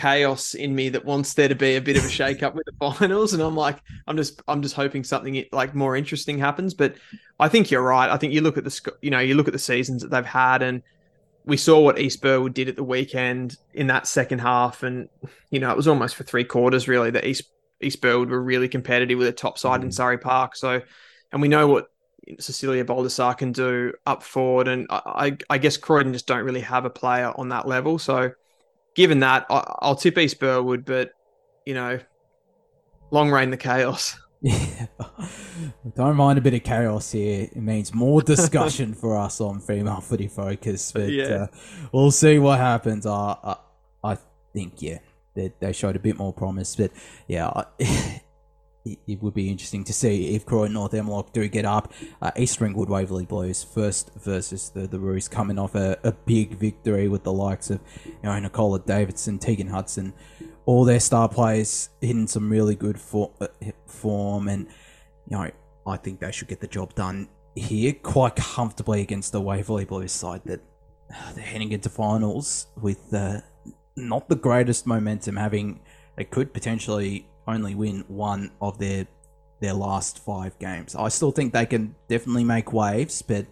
chaos 0.00 0.54
in 0.54 0.74
me 0.74 0.88
that 0.88 1.04
wants 1.04 1.34
there 1.34 1.48
to 1.48 1.54
be 1.54 1.76
a 1.76 1.80
bit 1.80 1.96
of 1.96 2.04
a 2.04 2.08
shake 2.08 2.42
up 2.42 2.54
with 2.54 2.66
the 2.66 2.72
finals, 2.94 3.32
and 3.34 3.42
I'm 3.42 3.56
like, 3.56 3.80
I'm 4.06 4.16
just 4.16 4.40
I'm 4.48 4.62
just 4.62 4.74
hoping 4.74 5.04
something 5.04 5.44
like 5.52 5.74
more 5.74 5.96
interesting 5.96 6.38
happens. 6.38 6.74
But 6.74 6.94
I 7.38 7.48
think 7.48 7.70
you're 7.70 7.82
right. 7.82 8.10
I 8.10 8.16
think 8.16 8.32
you 8.32 8.40
look 8.40 8.56
at 8.56 8.64
the 8.64 8.70
sc- 8.70 8.98
you 9.02 9.10
know 9.10 9.20
you 9.20 9.34
look 9.34 9.48
at 9.48 9.52
the 9.52 9.58
seasons 9.58 10.02
that 10.02 10.10
they've 10.10 10.24
had, 10.24 10.62
and 10.62 10.82
we 11.44 11.56
saw 11.56 11.80
what 11.80 11.98
East 11.98 12.22
Burwood 12.22 12.54
did 12.54 12.68
at 12.68 12.76
the 12.76 12.84
weekend 12.84 13.56
in 13.72 13.88
that 13.88 14.06
second 14.06 14.40
half, 14.40 14.82
and 14.82 15.08
you 15.50 15.60
know 15.60 15.70
it 15.70 15.76
was 15.76 15.88
almost 15.88 16.14
for 16.14 16.24
three 16.24 16.44
quarters 16.44 16.88
really 16.88 17.10
that 17.10 17.26
East 17.26 17.44
East 17.80 18.00
Burwood 18.00 18.30
were 18.30 18.42
really 18.42 18.68
competitive 18.68 19.18
with 19.18 19.28
a 19.28 19.32
top 19.32 19.58
side 19.58 19.82
in 19.82 19.88
mm. 19.88 19.94
Surrey 19.94 20.18
Park. 20.18 20.56
So, 20.56 20.80
and 21.32 21.42
we 21.42 21.48
know 21.48 21.66
what 21.66 21.88
Cecilia 22.38 22.84
Baldessar 22.84 23.36
can 23.36 23.52
do 23.52 23.92
up 24.06 24.22
forward, 24.22 24.68
and 24.68 24.86
I, 24.90 25.00
I, 25.06 25.36
I 25.50 25.58
guess 25.58 25.76
Croydon 25.76 26.12
just 26.12 26.26
don't 26.26 26.44
really 26.44 26.60
have 26.60 26.84
a 26.84 26.90
player 26.90 27.32
on 27.36 27.48
that 27.50 27.66
level. 27.68 27.98
So, 27.98 28.32
given 28.94 29.20
that, 29.20 29.46
I, 29.50 29.74
I'll 29.80 29.96
tip 29.96 30.16
East 30.18 30.40
Burwood, 30.40 30.84
but 30.84 31.10
you 31.66 31.74
know, 31.74 31.98
long 33.10 33.30
reign 33.30 33.50
the 33.50 33.56
chaos. 33.56 34.18
Yeah, 34.46 34.88
don't 35.96 36.16
mind 36.16 36.38
a 36.38 36.42
bit 36.42 36.52
of 36.52 36.62
chaos 36.64 37.10
here. 37.12 37.44
It 37.44 37.56
means 37.56 37.94
more 37.94 38.20
discussion 38.20 38.92
for 38.92 39.16
us 39.16 39.40
on 39.40 39.58
female 39.58 40.02
footy 40.02 40.28
focus, 40.28 40.92
but 40.92 41.08
Yeah. 41.08 41.24
uh, 41.24 41.46
we'll 41.92 42.10
see 42.10 42.38
what 42.38 42.58
happens. 42.58 43.06
I, 43.06 43.36
I, 43.42 43.56
I 44.02 44.18
think 44.52 44.82
yeah, 44.82 44.98
they, 45.34 45.50
they 45.60 45.72
showed 45.72 45.96
a 45.96 45.98
bit 45.98 46.18
more 46.18 46.30
promise, 46.34 46.76
but 46.76 46.90
yeah, 47.26 47.48
I, 47.48 47.64
it, 48.84 49.22
would 49.22 49.34
be 49.34 49.48
interesting 49.48 49.82
to 49.84 49.92
see 49.92 50.34
if 50.34 50.44
Croydon 50.44 50.74
North 50.74 50.92
MLOC 50.92 51.32
do 51.32 51.48
get 51.48 51.64
up. 51.64 51.92
Uh, 52.20 52.30
East 52.36 52.60
Ringwood 52.60 52.88
Waverley 52.88 53.24
Blues 53.24 53.64
first 53.64 54.10
versus 54.16 54.70
the 54.70 54.86
the 54.86 54.98
Roos 54.98 55.28
coming 55.28 55.58
off 55.58 55.74
a, 55.74 55.98
a 56.04 56.12
big 56.12 56.58
victory 56.58 57.08
with 57.08 57.22
the 57.22 57.32
likes 57.32 57.70
of 57.70 57.80
you 58.04 58.14
know 58.22 58.38
Nicola 58.38 58.78
Davidson, 58.80 59.38
Tegan 59.38 59.68
Hudson, 59.68 60.12
all 60.66 60.84
their 60.84 61.00
star 61.00 61.28
players 61.28 61.88
hitting 62.00 62.26
some 62.26 62.50
really 62.50 62.74
good 62.74 63.00
for, 63.00 63.30
uh, 63.40 63.46
form, 63.86 64.48
and 64.48 64.66
you 65.28 65.36
know 65.36 65.50
I 65.86 65.96
think 65.96 66.20
they 66.20 66.32
should 66.32 66.48
get 66.48 66.60
the 66.60 66.68
job 66.68 66.94
done 66.94 67.28
here 67.54 67.94
quite 68.02 68.36
comfortably 68.36 69.00
against 69.00 69.32
the 69.32 69.40
Waverley 69.40 69.84
Blues 69.84 70.12
side 70.12 70.42
that 70.44 70.60
uh, 71.10 71.32
they're 71.34 71.44
heading 71.44 71.72
into 71.72 71.88
finals 71.88 72.66
with 72.80 73.14
uh, 73.14 73.40
not 73.96 74.28
the 74.28 74.36
greatest 74.36 74.86
momentum, 74.86 75.36
having 75.36 75.80
they 76.16 76.24
could 76.24 76.52
potentially 76.52 77.26
only 77.46 77.74
win 77.74 78.04
one 78.08 78.50
of 78.60 78.78
their 78.78 79.06
their 79.60 79.74
last 79.74 80.24
five 80.24 80.58
games. 80.58 80.94
I 80.94 81.08
still 81.08 81.30
think 81.30 81.52
they 81.52 81.66
can 81.66 81.94
definitely 82.08 82.44
make 82.44 82.72
waves, 82.72 83.22
but 83.22 83.46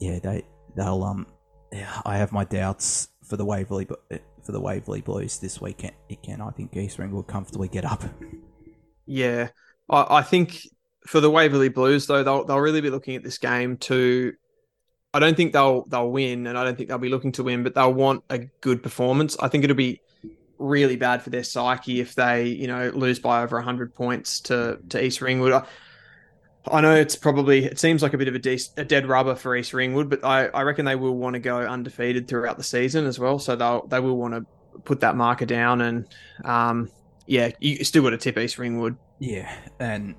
yeah, 0.00 0.18
they 0.18 0.42
they'll 0.76 1.02
um 1.02 1.26
yeah, 1.72 2.00
I 2.04 2.16
have 2.16 2.32
my 2.32 2.44
doubts 2.44 3.08
for 3.24 3.36
the 3.36 3.44
Waverley 3.44 3.84
Bu- 3.84 4.18
for 4.42 4.52
the 4.52 4.60
Waverley 4.60 5.00
Blues 5.00 5.38
this 5.38 5.60
weekend. 5.60 5.94
Again, 6.10 6.40
I 6.40 6.50
think 6.50 6.76
East 6.76 6.98
Ring 6.98 7.10
will 7.10 7.22
comfortably 7.22 7.68
get 7.68 7.84
up. 7.84 8.04
Yeah, 9.06 9.48
I, 9.90 10.06
I 10.18 10.22
think 10.22 10.66
for 11.06 11.20
the 11.20 11.30
Waverley 11.30 11.68
Blues 11.68 12.06
though, 12.06 12.22
they'll 12.22 12.44
they'll 12.44 12.58
really 12.58 12.80
be 12.80 12.88
looking 12.88 13.16
at 13.16 13.22
this 13.22 13.36
game 13.36 13.76
to. 13.78 14.32
I 15.12 15.18
don't 15.18 15.36
think 15.36 15.52
they'll 15.52 15.84
they'll 15.84 16.10
win, 16.10 16.46
and 16.46 16.56
I 16.56 16.64
don't 16.64 16.74
think 16.74 16.88
they'll 16.88 16.96
be 16.96 17.10
looking 17.10 17.32
to 17.32 17.42
win, 17.42 17.64
but 17.64 17.74
they'll 17.74 17.92
want 17.92 18.24
a 18.30 18.38
good 18.62 18.82
performance. 18.82 19.36
I 19.40 19.48
think 19.48 19.62
it'll 19.62 19.76
be 19.76 20.00
really 20.64 20.96
bad 20.96 21.22
for 21.22 21.30
their 21.30 21.44
psyche 21.44 22.00
if 22.00 22.14
they 22.14 22.44
you 22.46 22.66
know 22.66 22.90
lose 22.94 23.18
by 23.18 23.42
over 23.42 23.60
hundred 23.60 23.94
points 23.94 24.40
to 24.40 24.78
to 24.88 25.04
East 25.04 25.20
Ringwood. 25.20 25.52
I, 25.52 25.62
I 26.66 26.80
know 26.80 26.94
it's 26.94 27.16
probably 27.16 27.64
it 27.64 27.78
seems 27.78 28.02
like 28.02 28.14
a 28.14 28.18
bit 28.18 28.28
of 28.28 28.34
a, 28.34 28.38
de- 28.38 28.58
a 28.76 28.84
dead 28.84 29.06
rubber 29.06 29.34
for 29.34 29.54
East 29.54 29.74
Ringwood, 29.74 30.08
but 30.08 30.24
I, 30.24 30.46
I 30.46 30.62
reckon 30.62 30.86
they 30.86 30.96
will 30.96 31.16
want 31.16 31.34
to 31.34 31.40
go 31.40 31.58
undefeated 31.58 32.26
throughout 32.26 32.56
the 32.56 32.64
season 32.64 33.06
as 33.06 33.18
well. 33.18 33.38
So 33.38 33.54
they'll 33.54 33.86
they 33.86 34.00
will 34.00 34.16
want 34.16 34.34
to 34.34 34.46
put 34.80 35.00
that 35.00 35.16
marker 35.16 35.46
down, 35.46 35.82
and 35.82 36.08
um, 36.44 36.90
yeah, 37.26 37.50
you 37.60 37.84
still 37.84 38.02
got 38.02 38.10
to 38.10 38.18
tip 38.18 38.38
East 38.38 38.58
Ringwood. 38.58 38.96
Yeah, 39.18 39.54
and 39.78 40.14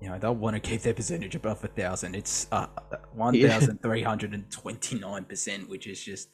you 0.00 0.08
know 0.08 0.18
they'll 0.18 0.34
want 0.34 0.54
to 0.56 0.60
keep 0.60 0.82
their 0.82 0.94
percentage 0.94 1.34
above 1.34 1.64
a 1.64 1.68
thousand. 1.68 2.14
It's 2.14 2.46
uh, 2.52 2.66
one 3.14 3.40
thousand 3.40 3.80
three 3.82 4.02
hundred 4.02 4.34
and 4.34 4.50
twenty 4.50 4.98
nine 4.98 5.24
percent, 5.24 5.68
which 5.68 5.86
is 5.86 6.02
just 6.02 6.28
uh, 6.28 6.32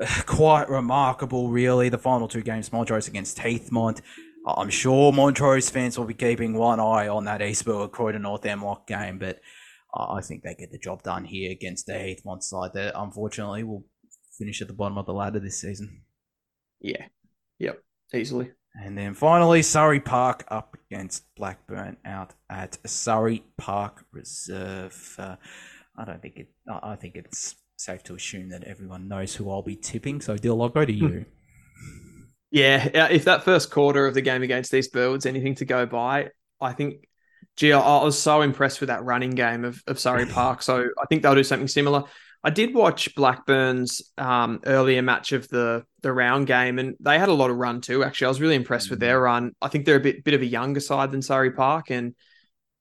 quite 0.26 0.68
remarkable, 0.68 1.48
really. 1.48 1.88
The 1.88 1.98
final 1.98 2.28
two 2.28 2.42
games, 2.42 2.72
Montrose 2.72 3.08
against 3.08 3.38
Heathmont. 3.38 4.00
I'm 4.46 4.70
sure 4.70 5.12
Montrose 5.12 5.70
fans 5.70 5.98
will 5.98 6.06
be 6.06 6.14
keeping 6.14 6.54
one 6.54 6.80
eye 6.80 7.08
on 7.08 7.24
that 7.26 7.42
East 7.42 7.64
Burwood 7.64 7.92
Croydon 7.92 8.22
North 8.22 8.42
MLOC 8.42 8.86
game, 8.86 9.18
but 9.18 9.38
I 9.94 10.20
think 10.20 10.42
they 10.42 10.54
get 10.54 10.72
the 10.72 10.78
job 10.78 11.02
done 11.02 11.24
here 11.24 11.52
against 11.52 11.86
the 11.86 11.92
Heathmont 11.92 12.42
side 12.42 12.70
that 12.74 12.98
unfortunately 12.98 13.62
will 13.62 13.84
finish 14.38 14.60
at 14.62 14.68
the 14.68 14.74
bottom 14.74 14.98
of 14.98 15.06
the 15.06 15.12
ladder 15.12 15.38
this 15.38 15.60
season. 15.60 16.02
Yeah. 16.80 17.06
Yep. 17.58 17.82
Easily. 18.14 18.52
And 18.74 18.96
then 18.96 19.14
finally, 19.14 19.62
Surrey 19.62 20.00
Park 20.00 20.44
up 20.48 20.76
against 20.90 21.24
Blackburn 21.36 21.98
out 22.04 22.34
at 22.48 22.78
Surrey 22.88 23.44
Park 23.58 24.06
Reserve. 24.12 25.14
Uh, 25.18 25.36
I 25.96 26.04
don't 26.06 26.22
think 26.22 26.36
it. 26.38 26.48
I 26.82 26.96
think 26.96 27.16
it's 27.16 27.54
safe 27.82 28.02
to 28.04 28.14
assume 28.14 28.48
that 28.50 28.64
everyone 28.64 29.08
knows 29.08 29.34
who 29.34 29.50
I'll 29.50 29.62
be 29.62 29.76
tipping. 29.76 30.20
So, 30.20 30.36
Dill, 30.36 30.60
I'll 30.62 30.68
go 30.68 30.84
to 30.84 30.92
you. 30.92 31.24
Yeah, 32.54 33.06
if 33.06 33.24
that 33.24 33.44
first 33.44 33.70
quarter 33.70 34.06
of 34.06 34.12
the 34.12 34.20
game 34.20 34.42
against 34.42 34.74
East 34.74 34.92
Burwood's 34.92 35.24
anything 35.24 35.54
to 35.54 35.64
go 35.64 35.86
by, 35.86 36.28
I 36.60 36.74
think, 36.74 37.08
gee, 37.56 37.72
I 37.72 37.80
I 37.80 38.04
was 38.04 38.20
so 38.20 38.42
impressed 38.42 38.80
with 38.80 38.88
that 38.88 39.02
running 39.04 39.30
game 39.30 39.64
of, 39.64 39.82
of 39.86 39.98
Surrey 39.98 40.26
Park. 40.30 40.60
So 40.60 40.84
I 41.00 41.06
think 41.06 41.22
they'll 41.22 41.34
do 41.34 41.44
something 41.44 41.66
similar. 41.66 42.04
I 42.44 42.50
did 42.50 42.74
watch 42.74 43.14
Blackburn's 43.14 44.02
um, 44.18 44.60
earlier 44.66 45.00
match 45.00 45.32
of 45.32 45.48
the 45.48 45.86
the 46.02 46.12
round 46.12 46.46
game, 46.46 46.78
and 46.78 46.94
they 47.00 47.18
had 47.18 47.30
a 47.30 47.34
lot 47.34 47.48
of 47.48 47.56
run 47.56 47.80
too. 47.80 48.04
Actually, 48.04 48.26
I 48.26 48.28
was 48.28 48.40
really 48.42 48.56
impressed 48.56 48.90
with 48.90 49.00
their 49.00 49.18
run. 49.18 49.52
I 49.62 49.68
think 49.68 49.86
they're 49.86 49.96
a 49.96 50.00
bit 50.00 50.22
bit 50.22 50.34
of 50.34 50.42
a 50.42 50.46
younger 50.46 50.80
side 50.80 51.10
than 51.10 51.22
Surrey 51.22 51.52
Park, 51.52 51.90
and 51.90 52.14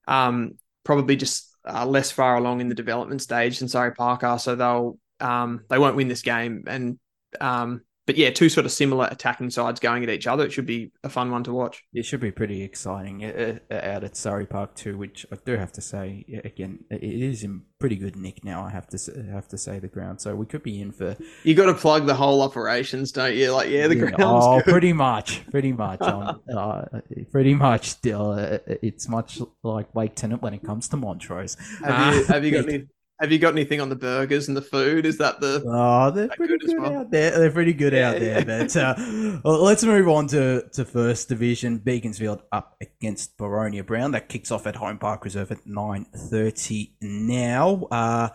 um, 0.05 0.57
probably 0.83 1.15
just 1.15 1.50
uh, 1.67 1.85
less 1.85 2.11
far 2.11 2.37
along 2.37 2.61
in 2.61 2.69
the 2.69 2.75
development 2.75 3.21
stage 3.21 3.59
than 3.59 3.67
Surrey 3.67 3.93
Park 3.93 4.23
are. 4.23 4.39
So 4.39 4.55
they'll 4.55 4.97
um, 5.19 5.65
they 5.69 5.77
won't 5.77 5.95
win 5.95 6.07
this 6.07 6.21
game, 6.21 6.63
and 6.67 6.99
um, 7.39 7.81
but 8.07 8.17
yeah, 8.17 8.29
two 8.31 8.49
sort 8.49 8.65
of 8.65 8.71
similar 8.71 9.07
attacking 9.11 9.49
sides 9.51 9.79
going 9.79 10.03
at 10.03 10.09
each 10.09 10.27
other. 10.27 10.45
It 10.45 10.51
should 10.51 10.65
be 10.65 10.91
a 11.03 11.09
fun 11.09 11.31
one 11.31 11.43
to 11.45 11.53
watch. 11.53 11.83
It 11.93 12.03
should 12.05 12.19
be 12.19 12.31
pretty 12.31 12.63
exciting 12.63 13.23
uh, 13.23 13.59
uh, 13.69 13.73
out 13.75 14.03
at 14.03 14.17
Surrey 14.17 14.45
Park 14.45 14.75
too, 14.75 14.97
which 14.97 15.25
I 15.31 15.37
do 15.45 15.55
have 15.57 15.71
to 15.73 15.81
say 15.81 16.25
again, 16.43 16.83
it 16.89 17.03
is 17.03 17.43
in 17.43 17.61
pretty 17.79 17.95
good 17.95 18.15
nick 18.15 18.43
now. 18.43 18.63
I 18.63 18.69
have 18.71 18.87
to 18.87 18.95
s- 18.95 19.09
have 19.31 19.47
to 19.49 19.57
say 19.57 19.79
the 19.79 19.87
ground, 19.87 20.19
so 20.21 20.35
we 20.35 20.45
could 20.45 20.63
be 20.63 20.81
in 20.81 20.91
for 20.91 21.15
You 21.43 21.53
got 21.55 21.67
to 21.67 21.73
plug 21.73 22.05
the 22.05 22.15
whole 22.15 22.41
operations, 22.41 23.11
don't 23.11 23.35
you? 23.35 23.51
Like, 23.51 23.69
yeah, 23.69 23.87
the 23.87 23.95
Yeah, 23.95 24.11
ground's 24.11 24.45
oh, 24.45 24.57
good. 24.61 24.71
pretty 24.71 24.93
much, 24.93 25.45
pretty 25.49 25.71
much, 25.73 26.01
um, 26.01 26.41
uh, 26.55 26.83
pretty 27.31 27.53
much. 27.53 27.89
Still, 27.91 28.31
uh, 28.31 28.57
it's 28.67 29.07
much 29.09 29.39
like 29.63 29.93
Wake 29.95 30.15
Tennant 30.15 30.41
when 30.41 30.53
it 30.53 30.63
comes 30.63 30.87
to 30.89 30.97
Montrose. 30.97 31.55
Have 31.83 32.15
you 32.15 32.21
Uh, 32.21 32.27
have 32.33 32.45
you 32.45 32.51
got 32.51 32.67
any 32.69 32.85
have 33.21 33.31
you 33.31 33.39
got 33.39 33.53
anything 33.53 33.79
on 33.79 33.89
the 33.89 33.95
burgers 33.95 34.47
and 34.47 34.57
the 34.57 34.61
food? 34.61 35.05
Is 35.05 35.17
that 35.19 35.39
the 35.39 35.63
Oh, 35.65 36.11
they're 36.11 36.27
pretty 36.27 36.57
good 36.57 36.67
good 36.67 36.79
well. 36.79 36.97
out 36.97 37.11
there. 37.11 37.31
They're 37.37 37.51
pretty 37.51 37.73
good 37.73 37.93
out 37.93 38.19
Yeah, 38.21 38.41
there. 38.41 38.45
But 38.45 38.75
uh, 38.75 38.95
well, 39.43 39.61
let's 39.63 39.83
move 39.83 40.07
on 40.09 40.27
to, 40.27 40.67
to 40.73 40.83
first 40.83 41.29
division. 41.29 41.77
Beaconsfield 41.77 42.41
up 42.51 42.75
against 42.81 43.37
Boronia 43.37 43.85
Brown. 43.85 44.11
That 44.11 44.27
kicks 44.27 44.51
off 44.51 44.67
at 44.67 44.75
Holm 44.75 44.97
Park 44.97 45.23
Reserve 45.23 45.51
at 45.51 45.65
nine 45.65 46.05
thirty 46.15 46.95
now. 47.01 47.83
Uh, 47.91 48.29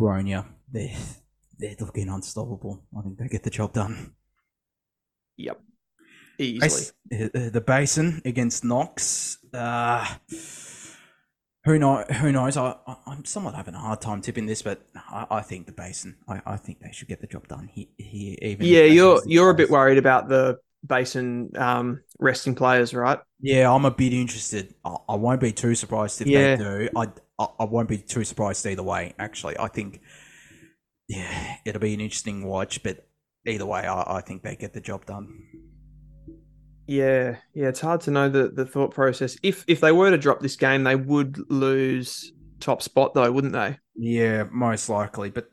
Boronia, 0.00 0.46
they're 0.72 0.96
they're 1.58 1.76
looking 1.80 2.08
unstoppable. 2.08 2.84
I 2.96 3.02
think 3.02 3.18
they 3.18 3.28
get 3.28 3.42
the 3.42 3.50
job 3.50 3.72
done. 3.72 4.14
Yep. 5.36 5.60
Easily. 6.40 6.60
Bas- 6.60 6.92
uh, 7.12 7.50
the 7.50 7.60
Basin 7.66 8.22
against 8.24 8.64
Knox. 8.64 9.38
Uh, 9.52 10.06
who 11.68 11.78
know? 11.78 12.02
Who 12.04 12.32
knows? 12.32 12.56
I, 12.56 12.74
I, 12.86 12.96
I'm 13.06 13.24
somewhat 13.24 13.54
having 13.54 13.74
a 13.74 13.78
hard 13.78 14.00
time 14.00 14.20
tipping 14.22 14.46
this, 14.46 14.62
but 14.62 14.82
I, 14.94 15.26
I 15.30 15.40
think 15.42 15.66
the 15.66 15.72
Basin. 15.72 16.16
I, 16.26 16.40
I 16.46 16.56
think 16.56 16.80
they 16.80 16.92
should 16.92 17.08
get 17.08 17.20
the 17.20 17.26
job 17.26 17.46
done 17.48 17.68
here. 17.68 17.86
here 17.98 18.36
even 18.40 18.66
Yeah, 18.66 18.84
you're 18.84 19.22
you're 19.26 19.50
a 19.50 19.54
bit 19.54 19.70
worried 19.70 19.98
about 19.98 20.28
the 20.28 20.58
basin 20.86 21.50
um, 21.56 22.02
resting 22.18 22.54
players, 22.54 22.94
right? 22.94 23.18
Yeah, 23.40 23.72
I'm 23.72 23.84
a 23.84 23.90
bit 23.90 24.12
interested. 24.12 24.74
I, 24.84 24.96
I 25.10 25.14
won't 25.16 25.40
be 25.40 25.52
too 25.52 25.74
surprised 25.74 26.20
if 26.20 26.26
Yeah. 26.26 26.56
they 26.56 26.64
do. 26.64 26.88
I, 26.96 27.08
I 27.38 27.46
I 27.60 27.64
won't 27.64 27.88
be 27.88 27.98
too 27.98 28.24
surprised 28.24 28.66
either 28.66 28.82
way. 28.82 29.14
Actually, 29.18 29.58
I 29.58 29.68
think 29.68 30.00
yeah, 31.08 31.56
it'll 31.64 31.80
be 31.80 31.94
an 31.94 32.00
interesting 32.00 32.44
watch. 32.44 32.82
But 32.82 33.06
either 33.46 33.66
way, 33.66 33.80
I, 33.86 34.18
I 34.18 34.20
think 34.20 34.42
they 34.42 34.56
get 34.56 34.72
the 34.72 34.80
job 34.80 35.06
done. 35.06 35.42
Yeah, 36.88 37.36
yeah. 37.54 37.68
It's 37.68 37.80
hard 37.80 38.00
to 38.02 38.10
know 38.10 38.28
the 38.28 38.48
the 38.48 38.64
thought 38.66 38.92
process. 38.92 39.36
If 39.42 39.64
if 39.68 39.80
they 39.80 39.92
were 39.92 40.10
to 40.10 40.18
drop 40.18 40.40
this 40.40 40.56
game, 40.56 40.84
they 40.84 40.96
would 40.96 41.38
lose 41.50 42.32
top 42.60 42.82
spot 42.82 43.14
though, 43.14 43.30
wouldn't 43.30 43.52
they? 43.52 43.78
Yeah, 43.94 44.44
most 44.50 44.88
likely, 44.88 45.28
but 45.30 45.50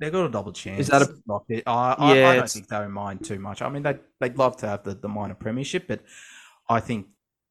they've 0.00 0.10
got 0.12 0.24
a 0.26 0.30
double 0.30 0.52
chance. 0.52 0.80
Is 0.80 0.88
that 0.88 1.02
a- 1.02 1.14
it- 1.48 1.64
I, 1.66 1.92
I, 1.98 2.14
Yeah, 2.16 2.28
I 2.30 2.36
don't 2.36 2.50
think 2.50 2.68
they 2.68 2.78
would 2.78 2.88
mind 2.88 3.24
too 3.24 3.38
much. 3.38 3.60
I 3.60 3.68
mean, 3.68 3.82
they 3.82 3.98
they'd 4.18 4.38
love 4.38 4.56
to 4.58 4.66
have 4.68 4.82
the, 4.82 4.94
the 4.94 5.08
minor 5.08 5.34
premiership, 5.34 5.86
but 5.88 6.00
I 6.70 6.80
think 6.80 7.06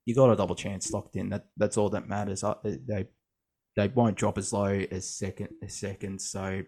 you 0.05 0.15
got 0.15 0.31
a 0.31 0.35
double 0.35 0.55
chance 0.55 0.91
locked 0.91 1.15
in. 1.15 1.29
That 1.29 1.45
that's 1.57 1.77
all 1.77 1.89
that 1.91 2.07
matters. 2.07 2.43
I, 2.43 2.55
they 2.63 3.07
they 3.75 3.87
won't 3.89 4.17
drop 4.17 4.39
as 4.39 4.51
low 4.51 4.65
as 4.65 5.07
second 5.13 5.49
as 5.61 5.75
second. 5.75 6.19
So 6.21 6.63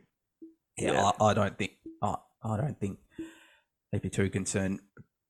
yeah, 0.78 0.92
Yeah. 0.92 1.12
I, 1.20 1.26
I 1.30 1.34
don't 1.34 1.58
think 1.58 1.72
I, 2.04 2.16
I 2.44 2.58
don't 2.58 2.80
think 2.80 3.00
they'd 3.92 4.02
be 4.04 4.10
too 4.12 4.30
concerned. 4.30 4.82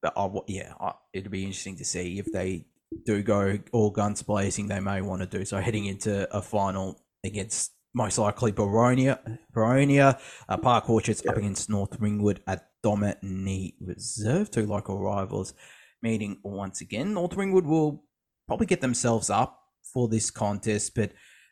But 0.02 0.14
I, 0.16 0.30
yeah, 0.48 0.74
I, 0.80 0.94
it'd 1.14 1.32
be 1.32 1.44
interesting 1.44 1.78
to 1.78 1.86
see 1.86 2.20
if 2.20 2.32
they 2.32 2.66
do 3.06 3.22
go 3.22 3.60
all 3.72 3.92
guns 3.92 4.22
blazing. 4.22 4.68
They 4.68 4.80
may 4.80 5.02
want 5.02 5.22
to 5.22 5.38
do 5.38 5.46
so 5.46 5.58
heading 5.58 5.86
into 5.86 6.34
a 6.36 6.42
final 6.42 7.02
against 7.24 7.72
most 7.94 8.18
likely 8.18 8.52
Boronia, 8.52 9.40
Boronia, 9.54 10.20
uh, 10.48 10.58
Park 10.58 10.90
Orchards 10.90 11.26
up 11.26 11.38
against 11.38 11.70
North 11.70 12.00
Ringwood 12.00 12.42
at 12.48 12.70
Domeney 12.84 13.76
Reserve, 13.82 14.52
two 14.52 14.66
local 14.68 15.00
rivals 15.00 15.54
meeting 16.02 16.40
once 16.44 16.82
again. 16.82 17.14
North 17.14 17.36
Ringwood 17.36 17.66
will 17.66 18.04
probably 18.48 18.68
get 18.68 18.82
themselves 18.82 19.30
up 19.30 19.60
for 19.94 20.08
this 20.08 20.30
contest, 20.30 20.94
but 20.96 21.12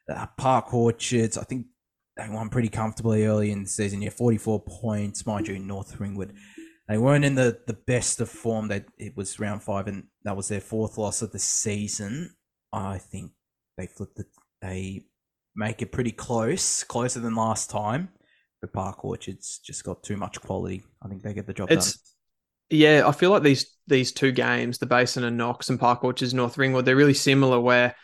uh, 0.09 0.27
Park 0.37 0.73
Orchards, 0.73 1.37
I 1.37 1.43
think 1.43 1.67
they 2.15 2.29
won 2.29 2.49
pretty 2.49 2.69
comfortably 2.69 3.25
early 3.25 3.51
in 3.51 3.63
the 3.63 3.69
season. 3.69 4.01
Yeah, 4.01 4.09
44 4.09 4.63
points, 4.63 5.25
mind 5.25 5.47
you, 5.47 5.59
North 5.59 5.99
Ringwood. 5.99 6.33
They 6.87 6.97
weren't 6.97 7.25
in 7.25 7.35
the, 7.35 7.59
the 7.67 7.73
best 7.73 8.21
of 8.21 8.29
form. 8.29 8.69
They, 8.69 8.85
it 8.97 9.15
was 9.17 9.39
round 9.39 9.61
five, 9.63 9.87
and 9.87 10.05
that 10.23 10.37
was 10.37 10.47
their 10.47 10.61
fourth 10.61 10.97
loss 10.97 11.21
of 11.21 11.31
the 11.31 11.39
season. 11.39 12.33
I 12.71 12.97
think 12.97 13.31
they 13.77 13.87
flipped 13.87 14.19
it. 14.19 14.27
They 14.61 15.05
make 15.55 15.81
it 15.81 15.91
pretty 15.91 16.11
close, 16.11 16.83
closer 16.83 17.19
than 17.19 17.35
last 17.35 17.69
time. 17.69 18.09
But 18.61 18.73
Park 18.73 19.03
Orchards 19.03 19.59
just 19.59 19.83
got 19.83 20.01
too 20.01 20.17
much 20.17 20.39
quality. 20.41 20.83
I 21.03 21.07
think 21.09 21.23
they 21.23 21.33
get 21.33 21.45
the 21.45 21.53
job 21.53 21.71
It's 21.71 21.93
done. 21.93 22.01
yeah. 22.69 23.03
I 23.05 23.11
feel 23.11 23.31
like 23.31 23.43
these 23.43 23.75
these 23.85 24.11
two 24.11 24.31
games, 24.31 24.77
the 24.77 24.85
Basin 24.85 25.23
and 25.23 25.37
Knox 25.37 25.69
and 25.69 25.79
Park 25.79 26.03
Orchards, 26.03 26.33
North 26.33 26.57
Ringwood, 26.57 26.85
they're 26.85 26.95
really 26.95 27.13
similar. 27.13 27.59
Where 27.59 27.95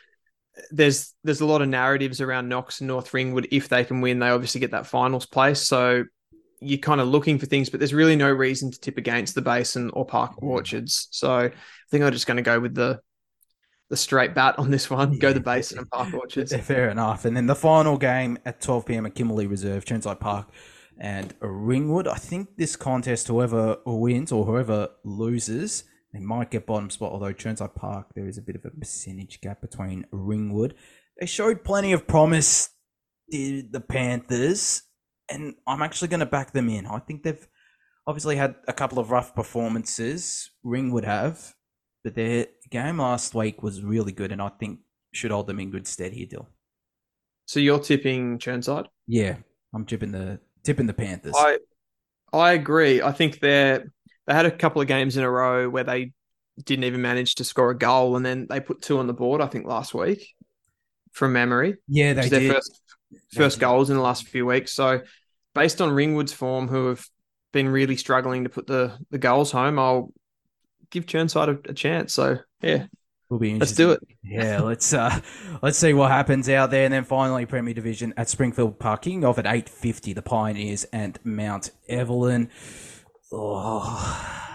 there's 0.72 1.14
there's 1.24 1.42
a 1.42 1.46
lot 1.46 1.62
of 1.64 1.70
narratives 1.70 2.22
around 2.22 2.50
Knox 2.50 2.82
and 2.82 2.88
North 2.88 3.14
Ringwood. 3.14 3.48
If 3.52 3.70
they 3.70 3.84
can 3.84 4.02
win, 4.02 4.20
they 4.20 4.30
obviously 4.30 4.60
get 4.60 4.72
that 4.72 4.86
finals 4.88 5.26
place. 5.26 5.62
So 5.62 6.04
you're 6.64 6.80
kind 6.80 7.02
of 7.02 7.08
looking 7.08 7.38
for 7.38 7.46
things, 7.46 7.70
but 7.70 7.80
there's 7.80 7.94
really 7.94 8.16
no 8.16 8.32
reason 8.32 8.72
to 8.72 8.80
tip 8.80 8.98
against 8.98 9.36
the 9.36 9.42
Basin 9.42 9.90
or 9.94 10.06
Park 10.06 10.32
mm. 10.38 10.44
Orchards. 10.48 11.08
So 11.12 11.32
I 11.32 11.52
think 11.92 12.04
I'm 12.04 12.12
just 12.12 12.28
going 12.28 12.38
to 12.38 12.44
go 12.44 12.60
with 12.60 12.76
the 12.76 13.00
the 13.90 13.98
straight 13.98 14.34
bat 14.34 14.58
on 14.58 14.72
this 14.72 14.90
one. 14.90 15.20
Go 15.20 15.34
the 15.34 15.40
Basin 15.40 15.78
and 15.78 15.90
Park 15.90 16.14
Orchards. 16.14 16.56
Fair 16.62 16.90
enough. 16.90 17.26
And 17.26 17.38
then 17.38 17.46
the 17.46 17.56
final 17.56 17.98
game 17.98 18.40
at 18.46 18.60
12 18.60 18.86
p.m. 18.88 19.06
at 19.06 19.14
Kimberley 19.14 19.46
Reserve, 19.46 19.86
Chirnside 19.86 20.20
Park 20.20 20.50
and 20.98 21.34
Ringwood. 21.42 22.08
I 22.08 22.16
think 22.16 22.56
this 22.58 22.76
contest, 22.76 23.28
whoever 23.28 23.78
wins 23.86 24.32
or 24.32 24.46
whoever 24.46 24.90
loses, 25.04 25.84
they 26.12 26.20
might 26.20 26.50
get 26.50 26.66
bottom 26.66 26.90
spot. 26.90 27.12
Although 27.12 27.34
Chirnside 27.34 27.76
Park, 27.76 28.08
there 28.16 28.28
is 28.28 28.38
a 28.38 28.42
bit 28.42 28.56
of 28.56 28.66
a 28.66 28.72
percentage 28.72 29.42
gap 29.42 29.62
between 29.62 30.06
Ringwood. 30.12 30.76
They 31.20 31.26
showed 31.26 31.64
plenty 31.64 31.94
of 31.94 32.08
promise, 32.08 32.70
did 33.30 33.72
the 33.72 33.82
Panthers, 33.82 34.84
and 35.30 35.56
I'm 35.68 35.82
actually 35.82 36.10
going 36.10 36.20
to 36.20 36.26
back 36.26 36.54
them 36.54 36.70
in. 36.70 36.86
I 36.86 37.00
think 37.00 37.24
they've 37.24 37.48
obviously 38.08 38.36
had 38.36 38.56
a 38.68 38.74
couple 38.74 39.00
of 39.00 39.12
rough 39.12 39.36
performances. 39.36 40.52
Ring 40.64 40.92
would 40.92 41.06
have, 41.06 41.54
but 42.04 42.16
their 42.16 42.48
game 42.70 43.00
last 43.00 43.34
week 43.34 43.64
was 43.64 43.82
really 43.82 44.12
good, 44.12 44.32
and 44.32 44.42
I 44.42 44.50
think 44.50 44.80
should 45.14 45.32
hold 45.32 45.48
them 45.48 45.60
in 45.60 45.72
good 45.72 45.88
stead 45.88 46.14
here, 46.14 46.28
Dill. 46.28 46.50
So 47.46 47.60
you're 47.60 47.80
tipping 47.80 48.40
Chirnside? 48.40 48.88
Yeah, 49.08 49.38
I'm 49.74 49.86
tipping 49.86 50.12
the 50.12 50.40
tipping 50.64 50.88
the 50.88 50.94
Panthers. 50.94 51.36
I 51.38 51.60
I 52.32 52.54
agree. 52.54 53.02
I 53.02 53.12
think 53.12 53.40
they're 53.40 53.92
they 54.28 54.34
had 54.34 54.46
a 54.46 54.52
couple 54.52 54.82
of 54.82 54.88
games 54.88 55.18
in 55.18 55.24
a 55.24 55.30
row 55.30 55.70
where 55.70 55.84
they 55.84 56.14
didn't 56.64 56.86
even 56.86 57.02
manage 57.02 57.36
to 57.36 57.44
score 57.44 57.72
a 57.72 57.78
goal, 57.78 58.16
and 58.16 58.26
then 58.26 58.48
they 58.50 58.60
put 58.60 58.82
two 58.82 59.00
on 59.00 59.08
the 59.08 59.14
board. 59.14 59.42
I 59.42 59.48
think 59.48 59.66
last 59.66 59.94
week, 59.94 60.36
from 61.12 61.34
memory, 61.34 61.78
yeah, 61.88 62.14
they 62.14 62.30
did. 62.30 62.52
first 62.52 62.82
first 63.34 63.60
goals 63.60 63.90
in 63.90 63.96
the 63.96 64.02
last 64.02 64.28
few 64.28 64.46
weeks. 64.46 64.74
So, 64.74 65.02
based 65.54 65.82
on 65.82 65.92
Ringwood's 65.92 66.34
form, 66.34 66.68
who 66.68 66.88
have 66.88 67.06
been 67.52 67.70
really 67.70 67.98
struggling 67.98 68.44
to 68.44 68.50
put 68.50 68.68
the 68.68 68.98
the 69.10 69.18
goals 69.18 69.52
home, 69.52 69.80
I'll 69.80 70.12
give 70.90 71.06
Chirnside 71.06 71.66
a, 71.66 71.72
a 71.72 71.74
chance. 71.74 72.14
So, 72.14 72.40
yeah, 72.62 72.88
Will 73.34 73.40
be 73.40 73.58
let's 73.58 73.72
do 73.72 73.90
it. 73.92 74.00
Yeah, 74.24 74.62
let's 74.62 74.94
uh 74.94 75.20
let's 75.64 75.80
see 75.80 75.94
what 75.94 76.12
happens 76.12 76.48
out 76.50 76.70
there, 76.70 76.86
and 76.86 76.94
then 76.94 77.04
finally 77.04 77.48
Premier 77.48 77.74
Division 77.74 78.14
at 78.16 78.30
Springfield 78.30 78.78
Park, 78.78 79.02
kicking 79.02 79.26
off 79.26 79.40
at 79.40 79.48
eight 79.48 79.68
fifty. 79.68 80.14
The 80.14 80.22
Pioneers 80.22 80.84
and 80.94 81.18
Mount 81.24 81.72
Evelyn. 81.90 82.52
Oh, 83.32 84.48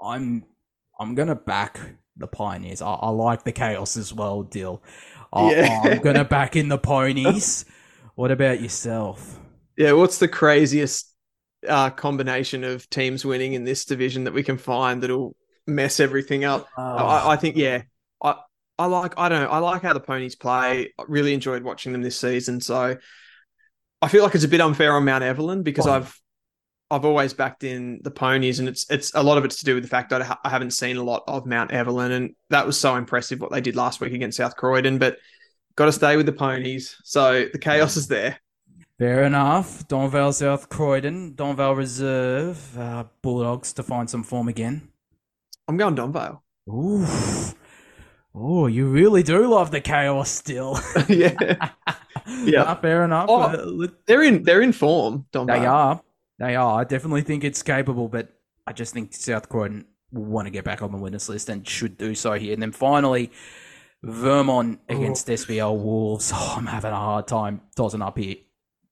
I'm 0.00 0.46
I'm 0.98 1.14
gonna 1.14 1.34
back 1.34 1.78
the 2.16 2.26
Pioneers. 2.26 2.80
I, 2.80 2.94
I 2.94 3.10
like 3.10 3.44
the 3.44 3.52
chaos 3.52 3.98
as 3.98 4.10
well, 4.10 4.42
Dill. 4.42 4.82
I, 5.34 5.50
Yeah. 5.50 5.80
I'm 5.84 5.98
gonna 6.00 6.24
back 6.38 6.56
in 6.56 6.68
the 6.68 6.78
ponies. 6.78 7.64
What 8.14 8.30
about 8.30 8.60
yourself? 8.60 9.38
yeah. 9.76 9.92
What's 9.92 10.18
the 10.18 10.28
craziest 10.28 11.12
uh, 11.68 11.90
combination 11.90 12.62
of 12.64 12.88
teams 12.90 13.24
winning 13.24 13.54
in 13.54 13.64
this 13.64 13.84
division 13.86 14.24
that 14.24 14.34
we 14.34 14.42
can 14.42 14.58
find 14.58 15.02
that'll 15.02 15.34
mess 15.66 15.98
everything 15.98 16.44
up. 16.44 16.68
Oh. 16.76 16.82
I, 16.82 17.32
I 17.32 17.36
think, 17.36 17.56
yeah, 17.56 17.82
I 18.22 18.34
I 18.78 18.86
like 18.86 19.14
I 19.18 19.28
don't 19.30 19.42
know 19.42 19.48
I 19.48 19.58
like 19.58 19.82
how 19.82 19.92
the 19.94 20.00
ponies 20.00 20.36
play. 20.36 20.92
I 20.98 21.04
really 21.08 21.32
enjoyed 21.34 21.62
watching 21.62 21.92
them 21.92 22.02
this 22.02 22.18
season. 22.20 22.60
So 22.60 22.96
I 24.02 24.08
feel 24.08 24.22
like 24.22 24.34
it's 24.34 24.44
a 24.44 24.48
bit 24.48 24.60
unfair 24.60 24.92
on 24.92 25.04
Mount 25.06 25.24
Evelyn 25.24 25.62
because 25.62 25.86
Oh. 25.86 25.92
I've 25.92 26.20
I've 26.94 27.04
always 27.04 27.34
backed 27.34 27.64
in 27.64 28.00
the 28.02 28.10
ponies, 28.10 28.58
and 28.60 28.68
it's 28.68 28.88
it's 28.90 29.12
a 29.14 29.22
lot 29.22 29.38
of 29.38 29.44
it's 29.44 29.56
to 29.56 29.64
do 29.64 29.74
with 29.74 29.84
the 29.84 29.88
fact 29.90 30.10
that 30.10 30.22
I, 30.22 30.24
ha- 30.24 30.40
I 30.44 30.48
haven't 30.48 30.72
seen 30.72 30.96
a 30.96 31.02
lot 31.02 31.24
of 31.26 31.46
Mount 31.46 31.72
Evelyn, 31.72 32.12
and 32.12 32.34
that 32.50 32.66
was 32.66 32.78
so 32.78 32.96
impressive 32.96 33.40
what 33.40 33.50
they 33.50 33.60
did 33.60 33.76
last 33.76 34.00
week 34.00 34.12
against 34.12 34.36
South 34.36 34.56
Croydon. 34.56 34.98
But 34.98 35.18
got 35.76 35.86
to 35.86 35.92
stay 35.92 36.16
with 36.16 36.26
the 36.26 36.32
ponies. 36.32 36.96
So 37.04 37.46
the 37.52 37.58
chaos 37.58 37.96
is 37.96 38.06
there. 38.08 38.38
Fair 38.98 39.24
enough. 39.24 39.86
Donvale 39.88 40.32
South 40.32 40.68
Croydon, 40.68 41.34
Donvale 41.34 41.76
Reserve, 41.76 42.78
uh, 42.78 43.04
Bulldogs 43.22 43.72
to 43.74 43.82
find 43.82 44.08
some 44.08 44.22
form 44.22 44.48
again. 44.48 44.88
I'm 45.66 45.76
going 45.76 45.96
Donvale. 45.96 46.40
Ooh. 46.68 47.04
Oh, 48.36 48.66
you 48.66 48.86
really 48.88 49.22
do 49.22 49.46
love 49.48 49.70
the 49.70 49.80
chaos 49.80 50.30
still. 50.30 50.78
yeah, 51.08 51.34
Yeah. 52.26 52.62
Nah, 52.64 52.74
fair 52.76 53.04
enough. 53.04 53.26
Oh, 53.28 53.40
Uh, 53.42 53.86
they're 54.06 54.22
in 54.22 54.42
they're 54.42 54.62
in 54.62 54.72
form. 54.72 55.26
Donvale. 55.32 55.46
they 55.60 55.66
are. 55.66 56.02
They 56.38 56.56
are. 56.56 56.80
I 56.80 56.84
definitely 56.84 57.22
think 57.22 57.44
it's 57.44 57.62
capable, 57.62 58.08
but 58.08 58.28
I 58.66 58.72
just 58.72 58.92
think 58.92 59.14
South 59.14 59.48
Croydon 59.48 59.86
will 60.12 60.24
want 60.24 60.46
to 60.46 60.50
get 60.50 60.64
back 60.64 60.82
on 60.82 60.92
the 60.92 60.98
winners 60.98 61.28
list 61.28 61.48
and 61.48 61.66
should 61.68 61.96
do 61.96 62.14
so 62.14 62.32
here. 62.32 62.52
And 62.52 62.62
then 62.62 62.72
finally, 62.72 63.30
Vermont 64.02 64.80
oh. 64.88 64.96
against 64.96 65.28
SBL 65.28 65.78
Wolves. 65.78 66.32
Oh, 66.34 66.54
I'm 66.56 66.66
having 66.66 66.92
a 66.92 66.96
hard 66.96 67.26
time 67.26 67.62
tossing 67.76 68.02
up 68.02 68.18
here. 68.18 68.36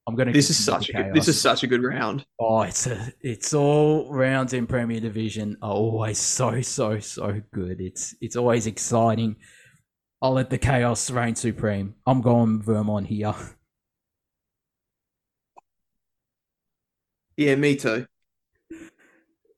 I'm 0.06 0.16
going 0.16 0.26
to. 0.26 0.32
This 0.32 0.50
is 0.50 0.62
such 0.62 0.88
a 0.88 0.92
good, 0.92 1.14
this 1.14 1.28
is 1.28 1.40
such 1.40 1.62
a 1.62 1.66
good 1.68 1.82
round. 1.82 2.26
Oh, 2.40 2.62
it's 2.62 2.88
a, 2.88 3.12
it's 3.20 3.54
all 3.54 4.12
rounds 4.12 4.52
in 4.52 4.66
Premier 4.66 4.98
Division 4.98 5.56
are 5.62 5.72
always 5.72 6.18
so 6.18 6.60
so 6.60 6.98
so 6.98 7.40
good. 7.52 7.80
It's 7.80 8.14
it's 8.20 8.34
always 8.34 8.66
exciting. 8.66 9.36
I'll 10.20 10.32
let 10.32 10.50
the 10.50 10.58
chaos 10.58 11.08
reign 11.10 11.36
supreme. 11.36 11.94
I'm 12.06 12.20
going 12.20 12.62
Vermont 12.62 13.06
here. 13.06 13.34
Yeah, 17.36 17.54
me 17.56 17.76
too. 17.76 18.06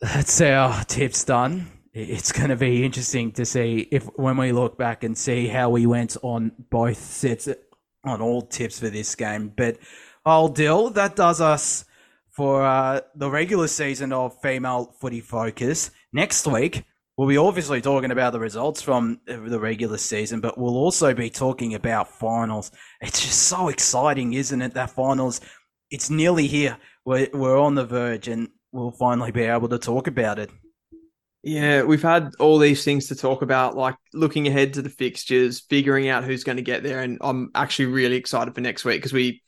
That's 0.01 0.41
our 0.41 0.85
tips 0.85 1.25
done. 1.25 1.71
It's 1.93 2.33
going 2.33 2.51
to 2.51 2.57
be 2.57 2.85
interesting 2.85 3.33
to 3.33 3.45
see 3.45 3.89
if 3.91 4.05
when 4.17 4.37
we 4.37 4.53
look 4.53 4.77
back 4.77 5.05
and 5.05 5.17
see 5.17 5.47
how 5.47 5.71
we 5.71 5.87
went 5.87 6.17
on 6.23 6.53
both 6.71 6.99
sets 6.99 7.49
on 8.05 8.21
all 8.21 8.43
tips 8.43 8.81
for 8.81 8.91
this 8.91 9.15
game. 9.15 9.53
But 9.57 9.79
I'll 10.25 10.49
deal. 10.49 10.91
That 10.91 11.17
does 11.17 11.41
us 11.41 11.85
for 12.31 12.65
uh, 12.65 13.01
the 13.15 13.31
regular 13.31 13.69
season 13.69 14.13
of 14.13 14.41
Female 14.41 14.95
Footy 15.01 15.21
Focus. 15.21 15.91
Next 16.13 16.47
week, 16.47 16.85
we'll 17.17 17.29
be 17.29 17.37
obviously 17.37 17.81
talking 17.81 18.11
about 18.11 18.33
the 18.33 18.41
results 18.41 18.83
from 18.83 19.21
the 19.27 19.61
regular 19.61 19.99
season, 19.99 20.41
but 20.41 20.59
we'll 20.59 20.77
also 20.77 21.15
be 21.15 21.31
talking 21.31 21.75
about 21.75 22.19
finals. 22.19 22.73
It's 23.01 23.23
just 23.23 23.45
so 23.45 23.69
exciting, 23.69 24.33
isn't 24.33 24.63
it? 24.63 24.75
That 24.75 24.91
finals, 24.91 25.41
it's 25.91 26.11
nearly 26.11 26.49
here. 26.49 26.77
We're, 27.05 27.29
we're 27.33 27.59
on 27.59 27.75
the 27.75 27.85
verge, 27.85 28.29
and 28.29 28.49
we'll 28.73 28.93
finally 28.93 29.33
be 29.33 29.43
able 29.43 29.69
to 29.69 29.79
talk 29.79 30.07
about 30.07 30.39
it. 30.39 30.51
Yeah, 31.43 31.83
we've 31.83 32.03
had 32.03 32.31
all 32.41 32.59
these 32.59 32.85
things 32.85 33.09
to 33.09 33.15
talk 33.15 33.43
about, 33.43 33.77
like 33.77 33.97
looking 34.15 34.49
ahead 34.49 34.73
to 34.75 34.83
the 34.83 34.89
fixtures, 34.89 35.61
figuring 35.61 36.09
out 36.09 36.25
who's 36.25 36.43
going 36.43 36.57
to 36.57 36.63
get 36.63 36.83
there, 36.83 37.01
and 37.01 37.19
I'm 37.21 37.51
actually 37.55 37.87
really 37.87 38.17
excited 38.17 38.55
for 38.55 38.63
next 38.63 38.85
week 38.85 38.99
because 38.99 39.13
we 39.13 39.43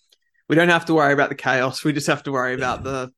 we 0.48 0.56
don't 0.56 0.68
have 0.68 0.84
to 0.86 0.94
worry 0.94 1.14
about 1.14 1.30
the 1.30 1.34
chaos. 1.34 1.82
We 1.84 1.94
just 1.94 2.06
have 2.06 2.22
to 2.24 2.32
worry 2.32 2.54
about 2.54 2.84
the 2.84 3.10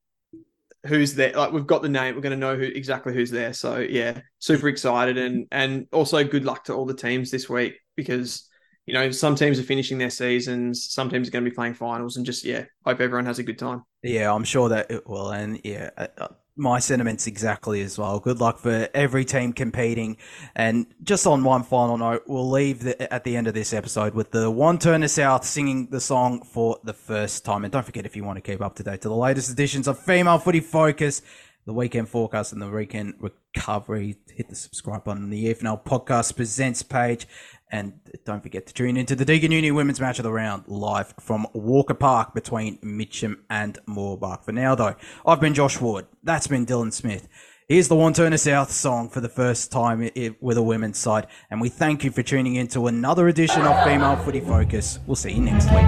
who's 0.87 1.15
there. 1.15 1.33
Like 1.33 1.53
we've 1.53 1.67
got 1.67 1.83
the 1.83 1.89
name, 1.89 2.15
we're 2.15 2.21
going 2.21 2.31
to 2.31 2.37
know 2.37 2.57
who 2.57 2.63
exactly 2.63 3.13
who's 3.13 3.33
there. 3.33 3.53
So 3.53 3.79
yeah, 3.79 4.21
super 4.39 4.69
excited, 4.69 5.19
and 5.19 5.49
and 5.51 5.89
also 5.93 6.23
good 6.23 6.45
luck 6.45 6.65
to 6.65 6.75
all 6.75 6.87
the 6.87 6.95
teams 6.95 7.33
this 7.33 7.49
week 7.49 7.81
because 7.97 8.49
you 8.89 8.95
know 8.95 9.11
some 9.11 9.35
teams 9.35 9.59
are 9.59 9.65
finishing 9.65 9.99
their 9.99 10.09
seasons, 10.09 10.91
some 10.91 11.11
teams 11.11 11.29
are 11.29 11.31
going 11.31 11.45
to 11.45 11.51
be 11.51 11.55
playing 11.55 11.75
finals, 11.75 12.17
and 12.17 12.25
just 12.25 12.43
yeah, 12.43 12.65
hope 12.87 13.01
everyone 13.01 13.27
has 13.27 13.39
a 13.39 13.43
good 13.43 13.59
time. 13.59 13.85
Yeah, 14.03 14.33
I'm 14.33 14.45
sure 14.45 14.71
that 14.71 14.91
it 14.91 15.07
will. 15.07 15.31
And 15.31 15.61
yeah, 15.63 15.91
uh, 15.99 16.07
uh, 16.17 16.29
my 16.57 16.79
sentiments 16.79 17.27
exactly 17.27 17.83
as 17.83 17.99
well. 17.99 18.19
Good 18.19 18.41
luck 18.41 18.59
for 18.59 18.89
every 18.95 19.27
team 19.27 19.53
competing. 19.53 20.17
And 20.57 20.87
just 21.03 21.27
on 21.27 21.45
one 21.45 21.65
final 21.65 21.99
note, 21.99 22.23
we'll 22.27 22.51
leave 22.51 22.81
the, 22.81 23.13
at 23.13 23.25
the 23.25 23.37
end 23.37 23.47
of 23.47 23.53
this 23.53 23.75
episode 23.75 24.15
with 24.15 24.31
the 24.31 24.51
Wantirna 24.51 25.11
South 25.11 25.45
singing 25.45 25.89
the 25.91 26.01
song 26.01 26.43
for 26.43 26.79
the 26.83 26.95
first 26.95 27.45
time. 27.45 27.65
And 27.65 27.73
don't 27.73 27.85
forget, 27.85 28.07
if 28.07 28.17
you 28.17 28.25
want 28.25 28.37
to 28.39 28.41
keep 28.41 28.63
up 28.63 28.75
to 28.77 28.83
date 28.83 29.03
to 29.03 29.09
the 29.09 29.17
latest 29.17 29.51
editions 29.51 29.87
of 29.87 29.99
Female 29.99 30.39
Footy 30.39 30.61
Focus, 30.61 31.21
the 31.69 31.75
weekend 31.75 32.09
forecast 32.09 32.55
and 32.55 32.63
the 32.63 32.71
weekend 32.71 33.15
recovery, 33.21 34.17
hit 34.35 34.49
the 34.49 34.57
subscribe 34.57 35.05
button 35.05 35.25
on 35.25 35.31
the 35.31 35.53
EFNL 35.53 35.85
Podcast 35.85 36.35
Presents 36.35 36.83
page. 36.83 37.29
And 37.71 38.01
don't 38.25 38.43
forget 38.43 38.67
to 38.67 38.75
tune 38.75 38.97
into 38.97 39.15
the 39.15 39.25
Deakin 39.25 39.53
Uni 39.53 39.71
Women's 39.71 40.01
Match 40.01 40.19
of 40.19 40.23
the 40.23 40.33
Round 40.33 40.65
live 40.67 41.15
from 41.21 41.47
Walker 41.53 41.95
Park 41.95 42.35
between 42.35 42.79
Mitcham 42.83 43.45
and 43.51 43.79
Mooroolbark. 43.87 44.45
For 44.45 44.53
now, 44.53 44.75
though, 44.75 44.97
I've 45.27 45.41
been 45.41 45.55
Josh 45.55 45.81
Ward. 45.81 46.07
That's 46.23 46.47
been 46.47 46.65
Dylan 46.65 46.93
Smith. 46.93 47.29
Here's 47.69 47.89
the 47.89 47.95
Wantirna 47.95 48.39
South 48.39 48.71
song 48.73 49.11
for 49.11 49.21
the 49.21 49.29
first 49.29 49.71
time 49.71 50.09
with 50.41 50.57
a 50.57 50.63
women's 50.63 50.97
side. 50.97 51.27
And 51.51 51.61
we 51.61 51.69
thank 51.69 52.03
you 52.03 52.11
for 52.11 52.23
tuning 52.23 52.55
in 52.55 52.69
to 52.69 52.87
another 52.87 53.29
edition 53.29 53.61
of 53.61 53.85
Female 53.85 54.17
Footy 54.17 54.41
Focus. 54.41 54.99
We'll 55.07 55.17
see 55.17 55.33
you 55.33 55.43
next 55.43 55.67
week. 55.71 55.85